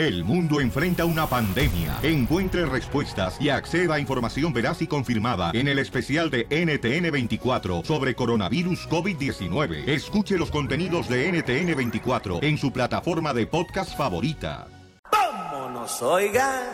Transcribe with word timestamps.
El 0.00 0.24
mundo 0.24 0.62
enfrenta 0.62 1.04
una 1.04 1.26
pandemia. 1.26 1.98
Encuentre 2.02 2.64
respuestas 2.64 3.38
y 3.38 3.50
acceda 3.50 3.96
a 3.96 4.00
información 4.00 4.50
veraz 4.50 4.80
y 4.80 4.86
confirmada 4.86 5.50
en 5.52 5.68
el 5.68 5.78
especial 5.78 6.30
de 6.30 6.48
NTN24 6.48 7.84
sobre 7.84 8.14
coronavirus 8.14 8.88
COVID-19. 8.88 9.86
Escuche 9.86 10.38
los 10.38 10.50
contenidos 10.50 11.06
de 11.06 11.30
NTN24 11.30 12.42
en 12.42 12.56
su 12.56 12.72
plataforma 12.72 13.34
de 13.34 13.46
podcast 13.46 13.94
favorita. 13.94 14.68
¡Vámonos, 15.12 16.00
oigan! 16.00 16.64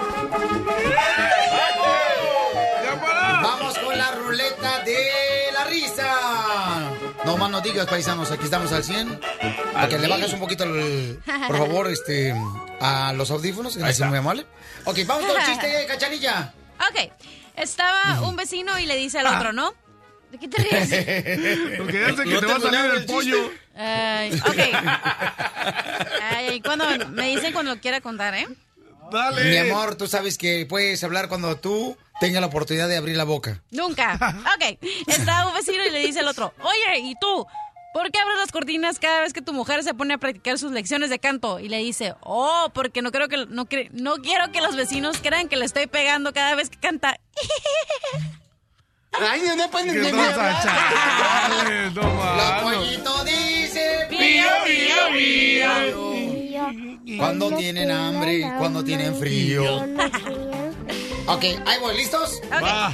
Vamos 3.43 3.77
con 3.81 3.99
la 3.99 4.13
ruleta 4.13 4.85
de 4.85 4.99
la 5.53 5.65
risa. 5.65 6.96
No 7.27 7.37
más 7.37 7.51
no 7.51 7.61
digas, 7.61 7.87
paisanos, 7.87 8.31
aquí 8.31 8.45
estamos 8.45 8.73
al 8.73 8.83
100. 8.85 9.21
Para 9.73 9.89
que 9.89 9.99
le 9.99 10.09
bajes 10.09 10.33
un 10.33 10.41
poquito, 10.41 10.65
el- 10.65 11.21
por 11.49 11.59
favor, 11.59 11.91
este, 11.91 12.33
a 12.81 13.13
los 13.15 13.31
audífonos, 13.31 13.77
que 13.77 13.93
se 13.93 14.05
muy 14.07 14.19
amable. 14.19 14.47
Ok, 14.85 15.01
vamos 15.07 15.27
con 15.27 15.37
el 15.41 15.47
chiste, 15.47 15.87
cachanilla. 15.87 16.55
Ok, 16.91 17.13
estaba 17.57 18.23
un 18.23 18.37
vecino 18.37 18.79
y 18.79 18.87
le 18.87 18.97
dice 18.97 19.19
al 19.19 19.27
otro, 19.27 19.53
¿no? 19.53 19.75
¿De 20.31 20.39
qué 20.39 20.49
te 20.49 20.63
ríes? 20.63 20.89
Porque 21.79 22.01
ya 22.01 22.17
sé 22.17 22.25
que 22.25 22.39
te 22.39 22.47
va 22.47 22.57
a 22.57 22.61
salir 22.61 22.91
el 22.95 23.05
pollo. 23.07 23.51
Ay, 23.77 24.33
ok. 24.41 24.59
Ay, 26.33 26.61
cuando 26.61 26.85
me 27.11 27.29
dicen 27.29 27.53
cuando 27.53 27.75
lo 27.75 27.81
quiera 27.81 28.01
contar, 28.01 28.35
¿eh? 28.35 28.47
Dale. 29.11 29.45
Mi 29.45 29.57
amor, 29.71 29.95
tú 29.97 30.07
sabes 30.09 30.37
que 30.39 30.67
puedes 30.69 31.03
hablar 31.05 31.29
cuando 31.29 31.57
tú 31.59 31.97
tengas 32.21 32.41
la 32.41 32.47
oportunidad 32.47 32.89
de 32.89 32.97
abrir 32.97 33.17
la 33.17 33.25
boca. 33.25 33.63
Nunca. 33.71 34.15
Ok, 34.57 34.79
está 35.07 35.47
un 35.49 35.55
vecino 35.55 35.85
y 35.87 35.91
le 35.91 35.99
dice 36.01 36.21
al 36.21 36.29
otro, 36.29 36.53
oye, 36.63 36.99
¿y 37.01 37.15
tú? 37.21 37.47
¿Por 37.95 38.11
qué 38.11 38.19
abres 38.19 38.37
las 38.39 38.53
cortinas 38.53 38.99
cada 38.99 39.21
vez 39.23 39.33
que 39.33 39.41
tu 39.41 39.55
mujer 39.55 39.83
se 39.83 39.95
pone 39.95 40.13
a 40.15 40.19
practicar 40.19 40.59
sus 40.59 40.71
lecciones 40.71 41.09
de 41.09 41.19
canto? 41.19 41.59
Y 41.61 41.71
le 41.71 41.79
dice, 41.79 42.15
oh, 42.21 42.71
porque 42.75 43.01
no 43.01 43.11
creo 43.11 43.29
que 43.29 43.47
no, 43.49 43.65
cre- 43.67 43.89
no 43.93 44.17
quiero 44.17 44.53
que 44.53 44.61
los 44.61 44.77
vecinos 44.77 45.17
crean 45.23 45.49
que 45.49 45.57
le 45.57 45.65
estoy 45.65 45.87
pegando 45.87 46.35
cada 46.35 46.55
vez 46.55 46.69
que 46.69 46.77
canta. 46.79 47.19
Ay, 49.19 49.41
no, 49.47 49.57
no 49.57 49.71
pueden 49.71 49.93
¿Qué 49.93 49.97
entender. 49.99 50.37
pasa, 50.37 50.63
chale? 50.63 51.91
No, 51.93 52.03
Los 52.03 52.15
mano. 52.15 52.63
pollitos 52.65 53.25
dicen 53.25 54.09
Pío, 54.11 54.47
pío, 55.15 57.17
cuando 57.17 57.51
tienen 57.57 57.91
hambre, 57.91 58.43
cuando 58.59 58.85
tienen 58.85 59.17
frío. 59.17 59.87
Ok, 61.29 61.43
ahí 61.43 61.81
voy, 61.81 61.97
¿listos? 61.97 62.41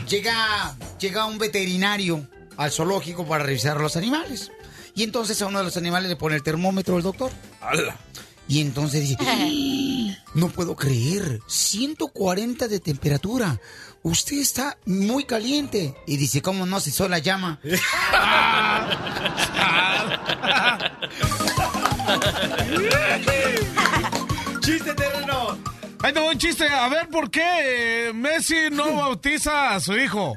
Llega, 0.08 0.74
llega 0.98 1.26
un 1.26 1.36
veterinario 1.38 2.26
al 2.56 2.70
zoológico 2.70 3.26
para 3.26 3.44
revisar 3.44 3.76
a 3.76 3.80
los 3.80 3.96
animales. 3.96 4.50
Y 4.94 5.02
entonces 5.02 5.40
a 5.42 5.46
uno 5.46 5.58
de 5.58 5.66
los 5.66 5.76
animales 5.76 6.08
le 6.08 6.16
pone 6.16 6.36
el 6.36 6.42
termómetro 6.42 6.96
el 6.96 7.02
doctor. 7.02 7.30
¡Hala! 7.60 7.94
Y 8.48 8.62
entonces 8.62 9.02
dice, 9.02 9.18
no 10.34 10.48
puedo 10.48 10.74
creer, 10.76 11.40
140 11.46 12.68
de 12.68 12.80
temperatura. 12.80 13.60
Usted 14.02 14.38
está 14.38 14.78
muy 14.86 15.24
caliente. 15.24 15.94
Y 16.06 16.16
dice, 16.16 16.40
¿cómo 16.42 16.66
no? 16.66 16.80
Si 16.80 16.90
soy 16.90 17.08
la 17.08 17.18
llama. 17.18 17.60
¡Chiste! 24.60 25.11
Ahí 26.02 26.12
te 26.12 26.18
voy 26.18 26.32
un 26.34 26.38
chiste. 26.38 26.66
A 26.68 26.88
ver, 26.88 27.08
¿por 27.08 27.30
qué 27.30 28.08
eh, 28.08 28.12
Messi 28.12 28.70
no 28.72 28.92
bautiza 28.96 29.74
a 29.74 29.80
su 29.80 29.96
hijo? 29.96 30.36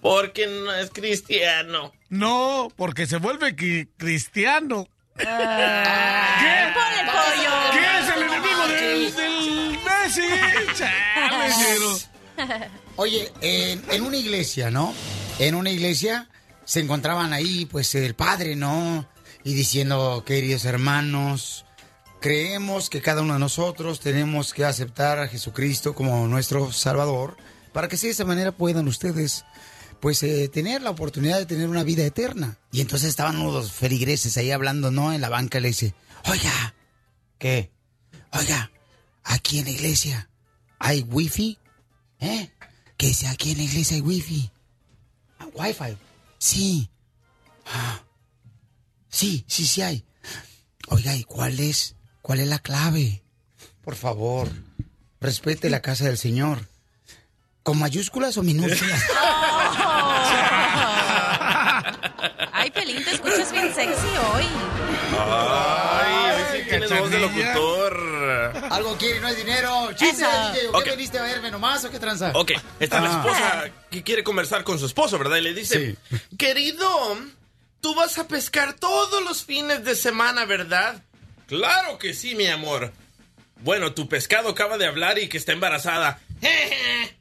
Porque 0.00 0.46
no 0.46 0.72
es 0.74 0.90
cristiano. 0.90 1.92
No, 2.08 2.68
porque 2.76 3.06
se 3.06 3.18
vuelve 3.18 3.54
cristiano. 3.54 4.88
Ah, 5.26 6.72
el 6.98 7.06
pollo. 7.06 7.50
¿Qué 7.72 7.98
es 7.98 8.16
el 8.16 8.22
enemigo 8.22 8.66
del, 8.68 9.14
del 9.14 9.78
Messi? 9.84 10.76
Chale. 10.78 12.70
Oye, 12.96 13.30
en, 13.42 13.82
en 13.90 14.02
una 14.02 14.16
iglesia, 14.16 14.70
¿no? 14.70 14.94
En 15.38 15.54
una 15.54 15.70
iglesia 15.70 16.28
se 16.64 16.80
encontraban 16.80 17.34
ahí, 17.34 17.66
pues, 17.66 17.94
el 17.94 18.14
padre, 18.14 18.56
¿no? 18.56 19.06
Y 19.44 19.52
diciendo, 19.52 20.24
queridos 20.26 20.64
hermanos, 20.64 21.66
creemos 22.20 22.90
que 22.90 23.00
cada 23.00 23.22
uno 23.22 23.34
de 23.34 23.40
nosotros 23.40 24.00
tenemos 24.00 24.52
que 24.52 24.64
aceptar 24.64 25.18
a 25.18 25.28
Jesucristo 25.28 25.94
como 25.94 26.28
nuestro 26.28 26.72
Salvador, 26.72 27.36
para 27.72 27.88
que 27.88 27.96
así 27.96 28.06
de 28.06 28.12
esa 28.12 28.24
manera 28.24 28.52
puedan 28.52 28.86
ustedes, 28.86 29.44
pues, 30.00 30.22
eh, 30.22 30.48
tener 30.48 30.82
la 30.82 30.90
oportunidad 30.90 31.38
de 31.38 31.46
tener 31.46 31.68
una 31.68 31.82
vida 31.82 32.04
eterna. 32.04 32.58
Y 32.72 32.80
entonces 32.80 33.08
estaban 33.08 33.38
unos 33.38 33.72
feligreses 33.72 34.36
ahí 34.36 34.50
hablando, 34.50 34.90
¿no? 34.90 35.12
En 35.12 35.20
la 35.20 35.28
banca 35.28 35.58
y 35.58 35.62
le 35.62 35.68
dice, 35.68 35.94
oiga, 36.26 36.74
¿qué? 37.38 37.70
Oiga, 38.32 38.70
aquí 39.24 39.58
en 39.58 39.64
la 39.64 39.70
iglesia 39.70 40.30
hay 40.78 41.02
wifi, 41.02 41.58
¿eh? 42.20 42.50
Que 42.96 43.14
si 43.14 43.26
aquí 43.26 43.52
en 43.52 43.58
la 43.58 43.64
iglesia 43.64 43.96
hay 43.96 44.02
wifi. 44.02 44.50
Ah, 45.38 45.48
Wi-Fi. 45.54 45.96
Sí. 46.38 46.90
Ah. 47.66 48.02
Sí, 49.08 49.44
sí, 49.48 49.66
sí 49.66 49.82
hay. 49.82 50.04
Oiga, 50.88 51.16
¿y 51.16 51.24
cuál 51.24 51.58
es? 51.60 51.96
¿Cuál 52.30 52.38
es 52.38 52.46
la 52.46 52.60
clave? 52.60 53.24
Por 53.82 53.96
favor, 53.96 54.46
respete 55.20 55.68
la 55.68 55.82
casa 55.82 56.04
del 56.04 56.16
Señor. 56.16 56.60
¿Con 57.64 57.76
mayúsculas 57.80 58.36
o 58.36 58.44
minúsculas? 58.44 59.02
Ay, 62.52 62.70
Pelín, 62.70 63.02
te 63.04 63.10
escuchas 63.16 63.50
bien 63.50 63.74
sexy 63.74 64.06
hoy. 64.32 64.44
Ay, 65.18 66.30
hoy 66.30 66.42
sí 66.52 66.68
tienes 66.68 67.00
voz 67.00 67.10
de 67.10 67.18
locutor. 67.18 67.96
Algo 68.70 68.96
quiere, 68.96 69.18
no 69.20 69.26
es 69.26 69.36
dinero. 69.36 69.90
Chiste. 69.96 70.24
DJ, 70.24 70.68
¿o 70.68 70.78
Ok. 70.78 70.84
¿qué 70.84 70.90
veniste 70.90 71.18
a 71.18 71.22
verme 71.22 71.50
nomás 71.50 71.84
o 71.84 71.90
qué 71.90 71.98
tranza? 71.98 72.30
Ok, 72.36 72.52
está 72.78 73.00
la 73.00 73.08
Ah. 73.12 73.16
esposa 73.26 73.64
que 73.90 74.04
quiere 74.04 74.22
conversar 74.22 74.62
con 74.62 74.78
su 74.78 74.86
esposo, 74.86 75.18
¿verdad? 75.18 75.38
Y 75.38 75.40
le 75.40 75.52
dice, 75.52 75.96
querido, 76.38 76.88
tú 77.80 77.92
vas 77.96 78.18
a 78.18 78.28
pescar 78.28 78.74
todos 78.74 79.20
los 79.24 79.42
fines 79.42 79.82
de 79.84 79.96
semana, 79.96 80.44
¿verdad? 80.44 81.02
Claro 81.50 81.98
que 81.98 82.14
sí, 82.14 82.36
mi 82.36 82.46
amor. 82.46 82.92
Bueno, 83.56 83.92
tu 83.92 84.08
pescado 84.08 84.50
acaba 84.50 84.78
de 84.78 84.86
hablar 84.86 85.18
y 85.18 85.28
que 85.28 85.36
está 85.36 85.50
embarazada. 85.50 86.20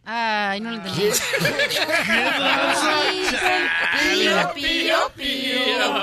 Ay, 0.06 0.62
no 0.62 0.70
lo 0.70 0.76
entendí. 0.78 1.10
Pío, 4.14 4.54
pío, 4.54 5.12
pío. 5.16 5.96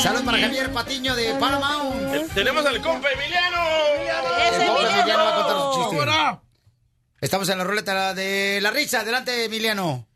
Saludos 0.00 0.22
para 0.24 0.38
Javier 0.38 0.72
Patiño 0.72 1.16
de 1.16 1.34
Paramount. 1.34 2.32
Tenemos 2.34 2.64
al 2.64 2.80
compa 2.80 3.10
Emiliano. 3.10 3.58
Compa 4.64 4.90
Emiliano 5.00 5.24
va 5.24 5.30
a 5.30 5.34
contar 5.34 5.56
su 5.56 5.90
Emiliano. 5.90 6.32
chiste. 6.32 6.44
Estamos 7.20 7.48
en 7.48 7.58
la 7.58 7.64
ruleta 7.64 8.14
de 8.14 8.60
la 8.62 8.70
risa. 8.70 9.00
Adelante, 9.00 9.44
Emiliano. 9.46 10.06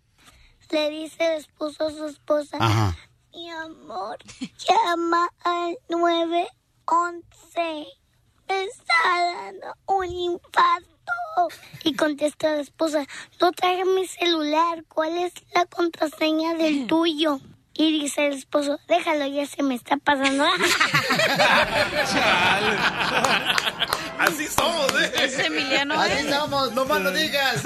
Le 0.70 0.88
dice 0.90 1.34
el 1.34 1.38
esposo 1.40 1.88
a 1.88 1.90
su 1.90 2.06
esposa, 2.06 2.58
Ajá. 2.60 2.96
Mi 3.38 3.48
amor, 3.50 4.18
llama 4.68 5.28
al 5.44 5.78
911. 5.88 7.86
Me 8.48 8.64
está 8.64 8.94
dando 9.32 9.74
un 9.86 10.06
infarto. 10.06 10.88
Y 11.84 11.94
contesta 11.94 12.56
la 12.56 12.62
esposa, 12.62 13.06
no 13.40 13.52
traje 13.52 13.84
mi 13.84 14.08
celular. 14.08 14.84
¿Cuál 14.88 15.18
es 15.18 15.32
la 15.54 15.66
contraseña 15.66 16.54
del 16.54 16.86
tuyo? 16.88 17.38
Y 17.80 18.02
dice 18.02 18.26
el 18.26 18.32
esposo, 18.32 18.80
déjalo, 18.88 19.24
ya 19.28 19.46
se 19.46 19.62
me 19.62 19.76
está 19.76 19.96
pasando. 19.98 20.44
Así 24.18 24.48
somos, 24.48 24.90
¿eh? 25.00 25.12
Ese 25.22 25.46
Emiliano, 25.46 25.94
Así 25.94 26.12
¿eh? 26.12 26.20
estamos, 26.24 26.72
no 26.72 26.84
más 26.86 27.00
lo 27.00 27.12
digas. 27.12 27.64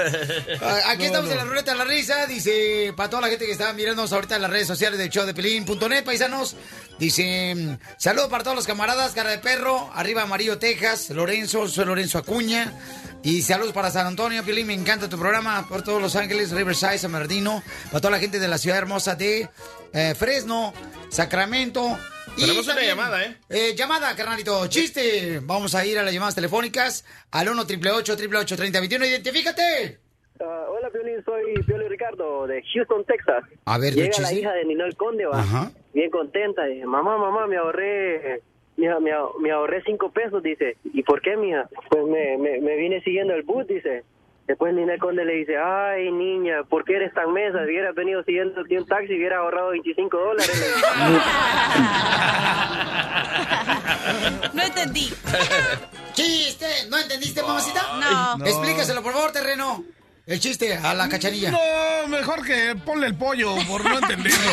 Aquí 0.88 1.06
estamos 1.06 1.30
en 1.30 1.38
la 1.38 1.44
ruleta 1.44 1.72
de 1.72 1.78
la 1.78 1.84
risa. 1.84 2.26
Dice, 2.26 2.92
para 2.94 3.08
toda 3.08 3.22
la 3.22 3.28
gente 3.28 3.46
que 3.46 3.52
está 3.52 3.72
mirándonos 3.72 4.12
ahorita 4.12 4.36
en 4.36 4.42
las 4.42 4.50
redes 4.50 4.66
sociales 4.66 4.98
del 4.98 5.08
show 5.08 5.24
de 5.24 5.32
Pelín.net, 5.32 6.04
paisanos. 6.04 6.56
Dice, 6.98 7.78
saludos 7.96 8.28
para 8.28 8.44
todos 8.44 8.54
los 8.54 8.66
camaradas, 8.66 9.12
cara 9.12 9.30
de 9.30 9.38
perro, 9.38 9.90
arriba 9.94 10.24
Amarillo, 10.24 10.58
Texas, 10.58 11.08
Lorenzo, 11.08 11.66
soy 11.68 11.86
Lorenzo 11.86 12.19
Acuña. 12.19 12.70
Y 13.25 13.40
saludos 13.40 13.72
para 13.72 13.90
San 13.90 14.06
Antonio, 14.06 14.44
Pelín, 14.44 14.66
me 14.66 14.75
encanta 14.75 15.08
tu 15.08 15.16
programa. 15.19 15.66
Por 15.69 15.82
todos 15.82 16.02
Los 16.02 16.16
Ángeles, 16.16 16.50
Riverside, 16.50 16.98
San 16.98 17.12
Bernardino. 17.12 17.62
Para 17.87 18.00
toda 18.00 18.10
la 18.10 18.19
gente 18.19 18.38
de 18.38 18.48
la 18.48 18.58
ciudad 18.58 18.76
hermosa 18.76 19.14
de 19.14 19.48
eh, 19.92 20.14
Fresno, 20.14 20.72
Sacramento. 21.08 21.82
y 22.36 22.42
Tenemos 22.42 22.66
una 22.66 22.82
llamada, 22.82 23.24
¿eh? 23.24 23.36
eh, 23.48 23.74
llamada, 23.76 24.14
carnalito. 24.16 24.66
Chiste. 24.68 25.40
Vamos 25.42 25.74
a 25.74 25.84
ir 25.84 25.98
a 25.98 26.02
las 26.02 26.12
llamadas 26.12 26.34
telefónicas 26.34 27.04
al 27.30 27.48
1 27.48 27.62
888 27.62 28.56
3021 28.56 29.06
Identifícate. 29.06 29.98
Ah, 30.40 30.66
hola, 30.70 30.90
Piolín, 30.90 31.22
soy 31.24 31.54
Piolín 31.64 31.88
Ricardo 31.88 32.46
de 32.46 32.62
Houston, 32.74 33.04
Texas. 33.04 33.44
A 33.64 33.78
ver, 33.78 33.94
Llega 33.94 34.10
¿tu 34.10 34.22
la 34.22 34.32
hija 34.32 34.52
de 34.52 34.64
Ninel 34.64 34.96
Conde, 34.96 35.26
va. 35.26 35.40
Ajá. 35.40 35.70
Bien 35.94 36.10
contenta. 36.10 36.64
Dice, 36.64 36.84
mamá, 36.86 37.16
mamá, 37.18 37.46
me 37.46 37.56
ahorré, 37.58 38.42
me, 38.76 38.88
me, 39.00 39.10
me 39.40 39.50
ahorré 39.52 39.82
cinco 39.84 40.10
pesos, 40.10 40.42
dice. 40.42 40.76
¿Y 40.84 41.02
por 41.04 41.20
qué, 41.20 41.36
mija? 41.36 41.68
Pues 41.90 42.04
me, 42.06 42.38
me, 42.38 42.60
me 42.60 42.76
vine 42.76 43.00
siguiendo 43.02 43.34
el 43.34 43.42
bus, 43.42 43.66
dice. 43.68 44.02
Después 44.46 44.74
Ninel 44.74 44.98
Conde 44.98 45.24
le 45.24 45.34
dice, 45.34 45.56
ay, 45.56 46.10
niña, 46.10 46.64
¿por 46.68 46.84
qué 46.84 46.96
eres 46.96 47.14
tan 47.14 47.32
mesa? 47.32 47.58
Si 47.58 47.70
hubieras 47.70 47.94
venido 47.94 48.22
siguiendo 48.24 48.60
un 48.60 48.86
taxi, 48.86 49.14
hubiera 49.14 49.38
ahorrado 49.38 49.70
25 49.70 50.18
dólares. 50.18 50.82
No 54.52 54.62
entendí. 54.62 55.12
¡Chiste! 56.12 56.66
¿No 56.90 56.98
entendiste, 56.98 57.42
mamacita? 57.42 57.82
No. 58.00 58.38
No. 58.38 58.44
Explícaselo, 58.44 59.02
por 59.02 59.12
favor, 59.12 59.32
terreno. 59.32 59.84
El 60.26 60.38
chiste 60.38 60.76
a 60.76 60.94
la 60.94 61.08
cachanilla. 61.08 61.50
No, 61.50 61.58
mejor 62.08 62.44
que 62.44 62.76
ponle 62.84 63.08
el 63.08 63.16
pollo 63.16 63.54
por 63.66 63.84
no 63.84 63.98
entenderlo. 63.98 64.38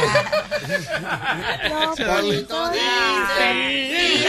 No, 1.69 1.95
pollito 1.95 2.69
dice. 2.71 4.19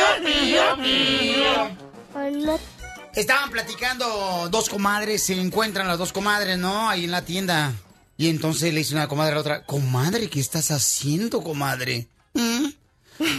Estaban 3.15 3.51
platicando 3.51 4.49
dos 4.51 4.69
comadres, 4.69 5.25
se 5.25 5.41
encuentran 5.41 5.89
las 5.89 5.99
dos 5.99 6.13
comadres, 6.13 6.59
¿no? 6.59 6.89
Ahí 6.89 7.05
en 7.05 7.11
la 7.11 7.25
tienda. 7.25 7.73
Y 8.17 8.29
entonces 8.29 8.73
le 8.73 8.81
dice 8.81 8.95
una 8.95 9.09
comadre 9.09 9.33
a 9.33 9.35
la 9.35 9.41
otra, 9.41 9.65
comadre, 9.65 10.29
¿qué 10.29 10.41
estás 10.41 10.71
haciendo, 10.71 11.43
comadre? 11.43 12.07
¿Mm? 12.35 12.67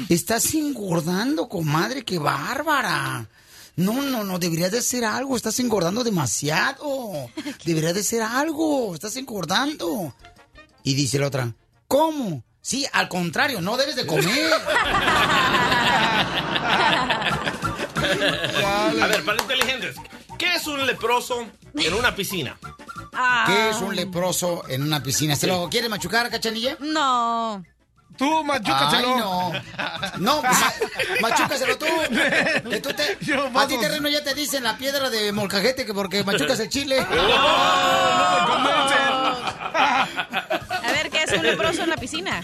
Estás 0.09 0.53
engordando, 0.55 1.47
comadre, 1.47 2.03
qué 2.03 2.19
bárbara. 2.19 3.27
No, 3.75 4.01
no, 4.01 4.23
no, 4.23 4.39
deberías 4.39 4.71
de 4.71 4.79
hacer 4.79 5.05
algo, 5.05 5.37
estás 5.37 5.59
engordando 5.59 6.03
demasiado. 6.03 7.29
Deberías 7.63 7.93
de 7.93 8.01
hacer 8.01 8.21
algo, 8.21 8.93
estás 8.93 9.15
engordando. 9.15 10.13
Y 10.83 10.95
dice 10.95 11.19
la 11.19 11.27
otra, 11.27 11.53
¿cómo? 11.87 12.43
Sí, 12.61 12.85
al 12.91 13.07
contrario, 13.07 13.61
no 13.61 13.77
debes 13.77 13.95
de 13.95 14.05
comer. 14.05 14.27
A 18.03 19.07
ver, 19.07 19.23
para 19.23 19.41
inteligentes, 19.41 19.95
¿qué 20.37 20.55
es 20.55 20.67
un 20.67 20.85
leproso 20.85 21.47
en 21.75 21.93
una 21.93 22.15
piscina? 22.15 22.57
Ah. 23.13 23.43
¿Qué 23.47 23.69
es 23.69 23.77
un 23.77 23.95
leproso 23.95 24.63
en 24.67 24.83
una 24.83 25.01
piscina? 25.03 25.35
¿Se 25.35 25.47
lo 25.47 25.69
quiere 25.69 25.89
machucar, 25.89 26.29
cachanilla? 26.29 26.77
No. 26.79 27.63
Tú, 28.17 28.43
machúcaselo. 28.43 29.07
Ay, 29.15 29.19
no. 29.19 29.51
No, 30.19 30.41
pues, 30.41 30.59
ma- 30.59 30.73
machúcaselo 31.29 31.77
tú. 31.77 31.85
Que 32.69 32.79
tú 32.81 32.89
te- 32.93 33.17
Yo, 33.21 33.49
a 33.57 33.67
ti, 33.67 33.77
terreno, 33.79 34.09
ya 34.09 34.23
te 34.23 34.33
dicen 34.35 34.63
la 34.63 34.77
piedra 34.77 35.09
de 35.09 35.31
molcajete 35.31 35.85
que 35.85 35.93
porque 35.93 36.23
machucas 36.23 36.59
el 36.59 36.69
chile. 36.69 36.97
No 37.09 37.15
me 38.39 38.47
convencen. 38.47 39.07
A 39.73 40.91
ver, 40.93 41.09
¿qué 41.09 41.23
es 41.23 41.31
un 41.33 41.43
leproso 41.43 41.83
en 41.83 41.89
la 41.89 41.97
piscina? 41.97 42.41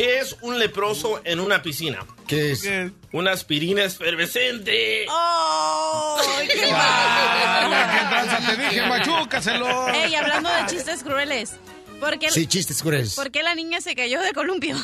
¿Qué 0.00 0.18
es 0.18 0.34
un 0.40 0.58
leproso 0.58 1.20
en 1.24 1.40
una 1.40 1.60
piscina? 1.60 2.06
¿Qué 2.26 2.52
es? 2.52 2.62
¿Qué? 2.62 2.90
Una 3.12 3.32
aspirina 3.32 3.84
efervescente. 3.84 5.04
¡Oh! 5.10 6.18
¡Qué 6.40 6.56
Dale, 6.70 7.92
¿Qué 7.92 8.06
tranza? 8.08 8.38
Te 8.46 8.62
dije, 8.62 8.82
machúcaselo. 8.86 9.88
Ey, 9.90 10.14
hablando 10.14 10.48
de 10.48 10.64
chistes 10.68 11.02
crueles. 11.02 11.56
¿Por 12.00 12.18
qué, 12.18 12.30
Sí, 12.30 12.46
chistes 12.46 12.80
crueles. 12.80 13.14
¿Por 13.14 13.30
qué 13.30 13.42
la 13.42 13.54
niña 13.54 13.82
se 13.82 13.94
cayó 13.94 14.22
de 14.22 14.32
columpio? 14.32 14.74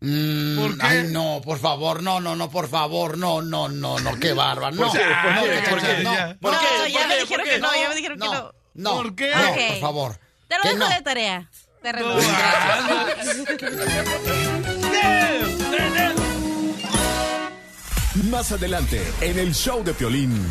Mm, 0.00 0.58
¿Por 0.58 0.78
qué? 0.78 0.84
Ay, 0.84 1.06
no, 1.12 1.40
por 1.44 1.60
favor, 1.60 2.02
no, 2.02 2.18
no, 2.18 2.34
no, 2.34 2.50
por 2.50 2.68
favor, 2.68 3.16
no, 3.16 3.40
no, 3.40 3.68
no, 3.68 4.00
no, 4.00 4.18
qué 4.18 4.32
bárbaro. 4.32 4.74
No, 4.74 4.88
¿Por 4.88 4.98
qué? 4.98 5.04
¿Por 5.22 5.32
no, 5.36 5.42
qué? 5.44 5.60
cachanilla, 5.62 5.70
¿Por 5.70 5.80
qué? 5.80 6.02
no. 6.02 6.14
Ya. 6.14 6.36
¿Por 6.40 6.52
no, 6.54 6.58
qué? 6.58 6.90
ya 6.92 6.98
¿Por 6.98 7.08
me 7.08 7.16
dijeron 7.20 7.44
¿Por 7.44 7.54
que 7.54 7.58
no, 7.60 7.74
ya 7.76 7.88
me 7.88 7.94
dijeron 7.94 8.18
que 8.18 8.24
No, 8.26 8.32
no. 8.34 8.52
no, 8.74 8.96
¿Por 8.96 9.14
qué? 9.14 9.30
no, 9.30 9.54
por 9.68 9.80
favor. 9.80 10.18
Te 10.48 10.56
lo 10.56 10.62
dejo 10.64 10.76
no. 10.78 10.88
de 10.88 11.02
tarea. 11.02 11.48
Terreno. 11.82 12.14
Más 18.30 18.52
adelante, 18.52 19.02
en 19.20 19.38
el 19.38 19.54
show 19.54 19.82
de 19.82 19.92
Piolín. 19.94 20.46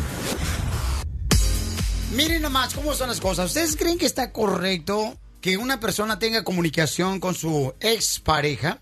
Miren 2.14 2.42
nomás 2.42 2.74
cómo 2.74 2.94
son 2.94 3.08
las 3.08 3.20
cosas. 3.20 3.46
¿Ustedes 3.46 3.76
creen 3.76 3.98
que 3.98 4.06
está 4.06 4.32
correcto 4.32 5.16
que 5.40 5.56
una 5.56 5.80
persona 5.80 6.18
tenga 6.18 6.44
comunicación 6.44 7.18
con 7.18 7.34
su 7.34 7.74
expareja? 7.80 8.80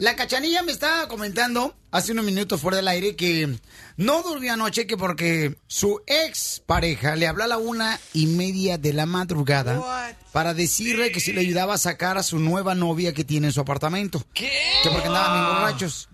La 0.00 0.16
cachanilla 0.16 0.62
me 0.62 0.72
estaba 0.72 1.08
comentando 1.08 1.76
hace 1.90 2.12
unos 2.12 2.24
minutos 2.24 2.58
fuera 2.58 2.78
del 2.78 2.88
aire 2.88 3.16
que 3.16 3.58
no 3.98 4.22
durmió 4.22 4.54
anoche 4.54 4.86
que 4.86 4.96
porque 4.96 5.56
su 5.66 6.00
expareja 6.06 7.16
le 7.16 7.26
habló 7.26 7.44
a 7.44 7.48
la 7.48 7.58
una 7.58 8.00
y 8.14 8.24
media 8.24 8.78
de 8.78 8.94
la 8.94 9.04
madrugada 9.04 10.16
para 10.32 10.54
decirle 10.54 11.12
que 11.12 11.20
si 11.20 11.34
le 11.34 11.42
ayudaba 11.42 11.74
a 11.74 11.78
sacar 11.78 12.16
a 12.16 12.22
su 12.22 12.38
nueva 12.38 12.74
novia 12.74 13.12
que 13.12 13.24
tiene 13.24 13.48
en 13.48 13.52
su 13.52 13.60
apartamento. 13.60 14.24
¿Qué? 14.32 14.50
Que 14.82 14.88
porque 14.88 15.08
andaban 15.08 15.34
bien 15.34 15.54
borrachos. 15.54 16.08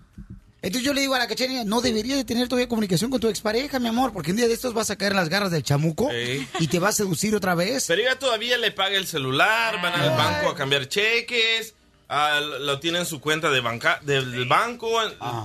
Entonces 0.61 0.85
yo 0.85 0.93
le 0.93 0.99
digo 0.99 1.15
a 1.15 1.19
la 1.19 1.27
cachanilla, 1.29 1.63
no 1.63 1.79
deberías 1.79 2.17
de 2.17 2.25
tener 2.25 2.49
todavía 2.49 2.67
comunicación 2.67 3.09
con 3.09 3.21
tu 3.21 3.29
expareja, 3.29 3.79
mi 3.79 3.87
amor, 3.87 4.11
porque 4.11 4.31
un 4.31 4.37
día 4.37 4.49
de 4.49 4.53
estos 4.53 4.73
vas 4.73 4.89
a 4.89 4.97
caer 4.97 5.13
en 5.13 5.17
las 5.17 5.29
garras 5.29 5.51
del 5.51 5.63
chamuco 5.63 6.11
Ey. 6.11 6.45
y 6.59 6.67
te 6.67 6.79
va 6.79 6.89
a 6.89 6.91
seducir 6.91 7.33
otra 7.37 7.55
vez. 7.55 7.85
Pero 7.87 8.01
ella 8.01 8.19
todavía 8.19 8.57
le 8.57 8.71
paga 8.71 8.97
el 8.97 9.07
celular, 9.07 9.81
van 9.81 9.93
al 9.93 10.09
banco 10.09 10.49
a 10.49 10.55
cambiar 10.55 10.89
cheques, 10.89 11.73
ah, 12.09 12.39
lo 12.41 12.79
tiene 12.79 12.99
en 12.99 13.05
su 13.05 13.19
cuenta 13.19 13.49
de 13.49 13.61
banca, 13.61 13.99
del 14.03 14.45
banco, 14.45 14.89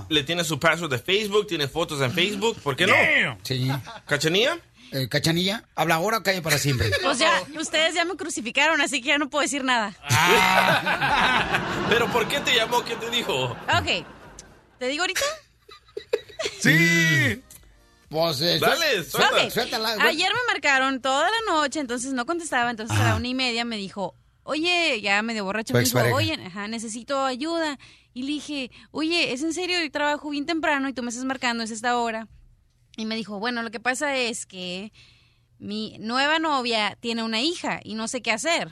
le 0.09 0.23
tiene 0.23 0.43
su 0.43 0.59
password 0.59 0.91
de 0.91 0.99
Facebook, 0.99 1.47
tiene 1.47 1.67
fotos 1.67 2.01
en 2.01 2.11
Facebook, 2.11 2.59
¿por 2.61 2.75
qué 2.75 2.87
no? 2.87 2.93
Damn. 2.93 3.37
Sí. 3.43 3.71
¿Cachanía? 4.05 4.59
Eh, 4.91 5.09
cachanilla, 5.09 5.63
habla 5.73 5.95
ahora 5.95 6.19
o 6.19 6.23
calle 6.23 6.43
para 6.43 6.59
siempre. 6.59 6.91
Pues 7.01 7.17
ya, 7.17 7.43
ustedes 7.59 7.95
ya 7.95 8.05
me 8.05 8.15
crucificaron, 8.15 8.79
así 8.79 9.01
que 9.01 9.07
ya 9.07 9.17
no 9.17 9.27
puedo 9.29 9.41
decir 9.41 9.63
nada. 9.63 9.95
¿Pero 11.89 12.11
por 12.11 12.27
qué 12.27 12.39
te 12.41 12.55
llamó? 12.55 12.83
¿Qué 12.83 12.95
te 12.95 13.09
dijo? 13.09 13.45
Ok. 13.45 14.05
¿Te 14.77 14.87
digo 14.87 15.01
ahorita? 15.03 15.21
Sí. 16.59 17.41
Pues, 18.09 18.41
eh, 18.41 18.59
Dale, 18.59 19.03
suelta. 19.03 19.49
Suéltala. 19.49 19.95
Ayer 20.05 20.31
me 20.31 20.53
marcaron 20.53 21.01
toda 21.01 21.27
la 21.27 21.53
noche, 21.53 21.79
entonces 21.79 22.13
no 22.13 22.27
contestaba. 22.27 22.69
Entonces 22.69 22.95
a 22.95 23.03
la 23.03 23.15
una 23.15 23.27
y 23.27 23.33
media 23.33 23.65
me 23.65 23.77
dijo, 23.77 24.13
oye, 24.43 25.01
ya 25.01 25.21
medio 25.21 25.43
borracho, 25.45 25.73
me 25.73 25.81
dijo, 25.81 25.99
oye, 26.13 26.33
ajá, 26.45 26.67
necesito 26.67 27.23
ayuda. 27.25 27.77
Y 28.13 28.23
le 28.23 28.27
dije, 28.33 28.71
oye, 28.91 29.33
¿es 29.33 29.41
en 29.43 29.53
serio? 29.53 29.81
Yo 29.81 29.89
trabajo 29.91 30.29
bien 30.29 30.45
temprano 30.45 30.87
y 30.89 30.93
tú 30.93 31.01
me 31.03 31.09
estás 31.09 31.25
marcando, 31.25 31.63
es 31.63 31.71
esta 31.71 31.97
hora. 31.97 32.27
Y 32.95 33.05
me 33.05 33.15
dijo, 33.15 33.39
bueno, 33.39 33.63
lo 33.63 33.71
que 33.71 33.79
pasa 33.79 34.15
es 34.17 34.45
que 34.45 34.91
mi 35.59 35.97
nueva 35.99 36.37
novia 36.39 36.95
tiene 36.99 37.23
una 37.23 37.41
hija 37.41 37.79
y 37.83 37.95
no 37.95 38.07
sé 38.07 38.21
qué 38.21 38.31
hacer. 38.31 38.69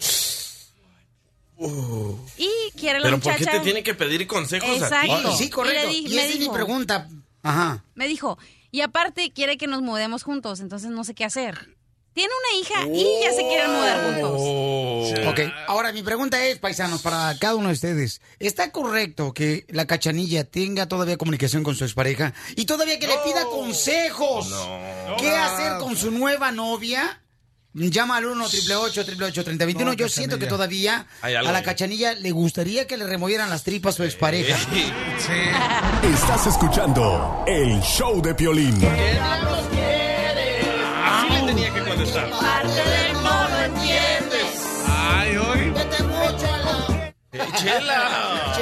Y 2.37 2.49
quiere 2.75 2.99
la 2.99 3.05
¿Pero 3.05 3.19
por 3.19 3.31
muchacha... 3.33 3.51
qué 3.51 3.57
te 3.57 3.63
tiene 3.63 3.83
que 3.83 3.93
pedir 3.93 4.25
consejos 4.27 4.69
a 4.69 4.73
Exacto. 4.75 5.17
ti? 5.17 5.23
Oh, 5.25 5.35
sí, 5.37 5.49
correcto. 5.49 5.89
Y 5.89 5.93
le 5.93 5.97
Y, 5.99 6.05
di- 6.05 6.15
me 6.15 6.21
esa 6.23 6.27
es 6.33 6.33
mi 6.39 6.45
dijo- 6.45 6.53
pregunta. 6.53 7.07
Ajá. 7.43 7.83
Me 7.95 8.07
dijo, 8.07 8.37
y 8.71 8.81
aparte 8.81 9.31
quiere 9.31 9.57
que 9.57 9.67
nos 9.67 9.81
mudemos 9.81 10.23
juntos, 10.23 10.59
entonces 10.59 10.89
no 10.91 11.03
sé 11.03 11.13
qué 11.13 11.23
hacer. 11.25 11.75
Tiene 12.13 12.29
una 12.39 12.59
hija 12.59 12.87
y 12.93 13.23
ya 13.23 13.31
se 13.31 13.41
quieren 13.47 13.71
mudar 13.71 14.03
juntos. 14.03 14.31
Oh. 14.37 15.29
Ok, 15.29 15.39
ahora 15.67 15.93
mi 15.93 16.03
pregunta 16.03 16.45
es, 16.45 16.59
paisanos, 16.59 17.01
para 17.01 17.33
cada 17.39 17.55
uno 17.55 17.67
de 17.69 17.73
ustedes. 17.73 18.21
¿Está 18.39 18.71
correcto 18.71 19.33
que 19.33 19.65
la 19.69 19.87
cachanilla 19.87 20.43
tenga 20.43 20.87
todavía 20.87 21.15
comunicación 21.17 21.63
con 21.63 21.75
su 21.75 21.85
expareja 21.85 22.33
y 22.57 22.65
todavía 22.65 22.99
que 22.99 23.07
le 23.07 23.17
pida 23.23 23.45
consejos? 23.45 24.53
¿Qué 25.19 25.29
hacer 25.29 25.77
con 25.79 25.95
su 25.95 26.11
nueva 26.11 26.51
novia? 26.51 27.17
Llama 27.73 28.17
al 28.17 28.25
1 28.25 28.43
888 28.43 29.43
3021 29.45 29.91
No, 29.91 29.95
Yo 29.95 30.09
siento 30.09 30.37
que 30.37 30.45
todavía 30.45 31.07
a 31.21 31.29
la 31.29 31.57
ahí. 31.59 31.63
cachanilla 31.63 32.13
le 32.15 32.31
gustaría 32.31 32.85
que 32.85 32.97
le 32.97 33.05
removieran 33.07 33.49
las 33.49 33.63
tripas 33.63 33.93
a 33.93 33.97
su 33.97 34.03
expareja. 34.03 34.57
Sí. 34.57 34.91
Estás 36.13 36.47
escuchando 36.47 37.45
el 37.47 37.79
show 37.81 38.21
de 38.21 38.35
Piolín. 38.35 38.77
Le 38.81 40.00
tenía 41.51 41.73
que 41.73 41.81
contestar. 41.81 42.29
Ay, 44.87 45.37
hoy. 45.37 45.73
Eh, 47.33 47.39
Chela. 47.57 48.53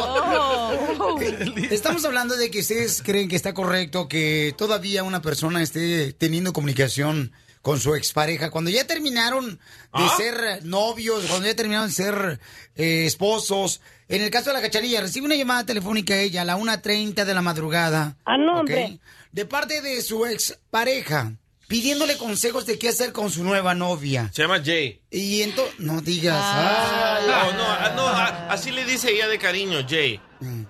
Oh. 0.00 1.18
Estamos 1.70 2.04
hablando 2.04 2.36
de 2.36 2.50
que 2.50 2.60
ustedes 2.60 3.02
creen 3.02 3.28
que 3.28 3.36
está 3.36 3.54
correcto 3.54 4.08
que 4.08 4.54
todavía 4.56 5.02
una 5.02 5.22
persona 5.22 5.62
esté 5.62 6.12
teniendo 6.12 6.52
comunicación 6.52 7.32
con 7.62 7.78
su 7.78 7.94
expareja 7.94 8.50
cuando 8.50 8.70
ya 8.70 8.86
terminaron 8.86 9.50
de 9.50 9.58
¿Ah? 9.92 10.14
ser 10.16 10.64
novios, 10.64 11.24
cuando 11.26 11.46
ya 11.46 11.54
terminaron 11.54 11.88
de 11.88 11.94
ser 11.94 12.40
eh, 12.76 13.06
esposos. 13.06 13.80
En 14.08 14.22
el 14.22 14.30
caso 14.30 14.50
de 14.50 14.56
la 14.56 14.62
cachanilla, 14.62 15.00
recibe 15.00 15.26
una 15.26 15.36
llamada 15.36 15.64
telefónica 15.64 16.18
ella 16.18 16.42
a 16.42 16.46
la 16.46 16.58
1.30 16.58 17.24
de 17.24 17.34
la 17.34 17.42
madrugada. 17.42 18.16
Ah, 18.24 18.36
no, 18.36 18.54
¿ok? 18.54 18.60
hombre. 18.60 19.00
De 19.32 19.46
parte 19.46 19.80
de 19.80 20.02
su 20.02 20.26
expareja, 20.26 21.34
pidiéndole 21.70 22.18
consejos 22.18 22.66
de 22.66 22.78
qué 22.80 22.88
hacer 22.88 23.12
con 23.12 23.30
su 23.30 23.44
nueva 23.44 23.74
novia. 23.74 24.28
Se 24.34 24.42
llama 24.42 24.60
Jay. 24.62 25.00
Y 25.08 25.42
entonces, 25.42 25.78
no 25.78 26.00
digas. 26.00 26.34
Ah. 26.36 27.18
"Ay, 27.20 27.26
No, 27.28 27.52
no, 27.58 27.64
ah, 27.70 27.92
no, 27.94 28.08
ah, 28.08 28.48
así 28.50 28.72
le 28.72 28.84
dice 28.84 29.12
ella 29.12 29.28
de 29.28 29.38
cariño, 29.38 29.78
Jay. 29.88 30.20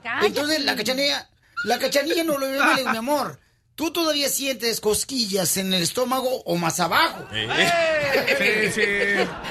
Cállate. 0.02 0.26
Entonces 0.26 0.62
la 0.64 0.76
cachanilla, 0.76 1.28
la 1.64 1.78
cachanilla 1.78 2.22
no 2.22 2.36
lo 2.36 2.46
ve, 2.46 2.84
mi 2.90 2.96
amor. 2.98 3.40
¿Tú 3.76 3.90
todavía 3.92 4.28
sientes 4.28 4.78
cosquillas 4.78 5.56
en 5.56 5.72
el 5.72 5.82
estómago 5.82 6.42
o 6.44 6.56
más 6.56 6.80
abajo? 6.80 7.26
Eh, 7.32 8.68
Sí, 8.72 8.80
sí. 8.82 8.86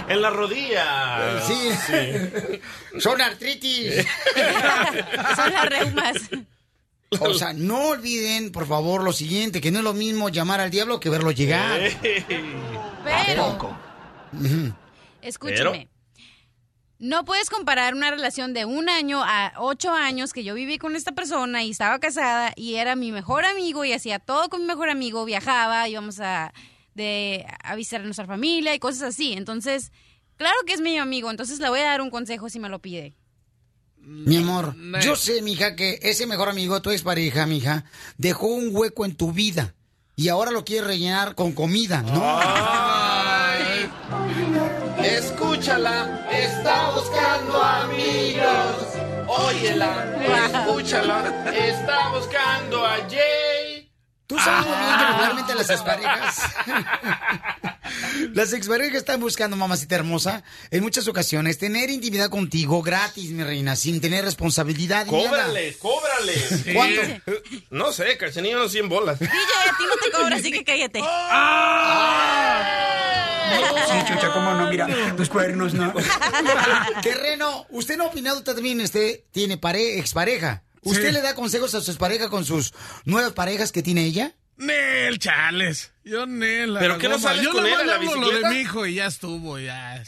En 0.07 0.21
la 0.21 0.29
rodilla. 0.29 1.41
Sí. 1.47 2.59
Son 2.99 3.19
artritis. 3.19 4.05
Son 5.35 5.51
las 5.53 5.65
reumas. 5.65 6.13
O 7.11 7.33
sea, 7.33 7.53
no 7.53 7.87
olviden, 7.89 8.51
por 8.51 8.67
favor, 8.67 9.03
lo 9.03 9.13
siguiente, 9.13 9.61
que 9.61 9.71
no 9.71 9.79
es 9.79 9.83
lo 9.83 9.93
mismo 9.93 10.29
llamar 10.29 10.59
al 10.59 10.69
diablo 10.69 10.99
que 10.99 11.09
verlo 11.09 11.31
llegar. 11.31 11.79
Pero, 13.03 13.75
escúcheme. 15.21 15.87
no 16.99 17.25
puedes 17.25 17.49
comparar 17.49 17.95
una 17.95 18.11
relación 18.11 18.53
de 18.53 18.65
un 18.65 18.89
año 18.89 19.23
a 19.23 19.53
ocho 19.57 19.91
años 19.91 20.33
que 20.33 20.43
yo 20.43 20.53
viví 20.53 20.77
con 20.77 20.95
esta 20.95 21.13
persona 21.13 21.63
y 21.63 21.71
estaba 21.71 21.97
casada 21.99 22.53
y 22.55 22.75
era 22.75 22.95
mi 22.95 23.11
mejor 23.11 23.43
amigo 23.43 23.83
y 23.85 23.93
hacía 23.93 24.19
todo 24.19 24.49
con 24.49 24.61
mi 24.61 24.67
mejor 24.67 24.89
amigo, 24.89 25.25
viajaba, 25.25 25.87
íbamos 25.89 26.19
a, 26.19 26.53
de, 26.93 27.45
a 27.63 27.75
visitar 27.75 28.01
a 28.01 28.03
nuestra 28.03 28.27
familia 28.27 28.75
y 28.75 28.79
cosas 28.79 29.01
así. 29.01 29.33
Entonces, 29.33 29.91
claro 30.35 30.57
que 30.67 30.73
es 30.73 30.81
mi 30.81 30.97
amigo, 30.99 31.31
entonces 31.31 31.59
le 31.59 31.69
voy 31.69 31.79
a 31.79 31.85
dar 31.85 32.01
un 32.01 32.11
consejo 32.11 32.49
si 32.49 32.59
me 32.59 32.69
lo 32.69 32.79
pide. 32.79 33.15
Mi 34.01 34.37
amor, 34.37 34.75
yo 35.01 35.15
sé, 35.15 35.41
mija, 35.41 35.75
que 35.75 35.99
ese 36.01 36.25
mejor 36.25 36.49
amigo, 36.49 36.81
tu 36.81 36.91
expareja, 36.91 37.45
mija, 37.45 37.85
dejó 38.17 38.47
un 38.47 38.69
hueco 38.71 39.05
en 39.05 39.15
tu 39.15 39.31
vida 39.31 39.75
y 40.15 40.29
ahora 40.29 40.51
lo 40.51 40.65
quiere 40.65 40.87
rellenar 40.87 41.35
con 41.35 41.53
comida, 41.53 42.01
¿no? 42.01 42.21
Ay, 42.21 43.89
escúchala, 45.03 46.27
está 46.31 46.91
buscando 46.91 47.63
amigos. 47.63 48.99
Óyela, 49.27 50.17
escúchala, 50.45 51.51
está 51.55 52.09
buscando 52.09 52.85
a 52.85 52.97
Jay. 53.09 53.91
Tú 54.27 54.37
sabes 54.39 54.67
muy 54.67 54.77
bien 54.77 54.97
que 54.97 55.05
regularmente 55.05 55.55
las 55.55 55.69
exparejas. 55.69 56.43
las 58.33 58.53
exparejas 58.53 58.97
están 58.97 59.19
buscando, 59.19 59.55
mamacita 59.57 59.95
hermosa, 59.95 60.43
en 60.71 60.83
muchas 60.83 61.07
ocasiones, 61.07 61.57
tener 61.57 61.89
intimidad 61.89 62.29
contigo 62.29 62.81
gratis, 62.81 63.31
mi 63.31 63.43
reina, 63.43 63.75
sin 63.75 64.01
tener 64.01 64.23
responsabilidad. 64.25 65.05
ni 65.05 65.11
nada. 65.11 65.29
Cóbrale, 65.29 65.77
cóbrale. 65.77 66.33
¿Cuánto? 66.73 67.01
No 67.69 67.91
sé, 67.91 68.17
cachanillo, 68.17 68.57
unos 68.57 68.71
100 68.71 68.89
bolas. 68.89 69.19
DJ, 69.19 69.31
a 69.31 69.77
ti 69.77 69.83
no 69.87 69.95
te 70.03 70.11
cobra, 70.11 70.35
así 70.35 70.51
que 70.51 70.63
cállate. 70.63 71.01
Sí, 73.89 74.13
chucha, 74.13 74.31
cómo 74.31 74.53
no, 74.53 74.69
mira, 74.69 74.87
los 75.17 75.29
cuernos, 75.29 75.73
¿no? 75.73 75.93
Terreno, 77.01 77.65
¿usted 77.69 77.97
no 77.97 78.03
ha 78.05 78.07
opinado 78.07 78.43
también, 78.43 78.79
este, 78.81 79.25
tiene 79.31 79.57
pare 79.57 79.97
expareja? 79.99 80.63
¿Usted 80.81 81.07
Sí. 81.07 81.11
le 81.11 81.21
da 81.21 81.33
consejos 81.35 81.73
a 81.75 81.81
su 81.81 81.91
expareja 81.91 82.29
con 82.29 82.45
sus 82.45 82.73
nuevas 83.05 83.33
parejas 83.33 83.71
que 83.71 83.81
tiene 83.83 84.05
ella? 84.05 84.33
Nel, 84.59 85.17
chales. 85.19 85.91
Yo, 86.03 86.25
Nel. 86.25 86.75
¿Pero 86.79 86.97
qué 86.97 87.09
no 87.09 87.17
sales 87.17 87.43
Yo 87.43 87.51
con 87.51 87.65
él 87.65 87.73
a 87.73 87.77
la 87.77 87.85
le 87.85 87.91
hablo 87.93 88.15
lo 88.15 88.19
de 88.19 88.25
bicicleta? 88.27 88.49
mi 88.49 88.59
hijo 88.61 88.85
y 88.85 88.93
ya 88.95 89.07
estuvo, 89.07 89.57
ya. 89.59 90.03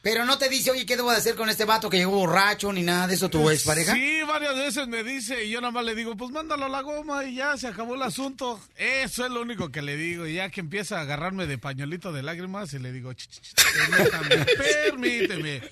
Pero 0.00 0.26
no 0.26 0.36
te 0.36 0.50
dice, 0.50 0.70
oye, 0.70 0.84
¿qué 0.84 0.96
debo 0.96 1.10
de 1.10 1.16
hacer 1.16 1.34
con 1.34 1.48
este 1.48 1.64
vato 1.64 1.88
que 1.88 1.96
llegó 1.96 2.10
borracho 2.12 2.70
ni 2.74 2.82
nada 2.82 3.06
de 3.06 3.14
eso, 3.14 3.30
tu 3.30 3.48
expareja? 3.48 3.94
Sí, 3.94 4.20
varias 4.28 4.54
veces 4.54 4.86
me 4.86 5.02
dice 5.02 5.44
y 5.46 5.50
yo 5.50 5.62
nada 5.62 5.70
más 5.70 5.82
le 5.84 5.94
digo, 5.94 6.14
pues 6.14 6.30
mándalo 6.30 6.66
a 6.66 6.68
la 6.68 6.82
goma 6.82 7.24
y 7.24 7.36
ya 7.36 7.56
se 7.56 7.68
acabó 7.68 7.94
el 7.94 8.02
asunto. 8.02 8.60
Eso 8.76 9.24
es 9.24 9.30
lo 9.32 9.40
único 9.40 9.72
que 9.72 9.80
le 9.80 9.96
digo. 9.96 10.26
Y 10.26 10.34
ya 10.34 10.50
que 10.50 10.60
empieza 10.60 10.98
a 10.98 11.02
agarrarme 11.02 11.46
de 11.46 11.56
pañuelito 11.56 12.12
de 12.12 12.22
lágrimas 12.22 12.74
y 12.74 12.80
le 12.80 12.92
digo, 12.92 13.14
"Ch, 13.14 13.26
ch, 13.28 13.40
ch, 13.40 13.54
permítame, 13.88 14.44
permíteme. 14.90 15.62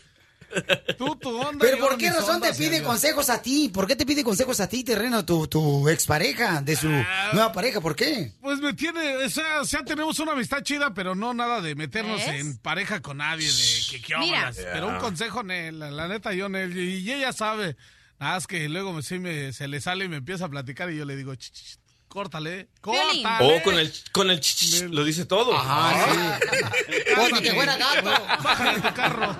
Tú, 0.99 1.16
tu 1.16 1.30
onda. 1.40 1.59
¿Pero 1.64 1.78
por 1.78 1.97
qué 1.99 2.11
razón 2.11 2.40
te 2.40 2.52
pide 2.54 2.82
consejos 2.82 3.30
a 3.30 3.40
ti? 3.42 3.68
¿Por 3.73 3.87
qué 3.87 3.97
te 3.97 4.04
pide 4.06 4.23
consejos 4.25 4.61
a 4.61 4.68
ti, 4.68 4.85
Terreno, 4.85 5.25
tu, 5.25 5.47
tu 5.49 5.88
expareja, 5.88 6.61
de 6.62 6.76
su 6.76 6.88
Ah. 6.88 7.30
nueva 7.32 7.52
pareja? 7.52 7.80
¿Por 7.80 7.97
qué? 7.97 8.32
Pues 8.40 8.61
me 8.61 8.73
tiene, 8.75 9.16
o 9.16 9.28
sea, 9.30 9.61
o 9.61 9.64
sea, 9.64 9.85
tenemos 9.85 10.18
una 10.18 10.32
amistad 10.32 10.62
chida, 10.62 10.92
pero 10.94 11.14
no 11.14 11.32
nada 11.35 11.61
de 11.61 11.75
meternos 11.75 12.21
en 12.23 12.59
pareja 12.59 13.00
con 13.00 13.18
nadie, 13.18 13.47
de 13.47 13.62
que 13.90 14.02
qué 14.02 14.14
óvalas. 14.14 14.56
Pero 14.56 14.88
un 14.88 14.99
consejo, 14.99 15.42
Nel, 15.42 15.78
la, 15.78 15.90
la 15.90 16.09
neta, 16.09 16.32
yo, 16.32 16.49
Nel, 16.49 16.76
y 16.76 17.11
ella 17.12 17.32
sabe. 17.32 17.76
Nada 18.21 18.35
más 18.35 18.47
que 18.47 18.68
luego 18.68 18.92
me, 18.92 19.02
sí 19.02 19.18
me, 19.18 19.52
se 19.52 19.66
le 19.66 19.80
sale 19.80 20.04
y 20.04 20.09
me 20.09 20.16
empieza 20.16 20.44
a 20.44 20.49
platicar 20.49 20.90
y 20.90 20.97
yo 20.97 21.04
le 21.04 21.16
digo, 21.16 21.35
"Ch, 21.35 21.50
ch, 21.50 21.52
ch, 21.52 21.78
córtale, 22.06 22.68
córtale. 22.80 23.25
Oh, 23.40 23.62
con 23.64 23.78
el, 23.78 23.92
con 24.12 24.30
el 24.30 24.38
ch, 24.38 24.54
ch, 24.54 24.82
lo 24.90 25.02
dice 25.02 25.25
todo. 25.25 25.50
Ah, 25.56 26.38
sí. 26.38 27.42
Que 27.42 27.52
fuera 27.52 27.76
gato. 27.76 28.11
Bájale 28.44 28.80
tu 28.80 28.94
carro. 28.94 29.37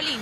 Violín. 0.00 0.20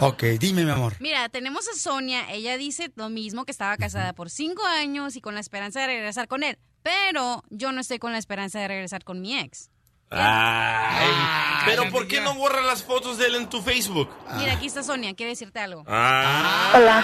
Ok, 0.00 0.22
dime, 0.38 0.64
mi 0.64 0.70
amor. 0.70 0.94
Mira, 1.00 1.28
tenemos 1.28 1.66
a 1.68 1.74
Sonia. 1.76 2.30
Ella 2.30 2.56
dice 2.56 2.92
lo 2.94 3.08
mismo, 3.08 3.44
que 3.44 3.50
estaba 3.50 3.76
casada 3.76 4.12
por 4.12 4.30
cinco 4.30 4.64
años 4.64 5.16
y 5.16 5.20
con 5.20 5.34
la 5.34 5.40
esperanza 5.40 5.80
de 5.80 5.86
regresar 5.86 6.28
con 6.28 6.42
él. 6.42 6.58
Pero 6.82 7.42
yo 7.50 7.72
no 7.72 7.80
estoy 7.80 7.98
con 7.98 8.12
la 8.12 8.18
esperanza 8.18 8.60
de 8.60 8.68
regresar 8.68 9.02
con 9.04 9.20
mi 9.20 9.38
ex. 9.38 9.70
Ay, 10.10 11.08
pero 11.64 11.90
¿por 11.90 12.06
qué 12.06 12.20
no 12.20 12.34
borras 12.36 12.64
las 12.64 12.84
fotos 12.84 13.18
de 13.18 13.26
él 13.26 13.34
en 13.34 13.48
tu 13.48 13.60
Facebook? 13.60 14.08
Mira, 14.36 14.52
aquí 14.52 14.66
está 14.66 14.84
Sonia. 14.84 15.14
Quiere 15.14 15.30
decirte 15.30 15.58
algo. 15.58 15.82
Ah. 15.88 17.02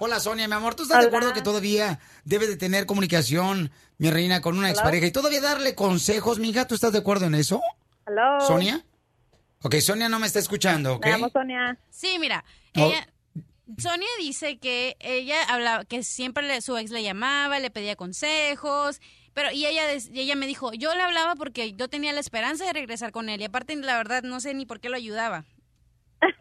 Hola, 0.00 0.18
Sonia, 0.18 0.48
mi 0.48 0.54
amor. 0.54 0.74
¿Tú 0.74 0.82
estás 0.84 1.00
de 1.00 1.06
acuerdo 1.06 1.32
que 1.32 1.42
todavía 1.42 2.00
debe 2.24 2.48
de 2.48 2.56
tener 2.56 2.86
comunicación, 2.86 3.70
mi 3.98 4.10
reina, 4.10 4.40
con 4.40 4.58
una 4.58 4.70
expareja 4.70 5.06
y 5.06 5.12
todavía 5.12 5.40
darle 5.40 5.74
consejos, 5.74 6.38
mija? 6.38 6.66
¿Tú 6.66 6.74
estás 6.74 6.92
de 6.92 6.98
acuerdo 6.98 7.26
en 7.26 7.34
eso? 7.36 7.60
Hello. 8.06 8.40
¿Sonia? 8.40 8.84
Ok, 9.62 9.74
Sonia 9.76 10.08
no 10.08 10.18
me 10.18 10.26
está 10.26 10.38
escuchando, 10.38 10.94
¿ok? 10.94 11.06
Llamo 11.06 11.28
Sonia. 11.30 11.76
Sí, 11.90 12.18
mira, 12.20 12.44
Oh. 12.76 12.92
Sonia 13.76 14.06
dice 14.18 14.58
que 14.58 14.96
ella 15.00 15.36
hablaba, 15.48 15.84
que 15.84 16.02
siempre 16.02 16.46
le- 16.46 16.60
su 16.62 16.76
ex 16.78 16.90
le 16.90 17.02
llamaba, 17.02 17.58
le 17.58 17.70
pedía 17.70 17.96
consejos, 17.96 19.00
pero 19.34 19.50
y 19.52 19.66
ella, 19.66 19.82
y 19.92 20.20
ella 20.20 20.36
me 20.36 20.46
dijo, 20.46 20.72
yo 20.72 20.94
le 20.94 21.02
hablaba 21.02 21.34
porque 21.34 21.74
yo 21.74 21.88
tenía 21.88 22.12
la 22.12 22.20
esperanza 22.20 22.64
de 22.64 22.72
regresar 22.72 23.10
con 23.12 23.28
él 23.28 23.40
y 23.40 23.44
aparte 23.44 23.74
la 23.76 23.96
verdad 23.96 24.22
no 24.22 24.40
sé 24.40 24.54
ni 24.54 24.64
por 24.64 24.80
qué 24.80 24.88
lo 24.88 24.96
ayudaba. 24.96 25.44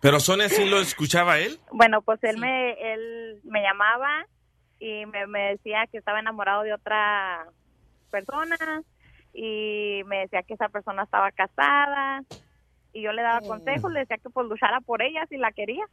Pero 0.02 0.20
Sonia 0.20 0.48
sí 0.50 0.66
lo 0.66 0.80
escuchaba 0.80 1.38
él. 1.40 1.60
Bueno, 1.72 2.02
pues 2.02 2.24
él 2.24 2.36
Sí. 2.36 2.40
me 2.42 2.72
él 2.94 3.42
me 3.44 3.62
llamaba 3.62 4.26
y 4.80 5.06
me, 5.08 5.28
me 5.28 5.40
decía 5.52 5.86
que 5.92 5.98
estaba 5.98 6.20
enamorado 6.20 6.64
de 6.64 6.74
otra 6.74 7.46
persona 8.10 8.58
y 9.34 10.02
me 10.06 10.20
decía 10.20 10.44
que 10.44 10.54
esa 10.54 10.70
persona 10.70 11.04
estaba 11.04 11.32
casada 11.32 12.24
y 12.98 13.04
yo 13.04 13.12
le 13.12 13.22
daba 13.22 13.42
consejos, 13.42 13.92
le 13.92 14.00
decía 14.00 14.18
que 14.18 14.30
pues 14.30 14.48
luchara 14.48 14.82
por 14.82 15.02
ella 15.02 15.26
si 15.30 15.38
la 15.38 15.52
quería. 15.52 15.86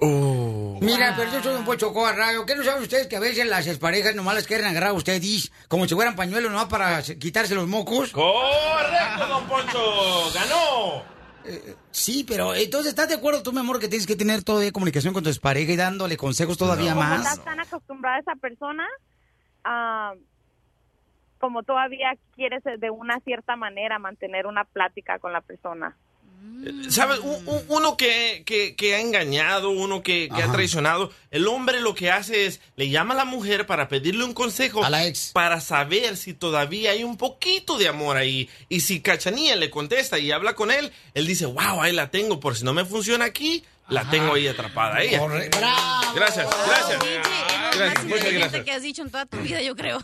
Oh. 0.00 0.78
Mira, 0.82 1.14
pero 1.16 1.32
yo 1.32 1.42
soy 1.42 1.54
un 1.54 1.64
pocho 1.64 1.92
rayo. 2.12 2.44
¿Qué 2.44 2.54
no 2.54 2.64
saben 2.64 2.82
ustedes 2.82 3.06
que 3.06 3.16
a 3.16 3.20
veces 3.20 3.46
las 3.46 3.66
exparejas 3.66 4.14
nomás 4.14 4.34
las 4.34 4.46
quieren 4.46 4.66
agarrar 4.66 4.90
a 4.90 4.94
ustedes 4.94 5.50
como 5.68 5.86
si 5.86 5.94
fueran 5.94 6.16
pañuelos 6.16 6.50
nomás 6.50 6.66
para 6.66 7.02
quitarse 7.02 7.54
los 7.54 7.66
mocos? 7.66 8.10
Correcto, 8.10 9.26
don 9.28 9.46
Poncho. 9.46 10.32
Ganó. 10.34 11.02
Sí, 11.92 12.24
pero 12.28 12.54
entonces, 12.54 12.90
¿estás 12.90 13.08
de 13.08 13.14
acuerdo 13.14 13.42
tú, 13.42 13.52
mi 13.52 13.60
amor, 13.60 13.78
que 13.78 13.88
tienes 13.88 14.06
que 14.06 14.16
tener 14.16 14.42
todavía 14.42 14.72
comunicación 14.72 15.14
con 15.14 15.22
tu 15.22 15.30
expareja 15.30 15.72
y 15.72 15.76
dándole 15.76 16.16
consejos 16.16 16.58
todavía 16.58 16.92
Como 16.94 17.04
más? 17.04 17.20
estás 17.20 17.44
tan 17.44 17.60
acostumbrada 17.60 18.16
a 18.16 18.20
esa 18.20 18.34
persona, 18.34 18.84
ah, 19.64 20.12
como 21.46 21.62
todavía 21.62 22.16
quieres 22.34 22.64
de 22.64 22.90
una 22.90 23.20
cierta 23.20 23.54
manera 23.54 24.00
mantener 24.00 24.46
una 24.46 24.64
plática 24.64 25.20
con 25.20 25.32
la 25.32 25.40
persona. 25.42 25.94
¿Sabes? 26.88 27.20
Un- 27.20 27.46
un- 27.48 27.64
uno 27.68 27.96
que, 27.96 28.42
que- 28.44 28.74
que 28.74 28.96
ha 28.96 29.00
engañado, 29.00 29.70
uno 29.70 30.02
que, 30.02 30.28
que 30.34 30.42
ha 30.42 30.50
traicionado, 30.50 31.12
el 31.30 31.46
hombre 31.46 31.80
lo 31.80 31.94
que 31.94 32.10
hace 32.10 32.46
es, 32.46 32.60
le 32.74 32.88
llama 32.88 33.14
a 33.14 33.16
la 33.18 33.24
mujer 33.24 33.64
para 33.66 33.86
pedirle 33.86 34.24
un 34.24 34.34
consejo. 34.34 34.84
A 34.84 34.90
la 34.90 35.06
ex. 35.06 35.30
Para 35.32 35.60
saber 35.60 36.16
si 36.16 36.34
todavía 36.34 36.90
hay 36.90 37.04
un 37.04 37.16
poquito 37.16 37.78
de 37.78 37.86
amor 37.88 38.16
ahí. 38.16 38.48
Y 38.68 38.80
si 38.80 39.00
Cachanilla 39.00 39.54
le 39.54 39.70
contesta 39.70 40.18
y 40.18 40.32
habla 40.32 40.54
con 40.54 40.72
él, 40.72 40.92
él 41.14 41.26
dice, 41.28 41.46
wow, 41.46 41.80
ahí 41.82 41.92
la 41.92 42.10
tengo, 42.10 42.40
por 42.40 42.56
si 42.56 42.64
no 42.64 42.74
me 42.74 42.84
funciona 42.84 43.24
aquí, 43.24 43.64
la 43.88 44.08
tengo 44.10 44.34
ahí 44.34 44.48
atrapada 44.48 45.00
ella. 45.02 45.20
Gracias, 46.14 46.48
gracias. 46.66 47.00
DJ, 47.00 47.20
Gracias, 47.76 48.04
muchas 48.04 48.32
gracias. 48.32 48.64
que 48.64 48.72
has 48.72 48.82
dicho 48.82 49.02
en 49.02 49.10
toda 49.10 49.26
tu 49.26 49.36
vida, 49.38 49.60
yo 49.62 49.76
creo. 49.76 50.02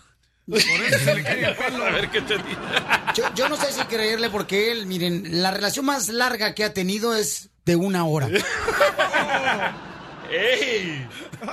Por 0.49 0.59
eso 0.59 0.99
se 0.99 1.15
le 1.15 1.23
cae 1.23 1.45
el 1.45 1.57
pelo. 1.57 1.85
A 1.85 1.91
ver 1.91 2.11
qué 2.11 2.21
te 2.21 2.37
dice. 2.37 2.59
Yo, 3.15 3.25
yo 3.35 3.49
no 3.49 3.57
sé 3.57 3.73
si 3.73 3.81
creerle 3.85 4.29
porque 4.31 4.73
él, 4.73 4.87
miren, 4.87 5.43
la 5.43 5.51
relación 5.51 5.85
más 5.85 6.09
larga 6.09 6.55
que 6.55 6.65
ha 6.65 6.75
tenido 6.75 7.15
es 7.15 7.51
de 7.65 7.77
una 7.77 8.05
hora. 8.05 8.29
¡Ey! 10.33 11.07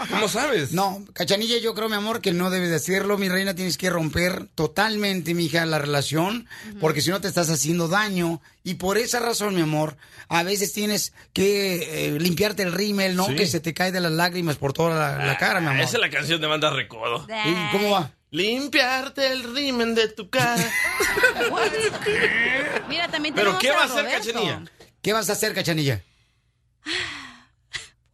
¿Cómo 0.10 0.28
sabes? 0.30 0.72
No, 0.72 1.04
Cachanilla, 1.14 1.58
yo 1.58 1.74
creo, 1.74 1.90
mi 1.90 1.96
amor, 1.96 2.22
que 2.22 2.32
no 2.32 2.50
debes 2.50 2.70
de 2.70 2.78
hacerlo. 2.78 3.18
Mi 3.18 3.28
reina, 3.28 3.54
tienes 3.54 3.78
que 3.78 3.90
romper 3.90 4.48
totalmente, 4.56 5.34
mija, 5.34 5.66
la 5.66 5.80
relación, 5.80 6.48
porque 6.80 7.02
si 7.02 7.10
no 7.10 7.20
te 7.20 7.28
estás 7.28 7.50
haciendo 7.50 7.88
daño. 7.90 8.42
Y 8.64 8.76
por 8.76 8.98
esa 8.98 9.20
razón, 9.20 9.56
mi 9.56 9.62
amor, 9.62 9.98
a 10.30 10.44
veces 10.44 10.72
tienes 10.72 11.14
que 11.34 12.08
eh, 12.08 12.20
limpiarte 12.20 12.64
el 12.64 12.72
rímel, 12.72 13.16
¿no? 13.16 13.26
Sí. 13.26 13.36
Que 13.36 13.48
se 13.48 13.60
te 13.60 13.74
cae 13.74 13.92
de 13.92 14.00
las 14.00 14.12
lágrimas 14.12 14.56
por 14.56 14.72
toda 14.72 14.96
la, 14.96 15.26
la 15.26 15.38
cara, 15.38 15.60
mi 15.60 15.68
amor. 15.68 15.82
Esa 15.82 15.98
es 15.98 16.02
la 16.02 16.10
canción 16.10 16.40
de 16.40 16.48
Banda 16.48 16.70
Recodo. 16.70 17.28
¿Y 17.28 17.72
¿Cómo 17.72 17.92
va? 17.92 18.12
Limpiarte 18.32 19.32
el 19.32 19.56
rimen 19.56 19.96
de 19.96 20.08
tu 20.10 20.30
cara. 20.30 20.58
Mira, 22.88 23.08
también 23.08 23.34
¿Pero 23.34 23.58
qué 23.58 23.72
va 23.72 23.82
a 23.82 23.86
hacer 23.86 24.06
Roberto. 24.06 24.28
Cachanilla? 24.28 24.64
¿Qué 25.02 25.14
vas 25.14 25.30
a 25.30 25.34
hacer, 25.34 25.54
Cachanilla? 25.54 26.04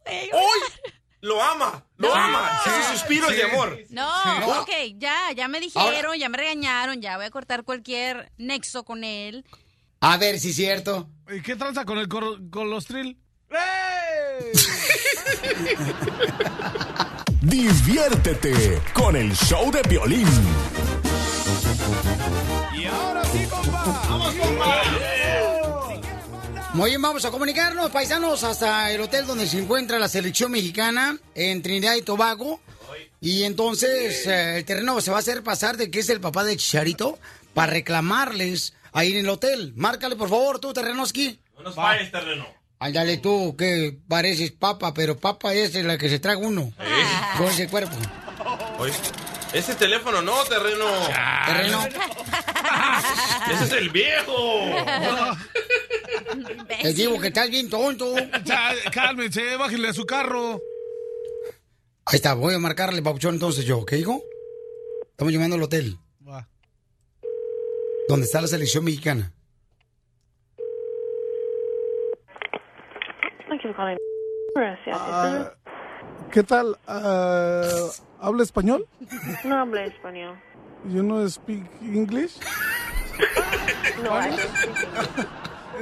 ¡Uy! 0.06 0.92
Lo 1.20 1.42
ama, 1.42 1.84
lo 1.96 2.14
ama. 2.14 2.60
Ese 2.64 2.98
suspiro 2.98 3.28
es 3.28 3.36
de 3.36 3.44
amor. 3.44 3.78
No, 3.90 4.60
ok, 4.60 4.70
ya, 4.94 5.32
ya 5.34 5.48
me 5.48 5.60
dijeron, 5.60 6.16
ya 6.16 6.28
me 6.28 6.38
regañaron, 6.38 7.00
ya 7.00 7.16
voy 7.16 7.26
a 7.26 7.30
cortar 7.30 7.64
cualquier 7.64 8.30
nexo 8.36 8.84
con 8.84 9.02
él. 9.02 9.44
A 10.00 10.16
ver 10.18 10.38
si 10.38 10.50
es 10.50 10.56
cierto. 10.56 11.10
¿Y 11.28 11.42
qué 11.42 11.56
tranza 11.56 11.84
con 11.84 11.98
el 11.98 12.08
colostril? 12.08 13.18
Diviértete 17.46 18.82
con 18.92 19.14
el 19.14 19.32
show 19.32 19.70
de 19.70 19.80
violín. 19.82 20.26
Y 22.74 22.86
ahora 22.86 23.24
sí, 23.26 23.46
compa. 23.48 24.02
Vamos, 24.08 24.34
compa. 24.34 24.82
Muy 26.72 26.90
bien, 26.90 27.00
vamos 27.00 27.24
a 27.24 27.30
comunicarnos, 27.30 27.92
paisanos, 27.92 28.42
hasta 28.42 28.90
el 28.90 29.00
hotel 29.00 29.28
donde 29.28 29.46
se 29.46 29.60
encuentra 29.60 30.00
la 30.00 30.08
selección 30.08 30.50
mexicana 30.50 31.16
en 31.36 31.62
Trinidad 31.62 31.94
y 31.94 32.02
Tobago. 32.02 32.60
Y 33.20 33.44
entonces 33.44 34.26
eh, 34.26 34.58
el 34.58 34.64
terreno 34.64 35.00
se 35.00 35.12
va 35.12 35.18
a 35.18 35.20
hacer 35.20 35.44
pasar 35.44 35.76
de 35.76 35.88
que 35.88 36.00
es 36.00 36.08
el 36.10 36.20
papá 36.20 36.42
de 36.42 36.56
Chicharito 36.56 37.16
para 37.54 37.72
reclamarles 37.72 38.74
ahí 38.92 39.12
en 39.12 39.18
el 39.18 39.28
hotel. 39.28 39.72
Márcale, 39.76 40.16
por 40.16 40.30
favor, 40.30 40.58
tú, 40.58 40.72
Terrenoski. 40.72 41.38
No 41.56 41.62
nos 41.62 41.76
falles, 41.76 42.10
terreno. 42.10 42.55
Ándale 42.78 43.16
tú, 43.18 43.56
que 43.56 43.98
pareces 44.06 44.52
papa, 44.52 44.92
pero 44.92 45.16
papa 45.16 45.54
es 45.54 45.74
la 45.74 45.96
que 45.96 46.08
se 46.08 46.18
traga 46.18 46.38
uno. 46.38 46.72
Con 47.38 47.46
ese 47.46 47.68
cuerpo. 47.68 47.96
Oye, 48.78 48.92
ese 49.52 49.74
teléfono 49.74 50.20
no, 50.20 50.44
terreno. 50.44 50.84
Terreno. 51.46 51.86
Ese 53.52 53.64
es 53.64 53.72
el 53.72 53.90
viejo. 53.90 54.34
Te 56.82 56.92
digo 56.92 57.20
que 57.20 57.28
estás 57.28 57.48
bien 57.48 57.70
tonto. 57.70 58.14
Ya, 58.44 58.74
cálmense, 58.92 59.56
bájenle 59.56 59.88
a 59.88 59.92
su 59.92 60.04
carro. 60.04 60.60
Ahí 62.04 62.16
está, 62.16 62.34
voy 62.34 62.54
a 62.54 62.58
marcarle, 62.58 63.02
Papuchón, 63.02 63.34
entonces 63.34 63.64
yo, 63.64 63.84
¿qué 63.84 63.96
dijo? 63.96 64.22
Estamos 65.10 65.32
llamando 65.32 65.56
al 65.56 65.62
hotel. 65.62 65.96
Va. 66.28 66.48
¿Dónde 68.08 68.26
está 68.26 68.40
la 68.40 68.48
selección 68.48 68.84
mexicana? 68.84 69.32
Ah, 74.92 75.52
¿Qué 76.32 76.42
tal? 76.42 76.76
Ah, 76.86 77.88
¿Habla 78.20 78.42
español? 78.42 78.86
no 79.44 79.56
hablo 79.56 79.80
español. 79.80 80.36
You 80.88 81.02
know 81.02 81.26
speak 81.28 81.64
English? 81.82 82.38
No, 84.02 84.12
I 84.12 84.30
don't 84.30 84.40
speak 84.40 85.26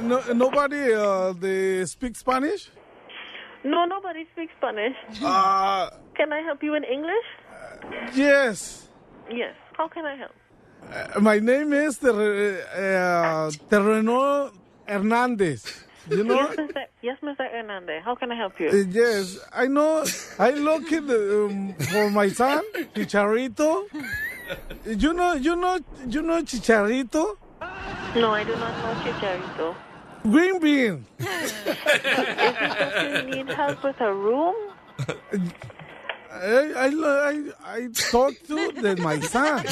No, 0.03 0.19
nobody 0.33 0.93
uh, 0.93 1.33
they 1.39 1.85
speak 1.85 2.15
Spanish? 2.15 2.69
No, 3.63 3.85
nobody 3.85 4.25
speaks 4.33 4.51
Spanish. 4.57 4.95
Uh, 5.23 5.89
Can 6.15 6.33
I 6.33 6.41
help 6.41 6.61
you 6.63 6.75
in 6.75 6.83
English? 6.83 7.25
yes. 8.13 8.89
Yes. 9.29 9.55
How 9.77 9.87
can 9.87 10.05
I 10.05 10.15
help? 10.15 10.33
Uh, 10.83 11.19
my 11.21 11.39
name 11.39 11.73
is 11.73 11.97
Ter- 11.97 12.11
uh, 12.75 13.49
Terreno 13.69 14.51
Hernandez. 14.85 15.85
You 16.09 16.23
know? 16.23 16.35
Yes, 16.35 16.57
Mr. 16.57 16.85
Yes, 17.01 17.17
Mr. 17.23 17.51
Hernandez. 17.51 18.03
How 18.03 18.15
can 18.15 18.31
I 18.31 18.35
help 18.35 18.59
you? 18.59 18.69
Uh, 18.69 18.75
yes, 18.89 19.39
I 19.53 19.67
know. 19.67 20.05
I 20.37 20.51
looking 20.51 21.09
um, 21.09 21.73
for 21.91 22.09
my 22.11 22.29
son, 22.29 22.63
Chicharito. 22.93 23.85
You 24.85 25.13
know, 25.13 25.33
you 25.33 25.55
know, 25.55 25.79
you 26.07 26.21
know 26.21 26.41
Chicharito. 26.43 27.37
No, 28.15 28.31
I 28.31 28.43
do 28.43 28.55
not 28.55 28.73
know 28.83 29.01
Chicharito. 29.01 29.75
Green 30.23 30.59
bean. 30.59 31.05
Is 31.19 31.53
Does 31.63 33.23
you 33.25 33.31
need 33.31 33.49
help 33.49 33.83
with 33.83 33.99
a 34.01 34.13
room? 34.13 34.55
I 36.31 36.73
I 36.75 36.87
I, 36.87 37.43
I 37.63 37.87
talked 38.11 38.47
to 38.47 38.71
the, 38.71 38.95
my 38.97 39.19
son. 39.19 39.65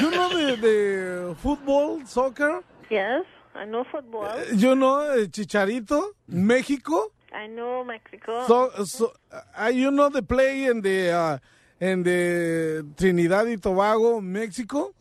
You 0.00 0.10
know 0.10 0.28
the 0.28 0.56
the 0.56 1.34
football, 1.36 2.04
soccer. 2.06 2.62
Yes, 2.90 3.24
I 3.56 3.64
know 3.64 3.84
football. 3.90 4.28
You 4.52 4.74
know 4.74 5.00
uh, 5.00 5.16
Chicharito, 5.26 6.02
Mexico. 6.28 7.12
I 7.32 7.46
know 7.46 7.84
Mexico. 7.84 8.46
So, 8.46 8.84
so 8.84 9.12
uh, 9.58 9.66
you 9.66 9.90
know 9.90 10.08
the 10.08 10.22
play 10.22 10.64
in 10.64 10.80
the 10.80 11.10
uh, 11.10 11.38
in 11.80 12.02
the 12.02 12.86
Trinidad 12.96 13.46
y 13.46 13.56
Tobago, 13.56 14.20
Mexico. 14.20 14.92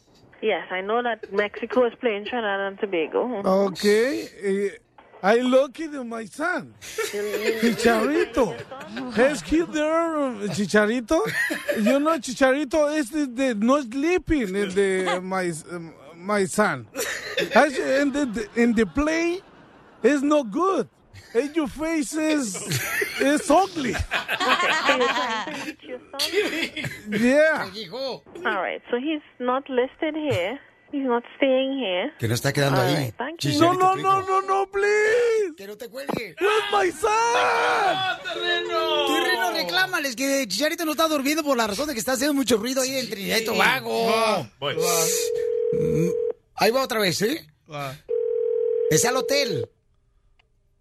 yes, 0.41 0.67
I 0.71 0.81
know 0.81 1.01
that 1.01 1.31
Mexico 1.31 1.85
is 1.85 1.93
playing 1.99 2.25
Trinidad 2.25 2.59
and 2.59 2.79
Tobago. 2.79 3.41
Okay. 3.67 4.27
eh, 4.43 4.69
I 5.23 5.37
look 5.37 5.79
at 5.79 5.91
my 6.05 6.25
son, 6.25 6.75
Chicharito. 6.81 8.53
Has 9.13 9.41
he 9.41 9.61
there, 9.61 10.35
Chicharito? 10.49 11.19
You 11.77 11.99
know, 11.99 12.19
Chicharito 12.19 12.95
is 12.95 13.09
the, 13.09 13.25
the 13.25 13.55
no 13.55 13.81
sleeping 13.81 14.55
in 14.55 14.69
the 14.69 15.19
my 15.23 15.51
um, 15.71 15.93
my 16.25 16.45
son. 16.45 16.87
As 17.53 17.77
in 17.77 18.11
the 18.11 18.49
in 18.55 18.73
the 18.73 18.85
play, 18.85 19.41
is 20.03 20.21
no 20.23 20.43
good. 20.43 20.87
And 21.33 21.53
your 21.55 21.67
face 21.67 22.13
is 22.13 22.55
is 23.19 23.49
ugly. 23.51 23.93
Yeah. 27.09 27.69
All 28.45 28.61
right, 28.61 28.81
so 28.89 28.97
he's 28.97 29.21
not 29.39 29.69
listed 29.69 30.15
here. 30.15 30.59
He's 30.91 31.03
not 31.05 31.23
staying 31.37 31.77
here. 31.79 32.13
Que 32.19 32.27
no 32.27 32.35
está 32.35 32.53
quedando 32.53 32.79
All 32.79 32.87
ahí. 32.87 32.95
right, 32.95 33.15
thank 33.17 33.43
you. 33.43 33.59
No, 33.59 33.73
no, 33.73 33.95
no, 33.95 34.21
no, 34.21 34.39
no, 34.41 34.65
please. 34.67 35.55
Que 35.57 35.67
no 35.67 35.75
te 35.75 35.89
cuelgue. 35.89 36.35
Where's 36.39 36.71
my 36.71 36.91
son? 36.91 37.11
Terreno, 38.33 39.51
reclámales 39.51 40.15
que 40.15 40.45
Chicharito 40.47 40.85
no 40.85 40.91
está 40.91 41.07
durmiendo 41.07 41.43
por 41.43 41.57
la 41.57 41.67
razón 41.67 41.87
de 41.87 41.93
que 41.93 41.99
está 41.99 42.13
haciendo 42.13 42.33
mucho 42.33 42.55
ruido 42.57 42.81
ahí 42.81 42.95
en 42.97 43.09
Trinidad 43.09 43.37
y 43.39 43.45
Tobago. 43.45 44.47
Voy. 44.59 44.75
Mm, 45.79 46.09
Ahí 46.55 46.71
va 46.71 46.83
otra 46.83 46.99
vez, 46.99 47.21
¿eh? 47.21 47.45
Es 48.89 49.03
al 49.05 49.17
hotel. 49.17 49.67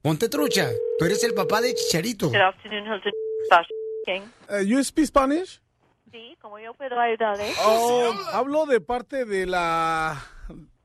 Ponte 0.03 0.29
trucha. 0.29 0.71
Tú 0.99 1.05
eres 1.07 1.25
el 1.25 1.35
papá 1.35 1.61
de 1.61 1.75
Chicharito. 1.75 2.29
Good 2.29 2.37
afternoon. 2.37 3.01
Uh, 4.51 4.61
you 4.63 4.83
speak 4.85 5.07
Spanish? 5.07 5.61
Sí, 6.13 6.37
como 6.41 6.59
yo 6.59 6.75
puedo 6.75 6.99
ayudarle. 7.01 7.51
Oh, 7.65 8.13
hablo 8.33 8.67
de 8.67 8.81
parte 8.81 9.25
de 9.25 9.47
la 9.47 10.23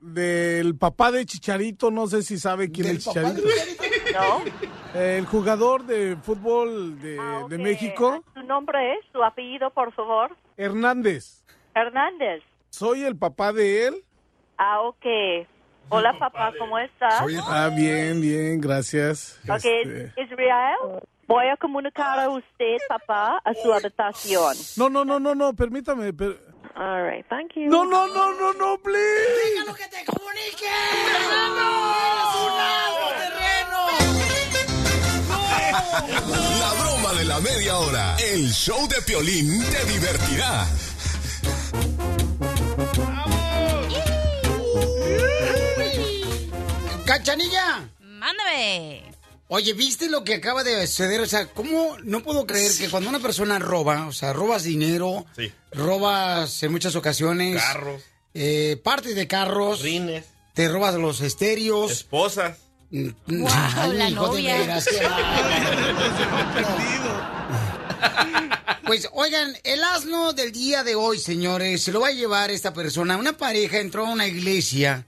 del 0.00 0.76
papá 0.78 1.12
de 1.12 1.26
Chicharito, 1.26 1.90
no 1.90 2.06
sé 2.06 2.22
si 2.22 2.38
sabe 2.38 2.70
quién 2.72 2.86
¿Del 2.86 2.96
es 2.96 3.04
papá 3.04 3.32
de 3.34 3.42
Chicharito. 3.42 4.18
No. 4.18 4.98
El 5.00 5.26
jugador 5.26 5.84
de 5.84 6.16
fútbol 6.16 6.98
de, 7.00 7.18
Ah, 7.20 7.44
de. 7.48 7.58
México, 7.58 8.24
Su 8.34 8.42
nombre 8.42 8.94
es, 8.94 9.04
su 9.12 9.22
apellido, 9.22 9.70
por 9.70 9.92
favor. 9.92 10.34
Hernández. 10.56 11.44
Hernández. 11.74 12.42
Soy 12.70 13.04
el 13.04 13.16
papá 13.16 13.52
de 13.52 13.86
él. 13.88 14.04
Ah, 14.56 14.80
ok. 14.82 15.04
Hola, 15.88 16.16
papá, 16.18 16.52
¿cómo 16.58 16.78
estás? 16.78 17.18
Soy 17.18 17.34
el- 17.34 17.40
Ah, 17.46 17.68
bien, 17.74 18.20
bien, 18.20 18.60
gracias. 18.60 19.38
Ok, 19.48 19.56
Este, 19.56 20.12
Israel. 20.22 20.76
Voy 21.26 21.46
a 21.46 21.56
comunicar 21.56 22.18
a 22.18 22.28
usted, 22.28 22.76
papá, 22.88 23.40
a 23.44 23.54
su 23.54 23.72
habitación. 23.72 24.56
No, 24.76 24.88
no, 24.88 25.04
no, 25.04 25.18
no, 25.20 25.34
no, 25.34 25.52
permítame. 25.54 26.12
per- 26.12 26.40
All 26.76 27.02
right, 27.08 27.26
thank 27.28 27.52
you. 27.56 27.68
No, 27.68 27.84
no, 27.84 28.06
no, 28.06 28.32
no, 28.34 28.52
no, 28.52 28.78
please. 28.78 29.50
¡Déjalo 29.54 29.74
que 29.74 29.86
te 29.88 30.04
comunique! 30.06 30.70
¡Terreno! 31.06 31.70
La 36.60 36.72
broma 36.82 37.12
de 37.18 37.24
la 37.24 37.40
media 37.40 37.76
hora. 37.78 38.16
El 38.18 38.48
show 38.50 38.86
de 38.88 39.00
Piolín 39.02 39.62
te 39.70 39.84
divertirá. 39.92 40.66
¡Cachanilla! 47.04 47.88
Mándame. 48.00 49.02
Oye, 49.48 49.72
¿viste 49.72 50.08
lo 50.08 50.22
que 50.22 50.34
acaba 50.34 50.62
de 50.62 50.86
suceder? 50.86 51.20
O 51.20 51.26
sea, 51.26 51.46
¿cómo 51.46 51.96
no 52.04 52.22
puedo 52.22 52.46
creer 52.46 52.70
que 52.78 52.88
cuando 52.88 53.10
una 53.10 53.18
persona 53.18 53.58
roba, 53.58 54.06
o 54.06 54.12
sea, 54.12 54.32
robas 54.32 54.62
dinero, 54.62 55.26
Sí. 55.36 55.52
robas 55.72 56.62
en 56.62 56.70
muchas 56.70 56.94
ocasiones 56.94 57.60
Carros, 57.60 58.02
eh, 58.34 58.80
partes 58.84 59.16
de 59.16 59.26
carros, 59.26 59.82
rines, 59.82 60.24
te 60.54 60.68
robas 60.68 60.94
los 60.94 61.20
estéreos? 61.20 61.90
esposas. 61.90 62.58
Mm, 62.92 63.08
Guau, 63.26 63.52
ay, 63.76 63.92
la 63.96 64.08
hijo 64.10 64.28
de 64.28 64.42
novia. 64.42 64.56
veras, 64.58 64.86
qué 64.86 65.00
Pues 68.90 69.08
oigan, 69.12 69.56
el 69.62 69.84
asno 69.84 70.32
del 70.32 70.50
día 70.50 70.82
de 70.82 70.96
hoy, 70.96 71.16
señores, 71.20 71.80
se 71.80 71.92
lo 71.92 72.00
va 72.00 72.08
a 72.08 72.10
llevar 72.10 72.50
esta 72.50 72.72
persona. 72.74 73.16
Una 73.16 73.36
pareja 73.36 73.78
entró 73.78 74.04
a 74.04 74.10
una 74.10 74.26
iglesia 74.26 75.06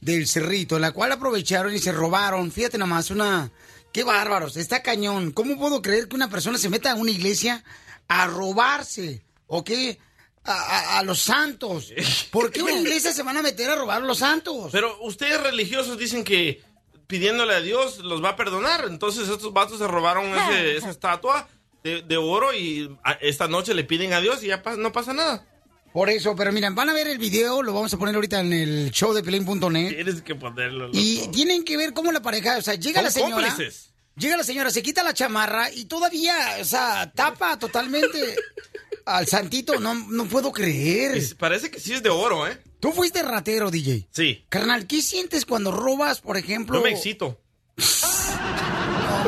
del 0.00 0.26
Cerrito, 0.26 0.80
la 0.80 0.90
cual 0.90 1.12
aprovecharon 1.12 1.72
y 1.72 1.78
se 1.78 1.92
robaron. 1.92 2.50
Fíjate 2.50 2.76
nomás, 2.76 3.08
una... 3.12 3.52
Qué 3.92 4.02
bárbaros, 4.02 4.56
está 4.56 4.82
cañón. 4.82 5.30
¿Cómo 5.30 5.56
puedo 5.56 5.80
creer 5.80 6.08
que 6.08 6.16
una 6.16 6.28
persona 6.28 6.58
se 6.58 6.68
meta 6.70 6.90
a 6.90 6.94
una 6.96 7.12
iglesia 7.12 7.62
a 8.08 8.26
robarse? 8.26 9.22
¿O 9.46 9.62
qué? 9.62 10.00
A, 10.42 10.52
a- 10.52 10.98
a 10.98 11.02
los 11.04 11.22
santos. 11.22 11.92
¿Por 12.32 12.50
qué 12.50 12.62
una 12.64 12.72
iglesia 12.80 13.12
se 13.12 13.22
van 13.22 13.36
a 13.36 13.42
meter 13.42 13.70
a 13.70 13.76
robar 13.76 14.02
a 14.02 14.06
los 14.06 14.18
santos? 14.18 14.70
Pero 14.72 14.98
ustedes 15.02 15.40
religiosos 15.40 15.96
dicen 15.98 16.24
que 16.24 16.64
pidiéndole 17.06 17.54
a 17.54 17.60
Dios 17.60 17.98
los 17.98 18.24
va 18.24 18.30
a 18.30 18.36
perdonar. 18.36 18.86
Entonces 18.88 19.28
estos 19.28 19.52
vatos 19.52 19.78
se 19.78 19.86
robaron 19.86 20.36
ese- 20.36 20.76
esa 20.78 20.90
estatua 20.90 21.48
de, 21.84 22.02
de 22.02 22.16
oro 22.16 22.52
y 22.54 22.96
esta 23.20 23.48
noche 23.48 23.74
le 23.74 23.84
piden 23.84 24.12
a 24.12 24.20
Dios 24.20 24.42
y 24.42 24.48
ya 24.48 24.62
pa- 24.62 24.76
no 24.76 24.92
pasa 24.92 25.12
nada. 25.12 25.46
Por 25.92 26.08
eso, 26.08 26.36
pero 26.36 26.52
miren, 26.52 26.74
van 26.76 26.88
a 26.88 26.92
ver 26.92 27.08
el 27.08 27.18
video, 27.18 27.62
lo 27.62 27.72
vamos 27.74 27.92
a 27.92 27.98
poner 27.98 28.14
ahorita 28.14 28.38
en 28.40 28.52
el 28.52 28.90
show 28.92 29.12
de 29.12 29.22
Pelín.net. 29.24 29.88
Tienes 29.94 30.22
que 30.22 30.36
ponerlo. 30.36 30.86
loco. 30.86 30.96
Y 30.98 31.26
tienen 31.32 31.64
que 31.64 31.76
ver 31.76 31.92
cómo 31.92 32.12
la 32.12 32.22
pareja, 32.22 32.58
o 32.58 32.62
sea, 32.62 32.74
llega 32.74 33.02
la 33.02 33.10
señora. 33.10 33.48
cómplices. 33.48 33.90
Llega 34.16 34.36
la 34.36 34.44
señora, 34.44 34.70
se 34.70 34.82
quita 34.82 35.02
la 35.02 35.14
chamarra 35.14 35.70
y 35.72 35.86
todavía, 35.86 36.34
o 36.60 36.64
sea, 36.64 37.10
tapa 37.12 37.58
totalmente 37.58 38.36
al 39.06 39.26
santito. 39.26 39.80
No, 39.80 39.94
no 39.94 40.26
puedo 40.26 40.52
creer. 40.52 41.16
Y 41.16 41.34
parece 41.34 41.70
que 41.70 41.80
sí 41.80 41.92
es 41.94 42.02
de 42.02 42.10
oro, 42.10 42.46
¿eh? 42.46 42.60
Tú 42.80 42.92
fuiste 42.92 43.22
ratero, 43.22 43.70
DJ. 43.70 44.06
Sí. 44.12 44.44
Carnal, 44.48 44.86
¿qué 44.86 45.02
sientes 45.02 45.44
cuando 45.44 45.72
robas, 45.72 46.20
por 46.20 46.36
ejemplo? 46.36 46.76
No 46.76 46.82
me 46.84 46.90
excito. 46.90 47.40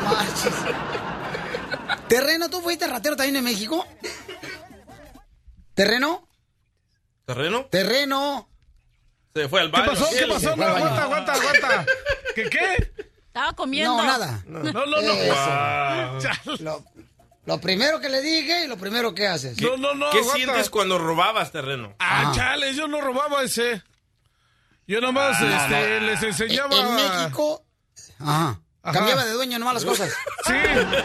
marches. 0.05 0.53
Terreno, 2.12 2.51
¿tú 2.51 2.61
fuiste 2.61 2.87
ratero 2.87 3.16
también 3.16 3.37
en 3.37 3.44
México? 3.44 3.87
¿Terreno? 5.72 6.29
¿Terreno? 7.25 7.64
Terreno. 7.70 8.48
Se 9.35 9.48
fue 9.48 9.62
al 9.62 9.70
¿Qué 9.72 9.81
baño. 9.81 9.92
pasó? 9.92 10.09
¿Qué 10.11 10.27
pasó? 10.27 10.55
No, 10.57 10.64
aguanta, 10.66 11.03
aguanta, 11.05 11.33
aguanta. 11.33 11.87
¿Qué 12.35 12.51
qué? 12.51 12.92
Estaba 13.29 13.55
comiendo. 13.55 13.96
No, 13.96 14.03
nada. 14.05 14.42
No, 14.46 14.62
no, 14.62 14.85
no. 14.85 14.98
Eso. 15.01 16.62
Lo, 16.62 16.85
lo 17.46 17.59
primero 17.62 17.98
que 17.98 18.11
le 18.11 18.20
dije 18.20 18.64
y 18.64 18.68
lo 18.68 18.77
primero 18.77 19.14
que 19.14 19.27
haces. 19.27 19.59
No, 19.62 19.79
no, 19.79 19.94
no. 19.94 20.11
¿Qué 20.11 20.18
aguanta. 20.18 20.37
sientes 20.37 20.68
cuando 20.68 20.98
robabas 20.98 21.51
terreno? 21.51 21.94
Ah, 21.98 22.25
Ajá. 22.25 22.33
chale, 22.35 22.75
yo 22.75 22.88
no 22.88 23.01
robaba 23.01 23.42
ese. 23.42 23.83
Yo 24.87 25.01
nomás 25.01 25.38
Ah, 25.40 25.64
este, 25.64 26.01
les 26.03 26.22
enseñaba. 26.22 26.77
En 26.77 26.94
México. 26.94 27.64
Ajá. 28.18 28.61
Ajá. 28.83 28.99
Cambiaba 28.99 29.25
de 29.25 29.33
dueño 29.33 29.59
nomás 29.59 29.75
las 29.75 29.85
cosas. 29.85 30.12
Sí, 30.47 30.53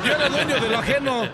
yo 0.06 0.12
era 0.14 0.30
dueño 0.30 0.60
de 0.62 0.70
lo 0.70 0.78
ajeno. 0.80 1.30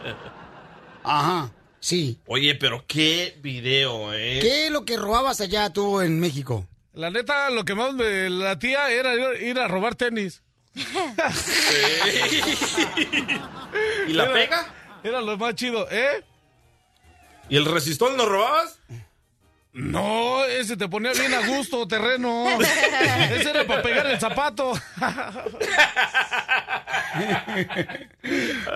Ajá. 1.04 1.52
Sí. 1.80 2.20
Oye, 2.28 2.56
pero 2.56 2.84
qué 2.88 3.38
video, 3.42 4.14
¿eh? 4.14 4.40
¿Qué 4.42 4.66
es 4.66 4.72
lo 4.72 4.86
que 4.86 4.98
robabas 4.98 5.42
allá 5.42 5.70
tú 5.72 6.02
en 6.02 6.20
México? 6.20 6.68
La 6.94 7.10
neta, 7.10 7.50
lo 7.50 7.66
que 7.66 7.76
más 7.76 7.94
me 7.94 8.30
latía 8.30 8.90
era 8.92 9.14
ir- 9.16 9.60
a 9.60 9.68
robar 9.68 9.96
tenis. 9.96 10.42
¿Y 14.08 14.14
la 14.14 14.24
Era- 14.24 14.34
pega? 14.34 14.74
Era 15.04 15.22
lo 15.22 15.38
más 15.38 15.56
chido, 15.56 15.88
¿eh? 15.92 16.24
¿Y 17.50 17.58
el 17.58 17.66
resistol 17.66 18.16
no 18.16 18.26
robabas? 18.26 18.80
No, 19.74 20.46
ese 20.46 20.78
te 20.78 20.88
ponía 20.88 21.14
bien 21.14 21.34
a 21.34 21.48
gusto, 21.48 21.88
terreno. 21.88 22.46
Ese 22.62 23.50
era 23.50 23.66
para 23.66 23.82
pegar 23.82 24.06
el 24.06 24.20
zapato. 24.20 24.74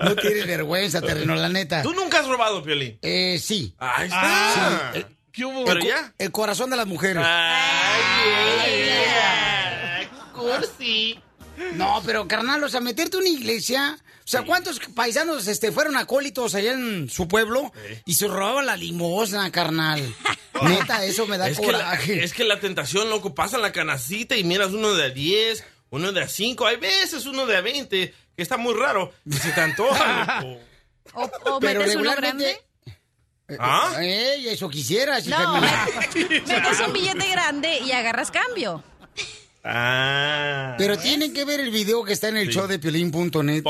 No 0.02 0.16
tienes 0.16 0.46
vergüenza, 0.46 1.00
terreno, 1.00 1.34
la 1.36 1.48
neta. 1.48 1.82
¿Tú 1.82 1.92
nunca 1.92 2.18
has 2.20 2.26
robado, 2.26 2.62
Piolín? 2.64 2.98
Eh, 3.02 3.38
sí. 3.40 3.74
Ahí 3.78 4.06
está. 4.06 4.20
Ah, 4.22 4.92
Sí. 4.94 5.04
¿Qué 5.30 5.44
hubo? 5.44 5.64
Pero 5.64 5.78
el, 5.78 5.86
ya. 5.86 6.12
el 6.18 6.32
corazón 6.32 6.68
de 6.70 6.76
las 6.76 6.86
mujeres. 6.86 7.22
Ay, 7.24 8.72
cursi. 10.34 11.20
No, 11.74 12.02
pero 12.04 12.26
carnal, 12.26 12.64
o 12.64 12.68
sea, 12.68 12.80
meterte 12.80 13.18
a 13.18 13.20
una 13.20 13.28
iglesia. 13.28 13.96
O 14.28 14.30
sea, 14.30 14.42
¿cuántos 14.42 14.78
paisanos 14.94 15.46
este, 15.46 15.72
fueron 15.72 15.96
acólitos 15.96 16.54
allá 16.54 16.72
en 16.72 17.08
su 17.08 17.26
pueblo 17.26 17.72
y 18.04 18.12
se 18.12 18.28
robaban 18.28 18.66
la 18.66 18.76
limosna, 18.76 19.50
carnal? 19.50 20.02
Neta, 20.62 21.02
eso 21.06 21.26
me 21.26 21.38
da 21.38 21.48
Es 21.48 21.58
que, 21.58 21.72
la, 21.72 21.78
coraje. 21.78 22.22
es 22.24 22.34
que 22.34 22.44
la 22.44 22.60
tentación, 22.60 23.08
loco, 23.08 23.34
pasa 23.34 23.56
en 23.56 23.62
la 23.62 23.72
canacita 23.72 24.36
y 24.36 24.44
miras 24.44 24.72
uno 24.72 24.92
de 24.92 25.04
a 25.04 25.08
10, 25.08 25.64
uno 25.88 26.12
de 26.12 26.22
a 26.24 26.28
5, 26.28 26.66
hay 26.66 26.76
veces 26.76 27.24
uno 27.24 27.46
de 27.46 27.56
a 27.56 27.62
20, 27.62 28.14
que 28.36 28.42
está 28.42 28.58
muy 28.58 28.74
raro, 28.74 29.14
y 29.24 29.32
se 29.32 29.50
te 29.52 29.62
antoja, 29.62 30.40
loco. 30.42 30.60
O, 31.14 31.22
o 31.54 31.60
Pero 31.60 31.80
metes 31.80 31.96
uno 31.96 32.04
regularmente- 32.10 32.60
grande. 33.46 33.58
¿Ah? 33.58 33.96
Ey, 33.98 34.46
eso 34.48 34.68
quisieras, 34.68 35.26
No, 35.26 35.58
metes 36.14 36.80
un 36.86 36.92
billete 36.92 37.28
grande 37.30 37.78
y 37.78 37.92
agarras 37.92 38.30
cambio. 38.30 38.84
Ah. 39.70 40.74
Pero 40.78 40.96
tienen 40.96 41.34
que 41.34 41.44
ver 41.44 41.60
el 41.60 41.70
video 41.70 42.02
que 42.04 42.12
está 42.14 42.28
en 42.28 42.38
el 42.38 42.46
Sí. 42.46 42.54
show 42.54 42.66
de 42.66 42.78
piolín.net. 42.78 43.62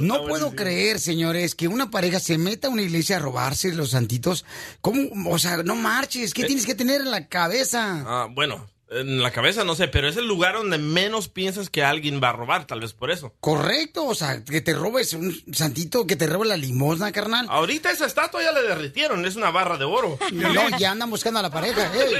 no 0.00 0.24
puedo 0.26 0.54
creer, 0.54 0.98
señores, 0.98 1.54
que 1.54 1.68
una 1.68 1.90
pareja 1.90 2.20
se 2.20 2.38
meta 2.38 2.68
a 2.68 2.70
una 2.70 2.82
iglesia 2.82 3.16
a 3.16 3.18
robarse 3.20 3.72
los 3.74 3.90
santitos. 3.90 4.44
¿Cómo? 4.80 5.02
O 5.30 5.38
sea, 5.38 5.58
no 5.58 5.74
marches. 5.76 6.32
¿Qué 6.32 6.42
Eh. 6.42 6.46
tienes 6.46 6.64
que 6.66 6.74
tener 6.74 7.00
en 7.02 7.10
la 7.10 7.26
cabeza? 7.26 8.04
Ah, 8.06 8.28
bueno, 8.30 8.66
en 8.90 9.22
la 9.22 9.30
cabeza 9.30 9.64
no 9.64 9.74
sé, 9.74 9.88
pero 9.88 10.08
es 10.08 10.16
el 10.16 10.26
lugar 10.26 10.54
donde 10.54 10.78
menos 10.78 11.28
piensas 11.28 11.70
que 11.70 11.84
alguien 11.84 12.20
va 12.22 12.30
a 12.30 12.32
robar, 12.32 12.66
tal 12.66 12.80
vez 12.80 12.92
por 12.92 13.10
eso. 13.10 13.34
Correcto, 13.40 14.06
o 14.06 14.14
sea, 14.14 14.44
que 14.44 14.60
te 14.60 14.74
robes 14.74 15.12
un 15.12 15.34
santito, 15.52 16.06
que 16.06 16.16
te 16.16 16.26
robe 16.26 16.46
la 16.46 16.56
limosna, 16.56 17.12
carnal. 17.12 17.46
Ahorita 17.50 17.90
esa 17.90 18.06
estatua 18.06 18.42
ya 18.42 18.52
le 18.52 18.62
derritieron, 18.62 19.24
es 19.26 19.36
una 19.36 19.50
barra 19.50 19.76
de 19.76 19.84
oro. 19.84 20.18
No, 20.32 20.78
ya 20.78 20.92
andan 20.92 21.10
buscando 21.10 21.40
a 21.40 21.42
la 21.42 21.50
pareja. 21.50 21.90
ey. 21.94 22.14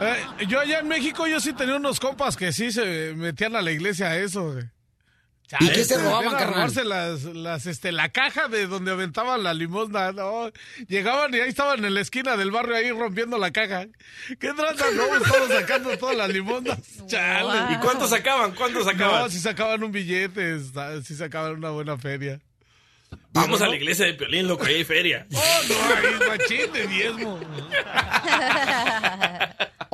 Eh, 0.00 0.46
yo 0.46 0.60
allá 0.60 0.80
en 0.80 0.88
México 0.88 1.26
yo 1.26 1.40
sí 1.40 1.52
tenía 1.52 1.76
unos 1.76 1.98
compas 1.98 2.36
que 2.36 2.52
sí 2.52 2.70
se 2.70 3.14
metían 3.14 3.56
a 3.56 3.62
la 3.62 3.72
iglesia 3.72 4.08
a 4.08 4.18
eso. 4.18 4.52
güey. 4.52 4.64
¿Y 5.60 5.68
qué 5.70 5.84
se 5.84 5.98
robaban, 5.98 6.34
a 6.34 6.38
carnal? 6.38 6.88
las, 6.88 7.24
las, 7.24 7.66
este, 7.66 7.92
la 7.92 8.08
caja 8.08 8.48
de 8.48 8.66
donde 8.66 8.92
aventaban 8.92 9.42
la 9.42 9.52
limosna. 9.54 10.12
No, 10.12 10.50
llegaban 10.88 11.34
y 11.34 11.40
ahí 11.40 11.48
estaban 11.48 11.84
en 11.84 11.94
la 11.94 12.00
esquina 12.00 12.36
del 12.36 12.50
barrio 12.50 12.76
ahí 12.76 12.90
rompiendo 12.90 13.38
la 13.38 13.50
caja. 13.50 13.86
¿Qué 14.40 14.52
trata? 14.54 14.84
No, 14.92 15.16
estaban 15.16 15.48
sacando 15.48 15.96
todas 15.98 16.16
las 16.16 16.30
limosnas. 16.30 16.78
Chale. 17.06 17.74
¿Y 17.74 17.76
cuánto 17.78 18.08
sacaban? 18.08 18.54
¿Cuánto 18.54 18.82
sacaban? 18.84 19.22
No, 19.22 19.28
si 19.28 19.38
sacaban 19.40 19.82
un 19.84 19.92
billete, 19.92 20.56
está- 20.56 21.02
si 21.02 21.14
sacaban 21.14 21.52
una 21.52 21.70
buena 21.70 21.98
feria. 21.98 22.40
Vamos 23.32 23.60
a 23.60 23.68
la 23.68 23.76
iglesia 23.76 24.06
de 24.06 24.14
Piolín, 24.14 24.48
loco, 24.48 24.64
ahí 24.64 24.76
hay 24.76 24.84
feria. 24.84 25.26
Oh, 25.34 25.60
no, 25.68 25.74
ahí 25.94 26.06
es 26.14 26.28
machín 26.28 26.72
de 26.72 26.86
diezmo. 26.86 27.40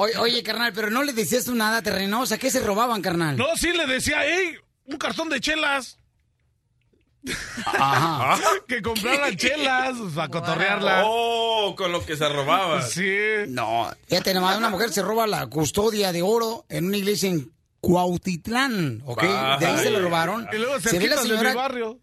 Oye, 0.00 0.16
oye, 0.18 0.42
carnal, 0.44 0.72
pero 0.72 0.90
no 0.90 1.02
le 1.02 1.12
decías 1.12 1.44
tú 1.44 1.56
nada 1.56 1.82
terreno. 1.82 2.20
O 2.20 2.26
sea, 2.26 2.38
¿qué 2.38 2.50
se 2.52 2.60
robaban, 2.60 3.02
carnal? 3.02 3.36
No, 3.36 3.56
sí 3.56 3.72
le 3.72 3.84
decía, 3.86 4.20
hey, 4.22 4.54
un 4.88 4.96
cartón 4.98 5.28
de 5.28 5.40
chelas. 5.40 5.98
Ajá. 7.66 8.38
Que 8.68 8.80
compraran 8.82 9.36
chelas 9.36 9.96
para 10.14 10.28
cotorrearla. 10.28 11.02
Oh, 11.06 11.74
con 11.76 11.90
lo 11.92 12.04
que 12.04 12.16
se 12.16 12.28
robaba. 12.28 12.82
Sí. 12.88 13.10
No, 13.48 13.90
fíjate 14.08 14.34
nomás, 14.34 14.56
una 14.58 14.68
mujer 14.70 14.90
se 14.92 15.02
roba 15.02 15.26
la 15.26 15.46
custodia 15.46 16.12
de 16.12 16.22
oro 16.22 16.64
en 16.68 16.86
una 16.86 16.96
iglesia 16.96 17.30
en 17.30 17.50
Cuautitlán, 17.80 19.02
¿ok? 19.04 19.22
De 19.60 19.66
ahí 19.66 19.78
se 19.82 19.90
lo 19.90 20.00
robaron. 20.00 20.48
Y 20.52 20.56
luego 20.56 20.80
se 20.80 20.90
Se 20.90 20.98
ve 20.98 21.08
la 21.08 21.16
señora, 21.18 21.54
barrio. 21.54 21.98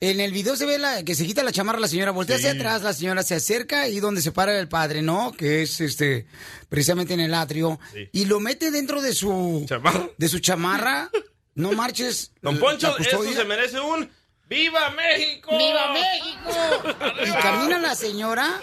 en 0.00 0.20
el 0.20 0.32
video 0.32 0.56
se 0.56 0.66
ve 0.66 0.78
la, 0.78 1.02
que 1.04 1.14
se 1.14 1.24
quita 1.26 1.42
la 1.42 1.52
chamarra 1.52 1.78
la 1.78 1.88
señora, 1.88 2.10
voltea 2.10 2.36
hacia 2.36 2.52
atrás, 2.52 2.82
la 2.82 2.92
señora 2.92 3.22
se 3.22 3.34
acerca 3.36 3.88
y 3.88 4.00
donde 4.00 4.22
se 4.22 4.32
para 4.32 4.58
el 4.58 4.68
padre, 4.68 5.02
¿no? 5.02 5.32
Que 5.32 5.62
es 5.62 5.80
este, 5.80 6.26
precisamente 6.68 7.14
en 7.14 7.20
el 7.20 7.34
atrio, 7.34 7.78
Sí. 7.92 8.08
y 8.12 8.24
lo 8.26 8.40
mete 8.40 8.70
dentro 8.70 9.00
de 9.02 9.12
su, 9.14 9.64
Chamarra. 9.68 10.08
de 10.16 10.28
su 10.28 10.38
chamarra, 10.40 11.10
no 11.58 11.72
marches. 11.72 12.32
Don 12.40 12.54
la 12.54 12.60
Poncho, 12.60 12.96
esto 12.98 13.22
se 13.22 13.44
merece 13.44 13.80
un 13.80 14.10
¡Viva 14.48 14.90
México! 14.90 15.50
¡Viva 15.58 15.92
México! 15.92 17.24
Y 17.26 17.42
camina 17.42 17.78
la 17.78 17.94
señora. 17.94 18.60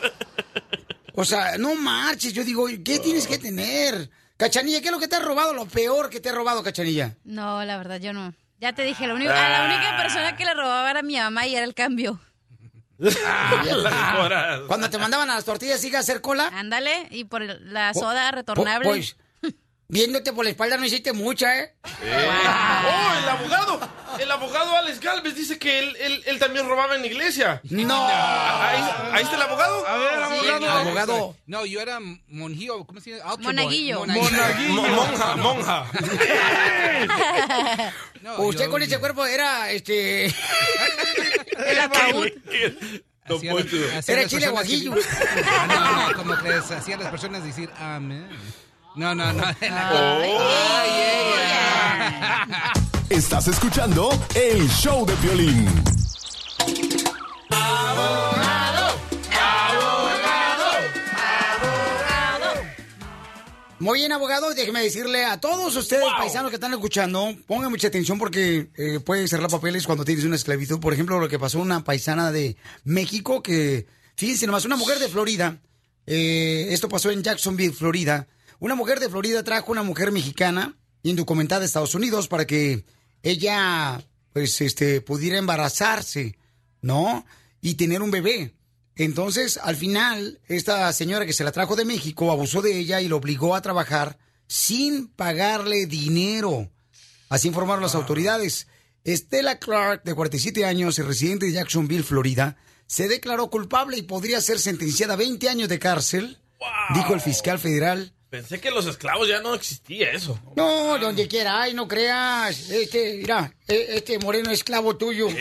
O 1.13 1.23
sea, 1.23 1.57
no 1.57 1.75
marches. 1.75 2.33
Yo 2.33 2.43
digo, 2.43 2.65
¿qué 2.83 2.99
tienes 2.99 3.27
que 3.27 3.37
tener? 3.37 4.09
Cachanilla, 4.37 4.81
¿qué 4.81 4.87
es 4.87 4.91
lo 4.91 4.99
que 4.99 5.07
te 5.07 5.15
ha 5.15 5.19
robado? 5.19 5.53
Lo 5.53 5.65
peor 5.65 6.09
que 6.09 6.19
te 6.19 6.29
ha 6.29 6.31
robado, 6.33 6.63
Cachanilla. 6.63 7.15
No, 7.23 7.63
la 7.63 7.77
verdad, 7.77 7.99
yo 7.99 8.13
no. 8.13 8.33
Ya 8.59 8.73
te 8.73 8.83
dije, 8.83 9.05
lo 9.05 9.15
único, 9.15 9.31
a 9.31 9.49
la 9.49 9.65
única 9.65 9.97
persona 9.97 10.35
que 10.35 10.45
le 10.45 10.53
robaba 10.53 10.89
era 10.89 11.03
mi 11.03 11.17
mamá 11.17 11.45
y 11.45 11.55
era 11.55 11.65
el 11.65 11.73
cambio. 11.73 12.19
Horas. 14.19 14.61
Cuando 14.67 14.89
te 14.89 14.97
mandaban 14.97 15.29
a 15.29 15.35
las 15.35 15.45
tortillas, 15.45 15.81
¿siga 15.81 15.99
a 15.99 16.01
hacer 16.01 16.21
cola? 16.21 16.49
Ándale, 16.53 17.07
y 17.11 17.25
por 17.25 17.41
la 17.43 17.93
soda 17.93 18.31
retornable. 18.31 18.87
Pues, 18.87 19.17
viéndote 19.87 20.33
por 20.33 20.43
la 20.45 20.51
espalda 20.51 20.77
no 20.77 20.85
hiciste 20.85 21.13
mucha, 21.13 21.59
¿eh? 21.59 21.75
¡Oh, 21.83 23.13
el 23.21 23.29
abogado! 23.29 23.89
El 24.19 24.31
abogado 24.31 24.77
Alex 24.77 24.99
Galvez 25.01 25.35
dice 25.35 25.59
que 25.59 25.79
él, 25.79 25.95
él- 25.99 26.23
él 26.25 26.39
también 26.39 26.67
robaba 26.69 26.95
en 26.95 27.01
la 27.01 27.07
iglesia. 27.07 27.59
No. 27.65 28.07
Ahí, 28.07 28.81
ahí 29.11 29.23
está 29.23 29.35
el 29.35 29.41
abogado. 29.41 29.85
A 29.85 29.97
ver, 29.97 30.13
abogado. 30.23 30.69
Abogado. 30.69 31.35
No, 31.47 31.65
yo 31.65 31.81
era 31.81 31.99
monjillo, 32.27 32.85
¿cómo 32.85 33.01
se 33.01 33.19
boy. 33.19 33.37
Monaguillo. 33.39 34.05
Mo- 34.69 34.87
monja, 34.87 35.35
monja. 35.35 35.85
No, 38.21 38.39
Usted 38.41 38.65
yo- 38.65 38.71
con 38.71 38.81
ese 38.81 38.97
cuerpo 38.99 39.25
era, 39.25 39.69
este... 39.71 40.25
el 40.25 41.79
ataúd. 41.81 42.27
Era 44.07 44.27
chile 44.27 44.47
guajillo. 44.49 44.93
que- 44.95 45.01
No, 45.67 46.09
no, 46.09 46.13
como 46.15 46.37
que 46.41 46.49
les 46.49 46.71
hacía 46.71 46.95
a 46.95 46.99
las 46.99 47.11
personas 47.11 47.43
decir 47.43 47.69
amén. 47.77 48.27
No, 48.95 49.13
no, 49.13 49.33
no. 49.33 49.43
Estás 53.09 53.47
escuchando 53.47 54.09
el 54.33 54.69
show 54.69 55.05
de 55.05 55.15
violín. 55.15 55.69
Muy 63.79 63.99
bien, 63.99 64.13
abogado, 64.13 64.53
déjeme 64.53 64.81
decirle 64.81 65.25
a 65.25 65.39
todos 65.41 65.75
ustedes, 65.75 66.05
paisanos 66.17 66.49
que 66.49 66.55
están 66.55 66.73
escuchando, 66.73 67.35
pongan 67.45 67.69
mucha 67.69 67.89
atención 67.89 68.17
porque 68.17 68.69
eh, 68.77 69.01
puede 69.01 69.27
cerrar 69.27 69.49
papeles 69.49 69.85
cuando 69.85 70.05
tienes 70.05 70.23
una 70.23 70.37
esclavitud. 70.37 70.79
Por 70.79 70.93
ejemplo, 70.93 71.19
lo 71.19 71.27
que 71.27 71.37
pasó 71.37 71.59
a 71.59 71.63
una 71.63 71.83
paisana 71.83 72.31
de 72.31 72.55
México 72.85 73.43
que, 73.43 73.85
fíjense 74.15 74.47
nomás, 74.47 74.63
una 74.63 74.77
mujer 74.77 74.97
de 74.99 75.09
Florida, 75.09 75.59
eh, 76.07 76.67
esto 76.69 76.87
pasó 76.87 77.11
en 77.11 77.21
Jacksonville, 77.21 77.73
Florida. 77.73 78.27
Una 78.59 78.75
mujer 78.75 78.99
de 78.99 79.09
Florida 79.09 79.43
trajo 79.43 79.71
una 79.71 79.83
mujer 79.83 80.11
mexicana 80.11 80.77
indocumentada 81.03 81.59
de 81.59 81.67
Estados 81.67 81.95
Unidos 81.95 82.27
para 82.27 82.45
que 82.45 82.85
ella, 83.21 84.01
pues, 84.33 84.61
este, 84.61 85.01
pudiera 85.01 85.37
embarazarse, 85.37 86.37
¿no? 86.81 87.25
Y 87.61 87.75
tener 87.75 88.01
un 88.01 88.11
bebé. 88.11 88.55
Entonces, 88.95 89.59
al 89.61 89.75
final, 89.75 90.39
esta 90.47 90.91
señora 90.93 91.25
que 91.25 91.33
se 91.33 91.43
la 91.43 91.51
trajo 91.51 91.75
de 91.75 91.85
México 91.85 92.31
abusó 92.31 92.61
de 92.61 92.77
ella 92.77 93.01
y 93.01 93.07
lo 93.07 93.17
obligó 93.17 93.55
a 93.55 93.61
trabajar 93.61 94.17
sin 94.47 95.07
pagarle 95.09 95.85
dinero. 95.85 96.71
Así 97.29 97.49
informaron 97.49 97.81
las 97.83 97.95
autoridades. 97.95 98.67
Estela 99.03 99.59
Clark, 99.59 100.03
de 100.03 100.15
47 100.15 100.65
años 100.65 100.97
y 100.97 101.01
residente 101.01 101.45
de 101.45 101.51
Jacksonville, 101.51 102.03
Florida, 102.03 102.57
se 102.87 103.07
declaró 103.07 103.49
culpable 103.49 103.97
y 103.97 104.03
podría 104.03 104.41
ser 104.41 104.59
sentenciada 104.59 105.13
a 105.13 105.17
20 105.17 105.49
años 105.49 105.69
de 105.69 105.79
cárcel, 105.79 106.39
dijo 106.93 107.13
el 107.13 107.21
fiscal 107.21 107.59
federal. 107.59 108.14
Pensé 108.35 108.59
que 108.59 108.69
los 108.69 108.85
esclavos 108.85 109.29
ya 109.29 109.39
no 109.41 109.53
existía 109.53 110.11
eso. 110.11 110.37
No, 110.57 110.97
donde 110.99 111.25
quiera, 111.29 111.61
ay, 111.61 111.73
no 111.73 111.87
creas. 111.87 112.69
Este, 112.69 113.19
mira, 113.19 113.53
e- 113.65 113.95
este 113.95 114.19
moreno 114.19 114.51
esclavo 114.51 114.97
tuyo. 114.97 115.29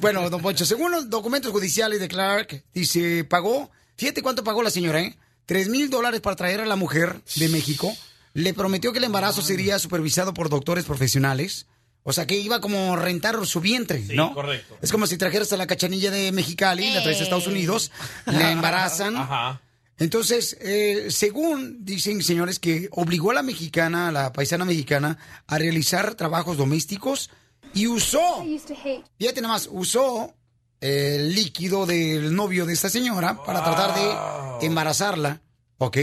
Bueno, 0.00 0.28
don 0.30 0.40
Poncho, 0.42 0.64
según 0.64 0.90
los 0.90 1.08
documentos 1.10 1.52
judiciales 1.52 2.00
de 2.00 2.08
Clark, 2.08 2.64
dice, 2.74 3.24
pagó, 3.24 3.70
fíjate 3.96 4.20
cuánto 4.22 4.42
pagó 4.42 4.62
la 4.62 4.70
señora, 4.70 5.00
¿eh? 5.00 5.16
Tres 5.44 5.68
mil 5.68 5.90
dólares 5.90 6.20
para 6.20 6.34
traer 6.34 6.60
a 6.60 6.66
la 6.66 6.74
mujer 6.76 7.20
de 7.36 7.48
México. 7.48 7.94
Le 8.34 8.52
prometió 8.52 8.92
que 8.92 8.98
el 8.98 9.04
embarazo 9.04 9.42
sería 9.42 9.78
supervisado 9.78 10.34
por 10.34 10.48
doctores 10.48 10.84
profesionales. 10.86 11.66
O 12.08 12.12
sea, 12.12 12.24
que 12.24 12.36
iba 12.36 12.60
como 12.60 12.94
a 12.94 12.96
rentar 12.96 13.44
su 13.46 13.60
vientre, 13.60 14.00
¿no? 14.14 14.32
correcto. 14.32 14.78
Es 14.80 14.92
como 14.92 15.08
si 15.08 15.18
trajeras 15.18 15.52
a 15.52 15.56
la 15.56 15.66
cachanilla 15.66 16.12
de 16.12 16.30
Mexicali, 16.30 16.92
la 16.92 17.02
traes 17.02 17.18
a 17.18 17.24
Estados 17.24 17.48
Unidos, 17.48 17.90
la 18.26 18.52
embarazan. 18.52 19.16
Ajá. 19.16 19.60
Entonces, 19.98 20.56
eh, 20.60 21.06
según 21.10 21.84
dicen 21.84 22.22
señores 22.22 22.60
que 22.60 22.88
obligó 22.92 23.32
a 23.32 23.34
la 23.34 23.42
mexicana, 23.42 24.08
a 24.08 24.12
la 24.12 24.32
paisana 24.32 24.64
mexicana, 24.64 25.18
a 25.48 25.58
realizar 25.58 26.14
trabajos 26.14 26.56
domésticos 26.56 27.30
y 27.74 27.88
usó, 27.88 28.44
fíjate 29.18 29.40
nada 29.40 29.54
más, 29.54 29.68
usó 29.72 30.32
el 30.80 31.34
líquido 31.34 31.86
del 31.86 32.36
novio 32.36 32.66
de 32.66 32.74
esta 32.74 32.88
señora 32.88 33.42
para 33.44 33.64
tratar 33.64 34.60
de 34.60 34.66
embarazarla, 34.66 35.40
¿ok? 35.78 35.96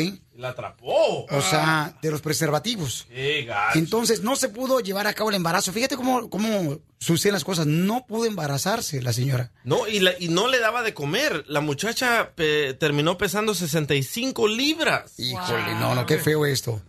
La 0.44 0.50
atrapó. 0.50 1.26
O 1.26 1.42
sea, 1.42 1.98
de 2.02 2.12
los 2.12 2.20
preservativos. 2.20 3.06
Qué 3.08 3.46
gacho. 3.46 3.80
Entonces 3.80 4.24
no 4.24 4.36
se 4.36 4.50
pudo 4.50 4.82
llevar 4.82 5.08
a 5.08 5.14
cabo 5.14 5.30
el 5.30 5.38
embarazo. 5.38 5.72
Fíjate 5.72 5.96
cómo, 5.96 6.30
cómo 6.30 6.80
suceden 7.00 7.32
las 7.32 7.46
cosas. 7.46 7.66
No 7.66 8.06
pudo 8.06 8.26
embarazarse 8.26 9.02
la 9.02 9.14
señora. 9.14 9.54
No, 9.64 9.88
y, 9.88 10.02
la- 10.02 10.16
y 10.20 10.28
no 10.28 10.50
le 10.50 10.60
daba 10.60 10.82
de 10.84 10.94
comer. 10.94 11.46
La 11.48 11.62
muchacha 11.62 12.34
pe- 12.36 12.74
terminó 12.74 13.18
pesando 13.18 13.56
65 13.56 14.50
libras. 14.50 15.18
Híjole, 15.18 15.76
no, 15.76 15.96
no, 15.96 16.06
qué 16.06 16.18
feo 16.18 16.46
esto. 16.46 16.82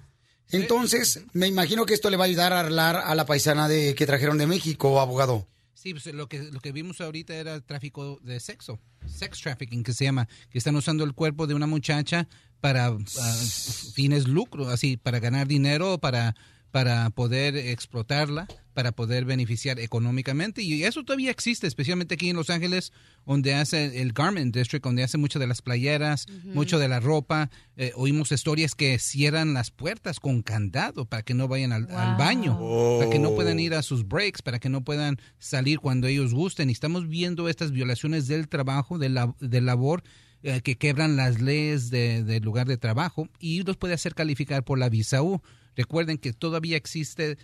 Entonces, 0.51 1.21
me 1.33 1.47
imagino 1.47 1.87
que 1.87 1.95
esto 1.95 2.11
le 2.11 2.17
va 2.17 2.25
a 2.25 2.27
ayudar 2.27 2.53
a 2.53 2.61
arreglar 2.61 2.97
a 2.97 3.15
la 3.15 3.25
paisana 3.25 3.69
de 3.69 3.95
que 3.95 4.05
trajeron 4.07 4.37
de 4.39 4.47
México, 4.49 5.01
abogado. 5.01 5.47
Sí, 5.85 5.93
pues 5.93 6.07
lo 6.15 6.31
que, 6.31 6.43
lo 6.45 6.61
que 6.61 6.73
vimos 6.73 7.03
ahorita 7.03 7.35
era 7.35 7.61
tráfico 7.61 8.19
de 8.23 8.41
sexo, 8.41 8.81
sex 9.05 9.43
trafficking 9.43 9.83
que 9.83 9.93
se 9.93 10.05
llama, 10.05 10.27
que 10.49 10.57
están 10.57 10.77
usando 10.77 11.05
el 11.05 11.13
cuerpo 11.13 11.47
de 11.47 11.53
una 11.53 11.67
muchacha 11.67 12.27
para 12.63 12.87
ah, 12.87 13.35
fines 13.93 14.27
lucro, 14.27 14.71
así, 14.71 14.97
para 14.97 15.21
ganar 15.21 15.47
dinero, 15.47 15.99
para, 15.99 16.37
para 16.71 17.11
poder 17.11 17.55
explotarla, 17.57 18.49
para 18.75 18.93
poder 18.93 19.25
beneficiar 19.25 19.79
económicamente. 19.81 20.63
Y 20.63 20.85
eso 20.85 21.05
todavía 21.05 21.31
existe, 21.31 21.67
especialmente 21.67 22.15
aquí 22.15 22.29
en 22.29 22.37
Los 22.37 22.51
Ángeles, 22.51 22.93
donde 23.25 23.55
hace 23.55 24.03
el 24.03 24.13
Garment 24.13 24.55
District, 24.55 24.85
donde 24.85 25.03
hace 25.05 25.17
mucho 25.17 25.39
de 25.39 25.47
las 25.47 25.63
playeras, 25.63 26.27
mucho 26.45 26.79
de 26.79 26.89
la 26.89 27.01
ropa. 27.01 27.51
Eh, 27.77 27.93
oímos 27.95 28.33
historias 28.33 28.75
que 28.75 28.99
cierran 28.99 29.55
las 29.55 29.71
puertas 29.71 30.21
con 30.21 30.43
candado 30.43 31.07
para 31.07 31.23
que 31.23 31.35
no 31.35 31.49
vayan 31.49 31.73
al, 31.73 31.91
al 31.91 32.17
baño, 32.17 32.59
para 32.99 33.11
que 33.11 33.19
no 33.19 33.35
puedan 33.35 33.59
ir 33.61 33.75
a 33.75 33.83
sus 33.83 34.07
breaks, 34.07 34.43
para 34.43 34.59
que 34.59 34.69
no 34.69 34.83
puedan 34.85 35.19
salir 35.39 35.79
cuando 35.79 36.07
ellos 36.09 36.35
gusten. 36.35 36.69
Y 36.69 36.73
estamos 36.73 37.09
viendo 37.09 37.49
estas 37.49 37.71
violaciones 37.71 38.27
del 38.27 38.49
trabajo, 38.49 38.99
de 38.99 39.09
la, 39.09 39.35
de 39.41 39.61
labor, 39.61 40.03
eh, 40.43 40.61
que 40.61 40.77
quebran 40.77 41.17
las 41.17 41.41
leyes 41.41 41.89
de- 41.91 42.23
del 42.23 42.43
lugar 42.43 42.67
de 42.67 42.77
trabajo 42.77 43.29
y 43.39 43.63
los 43.63 43.77
puede 43.79 43.95
hacer 43.95 44.15
calificar 44.15 44.63
por 44.65 44.79
la 44.79 44.91
visa 44.91 45.23
U. 45.23 45.41
Recuerden 45.77 46.19
que 46.19 46.33
todavía 46.33 46.77
existe 46.77 47.39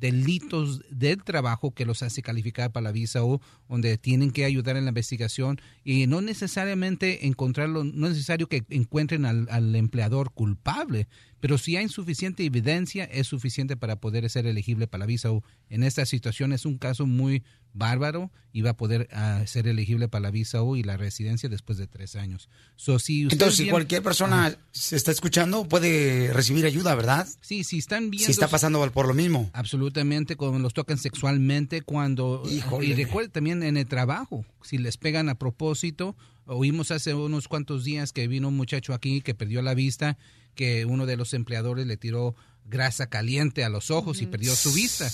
delitos 0.00 0.82
del 0.90 1.22
trabajo 1.22 1.72
que 1.72 1.86
los 1.86 2.02
hace 2.02 2.22
calificar 2.22 2.72
para 2.72 2.84
la 2.84 2.92
visa 2.92 3.24
U, 3.24 3.40
donde 3.68 3.98
tienen 3.98 4.30
que 4.30 4.44
ayudar 4.44 4.76
en 4.76 4.84
la 4.84 4.90
investigación 4.90 5.60
y 5.84 6.06
no 6.06 6.20
necesariamente 6.20 7.26
encontrarlo, 7.26 7.84
no 7.84 8.06
es 8.06 8.12
necesario 8.12 8.48
que 8.48 8.64
encuentren 8.70 9.24
al, 9.24 9.48
al 9.50 9.74
empleador 9.74 10.32
culpable, 10.32 11.08
pero 11.40 11.56
si 11.56 11.76
hay 11.76 11.88
suficiente 11.88 12.44
evidencia, 12.44 13.04
es 13.04 13.26
suficiente 13.26 13.76
para 13.76 13.96
poder 13.96 14.28
ser 14.28 14.46
elegible 14.46 14.86
para 14.86 15.00
la 15.00 15.06
visa 15.06 15.30
U. 15.30 15.42
En 15.68 15.82
esta 15.82 16.04
situación 16.04 16.52
es 16.52 16.66
un 16.66 16.78
caso 16.78 17.06
muy 17.06 17.44
bárbaro 17.72 18.30
va 18.62 18.70
a 18.70 18.76
poder 18.76 19.08
ah, 19.12 19.42
ser 19.46 19.66
elegible 19.68 20.08
para 20.08 20.22
la 20.22 20.30
visa 20.30 20.62
U 20.62 20.76
y 20.76 20.82
la 20.82 20.96
residencia 20.96 21.48
después 21.48 21.78
de 21.78 21.86
tres 21.86 22.16
años. 22.16 22.48
So, 22.76 22.98
si 22.98 23.26
ustedes 23.26 23.40
Entonces, 23.40 23.66
si 23.66 23.70
cualquier 23.70 24.02
persona 24.02 24.56
se 24.72 24.96
está 24.96 25.10
escuchando, 25.10 25.68
puede 25.68 26.32
recibir 26.32 26.66
ayuda, 26.66 26.94
¿verdad? 26.94 27.28
Sí, 27.40 27.64
si 27.64 27.78
están 27.78 28.10
viendo... 28.10 28.26
Si 28.26 28.32
está 28.32 28.48
pasando 28.48 28.88
por 28.92 29.06
lo 29.06 29.14
mismo. 29.14 29.50
Absolutamente, 29.52 30.36
cuando 30.36 30.58
los 30.58 30.74
tocan 30.74 30.98
sexualmente, 30.98 31.82
cuando... 31.82 32.42
Híjole. 32.50 32.86
Y 32.86 32.94
recuerden 32.94 33.32
también 33.32 33.62
en 33.62 33.76
el 33.76 33.86
trabajo, 33.86 34.44
si 34.62 34.78
les 34.78 34.96
pegan 34.96 35.28
a 35.28 35.36
propósito. 35.36 36.16
Oímos 36.46 36.90
hace 36.90 37.14
unos 37.14 37.48
cuantos 37.48 37.84
días 37.84 38.12
que 38.12 38.26
vino 38.26 38.48
un 38.48 38.56
muchacho 38.56 38.94
aquí 38.94 39.20
que 39.20 39.34
perdió 39.34 39.60
la 39.60 39.74
vista, 39.74 40.16
que 40.54 40.86
uno 40.86 41.06
de 41.06 41.16
los 41.16 41.34
empleadores 41.34 41.86
le 41.86 41.96
tiró 41.96 42.34
grasa 42.64 43.08
caliente 43.08 43.64
a 43.64 43.68
los 43.68 43.90
ojos 43.90 44.22
y 44.22 44.26
perdió 44.26 44.54
su 44.54 44.72
vista. 44.72 45.10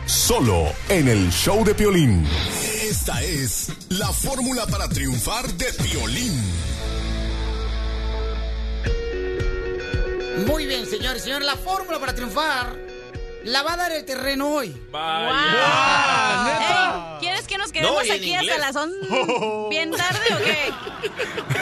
solo 0.06 0.66
en 0.90 1.08
el 1.08 1.32
show 1.32 1.66
de 1.66 1.74
Piolín. 1.74 2.28
Esta 2.84 3.24
es 3.24 3.70
la 3.90 4.12
fórmula 4.14 4.68
para 4.68 4.88
triunfar 4.88 5.52
de 5.54 5.66
Piolín. 5.84 6.40
Muy 10.46 10.68
bien, 10.68 10.86
señores, 10.86 11.24
señores, 11.24 11.48
la 11.48 11.56
fórmula 11.56 12.00
para 12.00 12.14
triunfar 12.14 12.95
la 13.46 13.64
va 13.64 13.74
a 13.74 13.78
dar 13.78 13.92
el 13.92 14.04
terreno 14.06 14.50
hoy. 14.50 14.68
Ey, 14.68 14.76
¿Quieres 17.20 17.48
que 17.48 17.58
nos 17.58 17.72
quedemos 17.72 18.06
No, 18.06 18.14
aquí 18.14 18.34
hasta 18.34 18.58
las 18.58 18.76
11 18.76 18.98
bien 19.70 19.92
tarde 19.92 20.20
o 20.34 20.38
qué? 20.44 20.74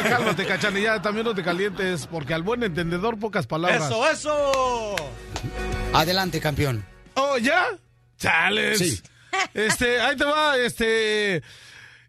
Cálmate, 0.09 0.45
cachanilla, 0.45 1.01
también 1.01 1.25
no 1.25 1.35
te 1.35 1.43
calientes, 1.43 2.07
porque 2.07 2.33
al 2.33 2.43
buen 2.43 2.63
entendedor 2.63 3.19
pocas 3.19 3.45
palabras. 3.47 3.85
Eso, 3.85 4.09
eso! 4.09 4.95
Adelante, 5.93 6.39
campeón. 6.39 6.85
¿Oh, 7.15 7.37
ya? 7.37 7.67
Chales. 8.17 8.79
Sí. 8.79 9.01
Este, 9.53 9.99
ahí 9.99 10.15
te 10.15 10.25
va, 10.25 10.57
este. 10.57 11.43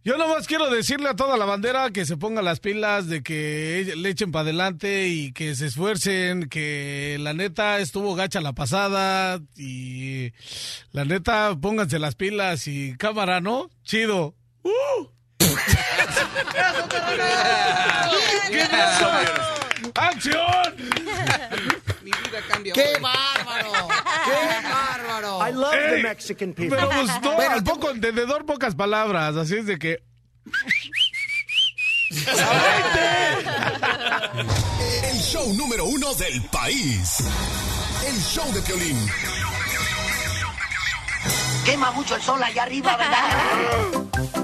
Yo 0.04 0.18
nomás 0.18 0.46
quiero 0.46 0.68
decirle 0.68 1.08
a 1.08 1.16
toda 1.16 1.38
la 1.38 1.46
bandera 1.46 1.90
que 1.90 2.04
se 2.04 2.18
ponga 2.18 2.42
las 2.42 2.60
pilas, 2.60 3.08
de 3.08 3.22
que 3.22 3.90
le 3.96 4.10
echen 4.10 4.32
para 4.32 4.42
adelante 4.42 5.08
y 5.08 5.32
que 5.32 5.54
se 5.54 5.64
esfuercen, 5.64 6.50
que 6.50 7.16
la 7.20 7.32
neta 7.32 7.78
estuvo 7.78 8.14
gacha 8.14 8.42
la 8.42 8.52
pasada 8.52 9.40
y 9.56 10.32
la 10.92 11.06
neta 11.06 11.56
pónganse 11.58 11.98
las 11.98 12.16
pilas 12.16 12.68
y 12.68 12.94
cámara, 12.98 13.40
¿no? 13.40 13.70
Chido. 13.82 14.34
¡Uh! 14.62 15.08
¿Qué? 18.50 18.62
¡Acción! 19.94 20.74
¡Qué 22.62 22.98
bárbaro! 23.00 23.72
¡Qué 24.24 24.68
bárbaro! 24.68 25.48
I 25.48 25.52
love 25.52 25.74
Ey, 25.74 25.96
the 25.96 26.02
Mexican 26.02 26.52
people. 26.54 26.76
Pero 26.76 26.90
no, 26.92 27.34
Bueno, 27.34 27.54
al 27.54 27.64
poco 27.64 27.90
entendedor, 27.90 28.46
pocas 28.46 28.74
palabras. 28.74 29.36
Así 29.36 29.56
es 29.56 29.66
de 29.66 29.78
que. 29.78 30.02
El 35.02 35.18
show 35.20 35.52
número 35.54 35.84
uno 35.84 36.14
del 36.14 36.42
país. 36.44 37.18
El 38.06 38.20
show 38.20 38.50
de 38.52 38.60
Piolín. 38.62 38.98
Quema 41.64 41.90
mucho 41.92 42.16
el 42.16 42.22
sol 42.22 42.42
allá 42.42 42.62
arriba, 42.62 42.96
¿verdad? 42.96 44.43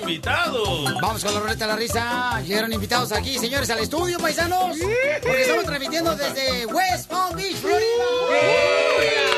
invitados! 0.00 0.94
Vamos 1.00 1.24
con 1.24 1.34
la 1.34 1.40
ruleta 1.40 1.66
de 1.66 1.72
la 1.72 1.76
risa. 1.76 2.40
Llegaron 2.42 2.72
invitados 2.72 3.12
aquí, 3.12 3.38
señores, 3.38 3.68
al 3.70 3.80
estudio, 3.80 4.18
paisanos. 4.18 4.76
Porque 5.22 5.42
estamos 5.42 5.64
transmitiendo 5.64 6.14
desde 6.16 6.66
West 6.66 7.08
Palm 7.08 7.36
Beach, 7.36 7.56
Florida. 7.56 9.35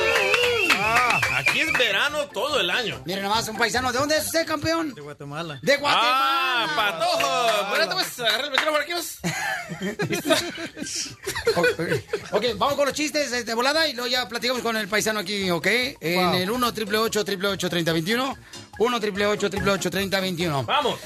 Ah, 1.68 1.72
es 1.72 1.78
verano 1.78 2.26
todo 2.28 2.60
el 2.60 2.70
año. 2.70 3.00
Miren 3.04 3.22
nomás, 3.22 3.48
un 3.48 3.56
paisano. 3.56 3.92
¿De 3.92 3.98
dónde 3.98 4.16
es 4.16 4.26
usted, 4.26 4.46
campeón? 4.46 4.94
De 4.94 5.00
Guatemala. 5.00 5.58
De 5.62 5.74
¡Ah, 5.74 5.78
Guatemala. 5.78 6.72
patojo! 6.76 7.72
Espérate, 7.72 7.94
pues, 7.94 8.20
agarra 8.20 8.44
el 8.44 8.50
micrófono 8.50 8.78
aquí, 8.78 8.92
pues. 8.92 9.18
Ok, 12.32 12.44
vamos 12.56 12.74
con 12.76 12.86
los 12.86 12.94
chistes 12.94 13.44
de 13.46 13.54
volada 13.54 13.88
y 13.88 13.92
luego 13.94 14.08
ya 14.08 14.28
platicamos 14.28 14.62
con 14.62 14.76
el 14.76 14.88
paisano 14.88 15.20
aquí, 15.20 15.50
¿ok? 15.50 15.66
En 16.00 16.24
Wow. 16.24 16.34
el 16.34 16.50
1 16.50 16.66
888 16.68 17.20
888 17.20 17.68
3021 17.70 18.36
1 18.78 18.96
888 18.96 19.46
888 19.46 19.90
3021 19.90 20.64
¡Vamos! 20.64 20.98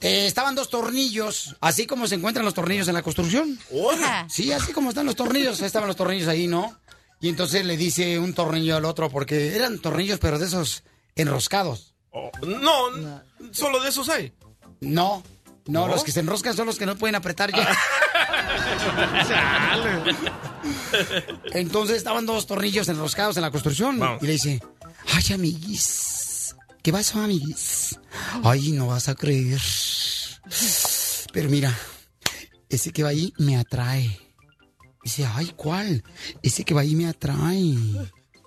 Eh, 0.00 0.26
estaban 0.26 0.54
dos 0.54 0.68
tornillos, 0.68 1.56
así 1.62 1.86
como 1.86 2.06
se 2.06 2.16
encuentran 2.16 2.44
los 2.44 2.52
tornillos 2.52 2.88
en 2.88 2.94
la 2.94 3.02
construcción. 3.02 3.58
Ajá. 3.94 4.26
Sí, 4.28 4.52
así 4.52 4.72
como 4.72 4.90
están 4.90 5.06
los 5.06 5.16
tornillos, 5.16 5.62
estaban 5.62 5.86
los 5.88 5.96
tornillos 5.96 6.28
ahí, 6.28 6.46
¿no? 6.46 6.76
Y 7.20 7.28
entonces 7.28 7.64
le 7.64 7.76
dice 7.76 8.18
un 8.18 8.34
tornillo 8.34 8.76
al 8.76 8.84
otro, 8.84 9.08
porque 9.10 9.54
eran 9.56 9.78
tornillos, 9.78 10.18
pero 10.18 10.38
de 10.38 10.46
esos 10.46 10.82
enroscados. 11.14 11.94
Oh, 12.10 12.30
no, 12.46 13.22
solo 13.52 13.80
de 13.82 13.88
esos 13.88 14.08
hay. 14.08 14.32
No, 14.80 15.22
no, 15.66 15.86
¿No? 15.86 15.88
los 15.88 16.04
que 16.04 16.12
se 16.12 16.20
enroscan 16.20 16.54
son 16.54 16.66
los 16.66 16.78
que 16.78 16.86
no 16.86 16.96
pueden 16.96 17.14
apretar 17.14 17.50
ya. 17.50 17.66
Entonces 21.52 21.96
estaban 21.96 22.26
dos 22.26 22.46
tornillos 22.46 22.88
enroscados 22.88 23.36
en 23.36 23.42
la 23.42 23.50
construcción. 23.50 23.98
Vamos. 23.98 24.22
Y 24.22 24.26
le 24.26 24.32
dice, 24.32 24.60
ay, 25.12 25.34
amiguis, 25.34 26.54
¿qué 26.82 26.92
pasó, 26.92 27.20
amiguis? 27.20 27.98
Ay, 28.42 28.72
no 28.72 28.88
vas 28.88 29.08
a 29.08 29.14
creer. 29.14 29.60
Pero 31.32 31.48
mira, 31.48 31.76
ese 32.68 32.92
que 32.92 33.02
va 33.02 33.08
ahí 33.10 33.32
me 33.38 33.56
atrae. 33.56 34.23
Dice, 35.04 35.26
ay, 35.34 35.52
¿cuál? 35.54 36.02
Ese 36.42 36.64
que 36.64 36.74
va 36.74 36.80
ahí 36.80 36.96
me 36.96 37.06
atrae. 37.06 37.74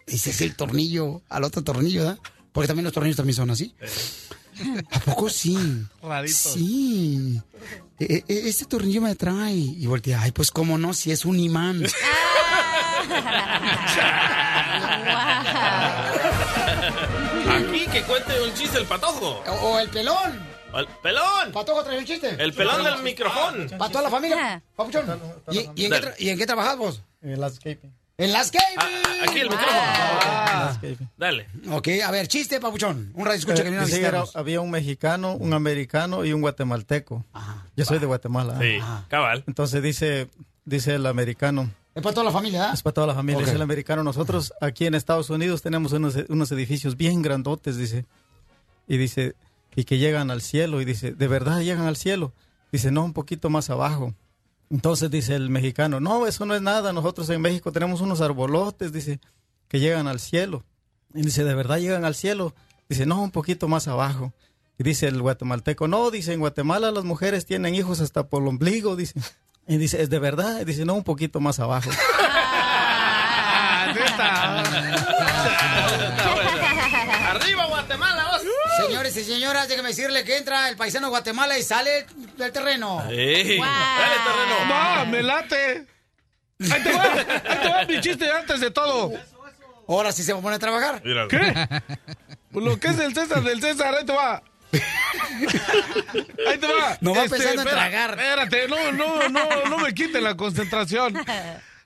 Ese 0.07 0.31
es 0.31 0.41
el 0.41 0.55
tornillo, 0.55 1.21
al 1.29 1.43
otro 1.43 1.63
tornillo, 1.63 2.01
¿verdad? 2.01 2.19
Porque 2.51 2.67
también 2.67 2.85
los 2.85 2.93
tornillos 2.93 3.17
también 3.17 3.35
son 3.35 3.51
así. 3.51 3.75
¿A 4.91 4.99
poco 5.01 5.29
sí? 5.29 5.55
Sí. 6.53 7.39
E- 7.99 8.23
e- 8.27 8.47
este 8.49 8.65
tornillo 8.65 9.01
me 9.01 9.11
atrae. 9.11 9.53
Y 9.53 9.85
voltea, 9.85 10.21
ay, 10.23 10.31
pues 10.31 10.49
cómo 10.49 10.77
no, 10.79 10.93
si 10.95 11.11
es 11.11 11.25
un 11.25 11.39
imán. 11.39 11.83
Aquí 17.49 17.85
que 17.91 18.01
cuente 18.03 18.41
un 18.41 18.53
chiste 18.53 18.77
el 18.79 18.85
patojo. 18.85 19.43
O, 19.47 19.51
o 19.51 19.79
el 19.79 19.89
pelón. 19.89 20.56
El 20.75 20.87
pelón. 21.01 21.51
Patojo 21.53 21.83
trae 21.83 21.97
un 21.99 22.05
chiste. 22.05 22.35
El 22.37 22.53
pelón 22.53 22.83
del 22.83 23.01
micrófono. 23.03 23.67
Para 23.77 23.91
toda 23.91 24.03
la 24.03 24.09
familia. 24.09 24.61
Papuchón. 24.75 25.05
¿Y, 25.51 25.59
y 25.75 25.85
en 25.85 25.91
qué 25.91 26.13
¿Y 26.19 26.29
en 26.29 26.37
qué 26.37 26.45
trabajas 26.45 26.77
vos? 26.77 27.01
En 27.21 27.39
landscaping. 27.39 27.93
En 28.19 28.33
las 28.33 28.51
Ah, 28.77 28.87
aquí 29.27 29.39
el 29.39 29.49
micrófono. 29.49 29.77
Landscaping. 30.25 31.09
Dale. 31.17 31.47
Ok, 31.71 31.87
a 32.03 32.11
ver, 32.11 32.27
chiste, 32.27 32.59
Papuchón. 32.59 33.11
Un 33.13 33.25
radio 33.25 33.37
escucha 33.39 33.63
que 33.63 33.69
vino 33.69 33.81
a 33.81 33.83
Eh, 33.83 33.87
dice 33.87 33.99
que 33.99 34.05
era- 34.05 34.21
visitarnos. 34.21 34.35
había 34.35 34.61
un 34.61 34.71
mexicano, 34.71 35.33
un 35.33 35.53
americano 35.53 36.25
y 36.25 36.33
un 36.33 36.41
guatemalteco. 36.41 37.23
Yo 37.75 37.85
soy 37.85 37.99
de 37.99 38.05
Guatemala. 38.07 38.57
Sí, 38.59 38.79
cabal. 39.07 39.43
Entonces 39.47 39.81
dice, 39.83 40.29
dice 40.65 40.95
el 40.95 41.05
americano. 41.05 41.69
Es 41.95 42.03
para 42.03 42.13
toda 42.13 42.25
la 42.25 42.31
familia, 42.31 42.69
¿ah? 42.69 42.73
Es 42.73 42.83
para 42.83 42.93
toda 42.93 43.07
la 43.07 43.15
familia. 43.15 43.37
Ok. 43.39 43.45
Dice 43.45 43.55
el 43.55 43.61
americano. 43.61 44.03
Nosotros 44.03 44.53
aquí 44.61 44.85
en 44.85 44.93
Estados 44.95 45.29
Unidos 45.31 45.61
tenemos 45.63 45.91
unos, 45.93 46.15
unos 46.29 46.51
edificios 46.51 46.95
bien 46.97 47.21
grandotes, 47.23 47.77
dice. 47.77 48.05
Y 48.87 48.97
dice, 48.97 49.35
y 49.77 49.85
que 49.85 49.99
llegan 49.99 50.31
al 50.31 50.41
cielo. 50.41 50.81
Y 50.81 50.85
dice, 50.85 51.13
¿de 51.13 51.27
verdad 51.27 51.61
llegan 51.61 51.85
al 51.85 51.95
cielo? 51.95 52.33
Dice, 52.71 52.89
no, 52.91 53.05
un 53.05 53.13
poquito 53.13 53.51
más 53.51 53.69
abajo. 53.69 54.15
Entonces 54.71 55.11
dice 55.11 55.35
el 55.35 55.51
mexicano, 55.51 55.99
no, 55.99 56.25
eso 56.25 56.47
no 56.47 56.55
es 56.55 56.63
nada. 56.63 56.91
Nosotros 56.93 57.29
en 57.29 57.39
México 57.41 57.71
tenemos 57.71 58.01
unos 58.01 58.19
arbolotes, 58.19 58.91
dice, 58.91 59.19
que 59.67 59.79
llegan 59.79 60.07
al 60.07 60.19
cielo. 60.19 60.65
Y 61.13 61.21
dice, 61.21 61.43
¿de 61.43 61.53
verdad 61.53 61.77
llegan 61.77 62.05
al 62.05 62.15
cielo? 62.15 62.55
Dice, 62.89 63.05
no, 63.05 63.21
un 63.21 63.29
poquito 63.29 63.67
más 63.67 63.87
abajo. 63.87 64.33
Y 64.79 64.83
dice 64.83 65.07
el 65.07 65.21
guatemalteco, 65.21 65.87
no, 65.87 66.09
dice, 66.09 66.33
en 66.33 66.39
Guatemala 66.39 66.89
las 66.89 67.03
mujeres 67.03 67.45
tienen 67.45 67.75
hijos 67.75 68.01
hasta 68.01 68.29
por 68.29 68.41
el 68.41 68.47
ombligo, 68.49 68.95
dice. 68.95 69.13
Y 69.67 69.77
dice, 69.77 70.01
¿es 70.01 70.09
de 70.09 70.17
verdad? 70.17 70.59
Y 70.59 70.65
dice, 70.65 70.85
no, 70.85 70.95
un 70.95 71.03
poquito 71.03 71.39
más 71.39 71.59
abajo. 71.59 71.91
Ah, 73.89 73.93
neta. 73.93 74.63
Arriba, 77.31 77.65
Guatemala, 77.67 78.31
vos. 78.31 78.41
Señores 78.85 79.17
y 79.17 79.23
señoras, 79.23 79.67
déjenme 79.67 79.89
decirle 79.89 80.23
que 80.23 80.37
entra 80.37 80.69
el 80.69 80.75
paisano 80.75 81.09
Guatemala 81.09 81.57
y 81.57 81.63
sale 81.63 82.05
del 82.37 82.51
terreno. 82.51 83.03
Ey, 83.09 83.57
Dale, 83.59 84.15
terreno. 84.23 84.71
Va, 84.71 85.05
me 85.05 85.23
late. 85.23 85.85
Ahí 86.71 86.83
te 86.83 86.91
va, 86.91 87.03
ahí 87.03 87.59
te 87.61 87.69
va 87.69 87.85
mi 87.87 88.01
chiste 88.01 88.31
antes 88.31 88.59
de 88.59 88.71
todo. 88.71 89.11
Ahora 89.87 90.11
sí 90.11 90.23
se 90.23 90.33
va 90.33 90.39
a 90.39 90.41
poner 90.41 90.55
a 90.57 90.59
trabajar. 90.59 91.01
Míralo. 91.03 91.27
¿Qué? 91.29 91.53
Lo 92.51 92.79
que 92.79 92.87
es 92.87 92.97
del 92.97 93.13
César, 93.13 93.43
del 93.43 93.61
César, 93.61 93.93
ahí 93.95 94.05
te 94.05 94.13
va. 94.13 94.41
Ahí 96.47 96.57
te 96.57 96.67
va. 96.67 96.91
Este, 96.93 97.05
No 97.05 97.13
va 97.15 97.23
pensando 97.25 97.61
en 97.61 97.67
tragar. 97.67 98.09
Espérate, 98.11 98.67
no, 98.67 98.91
no, 98.91 99.29
no, 99.29 99.65
no 99.65 99.77
me 99.77 99.93
quite 99.93 100.19
la 100.21 100.35
concentración. 100.35 101.13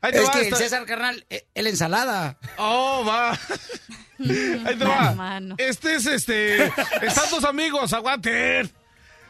Ahí 0.02 0.12
te 0.12 0.20
Es 0.20 0.28
va. 0.28 0.32
que 0.32 0.48
el 0.48 0.56
César, 0.56 0.86
carnal, 0.86 1.26
eh, 1.30 1.46
el 1.54 1.68
ensalada. 1.68 2.38
Oh, 2.58 3.06
va. 3.08 3.32
Ahí 4.20 4.76
te 4.78 4.86
va. 4.86 5.14
Mano. 5.14 5.56
Este 5.58 5.96
es 5.96 6.06
este. 6.06 6.66
Están 6.66 7.30
dos 7.30 7.44
amigos, 7.44 7.94
aguanten. 7.94 8.72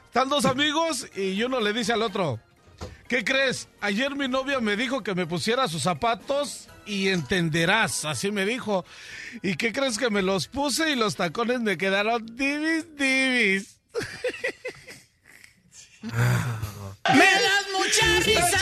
Están 0.07 0.29
dos 0.29 0.45
amigos 0.45 1.07
y 1.15 1.41
uno 1.43 1.59
le 1.59 1.73
dice 1.73 1.93
al 1.93 2.01
otro: 2.01 2.39
¿Qué 3.07 3.23
crees? 3.23 3.67
Ayer 3.81 4.15
mi 4.15 4.27
novia 4.27 4.59
me 4.59 4.75
dijo 4.75 5.03
que 5.03 5.15
me 5.15 5.25
pusiera 5.27 5.67
sus 5.67 5.83
zapatos 5.83 6.67
y 6.85 7.09
entenderás. 7.09 8.05
Así 8.05 8.31
me 8.31 8.45
dijo. 8.45 8.85
¿Y 9.41 9.55
qué 9.55 9.71
crees 9.73 9.97
que 9.97 10.09
me 10.09 10.21
los 10.21 10.47
puse 10.47 10.91
y 10.91 10.95
los 10.95 11.15
tacones 11.15 11.61
me 11.61 11.77
quedaron 11.77 12.25
divis, 12.35 12.85
divis? 12.95 13.77
¡Me 17.13 17.25
das 17.25 17.65
mucha 17.75 18.05
risa! 18.19 18.57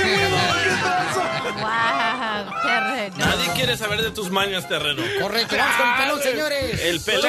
¡Wow! 1.60 2.54
¡Qué 2.64 2.80
reno! 2.80 3.16
Nadie 3.18 3.50
quiere 3.54 3.76
saber 3.78 4.02
de 4.02 4.12
tus 4.12 4.32
mañas, 4.32 4.68
terreno. 4.70 5.04
Correcto, 5.22 5.58
vamos 5.58 5.76
con 5.76 5.90
el 5.90 5.96
pelón, 5.98 6.22
señores. 6.22 6.82
El 6.82 7.02
pelón. 7.02 7.22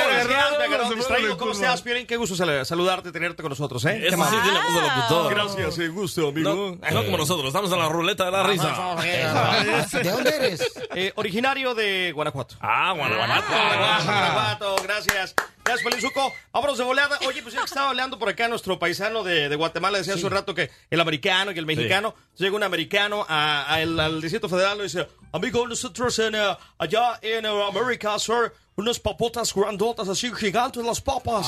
Fue 1.03 1.19
el 1.19 1.37
¿Cómo 1.37 1.53
estás? 1.53 1.83
Piolín, 1.83 2.07
qué 2.07 2.17
gusto 2.17 2.37
sal- 2.37 2.65
saludarte, 2.65 3.11
tenerte 3.11 3.43
con 3.43 3.51
nosotros, 3.51 3.85
¿eh? 3.87 4.07
Ese 4.07 4.17
sí 4.17 4.23
tiene 4.43 4.61
voz 4.63 4.75
de 4.75 4.81
locutor. 4.83 5.35
Gracias, 5.35 5.75
qué 5.77 5.89
gusto, 5.89 6.29
amigo. 6.29 6.79
No, 6.81 6.91
no 6.91 7.05
como 7.05 7.17
nosotros, 7.19 7.49
estamos 7.49 7.73
en 7.73 7.79
la 7.81 7.89
ruleta 7.89 8.27
de 8.27 8.31
la 8.31 8.43
risa. 8.45 8.69
¿De 9.93 10.11
dónde 10.11 10.37
eres? 10.37 10.73
Eh, 10.95 11.13
originario 11.17 11.75
de 11.75 12.13
Guanajuato. 12.15 12.55
Ah, 12.61 12.93
Guanajuato. 12.97 13.47
Guanajuato, 13.49 14.07
Guanajuato, 14.07 14.77
gracias. 14.85 15.35
Gracias, 15.65 15.85
Pelinzuco. 15.85 16.33
Vámonos 16.53 16.79
de 16.79 16.85
volada. 16.85 17.19
Oye, 17.27 17.43
pues 17.43 17.55
ya 17.55 17.61
que 17.61 17.67
estaba 17.67 17.91
hablando 17.91 18.19
por 18.19 18.29
acá 18.29 18.49
nuestro 18.49 18.79
paisano 18.79 19.23
de, 19.23 19.49
de 19.49 19.57
Guatemala, 19.57 19.99
decía 19.99 20.15
hace 20.15 20.27
un 20.27 20.33
rato 20.33 20.55
que 20.55 20.71
el 20.91 21.01
americano 21.01 21.53
y 21.53 21.59
el 21.59 21.67
mexicano. 21.67 22.15
Llega 22.37 22.57
un 22.57 22.63
americano 22.63 23.25
a- 23.29 23.73
a 23.73 23.81
el- 23.83 23.99
al 24.01 24.21
Distrito 24.21 24.49
Federal 24.49 24.79
y 24.81 24.85
dice, 24.85 25.07
amigo, 25.33 25.67
nosotros 25.69 26.19
en, 26.19 26.35
eh, 26.35 26.57
allá 26.79 27.19
en 27.23 27.45
eh, 27.47 27.65
América, 27.69 28.19
sir, 28.19 28.53
unas 28.77 28.99
papotas 28.99 29.55
grandotas 29.55 30.09
así, 30.09 30.33
gigantes 30.35 30.85
las 30.85 31.01
papas. 31.01 31.47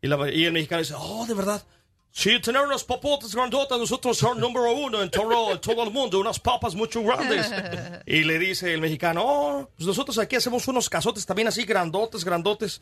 Y, 0.00 0.06
la- 0.06 0.30
y 0.30 0.44
el 0.44 0.52
mexicano 0.52 0.82
dice, 0.82 0.94
oh, 0.96 1.24
de 1.26 1.34
verdad. 1.34 1.62
Sí, 2.12 2.40
tener 2.40 2.62
unas 2.62 2.82
papotas 2.84 3.34
grandotas, 3.34 3.78
nosotros 3.78 4.16
son 4.16 4.38
número 4.40 4.72
uno 4.72 5.02
en 5.02 5.10
todo, 5.10 5.52
en 5.52 5.60
todo 5.60 5.82
el 5.82 5.90
mundo, 5.90 6.18
unas 6.20 6.38
papas 6.40 6.74
mucho 6.74 7.02
grandes. 7.02 7.50
Y 8.06 8.22
le 8.24 8.38
dice 8.38 8.72
el 8.72 8.80
mexicano, 8.80 9.22
oh, 9.24 9.70
pues 9.76 9.86
nosotros 9.86 10.16
aquí 10.18 10.36
hacemos 10.36 10.66
unos 10.68 10.88
cazotes 10.88 11.26
también 11.26 11.48
así 11.48 11.64
grandotes, 11.64 12.24
grandotes. 12.24 12.80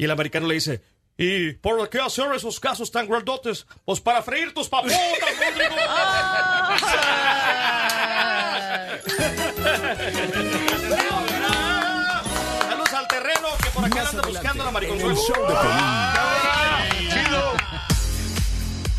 Y 0.00 0.04
el 0.04 0.12
americano 0.12 0.46
le 0.46 0.54
dice, 0.54 0.80
¿y 1.16 1.54
por 1.54 1.90
qué 1.90 1.98
hacer 1.98 2.32
esos 2.32 2.60
casos 2.60 2.92
tan 2.92 3.08
grandotes? 3.08 3.66
Pues 3.84 4.00
para 4.00 4.22
freír 4.22 4.54
tus 4.54 4.68
papotas, 4.68 4.96
Rodrigo. 5.20 5.74
Saludos 12.68 12.92
al 12.92 13.08
terreno 13.08 13.48
que 13.60 13.70
por 13.70 13.84
acá 13.84 14.08
anda 14.08 14.22
buscando 14.22 14.64
la 14.64 14.70
mariconzuela. 14.70 15.10
El 15.10 15.16
show 15.16 15.34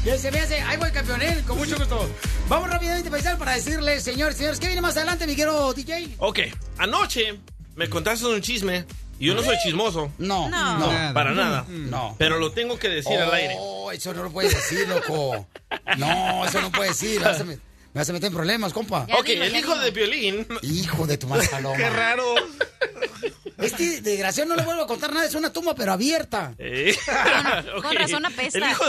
de 0.04 0.12
Que 0.12 0.18
se 0.18 0.32
me 0.32 0.40
hace. 0.42 0.60
Ahí 0.60 0.76
voy, 0.76 0.92
campeón, 0.92 1.22
¿eh? 1.22 1.42
Con 1.48 1.58
mucho 1.58 1.78
gusto. 1.78 2.10
Vamos 2.50 2.70
rápidamente, 2.70 3.10
paisano, 3.10 3.40
para 3.40 3.54
decirles, 3.54 4.04
señores, 4.04 4.36
señores, 4.36 4.60
¿qué 4.60 4.68
viene 4.68 4.82
más 4.82 4.98
adelante, 4.98 5.26
mi 5.26 5.38
querido 5.38 5.74
DJ? 5.74 6.16
Ok, 6.18 6.40
anoche 6.78 7.40
me 7.76 7.90
contaste 7.90 8.26
un 8.26 8.42
chisme 8.42 8.86
yo 9.26 9.36
no 9.36 9.44
soy 9.44 9.58
chismoso. 9.64 10.12
No, 10.18 10.50
No. 10.50 10.78
no. 10.80 11.14
Para 11.14 11.32
nada. 11.32 11.66
No. 11.68 12.16
Pero 12.18 12.38
lo 12.40 12.52
tengo 12.52 12.78
que 12.80 12.90
decir 12.90 13.18
al 13.18 13.34
aire. 13.34 13.56
Oh, 13.60 13.92
eso 13.92 14.14
no 14.14 14.24
lo 14.24 14.32
puedes 14.32 14.54
decir, 14.54 14.88
loco. 14.88 15.48
No, 15.98 16.46
eso 16.46 16.62
no 16.62 16.72
puedes 16.72 17.00
decir. 17.00 17.20
Me 17.20 17.26
vas 18.02 18.10
a, 18.10 18.14
meter 18.14 18.28
en 18.28 18.34
problemas, 18.34 18.72
compa. 18.72 19.08
Ya 19.08 19.16
Ok, 19.16 19.30
el 19.30 19.56
hijo 19.56 19.76
de 19.78 19.92
Violín. 19.92 20.48
Hijo 20.62 21.08
de 21.08 21.18
tu 21.18 21.28
madre 21.28 21.48
paloma. 21.52 21.76
Qué 21.78 21.90
raro. 21.90 22.36
Este 23.58 24.02
desgraciado 24.02 24.50
no 24.50 24.56
le 24.56 24.64
vuelvo 24.64 24.84
a 24.84 24.88
contar 24.88 25.12
nada, 25.12 25.26
es 25.26 25.36
una 25.36 25.52
tumba 25.52 25.76
pero 25.76 25.92
abierta. 25.92 26.54
Eh, 26.58 26.96
Con 27.82 27.96
razón 27.98 28.26
apesta. 28.26 28.58
El 28.60 28.72
hijo 28.72 28.86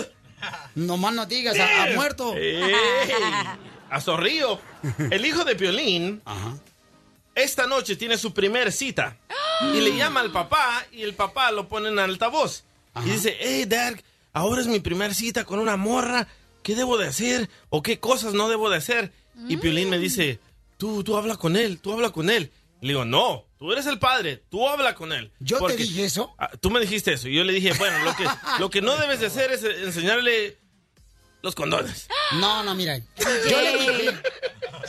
No 0.77 0.97
más 0.97 1.13
no 1.15 1.27
digas, 1.27 1.57
ha, 1.59 1.95
muerto. 1.95 2.35
Ey, 2.37 2.73
a 3.91 4.01
Zorrillo. 4.01 4.61
El 5.11 5.25
hijo 5.27 5.45
de 5.45 5.57
Piolín 5.57 6.23
esta 7.35 7.67
noche 7.67 7.97
tiene 7.97 8.19
su 8.19 8.33
primer 8.33 8.73
cita. 8.73 9.17
Y 9.75 9.81
le 9.81 9.97
llama 9.97 10.21
al 10.21 10.33
papá 10.33 10.87
y 10.93 11.03
el 11.03 11.15
papá 11.15 11.51
lo 11.53 11.69
pone 11.69 11.89
en 11.89 11.99
altavoz. 11.99 12.65
Y 13.05 13.11
dice, 13.11 13.37
hey, 13.41 13.65
dad, 13.67 13.95
ahora 14.33 14.61
es 14.63 14.67
mi 14.67 14.81
primer 14.81 15.15
cita 15.15 15.45
con 15.45 15.59
una 15.59 15.77
morra. 15.77 16.27
¿Qué 16.63 16.75
debo 16.75 16.99
de 16.99 17.07
hacer? 17.09 17.49
¿O 17.69 17.83
qué 17.83 17.99
cosas 18.01 18.35
no 18.35 18.49
debo 18.49 18.69
de 18.71 18.77
hacer? 18.77 19.13
Y 19.49 19.57
Piolín 19.57 19.89
me 19.91 19.99
dice, 19.99 20.39
tú, 20.77 21.03
tú 21.05 21.17
habla 21.17 21.37
con 21.37 21.57
él, 21.57 21.79
tú 21.79 21.93
habla 21.93 22.11
con 22.11 22.29
él. 22.31 22.51
Le 22.83 22.89
digo, 22.89 23.05
no, 23.05 23.45
tú 23.59 23.73
eres 23.73 23.87
el 23.87 23.99
padre, 23.99 24.43
tú 24.51 24.67
habla 24.69 24.95
con 24.95 25.13
él. 25.13 25.31
¿Yo 25.41 25.59
Porque- 25.59 25.77
te 25.77 25.83
dije 25.83 26.05
eso? 26.05 26.35
Ah, 26.39 26.51
tú 26.61 26.71
me 26.71 26.81
dijiste 26.81 27.13
eso. 27.13 27.29
Y 27.29 27.35
yo 27.37 27.45
le 27.45 27.53
dije, 27.53 27.73
bueno, 27.75 28.03
lo 28.05 28.17
que, 28.17 28.25
lo 28.59 28.71
que 28.71 28.81
no 28.83 28.97
debes 28.97 29.21
de 29.21 29.27
hacer 29.27 29.51
es 29.53 29.63
enseñarle 29.65 30.57
los 31.43 31.55
condones. 31.55 32.09
No, 32.41 32.63
no, 32.63 32.75
mira. 32.75 32.99
Yo 32.99 33.61
le 33.61 33.73
dije, 33.73 34.21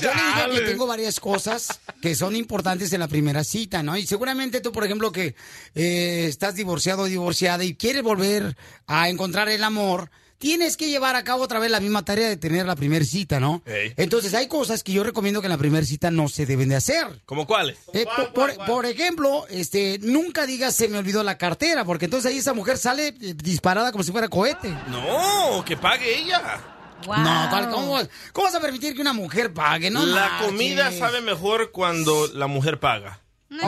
yo 0.01 0.09
le 0.13 0.21
dije 0.23 0.59
que 0.59 0.69
tengo 0.71 0.87
varias 0.87 1.19
cosas 1.19 1.79
que 2.01 2.15
son 2.15 2.35
importantes 2.35 2.91
en 2.93 2.99
la 2.99 3.07
primera 3.07 3.43
cita, 3.43 3.83
¿no? 3.83 3.97
Y 3.97 4.05
seguramente 4.05 4.61
tú, 4.61 4.71
por 4.71 4.83
ejemplo, 4.83 5.11
que 5.11 5.35
eh, 5.75 6.25
estás 6.27 6.55
divorciado 6.55 7.03
o 7.03 7.05
divorciada 7.05 7.63
y 7.63 7.75
quieres 7.75 8.03
volver 8.03 8.55
a 8.87 9.09
encontrar 9.09 9.49
el 9.49 9.63
amor, 9.63 10.09
tienes 10.41 10.75
que 10.75 10.89
llevar 10.89 11.15
a 11.15 11.23
cabo 11.23 11.43
otra 11.43 11.59
vez 11.59 11.69
la 11.71 11.79
misma 11.79 12.03
tarea 12.03 12.27
de 12.27 12.35
tener 12.35 12.65
la 12.65 12.75
primera 12.75 13.05
cita, 13.05 13.39
¿no? 13.39 13.61
Entonces 13.95 14.33
hay 14.33 14.47
cosas 14.47 14.83
que 14.83 14.91
yo 14.91 15.03
recomiendo 15.03 15.39
que 15.39 15.45
en 15.47 15.51
la 15.51 15.57
primera 15.57 15.85
cita 15.85 16.09
no 16.11 16.27
se 16.27 16.45
deben 16.47 16.67
de 16.67 16.75
hacer. 16.75 17.21
¿Cómo 17.25 17.45
cuáles? 17.45 17.77
Eh, 17.93 18.05
por, 18.15 18.33
por- 18.33 18.65
por 18.65 18.85
ejemplo, 18.87 19.45
este, 19.49 19.99
nunca 20.01 20.45
digas 20.47 20.75
se 20.75 20.87
me 20.89 20.97
olvidó 20.97 21.23
la 21.23 21.37
cartera, 21.37 21.85
porque 21.85 22.05
entonces 22.05 22.31
ahí 22.31 22.39
esa 22.39 22.53
mujer 22.53 22.77
sale 22.79 23.09
eh, 23.09 23.33
disparada 23.35 23.91
como 23.91 24.03
si 24.03 24.11
fuera 24.11 24.27
cohete. 24.27 24.69
No, 24.89 25.63
que 25.63 25.77
pague 25.77 26.17
ella. 26.19 26.59
Wow. 27.05 27.17
No, 27.17 27.47
¿cuál- 27.49 27.69
¿cómo, 27.69 27.99
cómo 28.33 28.45
vas 28.47 28.55
a 28.55 28.59
permitir 28.59 28.95
que 28.95 29.01
una 29.01 29.13
mujer 29.13 29.53
pague? 29.53 29.91
No 29.91 30.05
la 30.05 30.21
marches. 30.27 30.47
comida 30.47 30.91
sabe 30.91 31.21
mejor 31.21 31.71
cuando 31.71 32.27
la 32.33 32.47
mujer 32.47 32.79
paga. 32.79 33.21
No. 33.49 33.63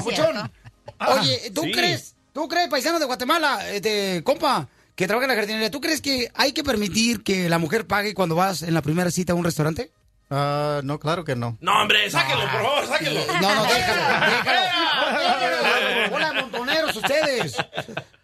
Oye, 1.20 1.52
¿tú 1.54 1.62
sí. 1.64 1.72
crees, 1.72 2.16
tú 2.34 2.48
crees, 2.48 2.68
paisano 2.70 3.00
de 3.00 3.06
Guatemala, 3.06 3.70
este, 3.72 4.22
compa, 4.24 4.68
que 4.96 5.08
trabaja 5.08 5.26
en 5.26 5.30
la 5.30 5.36
jardinería, 5.36 5.72
¿tú 5.72 5.82
crees 5.82 6.02
que 6.02 6.30
hay 6.36 6.52
que 6.54 6.64
permitir 6.64 7.24
que 7.24 7.50
la 7.50 7.58
mujer 7.58 7.88
pague 7.88 8.14
cuando 8.14 8.36
vas 8.36 8.62
en 8.62 8.74
la 8.74 8.82
primera 8.82 9.10
cita 9.12 9.34
a 9.34 9.36
un 9.36 9.44
restaurante? 9.44 9.92
Ah, 10.30 10.82
no, 10.84 11.00
claro 11.00 11.24
que 11.26 11.36
no. 11.36 11.58
No, 11.62 11.82
hombre, 11.82 12.10
sáquelo, 12.10 12.42
por 12.42 12.50
favor, 12.62 12.88
sáquelo. 12.88 13.20
No, 13.42 13.56
no, 13.56 13.64
déjalo, 13.64 14.02
déjalo. 14.32 14.70
Hola, 16.16 16.34
montoneros 16.34 16.96
ustedes. 16.96 17.56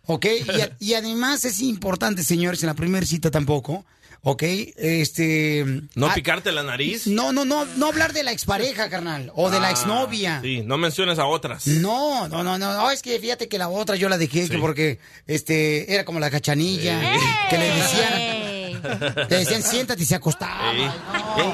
Ok, 0.06 0.26
y, 0.56 0.62
a- 0.62 0.76
y 0.80 0.94
además 0.96 1.46
es 1.46 1.60
importante, 1.62 2.24
señores, 2.24 2.64
en 2.64 2.68
la 2.68 2.74
primera 2.74 3.06
cita 3.06 3.30
tampoco, 3.32 3.86
ok, 4.22 4.44
este... 4.76 5.64
¿No 5.96 6.08
ah, 6.08 6.14
picarte 6.14 6.52
la 6.52 6.64
nariz? 6.64 7.08
No, 7.08 7.32
no, 7.32 7.46
no, 7.46 7.66
no 7.66 7.88
hablar 7.88 8.14
de 8.14 8.24
la 8.24 8.32
expareja, 8.32 8.90
carnal, 8.90 9.32
o 9.36 9.50
de 9.50 9.60
la 9.60 9.68
Ah, 9.68 9.72
exnovia. 9.72 10.40
Sí, 10.42 10.62
no 10.64 10.78
menciones 10.78 11.20
a 11.20 11.26
otras. 11.26 11.68
No, 11.68 12.28
no, 12.28 12.44
no, 12.44 12.58
no, 12.58 12.74
no, 12.74 12.92
es 12.92 13.02
que 13.02 13.20
fíjate 13.20 13.48
que 13.48 13.58
la 13.58 13.70
otra 13.70 13.96
yo 13.96 14.10
la 14.10 14.18
dejé 14.18 14.44
Sí. 14.44 14.50
que 14.50 14.58
porque 14.58 15.00
este 15.28 15.94
era 15.94 16.06
como 16.06 16.20
la 16.20 16.30
cachanilla, 16.30 17.00
que 17.50 17.58
le 17.58 17.66
decían, 17.74 19.28
le 19.30 19.38
decían 19.38 19.64
siéntate 19.64 20.04
y 20.04 20.06
se 20.06 20.16
acostaba. 20.16 20.74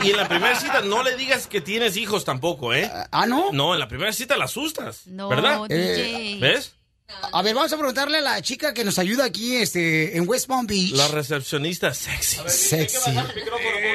Y 0.04 0.10
en 0.12 0.18
la 0.18 0.28
primera 0.28 0.60
cita 0.60 0.82
no 0.82 1.04
le 1.04 1.16
digas 1.16 1.48
que 1.48 1.62
tienes 1.62 1.98
hijos 1.98 2.26
tampoco, 2.26 2.74
¿eh? 2.74 2.90
Ah, 3.12 3.26
¿no? 3.26 3.52
No, 3.52 3.74
en 3.74 3.80
la 3.80 3.88
primera 3.88 4.12
cita 4.14 4.38
la 4.38 4.46
asustas. 4.46 5.08
No, 5.08 5.30
¿Verdad? 5.30 5.62
DJ. 5.68 6.40
¿Ves? 6.40 6.74
A 7.08 7.42
ver, 7.42 7.54
vamos 7.54 7.72
a 7.72 7.78
preguntarle 7.78 8.18
a 8.18 8.22
la 8.22 8.42
chica 8.42 8.74
que 8.74 8.84
nos 8.84 8.98
ayuda 8.98 9.26
aquí 9.26 9.58
este 9.58 10.18
en 10.18 10.28
West 10.28 10.48
Palm 10.48 10.66
Beach. 10.66 10.92
La 10.92 11.08
recepcionista 11.08 11.94
sexy. 11.94 12.38
Sexy. 12.48 13.12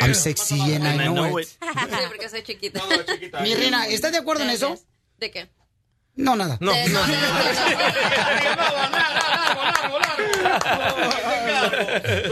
I'm 0.00 0.14
sexy 0.14 0.74
and 0.74 0.86
I 0.86 1.08
know 1.08 1.38
it. 1.38 1.48
Sí, 1.61 1.96
porque 2.08 2.28
soy 2.28 2.42
chiquita. 2.42 2.82
Mi 3.42 3.54
reina, 3.54 3.86
¿estás 3.86 4.12
de 4.12 4.18
acuerdo 4.18 4.44
en 4.44 4.50
eso? 4.50 4.78
¿De 5.18 5.30
qué? 5.30 5.48
No, 6.21 6.37
nada. 6.37 6.57
No, 6.61 6.73
De- 6.73 6.89
no. 6.89 7.01